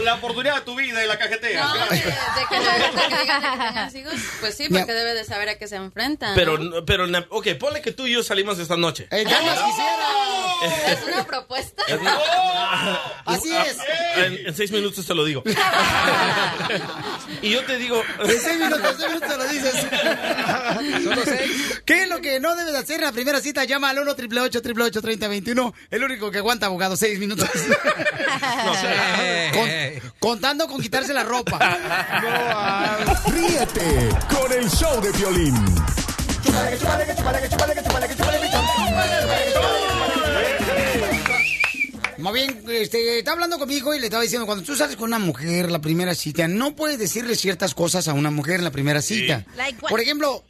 La 0.03 0.15
oportunidad 0.15 0.55
de 0.55 0.61
tu 0.61 0.75
vida 0.75 1.03
y 1.03 1.07
la 1.07 1.17
cajetea. 1.17 1.63
No, 1.63 1.73
de, 1.73 1.79
de 1.95 2.01
que 2.49 2.59
no 2.59 2.87
gusta 2.87 3.07
que 3.09 3.17
digan 3.21 3.41
que 3.41 3.49
tengas 3.49 3.95
hijos. 3.95 4.13
Pues 4.39 4.55
sí, 4.55 4.67
Ya. 4.69 4.79
porque 4.79 4.93
debe 4.93 5.13
de 5.13 5.25
saber 5.25 5.49
a 5.49 5.57
qué 5.57 5.67
se 5.67 5.75
enfrentan. 5.75 6.33
Pero, 6.35 6.57
¿no? 6.57 6.77
no- 6.77 6.85
pero, 6.85 7.05
ok, 7.29 7.47
ponle 7.59 7.81
que 7.81 7.91
tú 7.91 8.07
y 8.07 8.13
yo 8.13 8.23
salimos 8.23 8.59
esta 8.59 8.77
noche. 8.77 9.07
Eh, 9.11 9.23
damas 9.23 9.59
quisiera. 9.59 10.91
Es 10.91 10.99
una 11.07 11.23
propuesta. 11.25 11.83
Así 13.25 13.55
es. 13.55 13.77
En, 14.17 14.47
en 14.47 14.55
seis 14.55 14.71
minutos 14.71 15.05
te 15.05 15.13
lo 15.15 15.23
digo. 15.25 15.43
y 17.41 17.51
yo 17.51 17.63
te 17.65 17.77
digo. 17.77 18.01
En 18.23 18.41
seis 18.41 18.59
minutos, 18.59 18.91
en 18.91 18.97
seis 18.97 19.07
minutos 19.09 19.29
te 19.29 19.37
lo 19.37 19.43
dices. 19.45 19.75
Solo 21.03 21.21
seis. 21.23 21.81
¿Qué 21.85 22.03
es 22.03 22.09
lo 22.09 22.19
que 22.21 22.39
no 22.39 22.55
debes 22.55 22.75
hacer 22.75 22.97
en 22.97 23.03
la 23.05 23.11
primera 23.11 23.39
cita? 23.39 23.63
Llama 23.79 23.91
al 23.91 23.99
1 23.99 24.11
888 24.11 25.01
3021 25.01 25.73
El 25.89 26.03
único 26.03 26.29
que 26.29 26.39
aguanta, 26.39 26.65
abogado, 26.65 26.97
seis 26.97 27.17
minutos. 27.17 27.47
Con- 29.53 29.69
contando 30.19 30.67
con 30.67 30.81
quitarse 30.81 31.13
la 31.13 31.23
ropa. 31.23 31.57
Ríete 33.27 34.09
con 34.37 34.51
el 34.51 34.69
show 34.69 34.99
de 35.01 35.11
violín. 35.13 35.55
Más 42.17 42.33
bien, 42.33 42.61
este, 42.69 43.19
está 43.19 43.31
hablando 43.31 43.57
conmigo 43.57 43.95
y 43.95 43.99
le 43.99 44.07
estaba 44.07 44.23
diciendo, 44.23 44.45
cuando 44.45 44.65
tú 44.65 44.75
sales 44.75 44.97
con 44.97 45.05
una 45.07 45.19
mujer 45.19 45.71
la 45.71 45.79
primera 45.79 46.13
cita, 46.15 46.49
no 46.49 46.75
puedes 46.75 46.99
decirle 46.99 47.35
ciertas 47.35 47.73
cosas 47.73 48.09
a 48.09 48.13
una 48.13 48.29
mujer 48.29 48.55
en 48.55 48.65
la 48.65 48.71
primera 48.71 49.01
cita. 49.01 49.45
Por 49.89 50.01
ejemplo, 50.01 50.43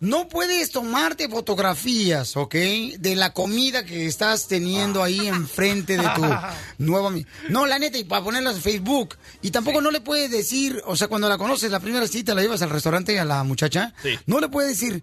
no 0.00 0.28
puedes 0.28 0.70
tomarte 0.70 1.28
fotografías, 1.28 2.36
¿ok? 2.36 2.54
De 2.98 3.14
la 3.16 3.32
comida 3.32 3.84
que 3.84 4.06
estás 4.06 4.46
teniendo 4.46 5.02
ahí 5.02 5.26
enfrente 5.26 5.96
de 5.96 6.08
tu 6.14 6.22
nuevo 6.84 7.08
amigo. 7.08 7.28
No, 7.48 7.66
la 7.66 7.78
neta, 7.78 7.98
y 7.98 8.04
para 8.04 8.22
ponerlas 8.24 8.56
en 8.56 8.62
Facebook. 8.62 9.16
Y 9.42 9.50
tampoco 9.50 9.80
no 9.80 9.90
le 9.90 10.00
puedes 10.00 10.30
decir, 10.30 10.82
o 10.86 10.96
sea, 10.96 11.08
cuando 11.08 11.28
la 11.28 11.38
conoces 11.38 11.70
la 11.70 11.80
primera 11.80 12.06
cita, 12.06 12.34
la 12.34 12.42
llevas 12.42 12.62
al 12.62 12.70
restaurante 12.70 13.18
a 13.18 13.24
la 13.24 13.42
muchacha, 13.44 13.94
Sí. 14.02 14.18
no 14.26 14.40
le 14.40 14.48
puedes 14.48 14.78
decir... 14.78 15.02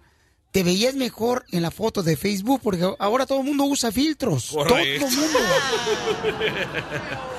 Te 0.54 0.62
veías 0.62 0.94
mejor 0.94 1.44
en 1.50 1.62
la 1.62 1.72
foto 1.72 2.04
de 2.04 2.16
Facebook 2.16 2.60
porque 2.62 2.88
ahora 3.00 3.26
todo 3.26 3.40
el 3.40 3.44
mundo 3.44 3.64
usa 3.64 3.90
filtros. 3.90 4.50
Correcto. 4.52 5.04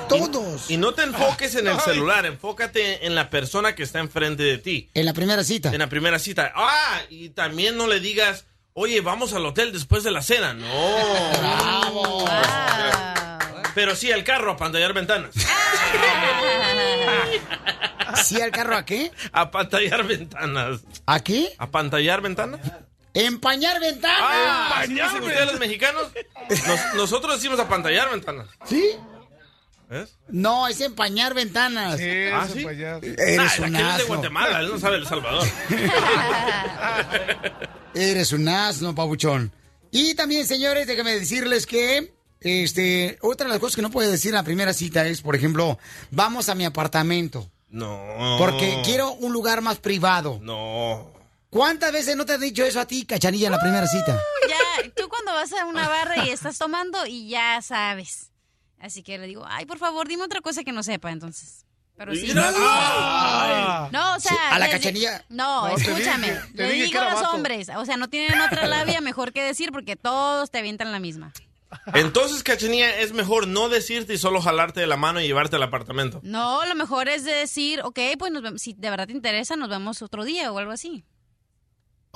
Todo 0.10 0.18
el 0.18 0.22
mundo. 0.22 0.30
Todos. 0.34 0.70
Y 0.70 0.76
no 0.76 0.94
te 0.94 1.04
enfoques 1.04 1.56
en 1.56 1.70
el 1.70 1.80
celular, 1.80 2.26
enfócate 2.26 3.06
en 3.06 3.16
la 3.16 3.30
persona 3.30 3.74
que 3.74 3.84
está 3.84 4.00
enfrente 4.00 4.44
de 4.44 4.58
ti. 4.58 4.90
En 4.94 5.06
la 5.06 5.14
primera 5.14 5.46
cita. 5.46 5.72
En 5.72 5.80
la 5.80 5.88
primera 5.88 6.20
cita. 6.20 6.52
Ah, 6.54 7.04
y 7.10 7.30
también 7.30 7.78
no 7.78 7.88
le 7.88 8.02
digas, 8.02 8.48
oye, 8.74 9.00
vamos 9.00 9.32
al 9.32 9.46
hotel 9.46 9.72
después 9.72 10.04
de 10.04 10.12
la 10.12 10.22
cena. 10.22 10.54
No. 10.54 10.68
Bravo. 11.40 12.26
Pero 13.76 13.96
sí 13.96 14.12
al 14.12 14.26
carro 14.26 14.52
a 14.52 14.58
pantallar 14.58 14.92
ventanas. 14.92 15.34
¿Sí 18.26 18.42
al 18.42 18.52
carro 18.52 18.76
a 18.76 18.84
qué? 18.84 19.10
A 19.32 19.52
pantallar 19.52 20.04
ventanas. 20.04 20.82
¿A 21.06 21.22
qué? 21.22 21.54
¿A 21.58 21.72
pantallar 21.72 22.20
ventanas? 22.20 22.60
Empañar 23.16 23.80
ventanas. 23.80 24.20
Ah, 24.22 24.80
¿así 24.82 24.94
dicen 24.94 25.24
ustedes 25.24 25.46
los 25.52 25.60
mexicanos? 25.60 26.04
Nos- 26.68 26.94
nosotros 26.96 27.36
decimos 27.36 27.60
a 27.60 27.68
pantallar 27.68 28.10
ventanas. 28.12 28.48
¿Sí? 28.66 28.92
¿Ves? 29.90 30.18
No, 30.30 30.68
es 30.68 30.82
empañar 30.82 31.34
ventanas. 31.34 32.00
¿Ah, 32.34 32.48
sí? 32.52 32.66
Eres 32.66 33.60
Nah, 33.60 33.68
un 33.68 33.72
aquel 33.72 33.72
es 33.72 33.72
de 33.72 33.78
asno. 33.84 34.08
Guatemala, 34.08 34.60
él 34.60 34.70
no 34.70 34.80
sabe 34.80 34.98
El 34.98 35.08
Salvador. 35.08 35.48
Eres 37.94 38.34
un 38.34 38.48
asno, 38.48 38.94
pabuchón. 38.94 39.52
Y 39.92 40.14
también, 40.16 40.46
señores, 40.46 40.88
déjenme 40.88 41.14
decirles 41.14 41.66
que 41.66 42.14
este, 42.42 43.18
otra 43.22 43.48
de 43.48 43.54
las 43.54 43.60
cosas 43.60 43.76
que 43.78 43.82
no 43.82 43.92
puedes 43.92 44.12
decir 44.12 44.30
en 44.32 44.36
la 44.36 44.44
primera 44.44 44.74
cita 44.74 45.06
es, 45.08 45.22
por 45.22 45.36
ejemplo, 45.36 45.80
vamos 46.12 46.50
a 46.50 46.56
mi 46.56 46.66
apartamento. 46.66 47.50
No. 47.70 48.36
Porque 48.38 48.82
quiero 48.84 49.14
un 49.14 49.32
lugar 49.34 49.62
más 49.62 49.78
privado. 49.80 50.40
No. 50.42 51.12
¿Cuántas 51.56 51.94
veces 51.94 52.18
no 52.18 52.26
te 52.26 52.34
has 52.34 52.40
dicho 52.42 52.66
eso 52.66 52.82
a 52.82 52.86
ti, 52.86 53.06
cachanilla, 53.06 53.46
en 53.48 53.54
la 53.54 53.60
primera 53.62 53.88
cita? 53.88 54.20
Ya, 54.50 54.92
tú 54.94 55.08
cuando 55.08 55.32
vas 55.32 55.54
a 55.54 55.66
una 55.66 55.88
barra 55.88 56.26
y 56.26 56.30
estás 56.30 56.58
tomando 56.58 57.06
y 57.06 57.30
ya 57.30 57.62
sabes. 57.62 58.30
Así 58.78 59.04
que 59.04 59.18
le 59.18 59.26
digo, 59.26 59.46
ay, 59.48 59.66
por 59.66 59.78
favor, 59.78 60.06
dime 60.06 60.24
otra 60.24 60.42
cosa 60.42 60.66
que 60.66 60.74
no 60.74 60.84
sepa, 60.84 61.12
entonces. 61.12 61.66
Pero 61.96 62.14
sí. 62.14 62.24
Mira. 62.28 62.52
Ay. 62.54 63.90
No, 63.94 64.16
o 64.16 64.20
sea. 64.20 64.50
A 64.52 64.60
la 64.60 64.70
cachanilla. 64.70 65.24
No, 65.30 65.70
No, 65.70 65.76
te 65.76 65.82
escúchame. 65.84 66.28
dije, 66.30 66.42
te 66.58 66.64
le 66.68 66.74
dije 66.74 66.86
digo 66.88 67.00
a 67.00 67.06
los 67.12 67.22
vato. 67.22 67.32
hombres. 67.36 67.70
O 67.78 67.86
sea, 67.86 67.96
no 67.96 68.10
tienen 68.10 68.38
otra 68.42 68.68
labia 68.68 69.00
mejor 69.00 69.32
que 69.32 69.42
decir 69.42 69.72
porque 69.72 69.96
todos 69.96 70.52
te 70.52 70.58
avientan 70.58 70.92
la 70.92 71.00
misma. 71.00 71.32
Entonces, 71.94 72.44
Cachanilla, 72.44 73.00
es 73.00 73.14
mejor 73.14 73.48
no 73.48 73.70
decirte 73.70 74.14
y 74.14 74.18
solo 74.18 74.42
jalarte 74.42 74.82
de 74.82 74.88
la 74.88 74.98
mano 74.98 75.22
y 75.22 75.28
llevarte 75.28 75.56
al 75.56 75.64
apartamento. 75.64 76.20
No, 76.22 76.66
lo 76.66 76.76
mejor 76.76 77.08
es 77.08 77.24
decir, 77.24 77.80
ok, 77.82 78.00
pues 78.20 78.32
nos 78.34 78.44
vemos- 78.44 78.62
si 78.62 78.74
de 78.74 78.90
verdad 78.90 79.08
te 79.08 79.14
interesa, 79.14 79.56
nos 79.56 79.70
vemos 79.70 80.02
otro 80.02 80.26
día 80.26 80.52
o 80.52 80.58
algo 80.60 80.72
así. 80.74 81.06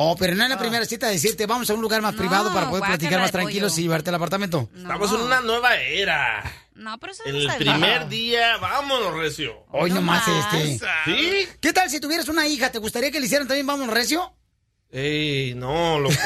Oh, 0.01 0.15
pero 0.15 0.33
no 0.33 0.43
en 0.45 0.49
la 0.49 0.57
primera 0.57 0.85
cita 0.85 1.07
decirte, 1.07 1.45
vamos 1.45 1.69
a 1.69 1.73
un 1.73 1.81
lugar 1.81 2.01
más 2.01 2.15
privado 2.15 2.53
para 2.53 2.69
poder 2.69 2.85
platicar 2.85 3.19
más 3.19 3.33
tranquilos 3.33 3.77
y 3.77 3.81
llevarte 3.81 4.09
al 4.09 4.15
apartamento. 4.15 4.69
Estamos 4.73 5.11
en 5.11 5.19
una 5.19 5.41
nueva 5.41 5.75
era. 5.75 6.41
No, 6.73 6.97
pero 6.99 7.11
eso 7.11 7.23
En 7.25 7.33
no 7.33 7.39
el 7.39 7.47
bien. 7.47 7.57
primer 7.73 8.07
día, 8.07 8.55
vámonos, 8.57 9.13
Recio. 9.13 9.65
Hoy 9.71 9.91
nomás 9.91 10.25
este. 10.25 10.79
¿Sí? 11.03 11.47
¿Qué 11.59 11.73
tal 11.73 11.89
si 11.89 11.99
tuvieras 11.99 12.29
una 12.29 12.47
hija? 12.47 12.71
¿Te 12.71 12.77
gustaría 12.79 13.11
que 13.11 13.19
le 13.19 13.25
hicieran 13.25 13.45
también 13.49 13.67
vamos 13.67 13.87
recio? 13.89 14.33
Ey, 14.89 15.53
no, 15.55 15.99
loco. 15.99 16.15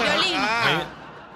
Ay, 0.00 0.82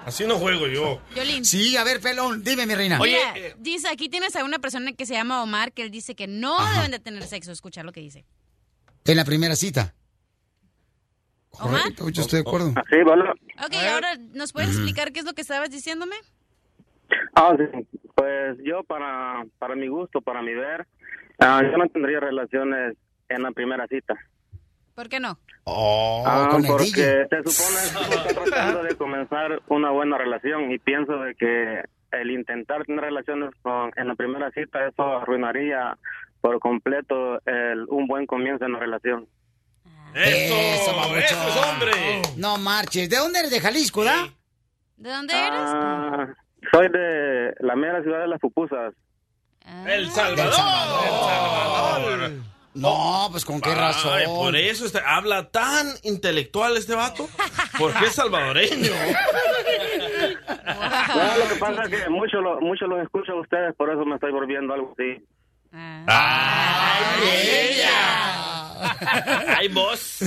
Así 0.05 0.25
no 0.25 0.37
juego 0.37 0.67
yo. 0.67 1.01
Violín. 1.13 1.43
Sí, 1.43 1.75
a 1.75 1.83
ver, 1.83 1.99
pelón, 1.99 2.41
dime, 2.41 2.65
mi 2.65 2.73
reina. 2.73 2.97
Mira, 2.99 3.33
dice, 3.57 3.89
aquí 3.89 4.07
tienes 4.07 4.33
a 4.37 4.45
una 4.45 4.59
persona 4.59 4.93
que 4.93 5.05
se 5.05 5.13
llama 5.13 5.43
Omar, 5.43 5.73
que 5.73 5.81
él 5.81 5.91
dice 5.91 6.15
que 6.15 6.27
no 6.27 6.57
deben 6.75 6.91
de 6.91 6.99
tener 6.99 7.27
sexo. 7.27 7.51
Escucha 7.51 7.83
lo 7.83 7.91
que 7.91 7.99
dice. 7.99 8.25
En 9.03 9.17
la 9.17 9.25
primera 9.25 9.57
cita. 9.57 9.93
Correcto, 11.59 12.09
yo 12.09 12.21
estoy 12.21 12.41
de 12.41 12.47
acuerdo. 12.47 12.73
Sí, 12.89 12.97
bueno. 13.03 13.31
Ok, 13.65 13.75
ahora, 13.91 14.09
¿nos 14.33 14.53
puedes 14.53 14.69
explicar 14.69 15.11
qué 15.11 15.19
es 15.19 15.25
lo 15.25 15.33
que 15.33 15.41
estabas 15.41 15.69
diciéndome? 15.69 16.15
Ah, 17.35 17.55
sí. 17.57 17.87
Pues 18.15 18.57
yo, 18.63 18.83
para, 18.83 19.45
para 19.59 19.75
mi 19.75 19.87
gusto, 19.87 20.21
para 20.21 20.41
mi 20.41 20.53
ver, 20.53 20.87
ah, 21.39 21.61
yo 21.63 21.77
no 21.77 21.87
tendría 21.87 22.19
relaciones 22.19 22.95
en 23.29 23.43
la 23.43 23.51
primera 23.51 23.87
cita. 23.87 24.15
¿Por 24.95 25.09
qué 25.09 25.19
no? 25.19 25.37
Ah, 25.67 26.47
con 26.49 26.65
el 26.65 26.71
porque 26.71 27.27
se 27.29 27.51
supone 27.51 28.09
que 28.09 28.15
está 28.15 28.43
tratando 28.43 28.83
de 28.83 28.95
comenzar 28.95 29.61
una 29.67 29.91
buena 29.91 30.17
relación 30.17 30.71
y 30.71 30.79
pienso 30.79 31.19
de 31.19 31.35
que 31.35 31.83
el 32.11 32.31
intentar 32.31 32.85
tener 32.85 33.03
relaciones 33.03 33.51
con, 33.61 33.91
en 33.95 34.07
la 34.07 34.15
primera 34.15 34.49
cita, 34.51 34.87
eso 34.87 35.03
arruinaría 35.17 35.97
por 36.41 36.59
completo 36.59 37.39
el, 37.45 37.85
un 37.89 38.07
buen 38.07 38.25
comienzo 38.25 38.65
en 38.65 38.73
la 38.73 38.79
relación. 38.79 39.27
Eso, 40.25 40.95
babuchón. 40.95 41.19
eso 41.19 41.47
es 41.49 41.55
hombre. 41.55 42.21
No 42.37 42.57
marches. 42.57 43.09
¿De 43.09 43.17
dónde 43.17 43.39
eres? 43.39 43.51
¿De 43.51 43.59
Jalisco, 43.61 44.03
da? 44.03 44.29
¿De 44.97 45.09
dónde 45.09 45.33
eres? 45.33 45.59
Ah, 45.59 46.27
soy 46.71 46.87
de 46.89 47.53
la 47.59 47.75
mera 47.75 48.01
ciudad 48.01 48.21
de 48.21 48.27
las 48.27 48.39
pupusas. 48.39 48.93
El 49.85 50.09
Salvador. 50.11 50.53
No, 52.73 53.27
pues 53.31 53.43
con 53.43 53.59
qué 53.59 53.73
razón. 53.73 54.13
Ay, 54.13 54.25
por 54.27 54.55
eso 54.55 54.85
este- 54.85 55.01
habla 55.03 55.49
tan 55.49 55.87
intelectual 56.03 56.77
este 56.77 56.93
vato. 56.95 57.27
Porque 57.79 58.05
es 58.05 58.13
salvadoreño. 58.13 58.91
No, 61.15 61.37
lo 61.37 61.49
que 61.49 61.55
pasa 61.59 61.83
es 61.83 61.89
que 61.89 62.09
mucho 62.09 62.37
lo, 62.39 62.61
mucho 62.61 62.85
los 62.85 63.01
escucho 63.01 63.31
a 63.33 63.41
ustedes, 63.41 63.75
por 63.75 63.89
eso 63.89 64.05
me 64.05 64.15
estoy 64.15 64.31
volviendo 64.31 64.73
algo 64.73 64.93
así. 64.97 65.23
Ay, 69.57 69.67
vos. 69.69 70.19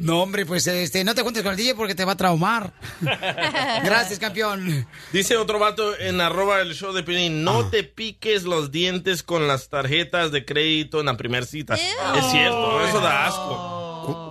No, 0.00 0.22
hombre, 0.22 0.46
pues 0.46 0.66
este, 0.66 1.04
no 1.04 1.14
te 1.14 1.22
juntes 1.22 1.42
con 1.42 1.52
el 1.52 1.56
DJ 1.56 1.74
porque 1.74 1.94
te 1.94 2.04
va 2.04 2.12
a 2.12 2.16
traumar. 2.16 2.72
Gracias, 3.00 4.18
campeón. 4.18 4.86
Dice 5.12 5.36
otro 5.36 5.58
vato 5.58 5.98
en 5.98 6.20
arroba 6.20 6.60
el 6.60 6.74
show 6.74 6.92
de 6.92 7.02
Piolín, 7.02 7.44
no 7.44 7.68
te 7.68 7.84
piques 7.84 8.44
los 8.44 8.70
dientes 8.70 9.22
con 9.22 9.46
las 9.48 9.68
tarjetas 9.68 10.32
de 10.32 10.44
crédito 10.44 11.00
en 11.00 11.06
la 11.06 11.16
primera 11.16 11.46
cita. 11.46 11.74
Es 11.74 12.30
cierto, 12.30 12.86
eso 12.86 13.00
da 13.00 13.26
asco. 13.26 13.75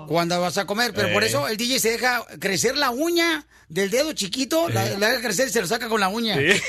Cuando 0.07 0.39
vas 0.41 0.57
a 0.57 0.65
comer, 0.65 0.93
pero 0.93 1.11
por 1.13 1.23
Eh. 1.23 1.27
eso 1.27 1.47
el 1.47 1.57
DJ 1.57 1.79
se 1.79 1.91
deja 1.91 2.25
crecer 2.39 2.77
la 2.77 2.89
uña 2.91 3.45
del 3.69 3.89
dedo 3.89 4.13
chiquito, 4.13 4.69
la, 4.69 4.85
la 4.97 5.09
deja 5.09 5.21
crecer 5.21 5.47
y 5.47 5.51
se 5.51 5.61
lo 5.61 5.67
saca 5.67 5.87
con 5.89 5.99
la 5.99 6.07
uña. 6.09 6.35
Sí. 6.35 6.45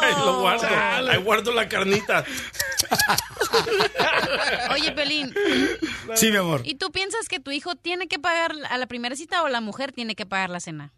Ahí 0.00 0.12
lo 0.24 0.40
guardo. 0.40 0.66
Ahí 1.10 1.18
guardo 1.22 1.52
la 1.52 1.68
carnita. 1.68 2.24
Oye, 4.72 4.92
Pelín. 4.92 5.34
Sí, 6.14 6.30
mi 6.30 6.36
amor. 6.36 6.62
¿Y 6.64 6.74
tú 6.76 6.90
piensas 6.92 7.28
que 7.28 7.40
tu 7.40 7.50
hijo 7.50 7.74
tiene 7.76 8.08
que 8.08 8.18
pagar 8.18 8.52
a 8.68 8.78
la 8.78 8.86
primera 8.86 9.16
cita 9.16 9.42
o 9.42 9.48
la 9.48 9.60
mujer 9.60 9.92
tiene 9.92 10.14
que 10.14 10.26
pagar 10.26 10.50
la 10.50 10.60
cena? 10.60 10.92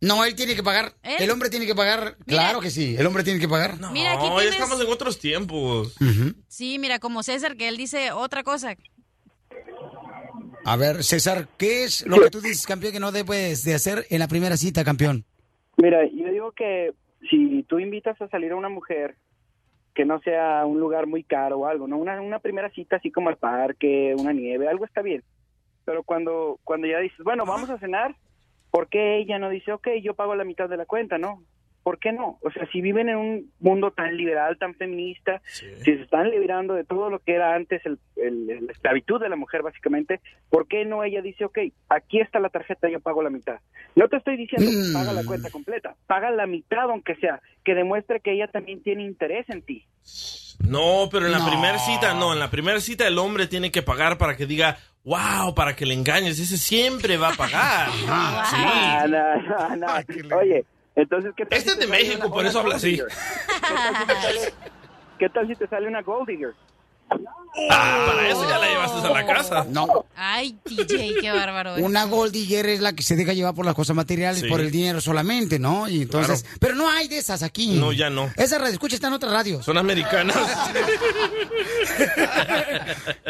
No, 0.00 0.24
él 0.24 0.34
tiene 0.34 0.54
que 0.54 0.62
pagar. 0.62 0.94
¿Él? 1.02 1.16
El 1.22 1.30
hombre 1.30 1.48
tiene 1.48 1.66
que 1.66 1.74
pagar. 1.74 2.18
Claro 2.26 2.60
que 2.60 2.70
sí, 2.70 2.94
el 2.98 3.06
hombre 3.06 3.24
tiene 3.24 3.40
que 3.40 3.48
pagar. 3.48 3.78
Mira, 3.92 4.12
aquí 4.14 4.26
No, 4.26 4.34
ya 4.36 4.50
tienes- 4.50 4.60
estamos 4.60 4.80
en 4.84 4.92
otros 4.92 5.18
tiempos. 5.18 5.94
Sí, 6.48 6.78
mira, 6.78 6.98
como 6.98 7.22
César, 7.22 7.56
que 7.56 7.68
él 7.68 7.76
dice 7.76 8.12
otra 8.12 8.42
cosa. 8.44 8.76
A 10.66 10.76
ver, 10.76 11.02
César, 11.02 11.46
¿qué 11.58 11.84
es 11.84 12.06
lo 12.06 12.18
que 12.18 12.30
tú 12.30 12.40
dices, 12.40 12.66
campeón, 12.66 12.94
que 12.94 13.00
no 13.00 13.12
debes 13.12 13.64
de 13.64 13.74
hacer 13.74 14.06
en 14.08 14.18
la 14.18 14.28
primera 14.28 14.56
cita, 14.56 14.82
campeón? 14.82 15.24
Mira, 15.76 16.06
yo 16.06 16.30
digo 16.30 16.52
que 16.52 16.94
si 17.28 17.64
tú 17.64 17.78
invitas 17.78 18.20
a 18.22 18.28
salir 18.28 18.52
a 18.52 18.56
una 18.56 18.70
mujer, 18.70 19.16
que 19.94 20.04
no 20.04 20.20
sea 20.20 20.64
un 20.64 20.80
lugar 20.80 21.06
muy 21.06 21.22
caro 21.22 21.58
o 21.58 21.66
algo, 21.66 21.86
¿no? 21.86 21.98
Una, 21.98 22.20
una 22.20 22.38
primera 22.38 22.70
cita 22.70 22.96
así 22.96 23.10
como 23.10 23.28
al 23.28 23.36
parque, 23.36 24.14
una 24.18 24.32
nieve, 24.32 24.66
algo 24.68 24.84
está 24.84 25.02
bien. 25.02 25.22
Pero 25.84 26.02
cuando, 26.02 26.58
cuando 26.64 26.86
ya 26.86 26.98
dices, 26.98 27.20
bueno, 27.22 27.44
vamos 27.44 27.68
a 27.68 27.78
cenar, 27.78 28.16
¿por 28.70 28.88
qué 28.88 29.18
ella 29.18 29.38
no 29.38 29.50
dice, 29.50 29.70
ok, 29.72 29.88
yo 30.02 30.14
pago 30.14 30.34
la 30.34 30.44
mitad 30.44 30.68
de 30.68 30.78
la 30.78 30.86
cuenta, 30.86 31.18
no? 31.18 31.42
¿Por 31.84 31.98
qué 32.00 32.12
no? 32.12 32.38
O 32.42 32.50
sea, 32.50 32.66
si 32.72 32.80
viven 32.80 33.08
en 33.10 33.16
un 33.16 33.52
mundo 33.60 33.90
tan 33.92 34.16
liberal, 34.16 34.56
tan 34.58 34.74
feminista, 34.74 35.40
si 35.46 35.66
se 35.84 35.92
están 36.02 36.30
liberando 36.30 36.74
de 36.74 36.82
todo 36.84 37.10
lo 37.10 37.18
que 37.20 37.34
era 37.34 37.54
antes 37.54 37.84
el, 37.86 37.98
el- 38.16 38.66
la 38.66 38.72
esclavitud 38.72 39.20
de 39.20 39.28
la 39.28 39.36
mujer, 39.36 39.62
básicamente, 39.62 40.20
¿por 40.48 40.66
qué 40.66 40.84
no 40.86 41.04
ella 41.04 41.20
dice, 41.22 41.44
ok, 41.44 41.58
aquí 41.90 42.20
está 42.20 42.40
la 42.40 42.48
tarjeta, 42.48 42.88
yo 42.88 43.00
pago 43.00 43.22
la 43.22 43.28
mitad? 43.30 43.58
No 43.94 44.08
te 44.08 44.16
estoy 44.16 44.36
diciendo 44.38 44.70
que 44.70 44.92
paga 44.94 45.12
la 45.12 45.24
cuenta 45.24 45.50
completa, 45.50 45.94
paga 46.06 46.30
la 46.30 46.46
mitad 46.46 46.84
aunque 46.90 47.16
sea, 47.16 47.40
que 47.62 47.74
demuestre 47.74 48.20
que 48.20 48.32
ella 48.32 48.48
también 48.48 48.82
tiene 48.82 49.04
interés 49.04 49.48
en 49.50 49.60
ti. 49.62 49.86
No, 50.66 51.08
pero 51.12 51.26
en 51.26 51.32
la 51.32 51.38
No. 51.40 51.48
primera 51.50 51.78
cita, 51.78 52.14
no, 52.14 52.32
en 52.32 52.38
la 52.38 52.50
primera 52.50 52.80
cita 52.80 53.06
el 53.06 53.18
hombre 53.18 53.46
tiene 53.46 53.70
que 53.70 53.82
pagar 53.82 54.16
para 54.16 54.36
que 54.36 54.46
diga, 54.46 54.78
wow, 55.04 55.54
para 55.54 55.76
que 55.76 55.84
le 55.84 55.92
engañes, 55.94 56.38
ese 56.40 56.56
siempre 56.56 57.18
va 57.18 57.28
a 57.30 57.36
pagar. 57.36 57.88
Ah, 58.08 59.04
no, 59.06 59.76
no, 59.76 59.76
no. 59.76 60.36
Oye, 60.38 60.64
entonces, 60.96 61.32
¿qué 61.36 61.44
tal 61.46 61.58
Este 61.58 61.70
si 61.70 61.78
es 61.78 61.80
de 61.80 61.86
México, 61.90 62.18
una- 62.26 62.28
por 62.34 62.40
una 62.40 62.48
eso 62.48 62.60
habla 62.60 62.76
así. 62.76 62.96
¿Qué 62.96 63.04
tal 63.60 63.96
si 63.98 64.06
te 64.06 64.14
sale- 64.14 64.54
¿Qué 65.18 65.28
tal 65.28 65.46
si 65.48 65.54
te 65.56 65.68
sale 65.68 65.88
una 65.88 66.02
gold 66.02 66.28
digger? 66.28 66.54
Ah, 67.70 68.04
para 68.06 68.28
eso 68.28 68.48
ya 68.48 68.58
la 68.58 68.66
llevaste 68.68 69.06
a 69.06 69.10
la 69.10 69.26
casa. 69.26 69.66
No. 69.70 70.06
Ay, 70.16 70.56
DJ, 70.64 71.14
qué 71.20 71.30
bárbaro. 71.30 71.76
Una 71.76 72.04
gold 72.04 72.32
digger 72.32 72.66
es 72.66 72.80
la 72.80 72.92
que 72.94 73.02
se 73.02 73.14
deja 73.16 73.32
llevar 73.32 73.54
por 73.54 73.64
las 73.64 73.74
cosas 73.74 73.94
materiales, 73.94 74.40
Sí. 74.42 74.48
por 74.48 74.60
el 74.60 74.70
dinero 74.70 75.00
solamente, 75.00 75.58
¿no? 75.58 75.88
Y 75.88 76.02
entonces, 76.02 76.44
pero 76.58 76.74
no 76.74 76.88
hay 76.90 77.06
de 77.08 77.18
esas 77.18 77.42
aquí. 77.42 77.68
No, 77.78 77.92
ya 77.92 78.10
no. 78.10 78.30
Esas 78.36 78.58
radio 78.60 78.72
escucha 78.72 78.96
están 78.96 79.10
en 79.12 79.14
otras 79.14 79.32
radios. 79.32 79.64
Son 79.64 79.78
americanas. 79.78 80.36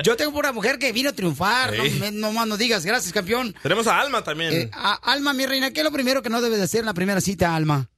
Yo 0.02 0.16
tengo 0.16 0.32
por 0.32 0.44
una 0.44 0.52
mujer 0.52 0.78
que 0.78 0.92
vino 0.92 1.10
a 1.10 1.12
triunfar, 1.12 1.74
Ey. 1.74 1.90
no, 1.92 2.00
me- 2.00 2.10
no 2.12 2.32
más 2.32 2.46
no 2.46 2.56
digas, 2.56 2.84
gracias 2.84 3.12
campeón. 3.12 3.54
Tenemos 3.62 3.86
a 3.86 3.98
Alma 4.00 4.22
también. 4.22 4.52
Eh, 4.52 4.70
a- 4.72 4.94
Alma, 5.12 5.32
mi 5.32 5.46
reina, 5.46 5.70
¿qué 5.70 5.80
es 5.80 5.84
lo 5.84 5.92
primero 5.92 6.22
que 6.22 6.30
no 6.30 6.40
debes 6.40 6.58
de 6.58 6.64
hacer 6.64 6.80
en 6.80 6.86
la 6.86 6.94
primera 6.94 7.20
cita, 7.20 7.54
Alma? 7.54 7.88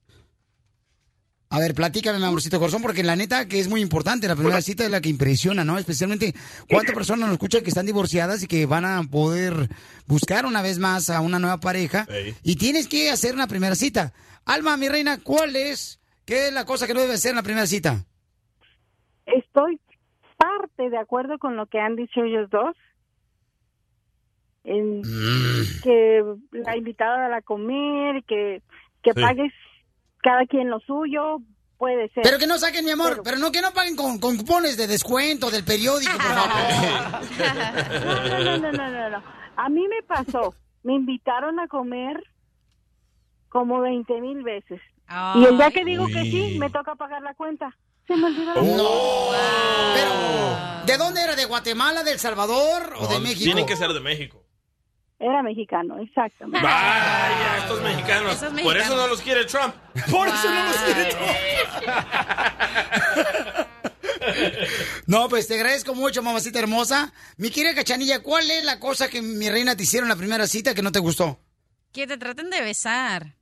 A 1.49 1.61
ver, 1.61 1.75
platícame, 1.75 2.19
mi 2.19 2.25
amorcito 2.25 2.59
corazón, 2.59 2.83
porque 2.83 3.05
la 3.05 3.15
neta 3.15 3.47
que 3.47 3.61
es 3.61 3.69
muy 3.69 3.81
importante, 3.81 4.27
la 4.27 4.35
primera 4.35 4.61
cita 4.61 4.85
es 4.85 4.91
la 4.91 5.01
que 5.01 5.09
impresiona, 5.09 5.63
¿no? 5.65 5.79
Especialmente 5.79 6.35
cuántas 6.69 6.95
personas 6.95 7.27
nos 7.29 7.35
escuchan 7.35 7.63
que 7.63 7.69
están 7.69 7.87
divorciadas 7.87 8.43
y 8.43 8.49
que 8.49 8.67
van 8.67 8.85
a 8.85 9.01
poder 9.05 9.69
buscar 10.07 10.45
una 10.45 10.61
vez 10.61 10.79
más 10.81 11.09
a 11.09 11.21
una 11.21 11.39
nueva 11.39 11.59
pareja 11.61 12.07
y 12.43 12.57
tienes 12.57 12.89
que 12.89 13.11
hacer 13.11 13.35
una 13.35 13.47
primera 13.47 13.77
cita. 13.77 14.13
Alma, 14.45 14.77
mi 14.77 14.89
reina, 14.89 15.19
¿cuál 15.23 15.55
es? 15.55 16.01
¿Qué 16.25 16.49
es 16.49 16.53
la 16.53 16.65
cosa 16.65 16.89
que 16.89 16.95
no 16.95 17.01
debe 17.01 17.15
hacer 17.15 17.31
en 17.31 17.37
la 17.37 17.43
primera 17.45 17.67
cita? 17.69 18.05
Estoy 19.27 19.79
parte 20.37 20.91
de 20.91 20.99
acuerdo 20.99 21.39
con 21.39 21.57
lo 21.57 21.67
que 21.67 21.79
han 21.79 21.95
dicho 21.95 22.23
ellos 22.25 22.51
dos. 22.51 22.77
En 24.65 25.03
que 25.85 26.25
la 26.51 26.77
invitada 26.77 27.27
a 27.27 27.29
la 27.29 27.41
comer, 27.41 28.25
que, 28.25 28.63
que 29.03 29.13
Sí. 29.15 29.21
pagues 29.23 29.53
cada 30.27 30.45
quien 30.45 30.69
lo 30.69 30.81
suyo, 30.81 31.39
puede 31.79 32.09
ser. 32.09 32.25
Pero 32.25 32.39
que 32.39 32.49
no 32.49 32.59
saquen, 32.59 32.85
mi 32.85 32.91
amor, 32.91 33.23
pero, 33.23 33.39
no 33.39 33.53
que 33.53 33.63
no 33.63 33.73
paguen 33.73 33.95
con, 33.95 34.19
con 34.19 34.37
cupones 34.37 34.77
de 34.77 34.89
descuento 34.89 35.53
del 35.53 35.65
periódico, 35.65 36.13
por 36.15 36.23
favor. 36.23 36.51
No, 37.39 38.59
no, 38.59 38.59
no, 38.59 38.73
no, 38.73 38.91
no, 38.91 39.11
no. 39.11 39.23
A 39.57 39.69
mí 39.69 39.87
me 39.87 40.03
pasó. 40.03 40.53
Me 40.83 40.95
invitaron 40.95 41.61
a 41.61 41.69
comer 41.69 42.21
como 43.49 43.81
20 43.81 44.21
mil 44.21 44.43
veces. 44.43 44.81
Y 45.37 45.45
el 45.45 45.57
día 45.57 45.71
que 45.71 45.85
digo 45.85 46.07
que 46.07 46.23
sí, 46.23 46.57
me 46.59 46.71
toca 46.71 46.97
pagar 46.97 47.23
la 47.23 47.35
cuenta. 47.35 47.77
Se 48.09 48.17
me 48.17 48.27
olvidó 48.27 48.55
la 48.55 48.63
No. 48.63 49.31
Pero, 49.95 50.87
¿de 50.87 50.97
dónde 50.99 51.23
era? 51.23 51.37
¿De 51.37 51.45
Guatemala, 51.45 52.03
de 52.03 52.13
El 52.13 52.19
Salvador 52.19 52.95
o 52.99 53.07
de 53.07 53.21
México? 53.21 53.45
Tienen 53.45 53.67
que 53.67 53.77
ser 53.77 53.93
de 53.93 54.01
México. 54.01 54.46
Era 55.19 55.43
mexicano, 55.43 55.99
exactamente. 55.99 56.61
Vaya, 56.63 57.59
estos 57.59 57.81
mexicanos. 57.83 58.37
Por 58.63 58.77
eso 58.77 58.97
no 58.97 59.07
los 59.09 59.23
quiere 59.23 59.45
Trump. 59.47 59.75
Por 60.11 60.29
eso 60.29 60.51
no 60.51 60.65
los 60.65 60.77
quiere 60.77 61.05
Trump. 61.07 61.27
No, 65.07 65.29
pues 65.29 65.47
te 65.47 65.55
agradezco 65.55 65.95
mucho, 65.95 66.23
mamacita 66.23 66.59
hermosa. 66.59 67.13
Mi 67.37 67.51
querida 67.51 67.75
Cachanilla, 67.75 68.23
¿cuál 68.23 68.51
es 68.51 68.65
la 68.65 68.81
cosa 68.81 69.09
que 69.09 69.23
mi 69.23 69.49
reina 69.49 69.77
te 69.77 69.85
hicieron 69.85 70.07
en 70.07 70.17
la 70.17 70.19
primera 70.19 70.47
cita 70.47 70.75
que 70.75 70.83
no 70.83 70.91
te 70.91 70.99
gustó? 70.99 71.39
Que 71.93 72.07
te 72.07 72.19
traten 72.19 72.51
de 72.51 72.61
besar. 72.61 73.37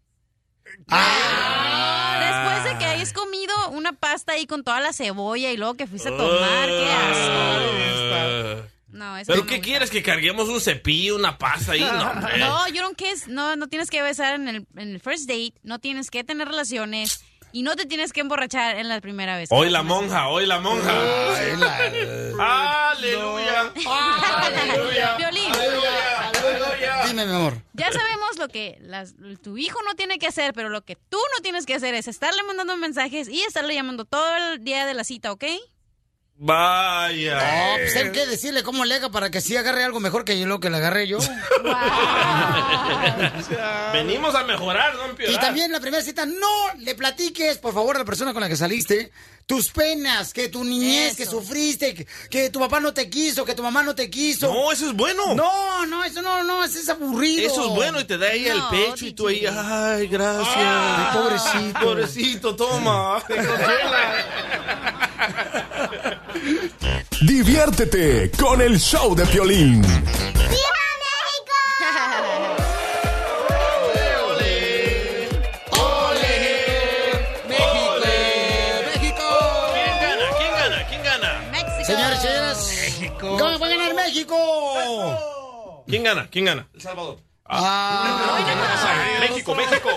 Ah. 0.89 2.55
Después 2.55 2.73
de 2.73 2.79
que 2.79 2.85
hayas 2.85 3.13
comido 3.13 3.55
una 3.71 3.93
pasta 3.93 4.33
ahí 4.33 4.47
con 4.47 4.63
toda 4.65 4.81
la 4.81 4.93
cebolla 4.93 5.51
y 5.51 5.57
luego 5.57 5.75
que 5.75 5.87
fuiste 5.87 6.11
a 6.11 6.17
tomar, 6.17 6.69
qué 6.69 6.91
asco. 6.93 8.69
No, 8.95 9.17
eso 9.19 9.33
¿Pero 9.33 9.43
no 9.45 9.49
qué 9.51 9.61
quieres? 9.61 9.91
¿Que 9.91 10.03
carguemos 10.03 10.49
un 10.49 10.61
cepillo, 10.61 11.17
una 11.17 11.37
pasta 11.37 11.73
ahí? 11.73 11.81
No. 11.81 12.15
No, 12.39 12.69
you 12.69 12.81
don't 12.81 12.97
kiss. 12.97 13.27
No, 13.29 13.57
no 13.57 13.67
tienes 13.69 13.91
que 13.91 14.01
besar 14.03 14.37
en 14.37 14.49
el, 14.49 14.67
en 14.77 14.93
el 14.95 15.01
first 15.01 15.29
date. 15.29 15.55
No 15.63 15.81
tienes 15.81 16.11
que 16.11 16.23
tener 16.25 16.47
relaciones. 16.49 17.25
Y 17.53 17.63
no 17.63 17.77
te 17.77 17.87
tienes 17.87 18.13
que 18.13 18.21
emborrachar 18.21 18.77
en 18.79 18.89
la 18.89 19.01
primera 19.01 19.37
vez. 19.37 19.49
Hoy 19.53 19.71
la 19.71 19.83
monja, 19.85 20.27
hoy 20.29 20.45
la 20.45 20.59
monja. 20.59 20.93
Aleluya. 22.91 23.73
Aleluya. 23.87 25.17
Violín. 25.19 25.53
Dime, 27.07 27.27
mi 27.27 27.33
amor. 27.33 27.63
Ya 27.75 27.93
sabemos 27.93 28.39
lo 28.39 28.49
que 28.49 28.79
las- 28.81 29.15
tu 29.43 29.57
hijo 29.57 29.79
no 29.87 29.95
tiene 29.95 30.19
que 30.19 30.27
hacer, 30.27 30.53
pero 30.53 30.69
lo 30.69 30.83
que 30.83 30.97
tú 30.97 31.19
no 31.37 31.43
tienes 31.43 31.65
que 31.67 31.75
hacer 31.75 31.95
es 31.95 32.09
estarle 32.09 32.43
mandando 32.43 32.77
mensajes 32.77 33.29
y 33.29 33.43
estarle 33.43 33.75
llamando 33.75 34.05
todo 34.05 34.37
el 34.37 34.65
día 34.65 34.87
de 34.87 34.95
la 34.95 35.05
cita, 35.05 35.31
¿ok? 35.33 35.45
Vaya. 36.37 37.37
No, 37.37 37.77
pues 37.79 37.95
hay 37.97 38.11
que 38.11 38.27
decirle 38.27 38.65
cómo 38.65 38.85
le 38.85 38.97
haga 38.97 39.09
para 39.11 39.31
que 39.31 39.41
sí 39.41 39.57
agarre 39.57 39.85
algo 39.85 40.01
mejor 40.01 40.25
que 40.25 40.37
yo 40.39 40.47
lo 40.47 40.59
que 40.59 40.69
le 40.69 40.79
agarré 40.79 41.07
yo. 41.07 41.19
Venimos 43.93 44.35
a 44.35 44.43
mejorar, 44.43 44.97
no 44.97 45.07
Y 45.07 45.11
empeorar. 45.11 45.41
también 45.41 45.71
la 45.71 45.79
primera 45.81 46.03
cita, 46.03 46.27
no 46.27 46.73
le 46.79 46.95
platiques, 46.97 47.59
por 47.59 47.73
favor, 47.73 47.95
a 47.97 48.01
la 48.01 48.05
persona 48.05 48.33
con 48.33 48.43
la 48.43 48.49
que 48.49 48.57
saliste, 48.57 49.13
tus 49.47 49.71
penas, 49.71 50.33
que 50.33 50.49
tu 50.49 50.65
niñez, 50.65 51.17
que 51.17 51.25
sufriste, 51.25 51.95
que, 51.95 52.05
que 52.29 52.51
tu 52.51 52.59
papá 52.59 52.81
no 52.81 52.93
te 52.93 53.09
quiso, 53.09 53.45
que 53.45 53.55
tu 53.55 53.63
mamá 53.63 53.85
no 53.85 53.95
te 53.95 54.11
quiso. 54.11 54.53
No, 54.53 54.73
eso 54.73 54.87
es 54.89 54.93
bueno. 54.95 55.37
No, 55.37 55.87
no, 55.87 56.03
eso 56.03 56.21
no, 56.21 56.43
no, 56.43 56.65
eso 56.65 56.81
es 56.81 56.89
aburrido. 56.89 57.47
Eso 57.47 57.63
es 57.69 57.71
bueno 57.71 58.01
y 58.01 58.05
te 58.05 58.19
da 58.19 58.27
ahí 58.27 58.49
el 58.49 58.59
No, 58.59 58.71
pecho 58.71 59.07
y 59.07 59.13
tú 59.13 59.29
ahí, 59.29 59.47
ay, 59.47 60.09
gracias. 60.09 60.57
Ay, 60.57 61.07
pobrecito. 61.15 61.81
Pobrecito, 61.81 62.57
toma. 62.57 63.23
Diviértete 67.23 68.31
con 68.33 68.61
el 68.61 68.79
show 68.79 69.15
de 69.15 69.25
Piolín. 69.27 69.83
¿Quién 79.03 79.83
gana? 80.01 80.27
¿Quién 80.39 80.53
gana? 80.55 80.87
¿Quién 80.89 81.03
gana? 81.03 81.85
Señores, 81.85 82.21
señoras. 82.21 82.73
México. 82.83 83.37
¿Cómo 83.39 83.59
va 83.59 83.67
a 83.67 83.69
ganar 83.69 83.95
México? 83.95 85.85
¿Quién 85.87 86.03
gana? 86.03 86.29
¿Quién 86.31 86.45
gana? 86.45 86.69
El 86.75 86.81
Salvador. 86.81 87.19
Ah, 87.47 88.39
México, 89.21 89.55
México. 89.55 89.91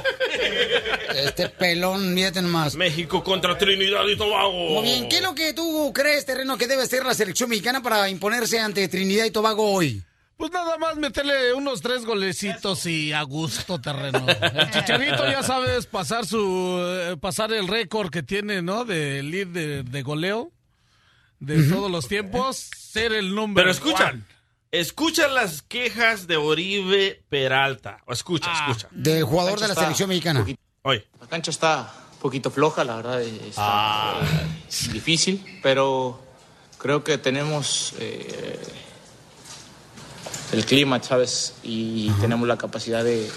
este 1.16 1.50
pelón, 1.50 2.14
fíjate 2.14 2.42
nomás. 2.42 2.76
México 2.76 3.24
contra 3.24 3.58
Trinidad 3.58 4.06
y 4.08 4.18
Tobago. 4.18 4.52
Muy 4.52 4.84
bien, 4.84 5.10
¿qué 5.10 5.18
es 5.18 5.24
lo 5.24 5.34
que 5.34 5.54
tú 5.54 5.92
crees, 5.94 6.26
terreno, 6.26 6.58
que 6.58 6.68
debe 6.68 6.84
hacer 6.84 7.06
la 7.06 7.14
selección 7.14 7.50
mexicana 7.50 7.82
para 7.82 8.10
imponerse 8.10 8.60
ante 8.60 8.88
Trinidad 8.90 9.26
y 9.26 9.32
Tobago 9.32 9.72
hoy? 9.72 10.04
Pues 10.36 10.52
nada 10.52 10.78
más 10.78 10.98
meterle 10.98 11.54
unos 11.54 11.82
tres 11.82 12.06
golecitos 12.06 12.86
y 12.86 13.12
a 13.12 13.24
gusto 13.24 13.80
terreno. 13.80 14.26
El 14.28 14.70
Chicharito 14.72 15.26
ya 15.26 15.42
sabes 15.42 15.88
pasar 15.88 16.26
su 16.28 16.78
eh, 16.80 17.18
pasar 17.20 17.54
el 17.54 17.68
récord 17.68 18.12
que 18.12 18.22
tiene, 18.22 18.62
¿no? 18.62 18.86
De 18.86 19.24
lead 19.24 19.48
de, 19.48 19.84
de 19.84 20.02
goleo 20.04 20.52
de 21.40 21.64
todos 21.70 21.90
los 21.90 22.08
tiempos, 22.08 22.70
ser 22.76 23.14
el 23.14 23.34
número. 23.34 23.56
Pero 23.56 23.72
escucha, 23.72 24.16
escucha 24.72 25.28
las 25.28 25.62
quejas 25.62 26.28
de 26.28 26.38
Oribe 26.38 27.24
Peralta. 27.30 28.00
O 28.06 28.14
escucha, 28.14 28.52
escucha. 28.68 28.88
Del 28.92 29.24
jugador 29.24 29.60
de 29.60 29.68
la 29.68 29.74
Está 29.74 29.84
selección 29.84 30.10
mexicana. 30.10 30.46
Oye. 30.84 31.08
La 31.20 31.28
cancha 31.28 31.52
está 31.52 31.94
un 32.14 32.20
poquito 32.20 32.50
floja, 32.50 32.84
la 32.84 32.96
verdad, 32.96 33.22
eh, 33.22 33.42
está 33.50 34.16
eh, 34.22 34.92
difícil, 34.92 35.60
pero 35.62 36.20
creo 36.78 37.04
que 37.04 37.18
tenemos 37.18 37.94
eh, 38.00 38.60
el 40.52 40.66
clima, 40.66 41.02
¿sabes? 41.04 41.56
Y 41.64 42.10
tenemos 42.22 42.48
la 42.48 42.58
capacidad 42.58 43.04
de, 43.04 43.30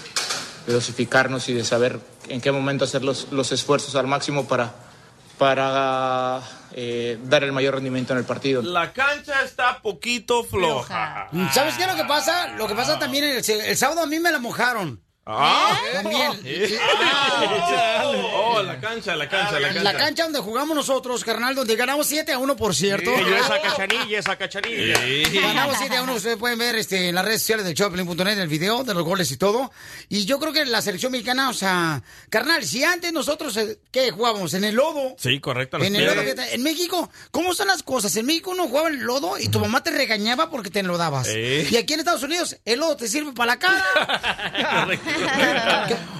de 0.65 0.73
dosificarnos 0.73 1.49
y 1.49 1.53
de 1.53 1.63
saber 1.63 1.99
en 2.27 2.41
qué 2.41 2.51
momento 2.51 2.85
hacer 2.85 3.03
los, 3.03 3.27
los 3.31 3.51
esfuerzos 3.51 3.95
al 3.95 4.07
máximo 4.07 4.47
para, 4.47 4.73
para 5.37 6.41
eh, 6.73 7.17
dar 7.23 7.43
el 7.43 7.51
mayor 7.51 7.75
rendimiento 7.75 8.13
en 8.13 8.19
el 8.19 8.25
partido. 8.25 8.61
La 8.61 8.93
cancha 8.93 9.43
está 9.43 9.81
poquito 9.81 10.43
floja. 10.43 11.29
¿Sabes 11.53 11.75
qué 11.75 11.83
es 11.83 11.89
lo 11.89 11.95
que 11.95 12.05
pasa? 12.05 12.49
Lo 12.55 12.67
que 12.67 12.75
pasa 12.75 12.99
también 12.99 13.23
el, 13.23 13.43
el 13.49 13.77
sábado 13.77 14.01
a 14.01 14.07
mí 14.07 14.19
me 14.19 14.31
la 14.31 14.39
mojaron. 14.39 15.01
Ah. 15.33 15.77
También. 15.93 16.31
¿Eh? 16.43 16.77
Oh, 18.33 18.61
la 18.61 18.79
cancha, 18.79 19.15
la 19.15 19.29
cancha, 19.29 19.59
la 19.59 19.67
cancha. 19.67 19.83
La 19.83 19.97
cancha 19.97 20.23
donde 20.23 20.39
jugamos 20.39 20.75
nosotros, 20.75 21.23
carnal, 21.23 21.55
donde 21.55 21.75
ganamos 21.75 22.07
7 22.07 22.31
a 22.31 22.39
1, 22.39 22.55
por 22.55 22.75
cierto. 22.75 23.11
Sí, 23.15 23.23
esa 23.33 23.61
cachanilla, 23.61 24.19
esa 24.19 24.35
cachanilla. 24.35 24.99
Ganamos 25.41 25.75
7 25.77 25.95
a 25.97 26.03
1, 26.03 26.13
ustedes 26.13 26.37
pueden 26.37 26.59
ver 26.59 26.75
este, 26.75 27.09
en 27.09 27.15
las 27.15 27.25
redes 27.25 27.41
sociales 27.41 27.65
del 27.65 27.75
Choplin.net 27.75 28.39
el 28.39 28.47
video 28.47 28.83
de 28.83 28.93
los 28.93 29.03
goles 29.03 29.31
y 29.31 29.37
todo. 29.37 29.71
Y 30.09 30.25
yo 30.25 30.39
creo 30.39 30.53
que 30.53 30.65
la 30.65 30.81
selección 30.81 31.11
mexicana, 31.11 31.49
o 31.49 31.53
sea, 31.53 32.01
carnal, 32.29 32.63
si 32.63 32.83
antes 32.83 33.11
nosotros, 33.13 33.55
eh, 33.57 33.79
¿qué 33.91 34.11
jugábamos? 34.11 34.53
En 34.53 34.63
el 34.63 34.75
lodo. 34.75 35.15
Sí, 35.17 35.39
correcto. 35.39 35.77
En 35.77 35.95
el 35.95 36.05
lodo 36.05 36.21
que 36.21 36.35
en 36.53 36.63
México, 36.63 37.09
¿cómo 37.31 37.53
son 37.53 37.67
las 37.67 37.83
cosas? 37.83 38.15
En 38.15 38.25
México 38.25 38.51
uno 38.51 38.67
jugaba 38.67 38.89
en 38.89 38.95
el 38.95 39.01
lodo 39.01 39.37
y 39.39 39.47
tu 39.49 39.59
mamá 39.59 39.83
te 39.83 39.91
regañaba 39.91 40.49
porque 40.49 40.69
te 40.69 40.79
enlodabas. 40.79 41.27
Sí. 41.27 41.67
Y 41.69 41.75
aquí 41.77 41.93
en 41.93 41.99
Estados 41.99 42.23
Unidos, 42.23 42.57
el 42.65 42.79
lodo 42.79 42.97
te 42.97 43.07
sirve 43.07 43.33
para 43.33 43.53
la 43.53 43.59
cara. 43.59 43.85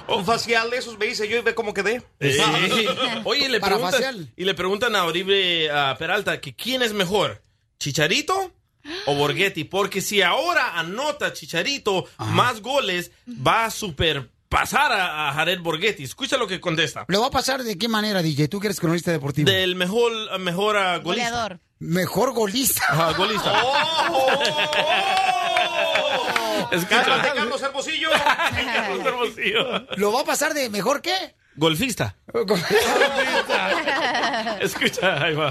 Un 0.08 0.24
facial 0.24 0.70
de 0.70 0.76
esos 0.78 0.98
me 0.98 1.06
dice 1.06 1.28
yo 1.28 1.38
y 1.38 1.40
ve 1.42 1.54
cómo 1.54 1.72
quedé. 1.74 2.02
Sí. 2.20 2.36
Oye, 3.24 3.48
le 3.48 3.60
Para 3.60 3.76
preguntan, 3.76 4.00
facial. 4.02 4.32
y 4.36 4.44
le 4.44 4.54
preguntan 4.54 4.96
a 4.96 5.04
Oribe 5.04 5.70
a 5.70 5.96
Peralta 5.98 6.40
que 6.40 6.54
quién 6.54 6.82
es 6.82 6.92
mejor, 6.92 7.40
Chicharito 7.78 8.52
o 9.06 9.14
Borghetti, 9.14 9.64
porque 9.64 10.00
si 10.00 10.22
ahora 10.22 10.78
anota 10.78 11.32
Chicharito 11.32 12.06
más 12.18 12.60
goles, 12.60 13.12
va 13.28 13.64
a 13.64 13.70
superpasar 14.52 14.92
a, 14.92 15.28
a 15.28 15.32
Jared 15.32 15.60
Borghetti. 15.60 16.04
Escucha 16.04 16.36
lo 16.36 16.46
que 16.46 16.60
contesta. 16.60 17.06
¿Lo 17.08 17.22
va 17.22 17.28
a 17.28 17.30
pasar 17.30 17.62
de 17.62 17.78
qué 17.78 17.88
manera, 17.88 18.20
DJ? 18.22 18.48
¿Tú 18.48 18.60
que 18.60 18.66
eres 18.66 18.80
cronista 18.80 19.10
deportivo? 19.10 19.50
Del 19.50 19.76
mejor, 19.76 20.12
mejor 20.40 20.76
ah, 20.76 20.98
golista. 20.98 21.58
Mejor 21.78 22.34
golista. 22.34 22.82
Ajá, 22.88 23.12
golista. 23.14 23.50
Escucha. 26.70 27.04
Cálmate, 27.04 27.30
Carlos 27.34 27.62
Hermosillo. 27.62 28.10
Carlos 28.74 29.06
Hermosillo. 29.06 29.86
¿Lo 29.96 30.12
va 30.12 30.20
a 30.20 30.24
pasar 30.24 30.52
de 30.54 30.68
mejor 30.68 31.00
qué? 31.00 31.34
Golfista. 31.56 32.16
Escucha, 34.60 35.22
ahí 35.22 35.34
va. 35.34 35.50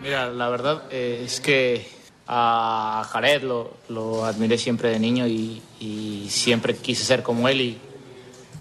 Mira, 0.00 0.30
la 0.30 0.48
verdad 0.48 0.84
eh, 0.90 1.22
es 1.24 1.40
que 1.40 1.86
a 2.26 3.06
Jared 3.10 3.42
lo, 3.42 3.76
lo 3.88 4.24
admiré 4.24 4.56
siempre 4.58 4.90
de 4.90 4.98
niño 4.98 5.26
y, 5.26 5.62
y 5.80 6.26
siempre 6.28 6.76
quise 6.76 7.04
ser 7.04 7.22
como 7.22 7.48
él 7.48 7.60
y, 7.62 7.78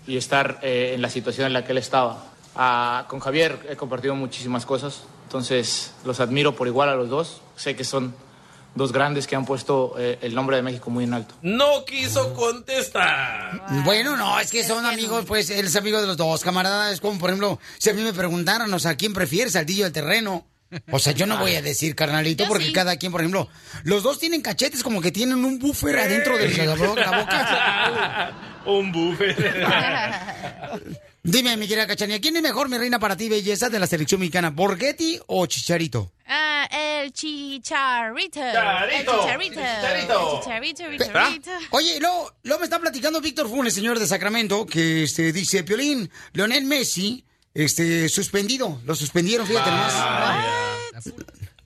y 0.07 0.17
estar 0.17 0.59
eh, 0.63 0.93
en 0.95 1.01
la 1.01 1.09
situación 1.09 1.47
en 1.47 1.53
la 1.53 1.63
que 1.63 1.73
él 1.73 1.77
estaba. 1.77 2.25
Ah, 2.55 3.05
con 3.07 3.19
Javier 3.19 3.59
he 3.69 3.75
compartido 3.75 4.15
muchísimas 4.15 4.65
cosas, 4.65 5.03
entonces 5.23 5.91
los 6.05 6.19
admiro 6.19 6.55
por 6.55 6.67
igual 6.67 6.89
a 6.89 6.95
los 6.95 7.09
dos. 7.09 7.41
Sé 7.55 7.75
que 7.75 7.83
son 7.83 8.15
dos 8.73 8.91
grandes 8.91 9.27
que 9.27 9.35
han 9.35 9.45
puesto 9.45 9.95
eh, 9.97 10.17
el 10.21 10.33
nombre 10.33 10.55
de 10.55 10.61
México 10.61 10.89
muy 10.89 11.03
en 11.03 11.13
alto. 11.13 11.35
No 11.41 11.83
quiso 11.85 12.33
contestar. 12.33 13.65
Bueno, 13.83 14.15
no, 14.15 14.39
es 14.39 14.51
que 14.51 14.63
son 14.63 14.85
amigos, 14.85 15.25
pues 15.27 15.49
él 15.49 15.65
es 15.65 15.75
amigo 15.75 15.99
de 15.99 16.07
los 16.07 16.17
dos, 16.17 16.43
camarada. 16.43 16.91
Es 16.91 17.01
como, 17.01 17.19
por 17.19 17.29
ejemplo, 17.29 17.59
si 17.77 17.89
a 17.89 17.93
mí 17.93 18.01
me 18.01 18.13
preguntaran, 18.13 18.73
o 18.73 18.79
sea, 18.79 18.95
¿quién 18.95 19.13
prefieres, 19.13 19.53
Saldillo 19.53 19.83
del 19.83 19.93
terreno? 19.93 20.45
O 20.91 20.99
sea, 20.99 21.13
yo 21.13 21.25
no 21.25 21.37
voy 21.37 21.55
a 21.55 21.61
decir 21.61 21.95
carnalito, 21.95 22.43
Yo 22.43 22.49
porque 22.49 22.65
sí. 22.65 22.73
cada 22.73 22.97
quien, 22.97 23.11
por 23.11 23.21
ejemplo, 23.21 23.47
los 23.83 24.03
dos 24.03 24.19
tienen 24.19 24.41
cachetes 24.41 24.83
como 24.83 25.01
que 25.01 25.11
tienen 25.13 25.45
un 25.45 25.59
buffer 25.59 25.97
adentro 25.97 26.37
de 26.37 26.49
la 26.65 26.75
boca. 26.75 28.56
Un 28.67 28.91
buffer. 28.91 29.35
Dime, 31.23 31.57
mi 31.57 31.67
querida 31.67 31.87
Cachanía, 31.87 32.21
¿quién 32.21 32.35
es 32.37 32.41
mejor, 32.41 32.69
mi 32.69 32.77
reina, 32.77 32.99
para 32.99 33.17
ti, 33.17 33.27
belleza, 33.27 33.69
de 33.69 33.79
la 33.79 33.87
selección 33.87 34.19
mexicana? 34.21 34.49
¿Borghetti 34.49 35.19
o 35.27 35.45
Chicharito? 35.45 36.13
Ah, 36.25 36.67
el 36.71 37.11
chicharito. 37.11 38.39
Chicharito. 38.39 38.41
El 38.93 39.05
chicharito. 39.05 39.61
Chicharito. 39.61 40.31
El 40.31 40.39
chicharito, 40.41 40.83
Pe- 40.83 40.97
chicharito. 41.05 41.51
Oye, 41.71 41.99
luego, 41.99 42.33
luego 42.43 42.59
me 42.61 42.65
está 42.65 42.79
platicando 42.79 43.19
Víctor 43.19 43.49
Funes, 43.49 43.73
señor 43.73 43.99
de 43.99 44.07
Sacramento, 44.07 44.65
que 44.65 45.03
este, 45.03 45.33
dice, 45.33 45.63
Piolín, 45.63 46.09
Leonel 46.33 46.63
Messi, 46.63 47.25
este, 47.53 48.07
suspendido. 48.07 48.79
Lo 48.85 48.95
suspendieron, 48.95 49.45
fíjate 49.47 49.69
nomás. 49.69 49.93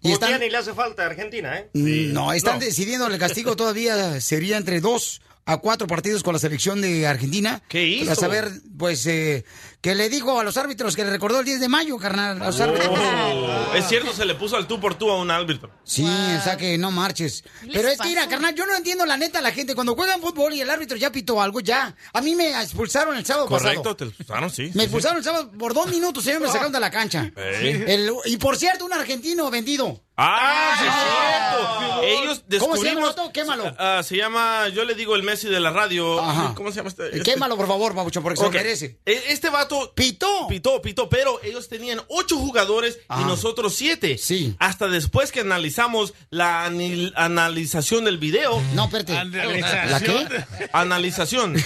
Y 0.02 0.12
están- 0.12 0.32
ya 0.32 0.38
ni 0.40 0.50
le 0.50 0.58
hace 0.58 0.74
falta 0.74 1.04
a 1.04 1.06
Argentina, 1.06 1.60
¿eh? 1.60 1.70
Mm, 1.74 2.14
No, 2.14 2.34
están 2.34 2.58
decidiendo 2.60 3.06
el 3.06 3.20
castigo 3.20 3.56
todavía 3.56 4.20
sería 4.22 4.58
entre 4.58 4.82
dos 4.82 5.22
a 5.46 5.58
cuatro 5.58 5.88
partidos 5.88 6.24
con 6.24 6.34
la 6.34 6.40
selección 6.40 6.82
de 6.82 7.08
Argentina. 7.08 7.62
¿Qué 7.68 7.88
hizo? 7.88 8.12
A 8.12 8.16
saber, 8.16 8.50
pues, 8.78 9.06
eh, 9.08 9.44
que 9.82 9.96
le 9.96 10.10
dijo 10.10 10.40
a 10.40 10.44
los 10.44 10.58
árbitros 10.58 10.96
que 10.96 11.04
le 11.04 11.10
recordó 11.10 11.40
el 11.40 11.46
10 11.46 11.60
de 11.60 11.68
mayo, 11.68 11.98
carnal. 11.98 12.40
a 12.42 12.46
los 12.46 12.60
árbitros. 12.62 12.90
Oh, 12.92 13.72
es 13.76 13.88
cierto, 13.88 14.14
se 14.14 14.26
le 14.26 14.36
puso 14.36 14.56
al 14.56 14.68
tú 14.68 14.80
por 14.80 14.94
tú 14.96 15.10
a 15.10 15.18
un 15.18 15.32
árbitro. 15.32 15.72
Sí, 15.84 16.06
o 16.06 16.42
sea 16.44 16.56
que 16.56 16.78
no 16.78 16.92
marches. 16.92 17.44
Pero 17.74 17.88
es 17.90 17.98
que, 18.00 18.08
mira, 18.08 18.28
carnal, 18.28 18.54
yo 18.54 18.66
no 18.68 18.76
entiendo 18.76 19.06
la 19.08 19.18
neta 19.18 19.42
la 19.42 19.52
gente. 19.52 19.74
Cuando 19.74 19.96
juegan 19.96 20.22
fútbol 20.22 20.54
y 20.54 20.62
el 20.62 20.70
árbitro 20.70 20.98
ya 20.98 21.12
pitó 21.12 21.42
algo, 21.42 21.60
ya. 21.62 21.96
A 22.14 22.22
mí 22.22 22.36
me 22.36 22.50
expulsaron 22.62 23.18
el 23.18 23.26
sábado 23.26 23.48
Correcto, 23.48 23.82
pasado. 23.82 23.96
te 23.96 24.06
lo 24.06 24.10
expulsaron, 24.12 24.50
sí. 24.52 24.62
Me 24.62 24.68
sí, 24.68 24.74
sí. 24.74 24.82
expulsaron 24.82 25.18
el 25.18 25.24
sábado 25.24 25.52
por 25.58 25.74
dos 25.74 25.88
minutos, 25.88 26.24
señor, 26.24 26.42
me 26.42 26.48
sacaron 26.48 26.72
de 26.72 26.80
la 26.80 26.92
cancha. 26.92 27.32
Ey. 27.36 27.84
El- 27.88 28.12
y 28.26 28.38
por 28.38 28.58
cierto, 28.58 28.86
un 28.86 28.94
argentino 28.94 29.50
vendido. 29.50 30.04
Ah, 30.24 30.76
sí, 30.80 30.86
es 30.86 30.94
cierto. 30.94 32.02
Ellos 32.04 32.44
¿Cómo 32.60 32.76
se 32.76 32.84
llama, 32.84 33.00
descubrimos. 33.00 33.16
Vato? 33.16 33.32
Quémalo. 33.32 33.76
Ah, 33.80 34.02
se 34.04 34.18
llama, 34.18 34.68
yo 34.70 34.84
le 34.86 34.94
digo 34.94 35.16
el 35.16 35.24
Messi 35.24 35.48
de 35.48 35.60
la 35.60 35.72
radio. 35.72 36.18
¿Cómo 36.56 36.70
se 36.70 36.76
llama 36.78 36.90
este? 36.90 37.06
este? 37.08 37.24
Quémalo, 37.24 37.58
por 37.58 37.66
favor, 37.68 37.96
Pabuchón, 37.96 38.22
porque 38.22 38.38
se 38.38 38.46
Ok. 38.46 38.54
lo 38.54 38.60
merece. 38.60 39.00
E- 39.06 39.24
Este 39.30 39.50
vato. 39.50 39.71
Pitó. 39.96 40.48
Pitó, 40.48 40.82
pitó, 40.82 41.10
pero 41.10 41.40
ellos 41.44 41.68
tenían 41.70 42.02
ocho 42.08 42.38
jugadores 42.38 43.00
y 43.20 43.24
nosotros 43.24 43.74
siete. 43.76 44.18
Sí. 44.18 44.56
Hasta 44.60 44.88
después 44.88 45.32
que 45.32 45.42
analizamos 45.42 46.14
la 46.30 46.68
anil- 46.70 47.14
analización 47.16 48.06
del 48.06 48.18
video. 48.18 48.62
No, 48.74 48.86
espérate. 48.86 49.14
¿La 49.14 50.00
qué? 50.00 50.28
Analización. 50.74 51.56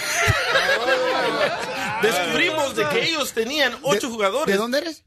Descubrimos 2.02 2.76
de 2.76 2.88
que 2.88 3.04
ellos 3.08 3.32
tenían 3.32 3.76
ocho 3.82 4.10
jugadores. 4.10 4.46
¿De 4.54 4.58
dónde 4.58 4.78
eres? 4.78 5.02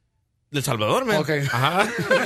Del 0.51 0.63
Salvador, 0.63 1.05
man. 1.05 1.17
Ok. 1.17 1.29
Ajá. 1.51 1.87
Por 2.07 2.21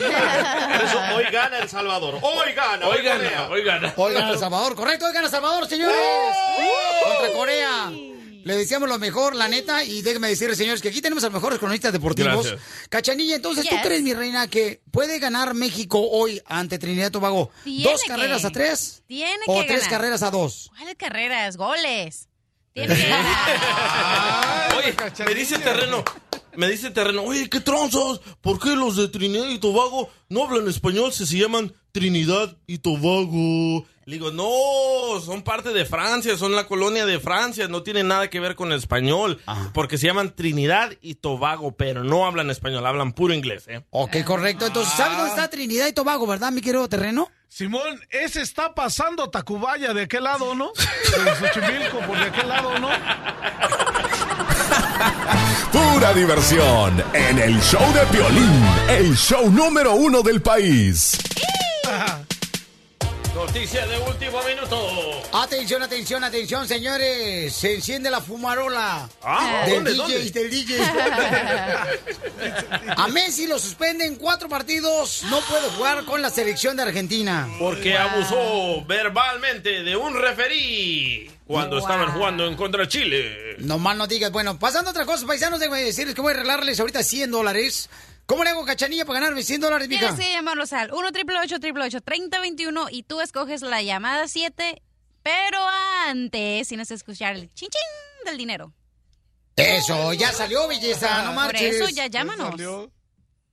eso 0.85 0.99
hoy 1.15 1.25
gana 1.31 1.59
El 1.59 1.69
Salvador. 1.69 2.19
Hoy 2.21 2.53
gana. 2.53 2.87
Hoy 2.87 3.01
gana, 3.03 3.47
hoy 3.49 3.63
gana. 3.63 3.93
Hoy 3.97 4.13
gana 4.13 4.29
El 4.31 4.39
Salvador, 4.39 4.75
correcto, 4.75 5.05
hoy 5.05 5.11
gana 5.13 5.25
El 5.25 5.31
Salvador, 5.31 5.67
señores. 5.67 5.97
Contra 7.03 7.33
Corea. 7.33 7.91
Le 8.43 8.57
decíamos 8.57 8.89
lo 8.89 8.99
mejor, 8.99 9.35
la 9.35 9.47
neta, 9.47 9.83
y 9.83 10.01
déjenme 10.01 10.27
decirles, 10.29 10.57
señores, 10.57 10.81
que 10.81 10.89
aquí 10.89 11.01
tenemos 11.01 11.23
a 11.23 11.27
los 11.27 11.33
mejores 11.33 11.59
cronistas 11.59 11.93
deportivos. 11.93 12.45
Gracias. 12.45 12.61
Cachanilla, 12.89 13.35
entonces, 13.37 13.67
¿tú 13.69 13.75
crees, 13.81 14.01
mi 14.01 14.13
reina, 14.13 14.47
que 14.47 14.81
puede 14.91 15.19
ganar 15.19 15.53
México 15.53 15.99
hoy 16.09 16.41
ante 16.45 16.77
Trinidad 16.77 17.07
y 17.07 17.11
Tobago? 17.11 17.51
Tiene 17.63 17.83
¿Dos 17.83 18.01
que. 18.01 18.07
carreras 18.09 18.45
a 18.45 18.51
tres? 18.51 19.03
Tiene 19.07 19.43
¿O 19.47 19.61
que 19.61 19.67
tres 19.67 19.81
ganar. 19.83 19.89
carreras 19.91 20.23
a 20.23 20.31
dos? 20.31 20.69
¿Cuáles 20.75 20.95
carreras? 20.95 21.57
Goles. 21.57 22.27
Tiene 22.73 22.95
que 22.95 23.07
ganar. 23.07 24.75
Oye, 24.77 24.95
me 25.25 25.33
dice 25.35 25.59
Terreno, 25.59 26.03
me 26.55 26.67
dice 26.69 26.89
Terreno, 26.91 27.23
oye, 27.23 27.49
qué 27.49 27.59
tronzos, 27.59 28.19
¿por 28.41 28.59
qué 28.59 28.75
los 28.75 28.95
de 28.97 29.07
Trinidad 29.07 29.47
y 29.49 29.59
Tobago 29.59 30.09
no 30.29 30.43
hablan 30.43 30.67
español 30.67 31.13
si 31.13 31.25
se 31.25 31.37
llaman 31.37 31.73
Trinidad 31.93 32.57
y 32.65 32.79
Tobago? 32.79 33.85
Le 34.05 34.15
digo, 34.15 34.31
no, 34.31 35.21
son 35.21 35.43
parte 35.43 35.69
de 35.69 35.85
Francia, 35.85 36.35
son 36.37 36.55
la 36.55 36.65
colonia 36.65 37.05
de 37.05 37.19
Francia, 37.19 37.67
no 37.67 37.83
tienen 37.83 38.07
nada 38.07 38.31
que 38.31 38.39
ver 38.39 38.55
con 38.55 38.71
el 38.71 38.79
español, 38.79 39.39
porque 39.73 39.99
se 39.99 40.07
llaman 40.07 40.35
Trinidad 40.35 40.91
y 41.01 41.15
Tobago, 41.15 41.73
pero 41.77 42.03
no 42.03 42.25
hablan 42.25 42.49
español, 42.49 42.83
hablan 42.87 43.13
puro 43.13 43.35
inglés, 43.35 43.65
¿eh? 43.67 43.85
Ok, 43.91 44.23
correcto. 44.25 44.65
Entonces, 44.65 44.91
¿sabes 44.95 45.17
dónde 45.17 45.29
está 45.29 45.49
Trinidad 45.51 45.85
y 45.87 45.93
Tobago, 45.93 46.25
verdad, 46.25 46.51
mi 46.51 46.61
querido 46.61 46.89
terreno? 46.89 47.29
Simón, 47.47 48.01
ese 48.09 48.41
está 48.41 48.73
pasando 48.73 49.29
Tacubaya 49.29 49.93
de 49.93 50.01
aquel 50.01 50.23
lado, 50.23 50.55
¿no? 50.55 50.71
De 50.73 51.35
Xochimilco, 51.35 51.99
por 51.99 52.17
de 52.17 52.25
aquel 52.25 52.49
lado, 52.49 52.79
¿no? 52.79 52.89
Pura 55.71 56.11
diversión 56.13 57.03
en 57.13 57.37
el 57.37 57.61
show 57.61 57.93
de 57.93 58.05
Piolín, 58.07 58.65
el 58.89 59.15
show 59.15 59.51
número 59.51 59.93
uno 59.93 60.23
del 60.23 60.41
país. 60.41 61.19
Noticia 63.53 63.85
de 63.85 63.99
último 63.99 64.41
minuto. 64.41 65.21
Atención, 65.31 65.83
atención, 65.83 66.23
atención, 66.23 66.67
señores. 66.67 67.53
Se 67.53 67.75
enciende 67.75 68.09
la 68.09 68.19
fumarola. 68.19 69.07
Ah, 69.21 69.61
del 69.67 69.75
¿dónde, 69.75 69.91
DJ, 69.91 70.01
dónde? 70.01 70.31
del 70.31 70.49
DJ. 70.49 70.81
A 72.97 73.07
Messi 73.09 73.45
lo 73.45 73.59
suspenden 73.59 74.15
cuatro 74.15 74.49
partidos. 74.49 75.21
No 75.29 75.39
puede 75.41 75.69
jugar 75.69 76.03
con 76.05 76.23
la 76.23 76.31
selección 76.31 76.75
de 76.77 76.81
Argentina. 76.81 77.47
Porque 77.59 77.95
abusó 77.95 78.83
verbalmente 78.87 79.83
de 79.83 79.95
un 79.95 80.15
referí 80.19 81.29
cuando 81.45 81.75
Wow. 81.75 81.85
estaban 81.85 82.11
jugando 82.11 82.47
en 82.47 82.55
contra 82.55 82.81
de 82.81 82.87
Chile. 82.87 83.55
No 83.59 83.77
más 83.77 83.95
no 83.95 84.07
digas. 84.07 84.31
Bueno, 84.31 84.57
pasando 84.57 84.89
a 84.89 84.93
otra 84.93 85.05
cosa, 85.05 85.27
paisanos, 85.27 85.59
déjenme 85.59 85.83
decirles 85.83 86.15
que 86.15 86.21
voy 86.21 86.31
a 86.31 86.37
arreglarles 86.37 86.79
ahorita 86.79 87.03
100 87.03 87.29
dólares. 87.29 87.87
¿Cómo 88.33 88.43
le 88.43 88.49
hago 88.49 88.65
cachanilla 88.65 89.05
para 89.05 89.19
ganarme 89.19 89.43
100 89.43 89.61
dólares, 89.61 89.87
mija? 89.87 90.07
Tienes 90.07 90.19
que 90.25 90.33
llamarlos 90.33 90.73
al 90.73 90.91
1 90.91 91.07
888 91.07 92.01
3021 92.01 92.87
y 92.89 93.03
tú 93.03 93.21
escoges 93.21 93.61
la 93.61 93.83
llamada 93.83 94.27
7, 94.27 94.81
pero 95.21 95.59
antes 96.07 96.67
tienes 96.67 96.87
que 96.87 96.95
escuchar 96.95 97.35
el 97.35 97.53
chin 97.53 97.69
chin 97.69 98.25
del 98.25 98.37
dinero. 98.37 98.73
Eso, 99.55 100.13
ya 100.13 100.31
salió, 100.31 100.67
belleza, 100.67 101.19
no 101.21 101.25
Por 101.27 101.35
marches. 101.35 101.75
eso 101.75 101.89
ya 101.89 102.07
llámanos. 102.07 102.55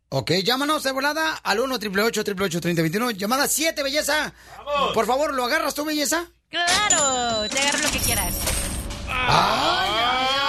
Ok, 0.08 0.30
llámanos 0.42 0.82
de 0.82 0.92
volada 0.92 1.34
al 1.34 1.60
1 1.60 1.74
888 1.74 2.60
3021 2.62 3.10
Llamada 3.10 3.48
7, 3.48 3.82
belleza. 3.82 4.32
Por 4.94 5.04
favor, 5.04 5.34
¿lo 5.34 5.44
agarras 5.44 5.74
tú, 5.74 5.84
belleza? 5.84 6.26
Claro, 6.48 7.46
te 7.50 7.58
agarro 7.58 7.80
lo 7.80 7.90
que 7.90 7.98
quieras. 7.98 8.34
¡Ay, 9.10 9.90
La 9.90 10.39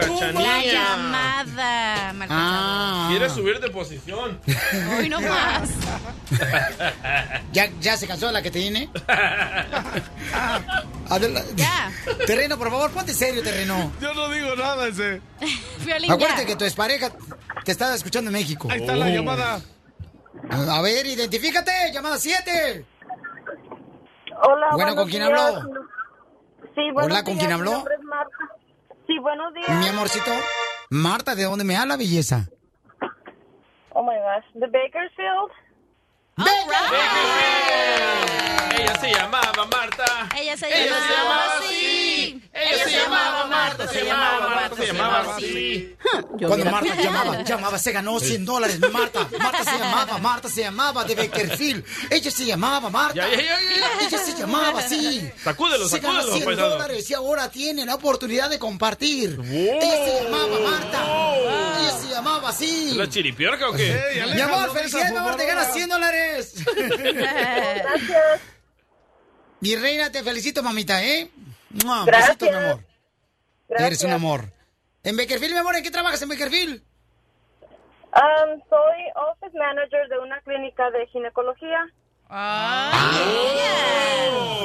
cachanilla! 0.00 0.72
llamada. 0.72 2.12
mal 2.14 2.28
Ah. 2.30 3.06
¿Quieres 3.10 3.32
subir 3.32 3.58
de 3.60 3.68
posición? 3.70 4.40
Hoy 4.98 5.08
no 5.08 5.20
más. 5.20 5.70
¿Ya, 7.52 7.68
ya 7.80 7.96
se 7.96 8.06
cansó 8.06 8.26
de 8.26 8.32
la 8.32 8.42
que 8.42 8.50
te 8.50 8.60
tiene? 8.60 8.90
Ya. 11.56 11.90
Terreno, 12.26 12.58
por 12.58 12.70
favor, 12.70 12.90
ponte 12.90 13.14
serio, 13.14 13.42
terreno. 13.42 13.90
Yo 14.00 14.12
no 14.12 14.28
digo 14.28 14.54
nada 14.56 14.88
ese. 14.88 15.22
Violín, 15.84 16.12
Acuérdate 16.12 16.42
ya. 16.42 16.46
que 16.46 16.56
tu 16.56 16.64
expareja 16.66 17.10
te 17.64 17.72
está 17.72 17.94
escuchando 17.94 18.28
en 18.28 18.34
México. 18.34 18.68
Ahí 18.70 18.80
está 18.80 18.94
la 18.94 19.06
Oh. 19.06 19.08
llamada. 19.08 19.60
A 20.50 20.82
ver, 20.82 21.06
identifícate, 21.06 21.72
llamada 21.94 22.18
7. 22.18 22.84
Hola, 24.42 24.66
Bueno, 24.72 24.94
¿con 24.96 25.08
quién 25.08 25.22
días. 25.26 25.40
habló? 25.40 25.60
Sí, 26.74 26.82
Hola, 26.94 27.24
¿con 27.24 27.34
días, 27.34 27.38
quién 27.38 27.46
mi 27.48 27.52
habló? 27.54 27.72
nombre 27.72 27.94
es 27.94 28.04
Marta. 28.04 28.47
Sí, 29.08 29.18
buenos 29.20 29.54
días. 29.54 29.70
Mi 29.70 29.88
amorcito. 29.88 30.30
Marta, 30.90 31.34
¿de 31.34 31.44
dónde 31.44 31.64
me 31.64 31.74
habla, 31.76 31.96
belleza? 31.96 32.46
Oh 33.94 34.02
my 34.02 34.14
gosh, 34.16 34.44
de 34.52 34.66
Bakersfield. 34.66 35.50
Ella 38.78 38.94
se 39.00 39.10
llamaba 39.10 39.66
Marta. 39.72 40.28
Ella 40.38 40.56
se 40.58 40.68
Ella 40.68 40.84
llamaba 40.84 41.06
se 41.06 41.14
llamaba 41.14 41.44
así. 41.58 42.47
Ella 42.60 42.84
se 42.84 42.90
llamaba 42.90 43.46
Marta, 43.46 43.88
se 43.88 44.04
llamaba 44.04 44.48
Marta, 44.48 44.76
se 44.76 44.86
llamaba 44.86 45.36
así. 45.36 45.96
Cuando 46.46 46.64
Marta 46.70 46.94
llamaba, 46.96 47.42
llamaba, 47.42 47.78
se 47.78 47.92
ganó 47.92 48.18
100 48.20 48.44
dólares. 48.44 48.78
Marta, 48.92 49.28
Marta 49.38 49.64
se 49.64 49.78
llamaba, 49.78 50.18
Marta 50.18 50.48
se 50.48 50.60
llamaba 50.62 51.04
de 51.04 51.14
Bakerfield. 51.14 51.84
Ella 52.10 52.30
se 52.30 52.44
llamaba 52.46 52.90
Marta. 52.90 53.28
Ella 53.28 54.18
se 54.18 54.34
llamaba 54.36 54.80
así. 54.80 55.30
Sacúdelo, 55.42 55.88
Se 55.88 55.98
ganó 56.00 56.14
sacúdelo, 56.20 56.32
100 56.36 56.44
paisano. 56.44 56.68
dólares 56.70 57.10
y 57.10 57.14
ahora 57.14 57.50
tiene 57.50 57.84
la 57.84 57.94
oportunidad 57.94 58.50
de 58.50 58.58
compartir. 58.58 59.38
Ella 59.44 60.04
se 60.04 60.24
llamaba 60.24 60.58
Marta. 60.60 61.04
Ella 61.80 61.98
se 62.00 62.08
llamaba 62.08 62.48
así. 62.50 62.92
¿La 62.94 63.08
chiripiorca 63.08 63.68
o 63.68 63.72
qué? 63.72 64.22
Mi 64.34 64.40
amor, 64.40 64.72
felicidades, 64.72 65.12
mi 65.12 65.18
amor, 65.18 65.36
te 65.36 65.46
ganas 65.46 65.72
100 65.72 65.88
dólares. 65.88 66.54
Gracias. 66.66 68.40
Mi 69.60 69.74
reina, 69.74 70.10
te 70.12 70.22
felicito, 70.22 70.62
mamita, 70.62 71.02
¿eh? 71.02 71.30
Mua, 71.70 72.04
Gracias. 72.04 72.38
Besito, 72.38 72.58
mi 72.58 72.64
amor. 72.64 72.84
Gracias. 73.68 73.86
Eres 73.86 74.04
un 74.04 74.12
amor. 74.12 74.52
En 75.02 75.16
Bakerfield, 75.16 75.52
mi 75.52 75.58
amor, 75.58 75.76
¿en 75.76 75.82
qué 75.82 75.90
trabajas 75.90 76.22
en 76.22 76.28
Bakerfield? 76.28 76.82
Um, 78.14 78.60
soy 78.68 79.00
office 79.14 79.56
manager 79.56 80.08
de 80.08 80.18
una 80.18 80.40
clínica 80.40 80.90
de 80.90 81.06
ginecología. 81.08 81.86
Oh, 82.30 82.90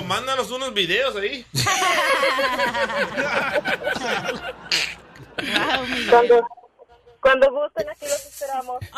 mándanos 0.07 0.49
unos 0.51 0.73
videos 0.73 1.15
ahí. 1.15 1.45
Cuando, 6.09 6.47
cuando 7.23 7.49
gusten, 7.51 7.89
aquí 7.89 8.05
los 8.05 8.25
esperamos. 8.25 8.77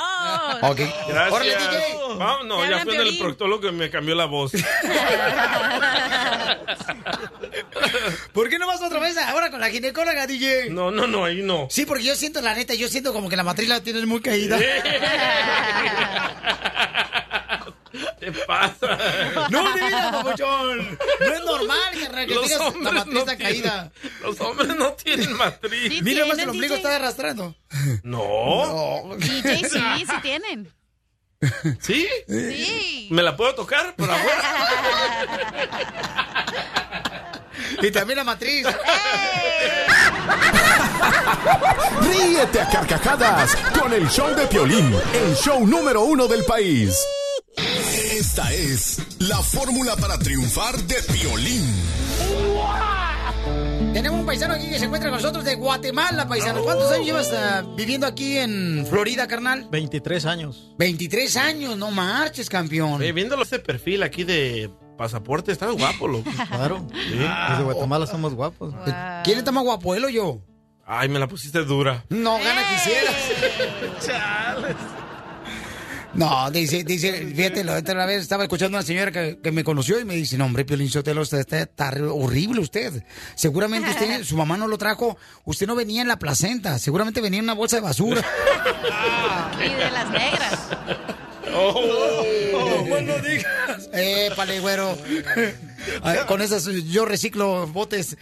Ok. 0.61 0.80
Gracias. 1.07 1.32
Órale, 1.32 1.55
DJ. 1.55 1.95
Vamos, 2.17 2.45
no, 2.47 2.65
ya 2.65 2.82
en 2.82 2.89
el 2.89 3.17
proctólogo 3.19 3.61
que 3.61 3.71
me 3.71 3.89
cambió 3.89 4.15
la 4.15 4.26
voz. 4.26 4.51
¿Por 8.34 8.49
qué 8.49 8.57
no 8.57 8.67
vas 8.67 8.82
otra 8.82 8.99
vez 8.99 9.17
ahora 9.17 9.51
con 9.51 9.59
la 9.59 9.69
ginecóloga, 9.69 10.26
DJ? 10.26 10.69
No, 10.71 10.91
no, 10.91 11.07
no, 11.07 11.26
ahí 11.26 11.41
no. 11.41 11.67
Sí, 11.69 11.86
porque 11.86 12.03
yo 12.03 12.15
siento, 12.15 12.41
la 12.41 12.55
neta, 12.55 12.73
yo 12.73 12.88
siento 12.88 13.13
como 13.13 13.30
que 13.30 13.36
la 13.36 13.43
matriz 13.43 13.69
la 13.69 13.82
tienes 13.82 14.05
muy 14.05 14.21
caída. 14.21 14.57
¿Qué 18.19 18.31
pasa? 18.47 18.97
No, 19.49 19.73
mira, 19.75 20.11
papuchón. 20.11 20.97
No 21.19 21.33
es 21.33 21.43
normal, 21.45 21.79
que 22.27 22.33
Los 22.33 22.43
tengas 22.47 22.59
la 22.59 22.67
hombres 22.67 22.93
matriz 22.93 23.13
no 23.13 23.23
tienen- 23.25 23.37
caída. 23.37 23.91
Los 24.21 24.41
hombres 24.41 24.75
no 24.75 24.93
tienen 24.93 25.33
matriz. 25.33 26.01
Mira 26.03 26.25
más 26.25 26.37
el 26.37 26.49
ombligo 26.49 26.75
está 26.75 26.95
arrastrando. 26.95 27.55
No. 28.03 29.15
DJ, 29.17 29.69
sí, 29.69 29.79
sí 30.07 30.13
tienen. 30.21 30.73
¿Sí? 31.79 32.07
Sí. 32.27 33.07
¿Me 33.11 33.21
la 33.21 33.35
puedo 33.37 33.53
tocar 33.55 33.95
por 33.95 34.09
afuera? 34.09 34.41
Y 37.81 37.91
también 37.91 38.17
la 38.17 38.23
matriz. 38.23 38.65
Ríete 42.01 42.61
a 42.61 42.69
carcajadas 42.69 43.55
con 43.79 43.93
el 43.93 44.07
show 44.09 44.33
de 44.35 44.45
Piolín, 44.47 44.95
el 45.13 45.35
show 45.35 45.65
número 45.67 46.01
uno 46.03 46.27
del 46.27 46.43
país. 46.45 46.97
Esta 48.36 48.51
es 48.51 49.01
la 49.19 49.38
fórmula 49.38 49.95
para 49.95 50.19
triunfar 50.19 50.75
de 50.75 50.95
Piolín. 51.03 51.63
Tenemos 53.93 54.19
un 54.19 54.25
paisano 54.25 54.55
aquí 54.55 54.67
que 54.67 54.77
se 54.77 54.83
encuentra 54.83 55.09
con 55.09 55.21
nosotros 55.21 55.45
de 55.45 55.55
Guatemala, 55.55 56.27
paisano. 56.27 56.61
¿Cuántos 56.61 56.91
años 56.91 57.05
llevas 57.05 57.31
ah, 57.31 57.63
viviendo 57.77 58.05
aquí 58.05 58.38
en 58.38 58.86
Florida, 58.89 59.25
carnal? 59.29 59.69
23 59.71 60.25
años. 60.25 60.73
23 60.77 61.38
años, 61.38 61.77
no 61.77 61.91
marches, 61.91 62.49
campeón. 62.49 62.95
Oye, 62.95 63.13
viéndolo 63.13 63.43
este 63.43 63.59
perfil 63.59 64.03
aquí 64.03 64.25
de 64.25 64.69
pasaporte, 64.97 65.53
estás 65.53 65.71
guapo, 65.71 66.05
loco. 66.05 66.29
Claro. 66.49 66.86
Sí. 66.91 67.17
Desde 67.17 67.63
Guatemala 67.63 68.05
somos 68.05 68.33
guapos. 68.33 68.73
¿Quién 69.23 69.38
está 69.38 69.53
más 69.53 69.63
guapo, 69.63 69.95
él 69.95 70.03
o 70.03 70.09
yo? 70.09 70.41
Ay, 70.86 71.07
me 71.07 71.19
la 71.19 71.29
pusiste 71.29 71.63
dura. 71.63 72.03
No, 72.09 72.38
gana 72.38 72.63
quisieras. 72.69 73.15
No, 76.16 76.49
dice, 76.49 76.84
dice, 76.84 77.11
fíjate, 77.36 77.63
la 77.63 77.76
otra 77.78 78.05
vez 78.05 78.22
estaba 78.22 78.43
escuchando 78.43 78.78
a 78.78 78.80
una 78.80 78.88
señora 78.88 79.11
que, 79.11 79.39
que 79.43 79.51
me 79.51 79.63
conoció 79.63 79.99
y 79.99 80.05
me 80.05 80.16
dice, 80.16 80.38
no, 80.38 80.45
hombre, 80.45 80.63
Piolín 80.63 80.89
Sotelo, 80.89 81.22
usted 81.22 81.39
está, 81.39 81.59
está 81.61 81.89
horrible 82.09 82.61
usted. 82.61 83.03
Seguramente 83.36 83.89
usted, 83.89 84.24
su 84.26 84.38
mamá 84.38 84.55
no 84.57 84.68
lo 84.68 84.78
trajo, 84.78 85.18
usted 85.43 85.68
no 85.68 85.76
venía 85.76 86.01
en 86.01 86.07
la 86.07 86.18
placenta, 86.18 86.80
seguramente 86.80 87.20
venía 87.22 87.39
en 87.39 87.45
una 87.45 87.53
bolsa 87.53 87.76
de 87.78 87.82
basura. 87.82 88.24
Y 89.57 89.70
de 89.74 89.91
las 89.91 90.09
negras. 90.09 90.59
Oh, 91.57 92.84
bueno, 92.89 93.13
digas. 93.20 93.89
Eh, 93.93 94.30
pale, 94.36 94.59
güero. 94.59 94.97
Ay, 96.01 96.18
Con 96.28 96.41
esas 96.41 96.66
yo 96.66 97.05
reciclo 97.05 97.66
botes. 97.68 98.18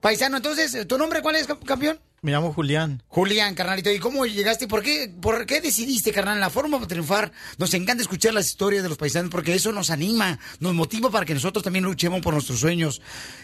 Paisano, 0.00 0.38
entonces, 0.38 0.88
¿tu 0.88 0.98
nombre 0.98 1.22
cuál 1.22 1.36
es, 1.36 1.48
cam- 1.48 1.62
campeón? 1.64 2.00
Me 2.26 2.32
llamo 2.32 2.52
Julián. 2.52 3.04
Julián, 3.06 3.54
carnalito, 3.54 3.88
¿y 3.92 4.00
cómo 4.00 4.26
llegaste? 4.26 4.66
¿Por 4.66 4.82
qué, 4.82 5.14
¿Por 5.22 5.46
qué 5.46 5.60
decidiste, 5.60 6.10
carnal, 6.10 6.40
la 6.40 6.50
forma 6.50 6.78
para 6.78 6.88
triunfar? 6.88 7.30
Nos 7.56 7.72
encanta 7.72 8.02
escuchar 8.02 8.34
las 8.34 8.46
historias 8.46 8.82
de 8.82 8.88
los 8.88 8.98
paisanos 8.98 9.30
porque 9.30 9.54
eso 9.54 9.70
nos 9.70 9.90
anima, 9.90 10.36
nos 10.58 10.74
motiva 10.74 11.08
para 11.08 11.24
que 11.24 11.34
nosotros 11.34 11.62
también 11.62 11.84
luchemos 11.84 12.22
por 12.22 12.34
nuestros 12.34 12.58
sueños. 12.58 13.00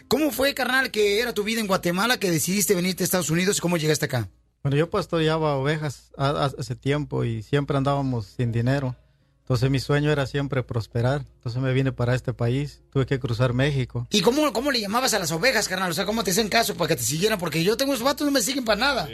¿Cómo 0.08 0.32
fue, 0.32 0.52
carnal, 0.52 0.90
que 0.90 1.20
era 1.20 1.32
tu 1.32 1.44
vida 1.44 1.60
en 1.60 1.68
Guatemala, 1.68 2.18
que 2.18 2.32
decidiste 2.32 2.74
venirte 2.74 3.04
a 3.04 3.06
Estados 3.06 3.30
Unidos 3.30 3.58
y 3.58 3.60
cómo 3.60 3.76
llegaste 3.76 4.06
acá? 4.06 4.28
Bueno, 4.64 4.76
yo 4.76 4.90
pastoreaba 4.90 5.54
ovejas 5.54 6.10
hace 6.18 6.74
tiempo 6.74 7.22
y 7.22 7.44
siempre 7.44 7.76
andábamos 7.76 8.34
sin 8.36 8.50
dinero. 8.50 8.96
Entonces 9.42 9.70
mi 9.70 9.80
sueño 9.80 10.10
era 10.12 10.24
siempre 10.26 10.62
prosperar. 10.62 11.24
Entonces 11.34 11.60
me 11.60 11.72
vine 11.72 11.90
para 11.92 12.14
este 12.14 12.32
país. 12.32 12.80
Tuve 12.92 13.06
que 13.06 13.18
cruzar 13.18 13.52
México. 13.52 14.06
¿Y 14.10 14.20
cómo, 14.22 14.52
cómo 14.52 14.70
le 14.70 14.80
llamabas 14.80 15.12
a 15.14 15.18
las 15.18 15.32
ovejas, 15.32 15.68
carnal? 15.68 15.90
O 15.90 15.94
sea, 15.94 16.06
¿cómo 16.06 16.22
te 16.22 16.30
hacen 16.30 16.48
caso 16.48 16.74
para 16.76 16.88
que 16.88 16.96
te 16.96 17.02
siguieran? 17.02 17.38
Porque 17.40 17.62
yo 17.64 17.76
tengo 17.76 17.92
esos 17.92 18.04
vatos 18.04 18.24
no 18.24 18.30
me 18.30 18.40
siguen 18.40 18.64
para 18.64 18.78
nada. 18.80 19.08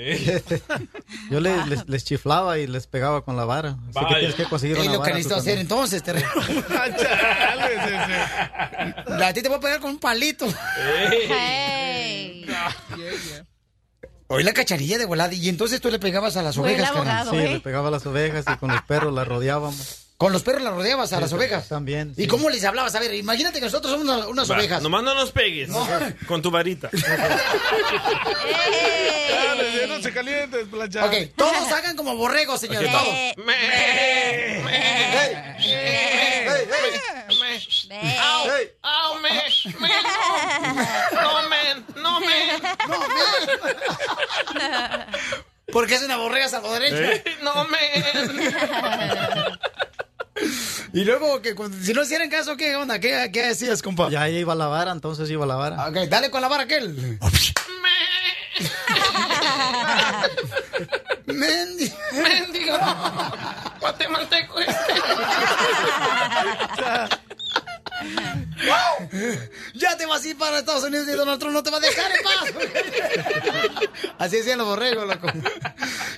Yo 1.31 1.41
le- 1.41 1.67
les, 1.67 1.89
les 1.89 2.05
chiflaba 2.05 2.59
y 2.59 2.67
les 2.67 2.87
pegaba 2.87 3.25
con 3.25 3.37
la 3.37 3.47
vara. 3.47 3.79
Así 3.95 4.07
que 4.07 4.15
tienes 4.17 4.35
que 4.35 4.45
conseguir 4.45 4.77
Es 4.77 4.83
una 4.85 4.93
lo 4.93 5.03
que 5.03 5.11
vara. 5.11 5.13
tú 5.13 5.17
necesito 5.17 5.37
hacer 5.37 5.55
también. 5.55 5.67
entonces, 5.67 6.03
terreno. 6.03 6.29
A 9.25 9.33
ti 9.33 9.43
te 9.43 9.49
voy 9.49 9.57
a 9.59 9.61
pegar 9.61 9.81
con 9.81 9.91
un 9.93 9.99
palito. 9.99 10.47
Hoy 14.29 14.43
la 14.45 14.53
cacharilla 14.53 14.99
de 14.99 15.07
volada. 15.07 15.33
Y 15.33 15.49
entonces 15.49 15.81
tú 15.81 15.91
le 15.91 15.99
pegabas 15.99 16.37
a 16.37 16.43
las 16.43 16.55
Fue 16.57 16.65
ovejas, 16.65 16.91
carnal. 16.93 17.29
Sí, 17.31 17.37
¿eh? 17.37 17.53
le 17.55 17.61
pegaba 17.61 17.89
a 17.89 17.91
las 17.91 18.05
ovejas 18.07 18.45
y 18.53 18.57
con 18.59 18.71
los 18.71 18.83
perros 18.83 19.13
las 19.15 19.27
rodeábamos. 19.27 20.08
Con 20.19 20.33
los 20.33 20.43
perros 20.43 20.63
las 20.63 20.75
rodeabas 20.75 21.13
a 21.13 21.17
Sí, 21.17 21.23
las 21.23 21.33
ovejas. 21.33 21.69
También. 21.69 22.13
¿Y 22.17 22.27
cómo 22.27 22.51
les 22.51 22.65
hablabas? 22.65 22.93
A 22.97 22.99
ver, 22.99 23.15
imagínate 23.15 23.61
que 23.61 23.67
nosotros 23.67 23.93
somos 23.93 24.05
una- 24.05 24.27
unas 24.27 24.51
Va, 24.51 24.57
ovejas. 24.57 24.83
Nomás 24.83 25.05
no 25.05 25.15
nos 25.15 25.31
pegues. 25.31 25.71
Con 26.27 26.43
tu 26.43 26.51
varita. 26.51 26.91
Dale, 29.31 29.87
no 29.87 30.03
se 30.03 30.13
calientes, 30.13 30.67
plancha. 30.67 31.05
Ok, 31.05 31.15
todos 31.37 31.71
hagan 31.71 31.95
como 31.95 32.17
borregos, 32.17 32.61
señores, 32.61 32.93
Ok. 32.93 33.01
todos. 33.01 33.15
¡Au! 38.21 38.49
¡Au, 38.83 39.21
me! 39.21 39.31
¡Me! 39.31 39.89
¡No, 41.13 41.49
men! 41.49 41.87
¡No, 41.97 42.21
men! 42.21 42.63
¡No, 42.89 43.09
Porque 45.73 45.95
es 45.95 46.03
una 46.03 46.17
borrega 46.17 46.49
salvadoreña. 46.49 46.97
¿Eh? 47.13 47.25
¡No, 47.43 47.65
men! 47.67 48.49
Y 50.93 51.05
luego, 51.05 51.41
que 51.43 51.55
cuando- 51.55 51.77
si 51.83 51.93
no 51.93 52.03
hicieran 52.03 52.31
caso, 52.31 52.57
¿qué 52.57 52.77
onda? 52.77 52.99
¿Qué, 52.99 53.31
qué 53.33 53.45
hacías, 53.47 53.83
compa? 53.83 54.09
Ya 54.11 54.29
iba 54.29 54.53
a 54.53 54.57
la 54.57 54.67
vara, 54.67 54.93
entonces 54.93 55.31
iba 55.31 55.45
a 55.45 55.49
la 55.49 55.57
vara. 55.57 55.89
Ok, 55.89 55.97
dale 56.09 56.31
con 56.31 56.41
la 56.41 56.49
vara 56.49 56.65
aquel. 56.65 57.19
Mendigo. 61.27 61.97
¡Mendigo! 62.13 62.77
¡Guatemalteco 63.81 64.61
este! 64.61 64.95
Ya 69.75 69.97
te 69.97 70.07
vas 70.07 70.25
a 70.25 70.29
ir 70.29 70.37
para 70.39 70.59
Estados 70.59 70.85
Unidos 70.85 71.07
y 71.09 71.13
Donald 71.13 71.39
Trump 71.41 71.55
no 71.55 71.63
te 71.63 71.71
va 71.71 71.79
a 71.79 71.81
dejar 71.81 72.11
en 72.13 72.23
paz. 72.23 72.69
Así 74.19 74.37
decían 74.37 74.59
los 74.59 74.67
borregos, 74.67 75.07
loco. 75.07 75.29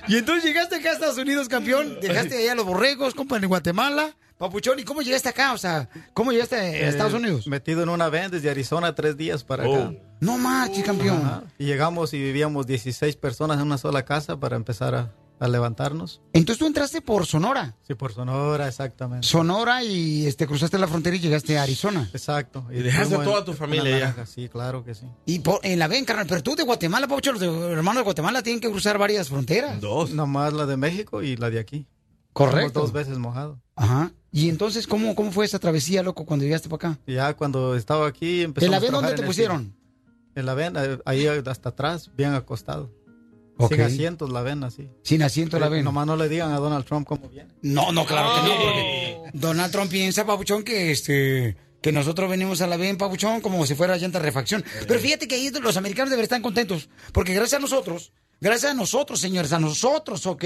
Y 0.07 0.17
entonces 0.17 0.43
llegaste 0.43 0.75
acá 0.77 0.89
a 0.89 0.93
Estados 0.93 1.17
Unidos, 1.17 1.47
campeón. 1.47 1.99
Dejaste 2.01 2.37
allá 2.37 2.53
a 2.53 2.55
los 2.55 2.65
borregos, 2.65 3.13
compa, 3.13 3.37
en 3.37 3.47
Guatemala. 3.47 4.15
Papuchón, 4.37 4.79
¿y 4.79 4.83
cómo 4.83 5.03
llegaste 5.03 5.29
acá? 5.29 5.53
O 5.53 5.57
sea, 5.59 5.87
¿cómo 6.13 6.31
llegaste 6.31 6.55
a 6.55 6.89
Estados 6.89 7.13
Eh, 7.13 7.17
Unidos? 7.17 7.45
Metido 7.45 7.83
en 7.83 7.89
una 7.89 8.09
van 8.09 8.31
desde 8.31 8.49
Arizona 8.49 8.95
tres 8.95 9.15
días 9.15 9.43
para 9.43 9.67
Oh. 9.67 9.75
acá. 9.75 9.91
No 10.19 10.37
marches, 10.39 10.83
campeón. 10.83 11.17
Ajá. 11.23 11.43
Y 11.59 11.65
llegamos 11.65 12.13
y 12.13 12.19
vivíamos 12.19 12.65
16 12.65 13.15
personas 13.17 13.57
en 13.57 13.63
una 13.67 13.77
sola 13.77 14.03
casa 14.03 14.39
para 14.39 14.55
empezar 14.55 14.95
a, 14.95 15.11
a 15.41 15.47
levantarnos. 15.47 16.21
Entonces 16.33 16.59
tú 16.59 16.67
entraste 16.67 17.01
por 17.01 17.25
Sonora. 17.25 17.75
Sí, 17.87 17.95
por 17.95 18.13
Sonora, 18.13 18.67
exactamente. 18.67 19.27
Sonora 19.27 19.83
y 19.83 20.25
este 20.27 20.45
cruzaste 20.47 20.77
la 20.77 20.87
frontera 20.87 21.15
y 21.15 21.19
llegaste 21.19 21.57
a 21.57 21.63
Arizona. 21.63 22.09
Exacto. 22.13 22.65
Y 22.71 22.75
dejaste 22.75 23.15
a 23.15 23.23
toda 23.23 23.39
en- 23.39 23.45
tu 23.45 23.53
familia 23.53 23.99
la 23.99 24.15
ya. 24.15 24.25
Sí, 24.25 24.47
claro 24.49 24.83
que 24.85 24.93
sí. 24.95 25.05
Y 25.25 25.39
por, 25.39 25.59
en 25.63 25.79
la 25.79 25.87
ven, 25.87 26.05
carnal, 26.05 26.27
pero 26.27 26.43
tú 26.43 26.55
de 26.55 26.63
Guatemala, 26.63 27.07
Papuchón, 27.07 27.33
los 27.33 27.41
de- 27.41 27.71
hermanos 27.73 28.01
de 28.01 28.03
Guatemala 28.05 28.43
tienen 28.43 28.61
que 28.61 28.69
cruzar 28.69 28.97
varias 28.97 29.29
fronteras. 29.29 29.81
Dos. 29.81 30.11
Nomás 30.11 30.53
la 30.53 30.65
de 30.65 30.77
México 30.77 31.21
y 31.23 31.35
la 31.35 31.49
de 31.49 31.59
aquí. 31.59 31.87
Correcto. 32.33 32.79
Dos 32.81 32.93
veces 32.93 33.17
mojado. 33.17 33.59
Ajá. 33.75 34.11
Y 34.31 34.47
entonces, 34.47 34.87
¿cómo, 34.87 35.15
cómo 35.15 35.31
fue 35.31 35.43
esa 35.43 35.59
travesía, 35.59 36.03
loco, 36.03 36.25
cuando 36.25 36.45
llegaste 36.45 36.69
para 36.69 36.91
acá? 36.91 36.99
Ya 37.05 37.33
cuando 37.35 37.75
estaba 37.75 38.07
aquí 38.07 38.41
empezamos 38.43 38.67
¿En 38.67 38.71
la 38.71 38.79
ven 38.79 38.91
dónde 38.93 39.13
te 39.15 39.21
el 39.21 39.27
pusieron? 39.27 39.75
En 40.35 40.45
la 40.45 40.53
ven, 40.53 40.75
eh, 40.77 40.99
ahí 41.03 41.25
hasta 41.27 41.69
atrás, 41.69 42.09
bien 42.15 42.33
acostado. 42.33 42.89
Sin 43.69 43.81
asientos 43.81 44.29
la 44.31 44.41
ven 44.41 44.63
así. 44.63 44.89
Sin 45.03 45.21
asiento 45.23 45.59
la 45.59 45.67
Eh, 45.67 45.69
ven. 45.69 45.85
Nomás 45.85 46.07
no 46.07 46.15
le 46.15 46.27
digan 46.29 46.51
a 46.51 46.57
Donald 46.57 46.85
Trump 46.85 47.07
cómo 47.07 47.29
viene. 47.29 47.53
No, 47.61 47.91
no, 47.91 48.05
claro 48.05 48.35
que 48.35 48.49
no, 48.49 48.55
porque 48.55 49.17
Donald 49.33 49.71
Trump 49.71 49.91
piensa, 49.91 50.25
Papuchón, 50.25 50.63
que 50.63 50.91
este 50.91 51.55
que 51.81 51.91
nosotros 51.91 52.29
venimos 52.29 52.61
a 52.61 52.67
la 52.67 52.77
ven, 52.77 52.97
Papuchón, 52.97 53.41
como 53.41 53.65
si 53.65 53.73
fuera 53.73 53.97
llanta 53.97 54.19
refacción. 54.19 54.63
Pero 54.87 54.99
fíjate 54.99 55.27
que 55.27 55.35
ahí 55.35 55.49
los 55.49 55.77
americanos 55.77 56.11
deberían 56.11 56.25
estar 56.25 56.41
contentos, 56.41 56.89
porque 57.11 57.33
gracias 57.33 57.57
a 57.57 57.61
nosotros, 57.61 58.13
gracias 58.39 58.71
a 58.71 58.75
nosotros, 58.75 59.19
señores, 59.19 59.51
a 59.51 59.59
nosotros, 59.59 60.25
¿ok? 60.27 60.45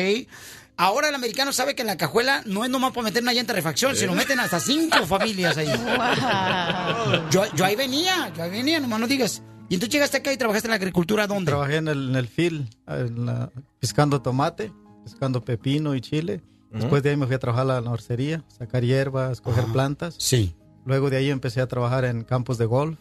Ahora 0.78 1.10
el 1.10 1.16
americano 1.16 1.52
sabe 1.54 1.76
que 1.76 1.82
en 1.82 1.88
la 1.88 1.98
cajuela 1.98 2.42
no 2.46 2.64
es 2.64 2.70
nomás 2.70 2.92
para 2.92 3.04
meter 3.04 3.22
una 3.22 3.34
llanta 3.34 3.52
de 3.54 3.58
refacción, 3.58 3.96
sino 3.96 4.14
meten 4.16 4.40
hasta 4.40 4.60
cinco 4.62 5.06
familias 5.06 5.58
ahí. 5.58 5.68
Yo, 7.32 7.44
yo 7.54 7.66
ahí 7.66 7.76
venía, 7.76 8.32
yo 8.36 8.44
ahí 8.44 8.50
venía, 8.50 8.80
nomás 8.80 9.00
no 9.00 9.08
digas. 9.08 9.42
Y 9.70 9.74
entonces 9.76 9.94
llegaste 9.94 10.18
acá 10.18 10.32
y 10.32 10.38
trabajaste 10.38 10.68
en 10.68 10.72
la 10.72 10.76
agricultura, 10.76 11.26
¿dónde? 11.28 11.52
Trabajé 11.52 11.78
en 11.78 11.88
el, 11.88 12.10
en 12.10 12.16
el 12.16 12.28
field, 12.28 12.70
en 12.88 13.26
la- 13.26 13.50
pescando 13.80 14.22
tomate, 14.22 14.72
pescando 15.04 15.44
pepino 15.44 15.96
y 15.96 16.02
chile. 16.02 16.42
Después 16.72 17.02
de 17.04 17.12
ahí 17.12 17.16
me 17.16 17.26
fui 17.26 17.36
a 17.36 17.40
trabajar 17.40 17.64
a 17.70 17.76
la 17.76 17.82
norcería, 17.82 18.44
sacar 18.48 18.84
hierbas, 18.84 19.40
coger 19.42 19.64
plantas. 19.66 20.16
Sí. 20.20 20.56
Luego 20.86 21.10
de 21.10 21.18
ahí 21.18 21.30
empecé 21.32 21.62
a 21.62 21.68
trabajar 21.68 22.04
en 22.06 22.24
campos 22.26 22.58
de 22.58 22.66
golf. 22.66 23.00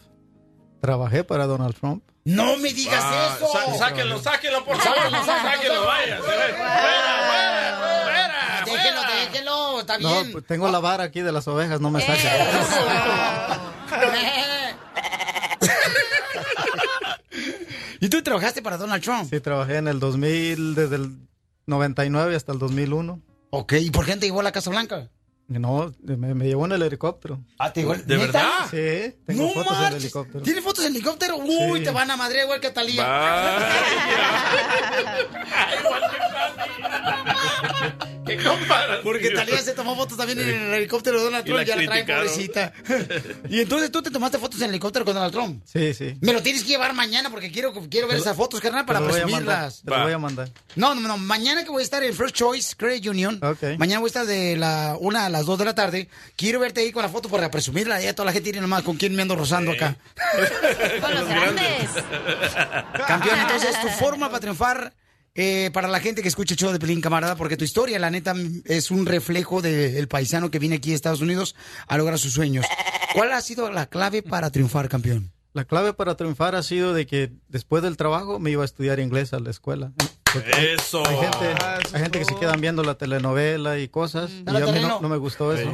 Trabajé 0.80 1.24
para 1.24 1.46
Donald 1.46 1.74
Trump. 1.74 2.02
No 2.24 2.56
me 2.56 2.72
digas 2.72 3.02
Ah, 3.04 3.34
eso. 3.36 3.46
sa- 3.52 3.74
sáquenlo, 3.76 4.18
sáquenlo, 4.20 4.64
por 4.64 4.76
favor. 4.78 4.96
Sáquenlo, 4.96 5.24
sáquenlo, 5.26 5.50
Sáquenlo, 5.50 5.84
vaya. 5.86 6.16
se 6.22 6.30
ve. 6.30 6.54
Déjenlo, 8.64 9.00
déjenlo, 9.02 9.80
está 9.80 9.98
No, 9.98 10.12
bien. 10.20 10.32
pues 10.32 10.46
tengo 10.46 10.70
la 10.70 10.78
vara 10.80 11.04
aquí 11.04 11.20
de 11.20 11.32
las 11.32 11.46
ovejas, 11.48 11.80
no 11.80 11.90
me 11.90 12.00
saquen. 12.00 12.30
¿Y 18.04 18.10
tú 18.10 18.20
trabajaste 18.20 18.60
para 18.60 18.76
Donald 18.76 19.02
Trump? 19.02 19.30
Sí, 19.30 19.40
trabajé 19.40 19.76
en 19.78 19.88
el 19.88 19.98
2000, 19.98 20.74
desde 20.74 20.96
el 20.96 21.16
99 21.64 22.36
hasta 22.36 22.52
el 22.52 22.58
2001. 22.58 23.18
Ok, 23.48 23.72
¿y 23.80 23.90
por 23.90 24.04
qué 24.04 24.14
te 24.18 24.26
llevó 24.26 24.40
a 24.40 24.42
la 24.42 24.52
Casa 24.52 24.68
Blanca? 24.68 25.08
No, 25.46 25.92
me, 26.02 26.34
me 26.34 26.46
llevó 26.46 26.64
en 26.64 26.72
el 26.72 26.82
helicóptero. 26.82 27.38
Ah, 27.58 27.70
¿te 27.72 27.82
llevó- 27.82 27.94
¿De 27.96 28.16
¿Neta? 28.16 28.32
verdad? 28.32 28.48
Sí, 28.70 29.14
tengo 29.26 29.42
No 29.44 29.48
fotos 29.52 29.72
del 29.72 29.80
marches. 29.82 30.02
helicóptero. 30.04 30.42
¿Tienes 30.42 30.64
fotos 30.64 30.84
en 30.86 30.90
helicóptero? 30.92 31.36
Uy, 31.36 31.80
Sí. 31.80 31.84
te 31.84 31.90
van 31.90 32.10
a 32.10 32.16
madre 32.16 32.42
igual 32.44 32.60
que 32.60 32.68
a 32.68 32.72
Talía. 32.74 33.04
¡Qué 38.26 38.38
Porque 39.02 39.30
Talía 39.30 39.60
se 39.60 39.72
tomó 39.72 39.94
fotos 39.96 40.16
también 40.16 40.38
en 40.40 40.48
el 40.48 40.74
helicóptero 40.74 41.18
de 41.18 41.24
Donald 41.24 41.44
Y 41.46 41.50
Trump, 41.50 41.58
la 41.58 41.64
ya 41.66 41.76
la 41.76 41.84
trae 41.86 42.04
pobrecita. 42.04 42.72
y 43.50 43.60
entonces 43.60 43.90
tú 43.92 44.00
te 44.02 44.10
tomaste 44.10 44.38
fotos 44.38 44.58
en 44.60 44.64
el 44.64 44.70
helicóptero 44.70 45.04
con 45.04 45.14
Donald 45.14 45.32
Trump. 45.32 45.62
Sí, 45.66 45.92
sí. 45.92 46.16
Me 46.22 46.32
lo 46.32 46.42
tienes 46.42 46.62
que 46.62 46.68
llevar 46.68 46.94
mañana 46.94 47.28
porque 47.30 47.50
quiero, 47.50 47.72
quiero 47.90 48.08
ver 48.08 48.16
esas 48.16 48.36
fotos, 48.36 48.60
carnal, 48.60 48.86
para 48.86 49.00
presumirlas. 49.06 49.82
Te 49.82 49.90
lo 49.90 50.02
voy 50.04 50.12
a 50.12 50.18
mandar. 50.18 50.50
No, 50.76 50.94
no, 50.94 51.00
no. 51.02 51.18
Mañana 51.18 51.64
que 51.64 51.70
voy 51.70 51.82
a 51.82 51.84
estar 51.84 52.02
en 52.02 52.14
First 52.14 52.34
Choice 52.34 52.74
Credit 52.76 53.06
Union. 53.06 53.38
Mañana 53.78 54.00
voy 54.00 54.06
a 54.06 54.08
estar 54.08 54.26
de 54.26 54.56
la 54.56 54.96
una 54.98 55.26
a 55.26 55.28
las 55.34 55.46
2 55.46 55.58
de 55.58 55.64
la 55.64 55.74
tarde. 55.74 56.08
Quiero 56.36 56.60
verte 56.60 56.80
ahí 56.80 56.92
con 56.92 57.02
la 57.02 57.08
foto 57.08 57.28
para 57.28 57.50
presumirla. 57.50 58.00
Ya 58.00 58.14
toda 58.14 58.26
la 58.26 58.32
gente 58.32 58.44
tiene 58.44 58.60
nomás 58.60 58.82
con 58.82 58.96
quién 58.96 59.14
me 59.14 59.22
ando 59.22 59.36
rozando 59.36 59.72
acá. 59.72 59.96
Con 61.00 61.14
los 61.14 61.28
grandes. 61.28 61.90
Campeón, 63.06 63.38
entonces 63.42 63.80
tu 63.80 63.88
forma 63.88 64.28
para 64.28 64.40
triunfar 64.40 64.94
eh, 65.34 65.70
para 65.72 65.88
la 65.88 65.98
gente 65.98 66.22
que 66.22 66.28
escucha 66.28 66.54
el 66.54 66.60
show 66.60 66.70
de 66.70 66.78
Pelín, 66.78 67.00
camarada, 67.00 67.34
porque 67.34 67.56
tu 67.56 67.64
historia, 67.64 67.98
la 67.98 68.10
neta, 68.10 68.34
es 68.66 68.92
un 68.92 69.04
reflejo 69.04 69.62
del 69.62 70.06
paisano 70.06 70.50
que 70.50 70.60
viene 70.60 70.76
aquí 70.76 70.92
a 70.92 70.94
Estados 70.94 71.20
Unidos 71.20 71.56
a 71.88 71.98
lograr 71.98 72.18
sus 72.20 72.32
sueños. 72.32 72.64
¿Cuál 73.14 73.32
ha 73.32 73.40
sido 73.40 73.70
la 73.70 73.86
clave 73.86 74.22
para 74.22 74.50
triunfar, 74.50 74.88
campeón? 74.88 75.32
La 75.52 75.64
clave 75.64 75.92
para 75.92 76.16
triunfar 76.16 76.54
ha 76.54 76.62
sido 76.62 76.94
de 76.94 77.06
que 77.06 77.32
después 77.48 77.82
del 77.82 77.96
trabajo 77.96 78.38
me 78.38 78.50
iba 78.50 78.62
a 78.62 78.64
estudiar 78.64 79.00
inglés 79.00 79.32
a 79.32 79.40
la 79.40 79.50
escuela. 79.50 79.92
Porque 80.34 80.52
hay- 80.54 80.66
Eso. 80.74 81.02
Hay 81.08 81.16
gente, 81.16 81.54
hay 81.94 82.00
gente 82.02 82.18
que 82.18 82.24
se 82.26 82.36
quedan 82.36 82.60
viendo 82.60 82.82
la 82.82 82.94
telenovela 82.96 83.78
y 83.78 83.88
cosas. 83.88 84.30
Y 84.30 84.42
Dale, 84.42 84.68
a 84.68 84.72
mí 84.72 84.80
no, 84.80 85.00
no 85.00 85.08
me 85.08 85.16
gustó 85.16 85.54
eso. 85.54 85.70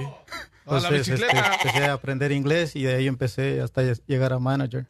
La 0.66 0.76
Entonces 0.76 1.00
este, 1.08 1.12
bicicleta. 1.14 1.54
empecé 1.62 1.84
a 1.86 1.92
aprender 1.94 2.30
inglés 2.32 2.76
y 2.76 2.82
de 2.84 2.94
ahí 2.96 3.06
empecé 3.08 3.60
hasta 3.60 3.82
llegar 4.06 4.32
a 4.32 4.38
manager. 4.38 4.86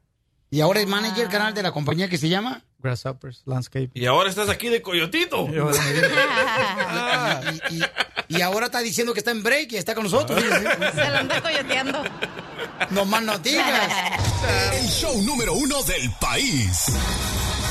Y 0.51 0.61
ahora 0.61 0.81
es 0.81 0.87
manager 0.89 1.29
canal 1.29 1.55
de 1.55 1.63
la 1.63 1.71
compañía 1.73 2.09
que 2.09 2.19
se 2.19 2.29
llama 2.29 2.65
Grasshoppers 2.81 3.43
Landscape. 3.47 3.91
Y 3.95 4.07
ahora 4.07 4.29
estás 4.29 4.49
aquí 4.49 4.69
de 4.69 4.83
coyotito. 4.83 5.47
y, 7.71 7.77
y- 7.77 7.83
y 8.37 8.43
ahora 8.43 8.67
está 8.67 8.81
diciendo 8.81 9.13
que 9.13 9.21
está 9.21 9.31
en 9.31 9.43
break 9.43 9.73
y 9.73 9.77
está 9.77 9.95
con 9.95 10.05
nosotros. 10.05 10.41
Se 10.41 11.11
lo 11.11 11.17
anda 11.19 11.41
coyoteando. 11.41 12.03
No 12.91 13.05
más 13.05 13.23
no 13.23 13.39
digas. 13.39 13.93
El 14.75 14.87
show 14.89 15.21
número 15.23 15.53
uno 15.55 15.83
del 15.85 16.11
país. 16.21 16.87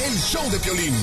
El 0.06 0.18
show 0.20 0.50
de 0.50 0.58
Piolín. 0.60 0.96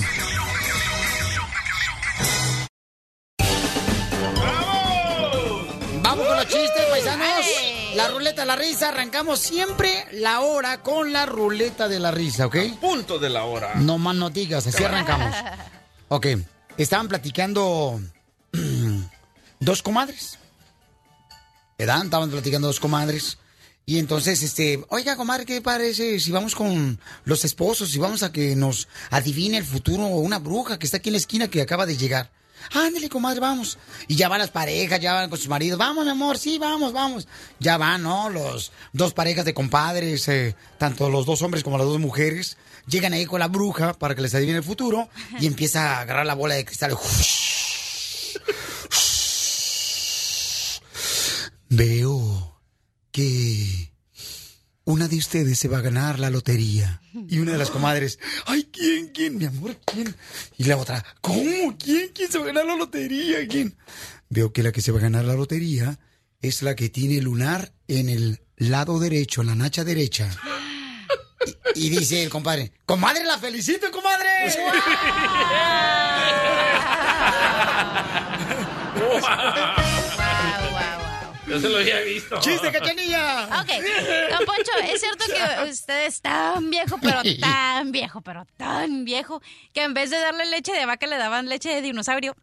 La 8.06 8.12
ruleta 8.12 8.42
de 8.42 8.46
la 8.46 8.54
risa. 8.54 8.90
Arrancamos 8.90 9.40
siempre 9.40 10.06
la 10.12 10.40
hora 10.40 10.80
con 10.80 11.12
la 11.12 11.26
ruleta 11.26 11.88
de 11.88 11.98
la 11.98 12.12
risa, 12.12 12.46
¿ok? 12.46 12.56
Punto 12.80 13.18
de 13.18 13.28
la 13.28 13.42
hora. 13.42 13.74
No 13.74 13.98
más 13.98 14.14
no 14.14 14.30
digas, 14.30 14.64
así 14.66 14.84
arrancamos. 14.84 15.34
Ok, 16.08 16.24
estaban 16.76 17.08
platicando 17.08 18.00
dos 19.60 19.82
comadres. 19.82 20.38
¿Verdad? 21.76 22.04
Estaban 22.04 22.30
platicando 22.30 22.68
dos 22.68 22.78
comadres. 22.78 23.38
Y 23.86 23.98
entonces, 23.98 24.40
este, 24.44 24.84
oiga, 24.88 25.16
comadre, 25.16 25.44
¿qué 25.44 25.60
parece 25.60 26.20
si 26.20 26.30
vamos 26.30 26.54
con 26.54 27.00
los 27.24 27.44
esposos 27.44 27.92
y 27.96 27.98
vamos 27.98 28.22
a 28.22 28.30
que 28.30 28.54
nos 28.54 28.86
adivine 29.10 29.58
el 29.58 29.64
futuro 29.64 30.06
una 30.06 30.38
bruja 30.38 30.78
que 30.78 30.86
está 30.86 30.98
aquí 30.98 31.08
en 31.08 31.14
la 31.14 31.18
esquina 31.18 31.48
que 31.48 31.60
acaba 31.60 31.86
de 31.86 31.96
llegar? 31.96 32.30
Ándale, 32.72 33.08
comadre, 33.08 33.40
vamos. 33.40 33.78
Y 34.08 34.16
ya 34.16 34.28
van 34.28 34.38
las 34.38 34.50
parejas, 34.50 35.00
ya 35.00 35.14
van 35.14 35.30
con 35.30 35.38
sus 35.38 35.48
maridos. 35.48 35.78
Vamos, 35.78 36.04
mi 36.04 36.10
amor, 36.10 36.38
sí, 36.38 36.58
vamos, 36.58 36.92
vamos. 36.92 37.26
Ya 37.58 37.76
van, 37.78 38.02
¿no? 38.02 38.28
Los 38.28 38.72
dos 38.92 39.12
parejas 39.14 39.44
de 39.44 39.54
compadres, 39.54 40.28
eh, 40.28 40.54
tanto 40.78 41.08
los 41.08 41.26
dos 41.26 41.42
hombres 41.42 41.62
como 41.64 41.78
las 41.78 41.86
dos 41.86 41.98
mujeres, 41.98 42.56
llegan 42.86 43.12
ahí 43.12 43.26
con 43.26 43.40
la 43.40 43.48
bruja 43.48 43.94
para 43.94 44.14
que 44.14 44.22
les 44.22 44.34
adivine 44.34 44.58
el 44.58 44.64
futuro 44.64 45.08
y 45.40 45.46
empieza 45.46 45.96
a 45.96 46.00
agarrar 46.00 46.26
la 46.26 46.34
bola 46.34 46.54
de 46.54 46.64
cristal. 46.64 46.96
Veo 51.68 52.60
que 53.10 53.90
una 54.86 55.08
de 55.08 55.16
ustedes 55.16 55.58
se 55.58 55.68
va 55.68 55.78
a 55.78 55.82
ganar 55.82 56.20
la 56.20 56.30
lotería. 56.30 57.02
Y 57.28 57.40
una 57.40 57.52
de 57.52 57.58
las 57.58 57.70
comadres, 57.70 58.20
ay, 58.46 58.68
¿quién, 58.72 59.08
quién, 59.08 59.36
mi 59.36 59.44
amor, 59.44 59.76
quién? 59.84 60.14
Y 60.56 60.64
la 60.64 60.76
otra, 60.76 61.04
¿cómo? 61.20 61.76
¿Quién, 61.76 62.10
quién 62.14 62.30
se 62.30 62.38
va 62.38 62.44
a 62.44 62.46
ganar 62.48 62.66
la 62.66 62.76
lotería? 62.76 63.46
¿Quién? 63.48 63.76
Veo 64.28 64.52
que 64.52 64.62
la 64.62 64.70
que 64.70 64.80
se 64.80 64.92
va 64.92 64.98
a 64.98 65.02
ganar 65.02 65.24
la 65.24 65.34
lotería 65.34 65.98
es 66.40 66.62
la 66.62 66.76
que 66.76 66.88
tiene 66.88 67.20
lunar 67.20 67.72
en 67.88 68.08
el 68.08 68.40
lado 68.56 69.00
derecho, 69.00 69.40
en 69.40 69.48
la 69.48 69.56
nacha 69.56 69.82
derecha. 69.82 70.30
Y, 71.74 71.86
y 71.86 71.90
dice 71.90 72.22
el 72.22 72.30
compadre, 72.30 72.72
comadre, 72.86 73.24
la 73.24 73.38
felicito, 73.38 73.90
comadre. 73.90 74.28
Yo 81.46 81.60
se 81.60 81.68
lo 81.68 81.78
había 81.78 82.00
visto. 82.00 82.40
¡Chiste, 82.40 82.72
cachanilla! 82.72 83.44
Ok, 83.60 83.68
don 84.30 84.44
Poncho, 84.46 84.72
es 84.84 85.00
cierto 85.00 85.24
que 85.26 85.70
usted 85.70 86.06
es 86.06 86.20
tan 86.20 86.70
viejo, 86.70 86.98
pero 87.00 87.20
tan 87.40 87.92
viejo, 87.92 88.20
pero 88.20 88.46
tan 88.56 89.04
viejo, 89.04 89.40
que 89.72 89.84
en 89.84 89.94
vez 89.94 90.10
de 90.10 90.18
darle 90.18 90.46
leche 90.46 90.72
de 90.72 90.86
vaca 90.86 91.06
le 91.06 91.16
daban 91.16 91.48
leche 91.48 91.68
de 91.68 91.82
dinosaurio. 91.82 92.34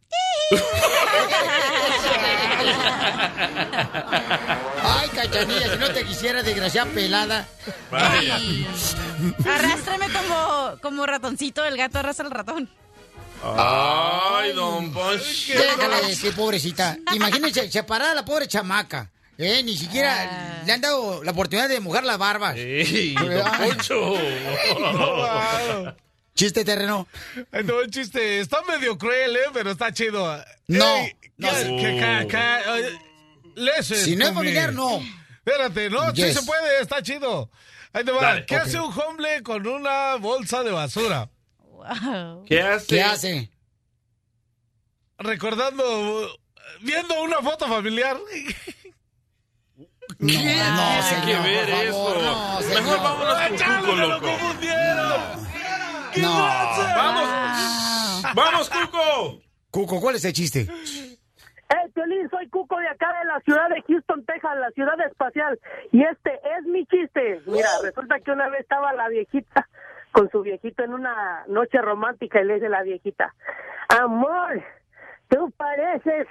Ay, 4.83 5.09
cachanilla, 5.09 5.73
si 5.73 5.77
no 5.77 5.89
te 5.91 6.05
quisiera, 6.05 6.43
desgraciada 6.43 6.91
pelada. 6.91 7.47
Ay, 7.91 8.67
Arrástrame 9.45 10.07
como, 10.11 10.77
como 10.81 11.05
ratoncito, 11.05 11.65
el 11.65 11.77
gato 11.77 11.99
arrastra 11.99 12.25
al 12.25 12.31
ratón. 12.31 12.69
Ay, 13.45 14.53
don 14.53 14.91
Poncho. 14.93 15.53
Déjala 15.53 16.01
de 16.01 16.15
ser 16.15 16.33
pobrecita. 16.33 16.97
Imagínense, 17.13 17.69
separada 17.71 18.13
la 18.15 18.23
pobre 18.25 18.47
chamaca. 18.47 19.11
¿eh? 19.37 19.61
Ni 19.63 19.75
siquiera 19.77 20.61
le 20.65 20.71
han 20.71 20.79
dado 20.81 21.23
la 21.23 21.31
oportunidad 21.31 21.67
de 21.67 21.79
mojar 21.79 22.03
las 22.05 22.17
barbas. 22.17 22.55
Ey. 22.57 23.15
Poncho. 23.15 24.13
Chiste 26.35 26.65
terreno. 26.65 27.07
Ay, 27.51 27.63
No, 27.63 27.85
chiste, 27.87 28.39
está 28.39 28.61
medio 28.63 28.97
cruel, 28.97 29.35
¿eh? 29.35 29.49
Pero 29.53 29.69
está 29.71 29.93
chido. 29.93 30.35
No, 30.67 30.95
Ey, 30.97 31.15
no. 31.37 31.49
que- 31.49 31.63
que- 31.63 32.27
que- 32.27 32.97
que- 33.55 33.83
Si 33.83 34.15
no 34.15 34.25
es 34.25 34.31
me. 34.31 34.35
familiar, 34.37 34.73
no. 34.73 34.99
Espérate, 35.45 35.89
no, 35.91 36.11
Yes. 36.13 36.33
sí 36.33 36.39
se 36.39 36.45
puede, 36.45 36.81
está 36.81 37.03
chido. 37.03 37.51
Ahí 37.91 38.03
te 38.03 38.11
va. 38.11 38.21
Dale, 38.21 38.45
¿Qué 38.47 38.55
ok. 38.55 38.61
hace 38.63 38.79
un 38.79 38.91
hombre 39.01 39.43
con 39.43 39.67
una 39.67 40.15
bolsa 40.15 40.63
de 40.63 40.71
basura? 40.71 41.29
Wow. 41.83 42.45
¿Qué 42.45 42.61
hace? 42.61 42.87
¿Qué 42.87 43.01
hace? 43.03 43.49
Recordando, 45.17 46.27
viendo 46.81 47.21
una 47.23 47.41
foto 47.41 47.67
familiar. 47.67 48.17
No, 48.17 48.25
no, 50.19 50.27
tiene 50.27 51.01
señor, 51.03 51.25
que 51.25 51.49
ver 51.49 51.69
favor, 51.69 52.17
eso? 52.17 52.21
no, 52.21 52.59
Mejor 52.59 52.63
señor. 52.63 52.99
vámonos 53.03 53.35
con 53.35 53.57
Cuco, 53.57 53.95
¡Me 53.95 54.01
lo 54.01 54.07
loco. 54.07 54.27
confundieron! 54.27 55.21
No. 56.21 56.47
¡Vamos! 56.95 58.23
¡Vamos, 58.35 58.69
Cuco! 58.69 59.41
Cuco, 59.71 60.01
¿cuál 60.01 60.15
es 60.15 60.25
el 60.25 60.33
chiste? 60.33 60.67
Hey, 60.69 61.89
Piolín, 61.95 62.29
soy 62.29 62.47
Cuco 62.49 62.77
de 62.77 62.87
acá 62.89 63.07
de 63.19 63.25
la 63.25 63.39
ciudad 63.41 63.69
de 63.69 63.81
Houston, 63.87 64.25
Texas, 64.25 64.51
la 64.59 64.69
ciudad 64.71 64.99
espacial. 65.09 65.59
Y 65.91 66.03
este 66.03 66.31
es 66.57 66.65
mi 66.65 66.85
chiste. 66.85 67.41
Mira, 67.47 67.67
resulta 67.83 68.19
que 68.19 68.31
una 68.31 68.49
vez 68.49 68.61
estaba 68.61 68.93
la 68.93 69.07
viejita 69.09 69.67
con 70.13 70.29
su 70.29 70.41
viejito 70.43 70.83
en 70.83 70.93
una 70.93 71.43
noche 71.47 71.81
romántica 71.81 72.39
y 72.39 72.45
le 72.45 72.55
dice 72.55 72.69
la 72.69 72.83
viejita, 72.83 73.33
amor, 73.89 74.63
tú 75.27 75.51
pareces 75.57 76.27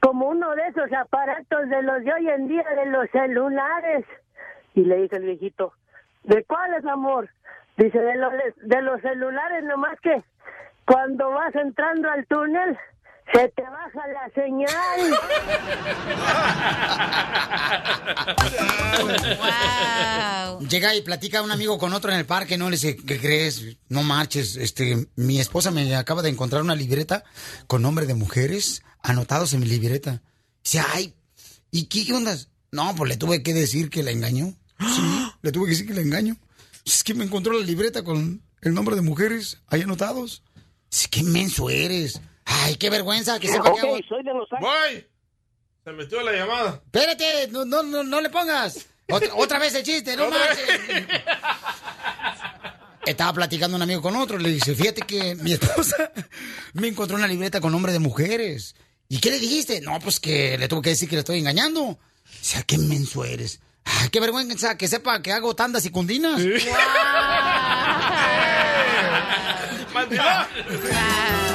como 0.00 0.28
uno 0.28 0.54
de 0.54 0.66
esos 0.66 0.92
aparatos 0.92 1.68
de 1.68 1.82
los 1.82 2.04
de 2.04 2.12
hoy 2.12 2.28
en 2.28 2.48
día, 2.48 2.64
de 2.76 2.86
los 2.86 3.08
celulares. 3.10 4.04
Y 4.74 4.84
le 4.84 4.96
dice 4.96 5.16
el 5.16 5.24
viejito, 5.24 5.72
¿de 6.24 6.44
cuáles, 6.44 6.84
amor? 6.84 7.28
Dice, 7.76 8.00
de 8.00 8.16
los, 8.16 8.32
de 8.56 8.82
los 8.82 9.00
celulares, 9.00 9.64
nomás 9.64 9.98
que 10.00 10.22
cuando 10.84 11.30
vas 11.30 11.54
entrando 11.54 12.10
al 12.10 12.26
túnel, 12.26 12.76
se 13.32 13.48
te 13.48 13.62
baja 13.62 14.06
la 14.08 14.30
señal. 14.34 15.00
Wow. 20.58 20.68
Llega 20.68 20.94
y 20.94 21.02
platica 21.02 21.42
un 21.42 21.50
amigo 21.50 21.78
con 21.78 21.92
otro 21.92 22.10
en 22.10 22.18
el 22.18 22.26
parque, 22.26 22.56
no 22.58 22.70
le 22.70 22.76
dice, 22.76 22.96
¿qué 22.96 23.18
crees? 23.18 23.76
No 23.88 24.02
marches, 24.02 24.56
este, 24.56 25.08
mi 25.16 25.40
esposa 25.40 25.70
me 25.70 25.94
acaba 25.94 26.22
de 26.22 26.30
encontrar 26.30 26.62
una 26.62 26.74
libreta 26.74 27.24
con 27.66 27.82
nombre 27.82 28.06
de 28.06 28.14
mujeres 28.14 28.82
anotados 29.02 29.52
en 29.52 29.60
mi 29.60 29.66
libreta. 29.66 30.22
Dice, 30.64 30.82
ay, 30.94 31.14
¿y 31.70 31.84
qué, 31.86 32.12
onda? 32.12 32.36
No, 32.70 32.94
pues 32.94 33.08
le 33.08 33.16
tuve 33.16 33.42
que 33.42 33.54
decir 33.54 33.90
que 33.90 34.02
la 34.02 34.10
engañó. 34.10 34.54
Sí, 34.80 35.28
le 35.42 35.52
tuve 35.52 35.66
que 35.66 35.70
decir 35.70 35.86
que 35.86 35.94
la 35.94 36.02
engañó. 36.02 36.36
Es 36.84 37.04
que 37.04 37.14
me 37.14 37.24
encontró 37.24 37.52
la 37.52 37.64
libreta 37.64 38.02
con 38.02 38.42
el 38.62 38.74
nombre 38.74 38.96
de 38.96 39.02
mujeres 39.02 39.58
ahí 39.68 39.82
anotados. 39.82 40.42
Dice, 40.90 41.08
qué 41.10 41.22
menso 41.22 41.68
eres. 41.70 42.20
Ay, 42.64 42.76
qué 42.76 42.90
vergüenza 42.90 43.38
que 43.38 43.48
sepa 43.48 43.72
que 43.72 43.80
hago. 43.80 43.94
ok, 43.94 44.04
soy 44.08 44.22
de 44.22 44.34
Los 44.34 44.48
Ángeles. 44.52 44.60
¡Voy! 44.60 45.06
Se 45.84 45.92
metió 45.92 46.22
la 46.22 46.32
llamada. 46.32 46.82
Espérate, 46.84 47.48
no, 47.48 47.64
no, 47.64 47.82
no, 47.82 48.02
no 48.04 48.20
le 48.20 48.28
pongas. 48.30 48.86
Otra, 49.10 49.28
otra 49.36 49.58
vez 49.58 49.74
el 49.74 49.82
chiste, 49.82 50.16
no 50.16 50.26
Otra 50.26 50.38
marches. 50.38 50.80
Estaba 53.06 53.32
platicando 53.32 53.76
un 53.76 53.82
amigo 53.82 54.02
con 54.02 54.16
otro, 54.16 54.38
le 54.38 54.50
dice, 54.50 54.74
fíjate 54.74 55.00
que 55.02 55.34
mi 55.36 55.52
esposa 55.52 56.12
me 56.74 56.88
encontró 56.88 57.16
una 57.16 57.26
libreta 57.26 57.60
con 57.60 57.72
nombre 57.72 57.92
de 57.92 57.98
mujeres. 58.00 58.74
¿Y 59.08 59.18
qué 59.18 59.30
le 59.30 59.38
dijiste? 59.38 59.80
No, 59.80 59.98
pues 60.00 60.20
que 60.20 60.58
le 60.58 60.68
tuve 60.68 60.82
que 60.82 60.90
decir 60.90 61.08
que 61.08 61.16
le 61.16 61.20
estoy 61.20 61.38
engañando. 61.38 61.82
O 61.82 61.98
sea, 62.42 62.62
qué 62.64 62.76
menso 62.76 63.24
eres. 63.24 63.60
Ay, 63.84 64.10
qué 64.10 64.20
vergüenza 64.20 64.76
que 64.76 64.86
sepa 64.86 65.22
que 65.22 65.32
hago 65.32 65.56
tandas 65.56 65.86
y 65.86 65.90
cundinas. 65.90 66.42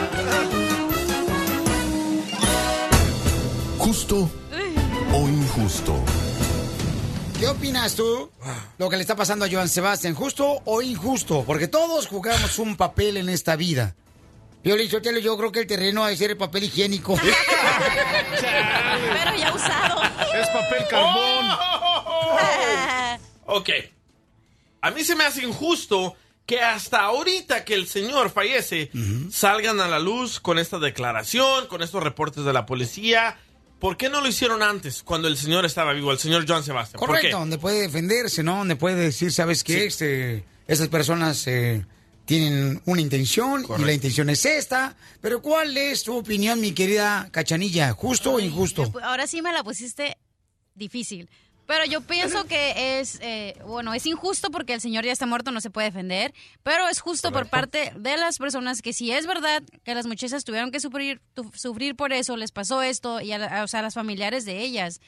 ¿Justo 3.93 4.27
o 5.13 5.29
injusto? 5.29 5.93
¿Qué 7.37 7.47
opinas 7.47 7.95
tú? 7.95 8.31
Lo 8.79 8.89
que 8.89 8.95
le 8.95 9.03
está 9.03 9.15
pasando 9.15 9.45
a 9.45 9.49
Joan 9.51 9.69
Sebastián, 9.69 10.15
¿justo 10.15 10.63
o 10.65 10.81
injusto? 10.81 11.43
Porque 11.45 11.67
todos 11.67 12.07
jugamos 12.07 12.57
un 12.57 12.75
papel 12.75 13.17
en 13.17 13.29
esta 13.29 13.55
vida. 13.55 13.95
Yo 14.63 14.75
le 14.75 14.87
yo 14.87 15.37
creo 15.37 15.51
que 15.51 15.59
el 15.59 15.67
terreno 15.67 16.03
ha 16.03 16.09
de 16.09 16.17
ser 16.17 16.31
el 16.31 16.37
papel 16.37 16.63
higiénico. 16.63 17.15
Pero 18.41 19.37
ya 19.37 19.53
usado. 19.53 20.01
Es 20.41 20.49
papel 20.49 20.87
carbón. 20.89 21.45
Ok. 23.45 23.69
A 24.81 24.89
mí 24.89 25.03
se 25.03 25.15
me 25.15 25.23
hace 25.23 25.43
injusto 25.43 26.15
que 26.47 26.61
hasta 26.61 27.01
ahorita 27.01 27.63
que 27.63 27.75
el 27.75 27.87
señor 27.87 28.31
fallece, 28.31 28.89
salgan 29.31 29.79
a 29.79 29.87
la 29.87 29.99
luz 29.99 30.39
con 30.39 30.57
esta 30.57 30.79
declaración, 30.79 31.67
con 31.67 31.83
estos 31.83 32.01
reportes 32.01 32.43
de 32.43 32.53
la 32.53 32.65
policía. 32.65 33.37
¿Por 33.83 33.97
qué 33.97 34.07
no 34.07 34.21
lo 34.21 34.29
hicieron 34.29 34.63
antes, 34.63 35.03
cuando 35.03 35.27
el 35.27 35.35
señor 35.35 35.65
estaba 35.65 35.91
vivo, 35.91 36.13
el 36.13 36.17
señor 36.17 36.45
John 36.47 36.63
Sebastian? 36.63 36.97
¿Por 37.01 37.09
Correcto, 37.09 37.27
qué? 37.27 37.33
donde 37.33 37.57
puede 37.57 37.81
defenderse, 37.81 38.41
¿no? 38.41 38.59
Donde 38.59 38.77
puede 38.77 38.95
decir, 38.95 39.29
¿sabes 39.29 39.61
qué? 39.61 39.87
Este, 39.87 40.45
esas 40.69 40.87
personas 40.87 41.45
eh, 41.47 41.85
tienen 42.23 42.81
una 42.85 43.01
intención 43.01 43.65
y 43.77 43.81
la 43.81 43.91
intención 43.91 44.29
es 44.29 44.45
esta. 44.45 44.95
Pero 45.19 45.41
¿cuál 45.41 45.75
es 45.75 46.01
tu 46.03 46.15
opinión, 46.15 46.61
mi 46.61 46.71
querida 46.71 47.27
Cachanilla? 47.29 47.91
¿Justo 47.91 48.35
o 48.35 48.39
injusto? 48.39 48.89
Ahora 49.03 49.27
sí 49.27 49.41
me 49.41 49.51
la 49.51 49.65
pusiste 49.65 50.15
difícil. 50.75 51.29
Pero 51.65 51.85
yo 51.85 52.01
pienso 52.07 52.45
que 52.45 52.99
es, 52.99 53.19
eh, 53.21 53.57
bueno, 53.65 53.93
es 53.93 54.05
injusto 54.05 54.51
porque 54.51 54.73
el 54.73 54.81
señor 54.81 55.05
ya 55.05 55.11
está 55.11 55.25
muerto, 55.25 55.51
no 55.51 55.61
se 55.61 55.69
puede 55.69 55.87
defender, 55.87 56.33
pero 56.63 56.87
es 56.89 56.99
justo 56.99 57.31
por 57.31 57.47
parte 57.49 57.93
de 57.95 58.17
las 58.17 58.37
personas 58.37 58.81
que 58.81 58.93
si 58.93 59.11
es 59.11 59.25
verdad 59.27 59.63
que 59.83 59.95
las 59.95 60.05
muchachas 60.05 60.43
tuvieron 60.43 60.71
que 60.71 60.79
sufrir, 60.79 61.21
tu- 61.33 61.51
sufrir 61.55 61.95
por 61.95 62.13
eso, 62.13 62.35
les 62.37 62.51
pasó 62.51 62.81
esto, 62.81 63.21
y 63.21 63.31
a, 63.31 63.37
la- 63.37 63.63
o 63.63 63.67
sea, 63.67 63.79
a 63.79 63.83
las 63.83 63.93
familiares 63.93 64.45
de 64.45 64.59
ellas, 64.59 64.99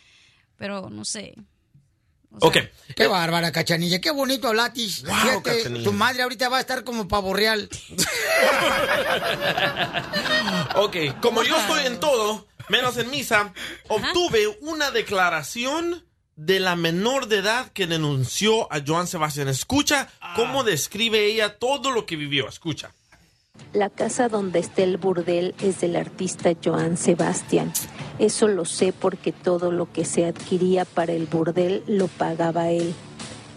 pero 0.57 0.89
no 0.89 1.05
sé. 1.05 1.35
Ok. 2.41 2.57
Qué 2.97 3.07
bárbara, 3.07 3.53
Cachanilla. 3.53 4.01
Qué 4.01 4.11
bonito 4.11 4.49
hablatis. 4.49 5.03
Fíjate, 5.05 5.57
Cachanilla. 5.57 5.85
tu 5.85 5.93
madre 5.93 6.23
ahorita 6.23 6.49
va 6.49 6.57
a 6.57 6.59
estar 6.59 6.83
como 6.83 7.07
pavo 7.07 7.33
real. 7.33 7.69
Ok, 10.75 10.97
como 11.21 11.43
yo 11.43 11.57
estoy 11.57 11.85
en 11.85 11.99
todo, 11.99 12.47
menos 12.69 12.97
en 12.97 13.09
misa, 13.09 13.53
obtuve 13.87 14.47
una 14.61 14.91
declaración 14.91 16.05
de 16.35 16.59
la 16.59 16.75
menor 16.75 17.27
de 17.27 17.37
edad 17.37 17.71
que 17.71 17.87
denunció 17.87 18.71
a 18.71 18.81
Joan 18.85 19.07
Sebastián. 19.07 19.47
Escucha 19.47 20.09
cómo 20.35 20.63
describe 20.63 21.25
ella 21.25 21.57
todo 21.57 21.91
lo 21.91 22.05
que 22.05 22.15
vivió. 22.15 22.47
Escucha. 22.47 22.91
La 23.73 23.89
casa 23.89 24.27
donde 24.27 24.59
está 24.59 24.83
el 24.83 24.97
burdel 24.97 25.55
es 25.61 25.81
del 25.81 25.95
artista 25.95 26.51
Joan 26.61 26.97
Sebastián. 26.97 27.71
Eso 28.19 28.47
lo 28.47 28.65
sé 28.65 28.93
porque 28.93 29.31
todo 29.31 29.71
lo 29.71 29.91
que 29.91 30.05
se 30.05 30.25
adquiría 30.25 30.85
para 30.85 31.13
el 31.13 31.25
burdel 31.25 31.83
lo 31.87 32.07
pagaba 32.07 32.69
él. 32.69 32.93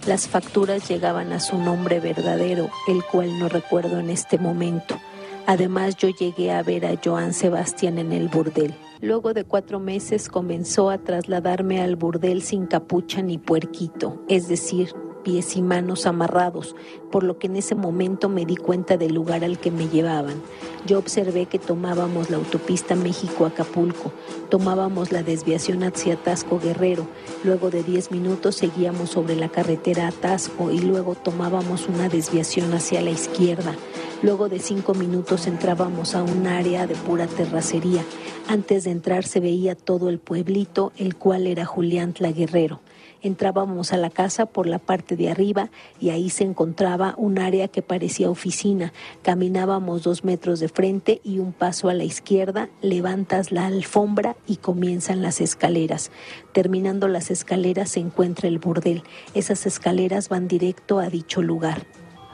Las 0.06 0.28
facturas 0.28 0.88
llegaban 0.88 1.32
a 1.32 1.40
su 1.40 1.58
nombre 1.58 2.00
verdadero, 2.00 2.70
el 2.86 3.04
cual 3.04 3.38
no 3.38 3.48
recuerdo 3.48 3.98
en 3.98 4.10
este 4.10 4.38
momento. 4.38 4.98
Además, 5.46 5.96
yo 5.96 6.08
llegué 6.08 6.52
a 6.52 6.62
ver 6.62 6.86
a 6.86 6.98
Joan 7.02 7.34
Sebastián 7.34 7.98
en 7.98 8.12
el 8.12 8.28
burdel. 8.28 8.74
Luego 9.00 9.32
de 9.32 9.44
cuatro 9.44 9.78
meses 9.78 10.28
comenzó 10.28 10.90
a 10.90 10.98
trasladarme 10.98 11.80
al 11.80 11.94
burdel 11.94 12.42
sin 12.42 12.66
capucha 12.66 13.22
ni 13.22 13.38
puerquito, 13.38 14.24
es 14.28 14.48
decir, 14.48 14.92
pies 15.28 15.58
y 15.58 15.60
manos 15.60 16.06
amarrados, 16.06 16.74
por 17.12 17.22
lo 17.22 17.38
que 17.38 17.48
en 17.48 17.56
ese 17.56 17.74
momento 17.74 18.30
me 18.30 18.46
di 18.46 18.56
cuenta 18.56 18.96
del 18.96 19.12
lugar 19.12 19.44
al 19.44 19.58
que 19.58 19.70
me 19.70 19.86
llevaban. 19.86 20.40
Yo 20.86 20.98
observé 20.98 21.44
que 21.44 21.58
tomábamos 21.58 22.30
la 22.30 22.38
autopista 22.38 22.94
México-Acapulco, 22.94 24.10
tomábamos 24.48 25.12
la 25.12 25.22
desviación 25.22 25.82
hacia 25.82 26.14
Atasco 26.14 26.58
Guerrero, 26.58 27.06
luego 27.44 27.68
de 27.68 27.82
10 27.82 28.10
minutos 28.10 28.56
seguíamos 28.56 29.10
sobre 29.10 29.36
la 29.36 29.50
carretera 29.50 30.08
Atasco 30.08 30.70
y 30.70 30.78
luego 30.78 31.14
tomábamos 31.14 31.88
una 31.88 32.08
desviación 32.08 32.72
hacia 32.72 33.02
la 33.02 33.10
izquierda. 33.10 33.74
Luego 34.22 34.48
de 34.48 34.60
cinco 34.60 34.94
minutos 34.94 35.46
entrábamos 35.46 36.14
a 36.14 36.22
un 36.22 36.46
área 36.46 36.86
de 36.86 36.94
pura 36.94 37.26
terracería. 37.26 38.02
Antes 38.48 38.84
de 38.84 38.92
entrar 38.92 39.24
se 39.24 39.40
veía 39.40 39.74
todo 39.74 40.08
el 40.08 40.18
pueblito, 40.20 40.90
el 40.96 41.16
cual 41.16 41.46
era 41.46 41.66
Julián 41.66 42.14
Guerrero. 42.14 42.80
Entrábamos 43.20 43.92
a 43.92 43.96
la 43.96 44.10
casa 44.10 44.46
por 44.46 44.66
la 44.66 44.78
parte 44.78 45.16
de 45.16 45.30
arriba 45.30 45.70
y 46.00 46.10
ahí 46.10 46.30
se 46.30 46.44
encontraba 46.44 47.14
un 47.16 47.38
área 47.38 47.68
que 47.68 47.82
parecía 47.82 48.30
oficina. 48.30 48.92
Caminábamos 49.22 50.02
dos 50.02 50.24
metros 50.24 50.60
de 50.60 50.68
frente 50.68 51.20
y 51.24 51.38
un 51.38 51.52
paso 51.52 51.88
a 51.88 51.94
la 51.94 52.04
izquierda, 52.04 52.68
levantas 52.80 53.50
la 53.50 53.66
alfombra 53.66 54.36
y 54.46 54.56
comienzan 54.56 55.22
las 55.22 55.40
escaleras. 55.40 56.10
Terminando 56.52 57.08
las 57.08 57.30
escaleras 57.30 57.90
se 57.90 58.00
encuentra 58.00 58.48
el 58.48 58.58
burdel. 58.58 59.02
Esas 59.34 59.66
escaleras 59.66 60.28
van 60.28 60.48
directo 60.48 60.98
a 60.98 61.08
dicho 61.08 61.42
lugar. 61.42 61.86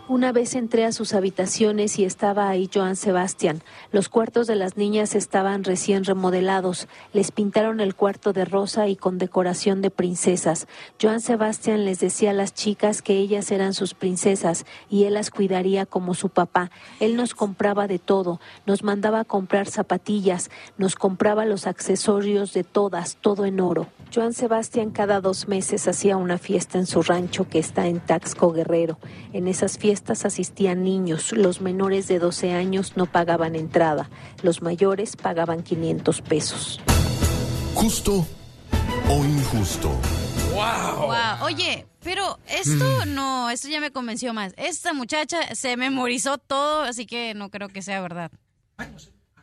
Una 0.06 0.32
vez 0.32 0.54
entré 0.54 0.84
a 0.84 0.92
sus 0.92 1.14
habitaciones 1.14 1.98
y 1.98 2.04
estaba 2.04 2.50
ahí 2.50 2.68
Joan 2.72 2.94
Sebastián. 2.94 3.62
Los 3.90 4.10
cuartos 4.10 4.46
de 4.46 4.54
las 4.54 4.76
niñas 4.76 5.14
estaban 5.14 5.64
recién 5.64 6.04
remodelados. 6.04 6.88
Les 7.14 7.32
pintaron 7.32 7.80
el 7.80 7.94
cuarto 7.94 8.34
de 8.34 8.44
rosa 8.44 8.86
y 8.86 8.96
con 8.96 9.16
decoración 9.16 9.80
de 9.80 9.90
princesas. 9.90 10.68
Joan 11.00 11.22
Sebastián 11.22 11.86
les 11.86 12.00
decía 12.00 12.32
a 12.32 12.34
las 12.34 12.52
chicas 12.52 13.00
que 13.00 13.14
ellas 13.16 13.50
eran 13.50 13.72
sus 13.72 13.94
princesas 13.94 14.66
y 14.90 15.04
él 15.04 15.14
las 15.14 15.30
cuidaría 15.30 15.86
como 15.86 16.12
su 16.12 16.28
papá. 16.28 16.70
Él 17.00 17.16
nos 17.16 17.34
compraba 17.34 17.86
de 17.86 17.98
todo. 17.98 18.40
Nos 18.66 18.82
mandaba 18.82 19.24
comprar 19.24 19.68
zapatillas. 19.68 20.50
Nos 20.76 20.96
compraba 20.96 21.46
los 21.46 21.66
accesorios 21.66 22.52
de 22.52 22.62
todas, 22.62 23.16
todo 23.16 23.46
en 23.46 23.58
oro. 23.58 23.86
Joan 24.14 24.32
Sebastián 24.32 24.92
cada 24.92 25.20
dos 25.20 25.48
meses 25.48 25.88
hacía 25.88 26.16
una 26.16 26.38
fiesta 26.38 26.78
en 26.78 26.86
su 26.86 27.02
rancho 27.02 27.48
que 27.48 27.58
está 27.58 27.88
en 27.88 27.98
Taxco 27.98 28.52
Guerrero. 28.52 29.00
En 29.32 29.48
esas 29.48 29.76
fiestas 29.76 30.24
asistían 30.24 30.84
niños. 30.84 31.32
Los 31.32 31.60
menores 31.60 32.06
de 32.06 32.20
12 32.20 32.52
años 32.52 32.92
no 32.94 33.06
pagaban 33.06 33.56
entrada. 33.56 34.08
Los 34.42 34.62
mayores 34.62 35.16
pagaban 35.16 35.64
500 35.64 36.22
pesos. 36.22 36.80
¿Justo 37.74 38.24
o 39.10 39.24
injusto? 39.24 39.88
Wow. 40.52 41.06
Wow. 41.06 41.46
Oye, 41.46 41.84
pero 42.00 42.38
esto 42.46 43.06
no, 43.06 43.50
esto 43.50 43.66
ya 43.66 43.80
me 43.80 43.90
convenció 43.90 44.32
más. 44.32 44.52
Esta 44.56 44.92
muchacha 44.92 45.56
se 45.56 45.76
memorizó 45.76 46.38
todo, 46.38 46.82
así 46.82 47.04
que 47.04 47.34
no 47.34 47.50
creo 47.50 47.68
que 47.68 47.82
sea 47.82 48.00
verdad. 48.00 48.30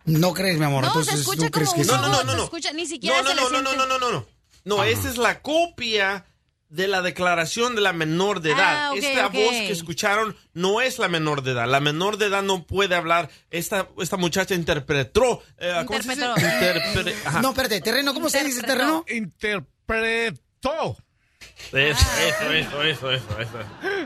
No 0.06 0.34
crees, 0.34 0.58
mi 0.58 0.64
amor. 0.64 0.84
No, 0.84 0.88
Entonces, 0.88 1.16
se 1.16 1.20
escucha 1.20 1.44
¿no 1.44 1.52
crees 1.52 1.70
como 1.72 1.84
que 1.84 1.90
un 1.90 1.98
sí? 1.98 2.06
robot, 2.06 2.36
se 2.38 2.44
escucha, 2.44 2.72
ni 2.72 2.86
siquiera 2.86 3.22
No, 3.22 3.28
se 3.28 3.36
no, 3.36 3.50
le 3.50 3.52
no, 3.52 3.62
no, 3.62 3.76
no, 3.76 3.86
no, 3.86 4.00
no, 4.00 4.12
no. 4.14 4.41
No, 4.64 4.84
esta 4.84 5.10
es 5.10 5.18
la 5.18 5.42
copia 5.42 6.26
de 6.70 6.88
la 6.88 7.02
declaración 7.02 7.76
de 7.76 7.82
la 7.82 7.92
menor 7.92 8.42
de 8.42 8.52
edad. 8.52 8.92
Ah, 8.92 8.94
esta 8.96 9.28
voz 9.28 9.52
que 9.52 9.72
escucharon 9.72 10.38
no 10.54 10.80
es 10.80 11.00
la 11.00 11.10
menor 11.10 11.44
de 11.44 11.52
edad. 11.52 11.68
La 11.68 11.82
menor 11.82 12.18
de 12.18 12.28
edad 12.28 12.44
no 12.44 12.66
puede 12.66 12.96
hablar. 12.96 13.30
Esta, 13.50 13.90
esta 14.00 14.16
muchacha 14.18 14.56
interpretó. 14.56 15.44
eh, 15.58 15.74
¿Cómo 15.86 16.02
se 16.02 16.10
dice? 16.10 16.26
Interpretó. 16.26 17.00
Interpre- 17.02 17.16
ajá. 17.26 17.42
No, 17.42 17.50
espérate, 17.50 17.82
terreno, 17.82 18.14
¿cómo 18.14 18.30
se 18.30 18.44
dice 18.46 18.62
terreno? 18.62 19.04
Interpretó. 19.10 20.98
Eso, 21.74 22.06
eso, 22.28 22.52
eso, 22.54 22.82
eso, 22.84 23.12
eso, 23.12 23.40
eso. 23.40 23.60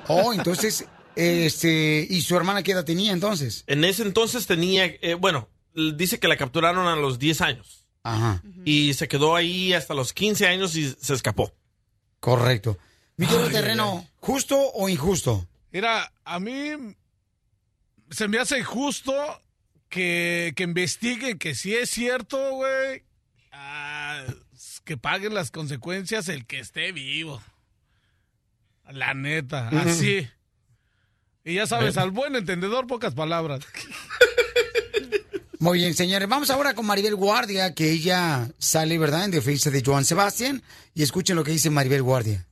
Oh, 0.07 0.33
entonces, 0.33 0.85
este, 1.15 2.07
¿y 2.09 2.21
su 2.21 2.35
hermana 2.35 2.63
qué 2.63 2.71
edad 2.71 2.85
tenía 2.85 3.11
entonces? 3.11 3.63
En 3.67 3.83
ese 3.83 4.03
entonces 4.03 4.47
tenía, 4.47 4.85
eh, 4.85 5.15
bueno, 5.19 5.49
dice 5.73 6.19
que 6.19 6.27
la 6.27 6.37
capturaron 6.37 6.87
a 6.87 6.95
los 6.95 7.19
10 7.19 7.41
años. 7.41 7.84
Ajá. 8.05 8.43
Y 8.63 8.93
se 8.93 9.07
quedó 9.07 9.35
ahí 9.35 9.73
hasta 9.73 9.95
los 9.95 10.13
15 10.13 10.47
años 10.47 10.75
y 10.75 10.91
se 10.91 11.15
escapó. 11.15 11.51
Correcto. 12.19 12.77
Mi 13.17 13.25
querido 13.25 13.49
terreno, 13.49 14.07
¿justo 14.17 14.55
o 14.73 14.87
injusto? 14.89 15.47
Mira, 15.71 16.13
a 16.23 16.39
mí 16.39 16.95
se 18.11 18.27
me 18.27 18.37
hace 18.37 18.59
injusto 18.59 19.11
que, 19.89 20.53
que 20.55 20.63
investiguen 20.63 21.39
que 21.39 21.55
si 21.55 21.73
es 21.73 21.89
cierto, 21.89 22.37
güey, 22.51 23.03
ah, 23.51 24.23
que 24.83 24.97
paguen 24.97 25.33
las 25.33 25.49
consecuencias 25.49 26.29
el 26.29 26.45
que 26.45 26.59
esté 26.59 26.91
vivo. 26.91 27.41
La 28.91 29.15
neta, 29.15 29.69
así. 29.69 30.27
Y 31.43 31.55
ya 31.55 31.65
sabes, 31.65 31.97
al 31.97 32.11
buen 32.11 32.35
entendedor, 32.35 32.85
pocas 32.85 33.15
palabras. 33.15 33.65
Muy 35.65 35.79
bien, 35.79 35.95
señores. 35.95 36.29
Vamos 36.29 36.51
ahora 36.51 36.75
con 36.75 36.85
Maribel 36.85 37.15
Guardia, 37.15 37.73
que 37.73 37.89
ella 37.89 38.47
sale, 38.59 38.99
¿verdad?, 38.99 39.25
en 39.25 39.31
defensa 39.31 39.71
de 39.71 39.81
Joan 39.83 40.05
Sebastián. 40.05 40.61
Y 40.93 41.01
escuchen 41.01 41.35
lo 41.35 41.43
que 41.43 41.49
dice 41.49 41.71
Maribel 41.71 42.03
Guardia. 42.03 42.45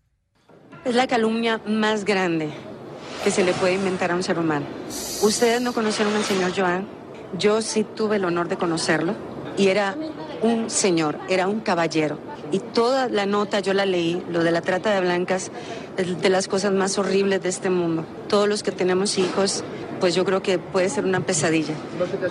Es 0.84 0.95
la 0.95 1.06
calumnia 1.06 1.61
más 1.68 2.06
grande 2.06 2.49
que 3.23 3.30
se 3.30 3.44
le 3.44 3.53
puede 3.53 3.76
inventar 3.76 4.10
a 4.10 4.15
un 4.15 4.23
ser 4.23 4.40
humano. 4.40 4.65
Ustedes 5.22 5.61
no 5.61 5.73
conocieron 5.73 6.15
al 6.15 6.23
señor 6.23 6.53
Joan. 6.57 6.88
Yo 7.38 7.61
sí 7.61 7.84
tuve 7.84 8.15
el 8.15 8.26
honor 8.26 8.48
de 8.48 8.57
conocerlo 8.57 9.14
y 9.57 9.68
era 9.68 9.95
un 10.41 10.72
señor, 10.72 11.19
era 11.30 11.48
un 11.48 11.60
caballero. 11.60 12.18
Y 12.52 12.57
toda 12.57 13.10
la 13.10 13.27
nota 13.27 13.60
yo 13.60 13.76
la 13.76 13.85
leí, 13.85 14.23
lo 14.31 14.44
de 14.44 14.49
la 14.49 14.61
trata 14.61 14.91
de 14.91 15.02
blancas, 15.02 15.52
es 15.98 16.19
de 16.19 16.30
las 16.30 16.48
cosas 16.48 16.72
más 16.72 16.98
horribles 16.98 17.44
de 17.44 17.49
este 17.49 17.69
mundo. 17.69 18.07
Todos 18.27 18.49
los 18.49 18.64
que 18.64 18.72
tenemos 18.72 19.19
hijos, 19.19 19.64
pues 19.99 20.15
yo 20.15 20.26
creo 20.26 20.41
que 20.41 20.57
puede 20.57 20.90
ser 20.90 21.06
una 21.06 21.19
pesadilla. 21.19 21.76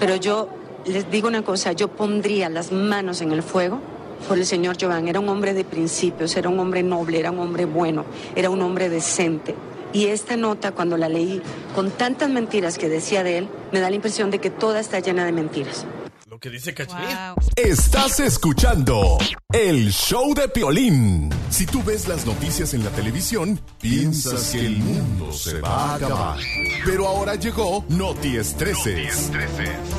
Pero 0.00 0.16
yo 0.16 0.48
les 0.86 1.10
digo 1.10 1.28
una 1.28 1.42
cosa, 1.42 1.72
yo 1.72 1.88
pondría 1.88 2.48
las 2.48 2.72
manos 2.72 3.20
en 3.20 3.32
el 3.32 3.42
fuego 3.42 3.80
por 4.28 4.38
el 4.38 4.46
señor 4.46 4.76
Jovan. 4.80 5.08
Era 5.08 5.20
un 5.20 5.28
hombre 5.28 5.54
de 5.54 5.64
principios, 5.64 6.36
era 6.36 6.48
un 6.48 6.58
hombre 6.58 6.82
noble, 6.82 7.18
era 7.18 7.30
un 7.30 7.38
hombre 7.40 7.64
bueno, 7.64 8.04
era 8.34 8.50
un 8.50 8.62
hombre 8.62 8.88
decente. 8.88 9.54
Y 9.92 10.06
esta 10.06 10.36
nota, 10.36 10.72
cuando 10.72 10.96
la 10.96 11.08
leí, 11.08 11.42
con 11.74 11.90
tantas 11.90 12.30
mentiras 12.30 12.78
que 12.78 12.88
decía 12.88 13.22
de 13.22 13.38
él, 13.38 13.48
me 13.72 13.80
da 13.80 13.90
la 13.90 13.96
impresión 13.96 14.30
de 14.30 14.38
que 14.38 14.50
toda 14.50 14.80
está 14.80 15.00
llena 15.00 15.24
de 15.24 15.32
mentiras. 15.32 15.86
Lo 16.32 16.40
que 16.40 16.48
dice 16.48 16.72
Cachemir. 16.72 17.14
Estás 17.56 18.18
escuchando 18.20 19.18
el 19.52 19.92
show 19.92 20.32
de 20.32 20.48
Piolín. 20.48 21.28
Si 21.50 21.66
tú 21.66 21.82
ves 21.84 22.08
las 22.08 22.24
noticias 22.24 22.72
en 22.72 22.82
la 22.82 22.90
televisión, 22.90 23.60
piensas 23.78 24.48
que 24.48 24.60
el 24.60 24.78
mundo 24.78 25.30
se 25.30 25.60
va 25.60 25.68
a 25.68 25.94
acabar. 25.96 26.38
Pero 26.86 27.06
ahora 27.06 27.34
llegó 27.34 27.84
Noti 27.90 28.38
Estreses. 28.38 29.30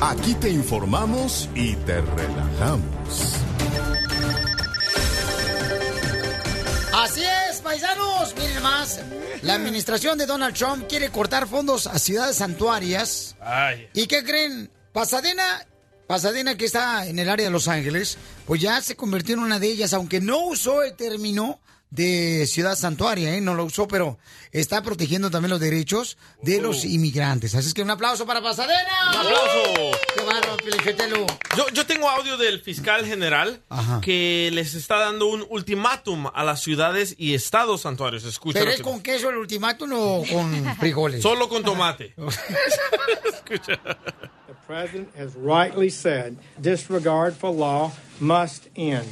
Aquí 0.00 0.34
te 0.34 0.50
informamos 0.50 1.48
y 1.54 1.76
te 1.76 2.00
relajamos. 2.00 3.36
Así 6.94 7.22
es, 7.48 7.60
paisanos. 7.60 8.34
Miren 8.34 8.60
más. 8.60 9.00
La 9.42 9.54
administración 9.54 10.18
de 10.18 10.26
Donald 10.26 10.56
Trump 10.56 10.88
quiere 10.88 11.10
cortar 11.10 11.46
fondos 11.46 11.86
a 11.86 11.96
ciudades 12.00 12.34
santuarias. 12.34 13.36
Ay. 13.40 13.88
¿Y 13.94 14.08
qué 14.08 14.24
creen? 14.24 14.68
Pasadena, 14.92 15.64
Pasadena 16.14 16.56
que 16.56 16.66
está 16.66 17.08
en 17.08 17.18
el 17.18 17.28
área 17.28 17.46
de 17.46 17.50
Los 17.50 17.66
Ángeles, 17.66 18.18
pues 18.46 18.60
ya 18.60 18.80
se 18.80 18.94
convirtió 18.94 19.34
en 19.34 19.40
una 19.40 19.58
de 19.58 19.66
ellas, 19.66 19.92
aunque 19.94 20.20
no 20.20 20.46
usó 20.46 20.84
el 20.84 20.94
término 20.94 21.58
de 21.90 22.46
ciudad 22.48 22.74
santuaria, 22.76 23.34
¿eh? 23.36 23.40
no 23.40 23.54
lo 23.54 23.64
usó, 23.64 23.86
pero 23.86 24.18
está 24.50 24.82
protegiendo 24.82 25.30
también 25.30 25.50
los 25.50 25.60
derechos 25.60 26.16
de 26.42 26.60
los 26.60 26.84
inmigrantes. 26.84 27.54
Así 27.54 27.68
es 27.68 27.74
que 27.74 27.82
un 27.82 27.90
aplauso 27.90 28.26
para 28.26 28.42
Pasadena. 28.42 28.90
¡Un 29.12 29.16
aplauso! 29.26 29.98
Yo, 31.56 31.68
yo 31.72 31.86
tengo 31.86 32.08
audio 32.08 32.36
del 32.36 32.60
fiscal 32.60 33.06
general 33.06 33.60
que 34.02 34.50
les 34.52 34.74
está 34.74 34.98
dando 34.98 35.26
un 35.26 35.44
ultimátum 35.48 36.26
a 36.34 36.42
las 36.44 36.60
ciudades 36.62 37.14
y 37.16 37.34
estados 37.34 37.82
santuarios. 37.82 38.24
Escucha 38.24 38.54
¿Pero 38.58 38.66
lo 38.66 38.70
es 38.72 38.76
que- 38.78 38.82
con 38.82 39.00
queso 39.00 39.30
el 39.30 39.36
ultimátum 39.36 39.90
o 39.94 40.24
con 40.30 40.76
frijoles? 40.76 41.22
Solo 41.22 41.48
con 41.48 41.62
tomate. 41.62 42.14
The 43.46 44.54
president 44.66 45.08
has 45.16 45.34
rightly 45.36 45.90
said 45.90 46.36
disregard 46.60 47.34
for 47.34 47.50
law 47.52 47.92
must 48.20 48.68
end. 48.76 49.06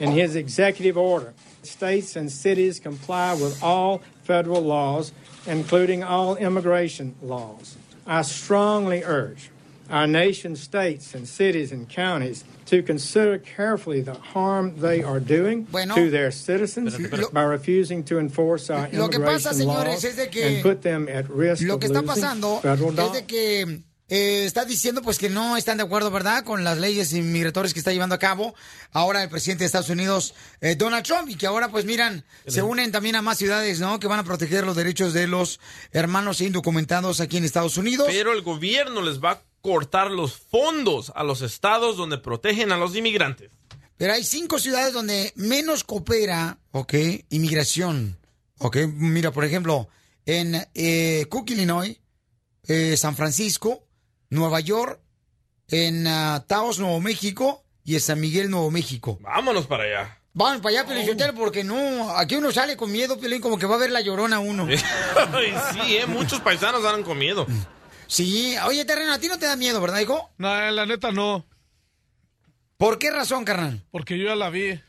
In 0.00 0.12
his 0.12 0.34
executive 0.36 0.96
order, 0.98 1.32
states 1.66 2.16
and 2.16 2.30
cities 2.30 2.80
comply 2.80 3.34
with 3.34 3.62
all 3.62 4.02
federal 4.22 4.62
laws, 4.62 5.12
including 5.46 6.02
all 6.02 6.36
immigration 6.36 7.14
laws. 7.22 7.76
I 8.06 8.22
strongly 8.22 9.02
urge 9.04 9.50
our 9.90 10.06
nation's 10.06 10.60
states 10.60 11.14
and 11.14 11.28
cities 11.28 11.70
and 11.70 11.88
counties 11.88 12.42
to 12.66 12.82
consider 12.82 13.36
carefully 13.38 14.00
the 14.00 14.14
harm 14.14 14.74
they 14.80 15.02
are 15.02 15.20
doing 15.20 15.64
Bueno. 15.64 15.94
to 15.94 16.10
their 16.10 16.30
citizens 16.30 16.94
Espérate, 16.96 17.10
espérate. 17.10 17.32
by 17.34 17.42
refusing 17.42 18.02
to 18.04 18.18
enforce 18.18 18.70
our 18.70 18.86
immigration 18.88 19.22
pasa, 19.24 19.50
señores, 19.50 20.02
laws 20.04 20.28
que 20.30 20.42
and 20.42 20.62
put 20.62 20.80
them 20.82 21.06
at 21.08 21.28
risk 21.28 21.68
of 21.68 21.82
losing 21.82 22.02
pasando 22.06 22.60
federal 22.62 22.92
dollars. 22.92 23.20
Eh, 24.08 24.44
está 24.44 24.64
diciendo 24.64 25.00
pues 25.02 25.18
que 25.18 25.30
no 25.30 25.56
están 25.56 25.78
de 25.78 25.84
acuerdo, 25.84 26.10
¿verdad?, 26.10 26.44
con 26.44 26.62
las 26.64 26.78
leyes 26.78 27.12
inmigratorias 27.12 27.72
que 27.72 27.78
está 27.78 27.92
llevando 27.92 28.14
a 28.14 28.18
cabo 28.18 28.54
ahora 28.92 29.22
el 29.22 29.30
presidente 29.30 29.64
de 29.64 29.66
Estados 29.66 29.88
Unidos, 29.88 30.34
eh, 30.60 30.74
Donald 30.76 31.04
Trump, 31.04 31.28
y 31.30 31.36
que 31.36 31.46
ahora 31.46 31.70
pues 31.70 31.84
miran, 31.84 32.24
se 32.46 32.62
unen 32.62 32.92
también 32.92 33.16
a 33.16 33.22
más 33.22 33.38
ciudades, 33.38 33.80
¿no?, 33.80 33.98
que 33.98 34.06
van 34.06 34.20
a 34.20 34.24
proteger 34.24 34.64
los 34.64 34.76
derechos 34.76 35.12
de 35.12 35.26
los 35.26 35.58
hermanos 35.92 36.40
indocumentados 36.40 37.20
aquí 37.20 37.38
en 37.38 37.44
Estados 37.44 37.76
Unidos. 37.78 38.06
Pero 38.08 38.32
el 38.32 38.42
gobierno 38.42 39.00
les 39.02 39.22
va 39.22 39.30
a 39.32 39.42
cortar 39.60 40.10
los 40.10 40.34
fondos 40.36 41.10
a 41.14 41.24
los 41.24 41.40
estados 41.40 41.96
donde 41.96 42.18
protegen 42.18 42.72
a 42.72 42.76
los 42.76 42.94
inmigrantes. 42.94 43.50
Pero 43.96 44.12
hay 44.12 44.24
cinco 44.24 44.58
ciudades 44.58 44.92
donde 44.92 45.32
menos 45.36 45.84
coopera, 45.84 46.58
¿ok? 46.72 46.94
Inmigración, 47.30 48.18
¿ok? 48.58 48.76
Mira, 48.92 49.30
por 49.30 49.44
ejemplo, 49.44 49.88
en 50.26 50.66
eh, 50.74 51.26
Cook, 51.30 51.50
Illinois, 51.50 51.96
eh, 52.66 52.96
San 52.96 53.14
Francisco, 53.14 53.83
Nueva 54.34 54.60
York, 54.60 55.00
en 55.68 56.06
ah, 56.06 56.44
Taos, 56.46 56.78
Nuevo 56.78 57.00
México 57.00 57.64
y 57.84 57.94
en 57.94 58.00
San 58.00 58.20
Miguel, 58.20 58.50
Nuevo 58.50 58.70
México. 58.70 59.18
Vámonos 59.20 59.66
para 59.66 59.84
allá. 59.84 60.20
Vamos 60.32 60.60
para 60.60 60.80
allá, 60.80 60.88
Pelichotelo, 60.88 61.32
porque 61.34 61.62
no, 61.62 62.10
aquí 62.16 62.34
uno 62.34 62.50
sale 62.50 62.76
con 62.76 62.90
miedo, 62.90 63.18
Pelín, 63.18 63.40
como 63.40 63.56
que 63.56 63.66
va 63.66 63.76
a 63.76 63.78
ver 63.78 63.92
la 63.92 64.00
llorona 64.00 64.40
uno. 64.40 64.66
Ay, 65.32 65.54
sí, 65.72 65.96
¿eh? 65.96 66.06
muchos 66.06 66.40
paisanos 66.40 66.84
andan 66.84 67.04
con 67.04 67.16
miedo. 67.16 67.46
Sí, 68.08 68.56
oye, 68.66 68.84
terreno, 68.84 69.12
a 69.12 69.18
ti 69.18 69.28
no 69.28 69.38
te 69.38 69.46
da 69.46 69.54
miedo, 69.54 69.80
¿verdad, 69.80 70.00
hijo? 70.00 70.30
No, 70.38 70.48
la 70.72 70.86
neta 70.86 71.12
no. 71.12 71.46
¿Por 72.76 72.98
qué 72.98 73.12
razón, 73.12 73.44
carnal? 73.44 73.86
Porque 73.92 74.18
yo 74.18 74.24
ya 74.24 74.34
la 74.34 74.50
vi. 74.50 74.80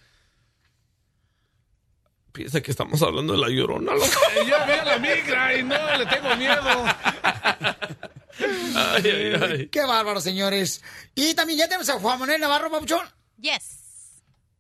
Piensa 2.32 2.62
que 2.62 2.72
estamos 2.72 3.00
hablando 3.04 3.34
de 3.34 3.40
la 3.40 3.50
llorona, 3.50 3.94
loco. 3.94 4.06
Eh, 4.06 4.46
Ya 4.50 4.66
ve 4.66 4.74
a 4.74 4.86
la 4.86 4.98
migra 4.98 5.56
y 5.56 5.64
no 5.64 5.98
le 5.98 6.06
tengo 6.08 6.36
miedo. 6.36 6.86
Ay, 8.76 9.04
ay, 9.06 9.34
ay. 9.42 9.68
Qué 9.68 9.82
bárbaro, 9.82 10.20
señores. 10.22 10.82
Y 11.16 11.34
también 11.34 11.60
ya 11.60 11.66
tenemos 11.68 11.90
a 11.90 12.00
Juan 12.00 12.20
Manuel 12.20 12.42
Navarro, 12.42 12.70
papuchón. 12.72 13.06
Yes. 13.40 13.82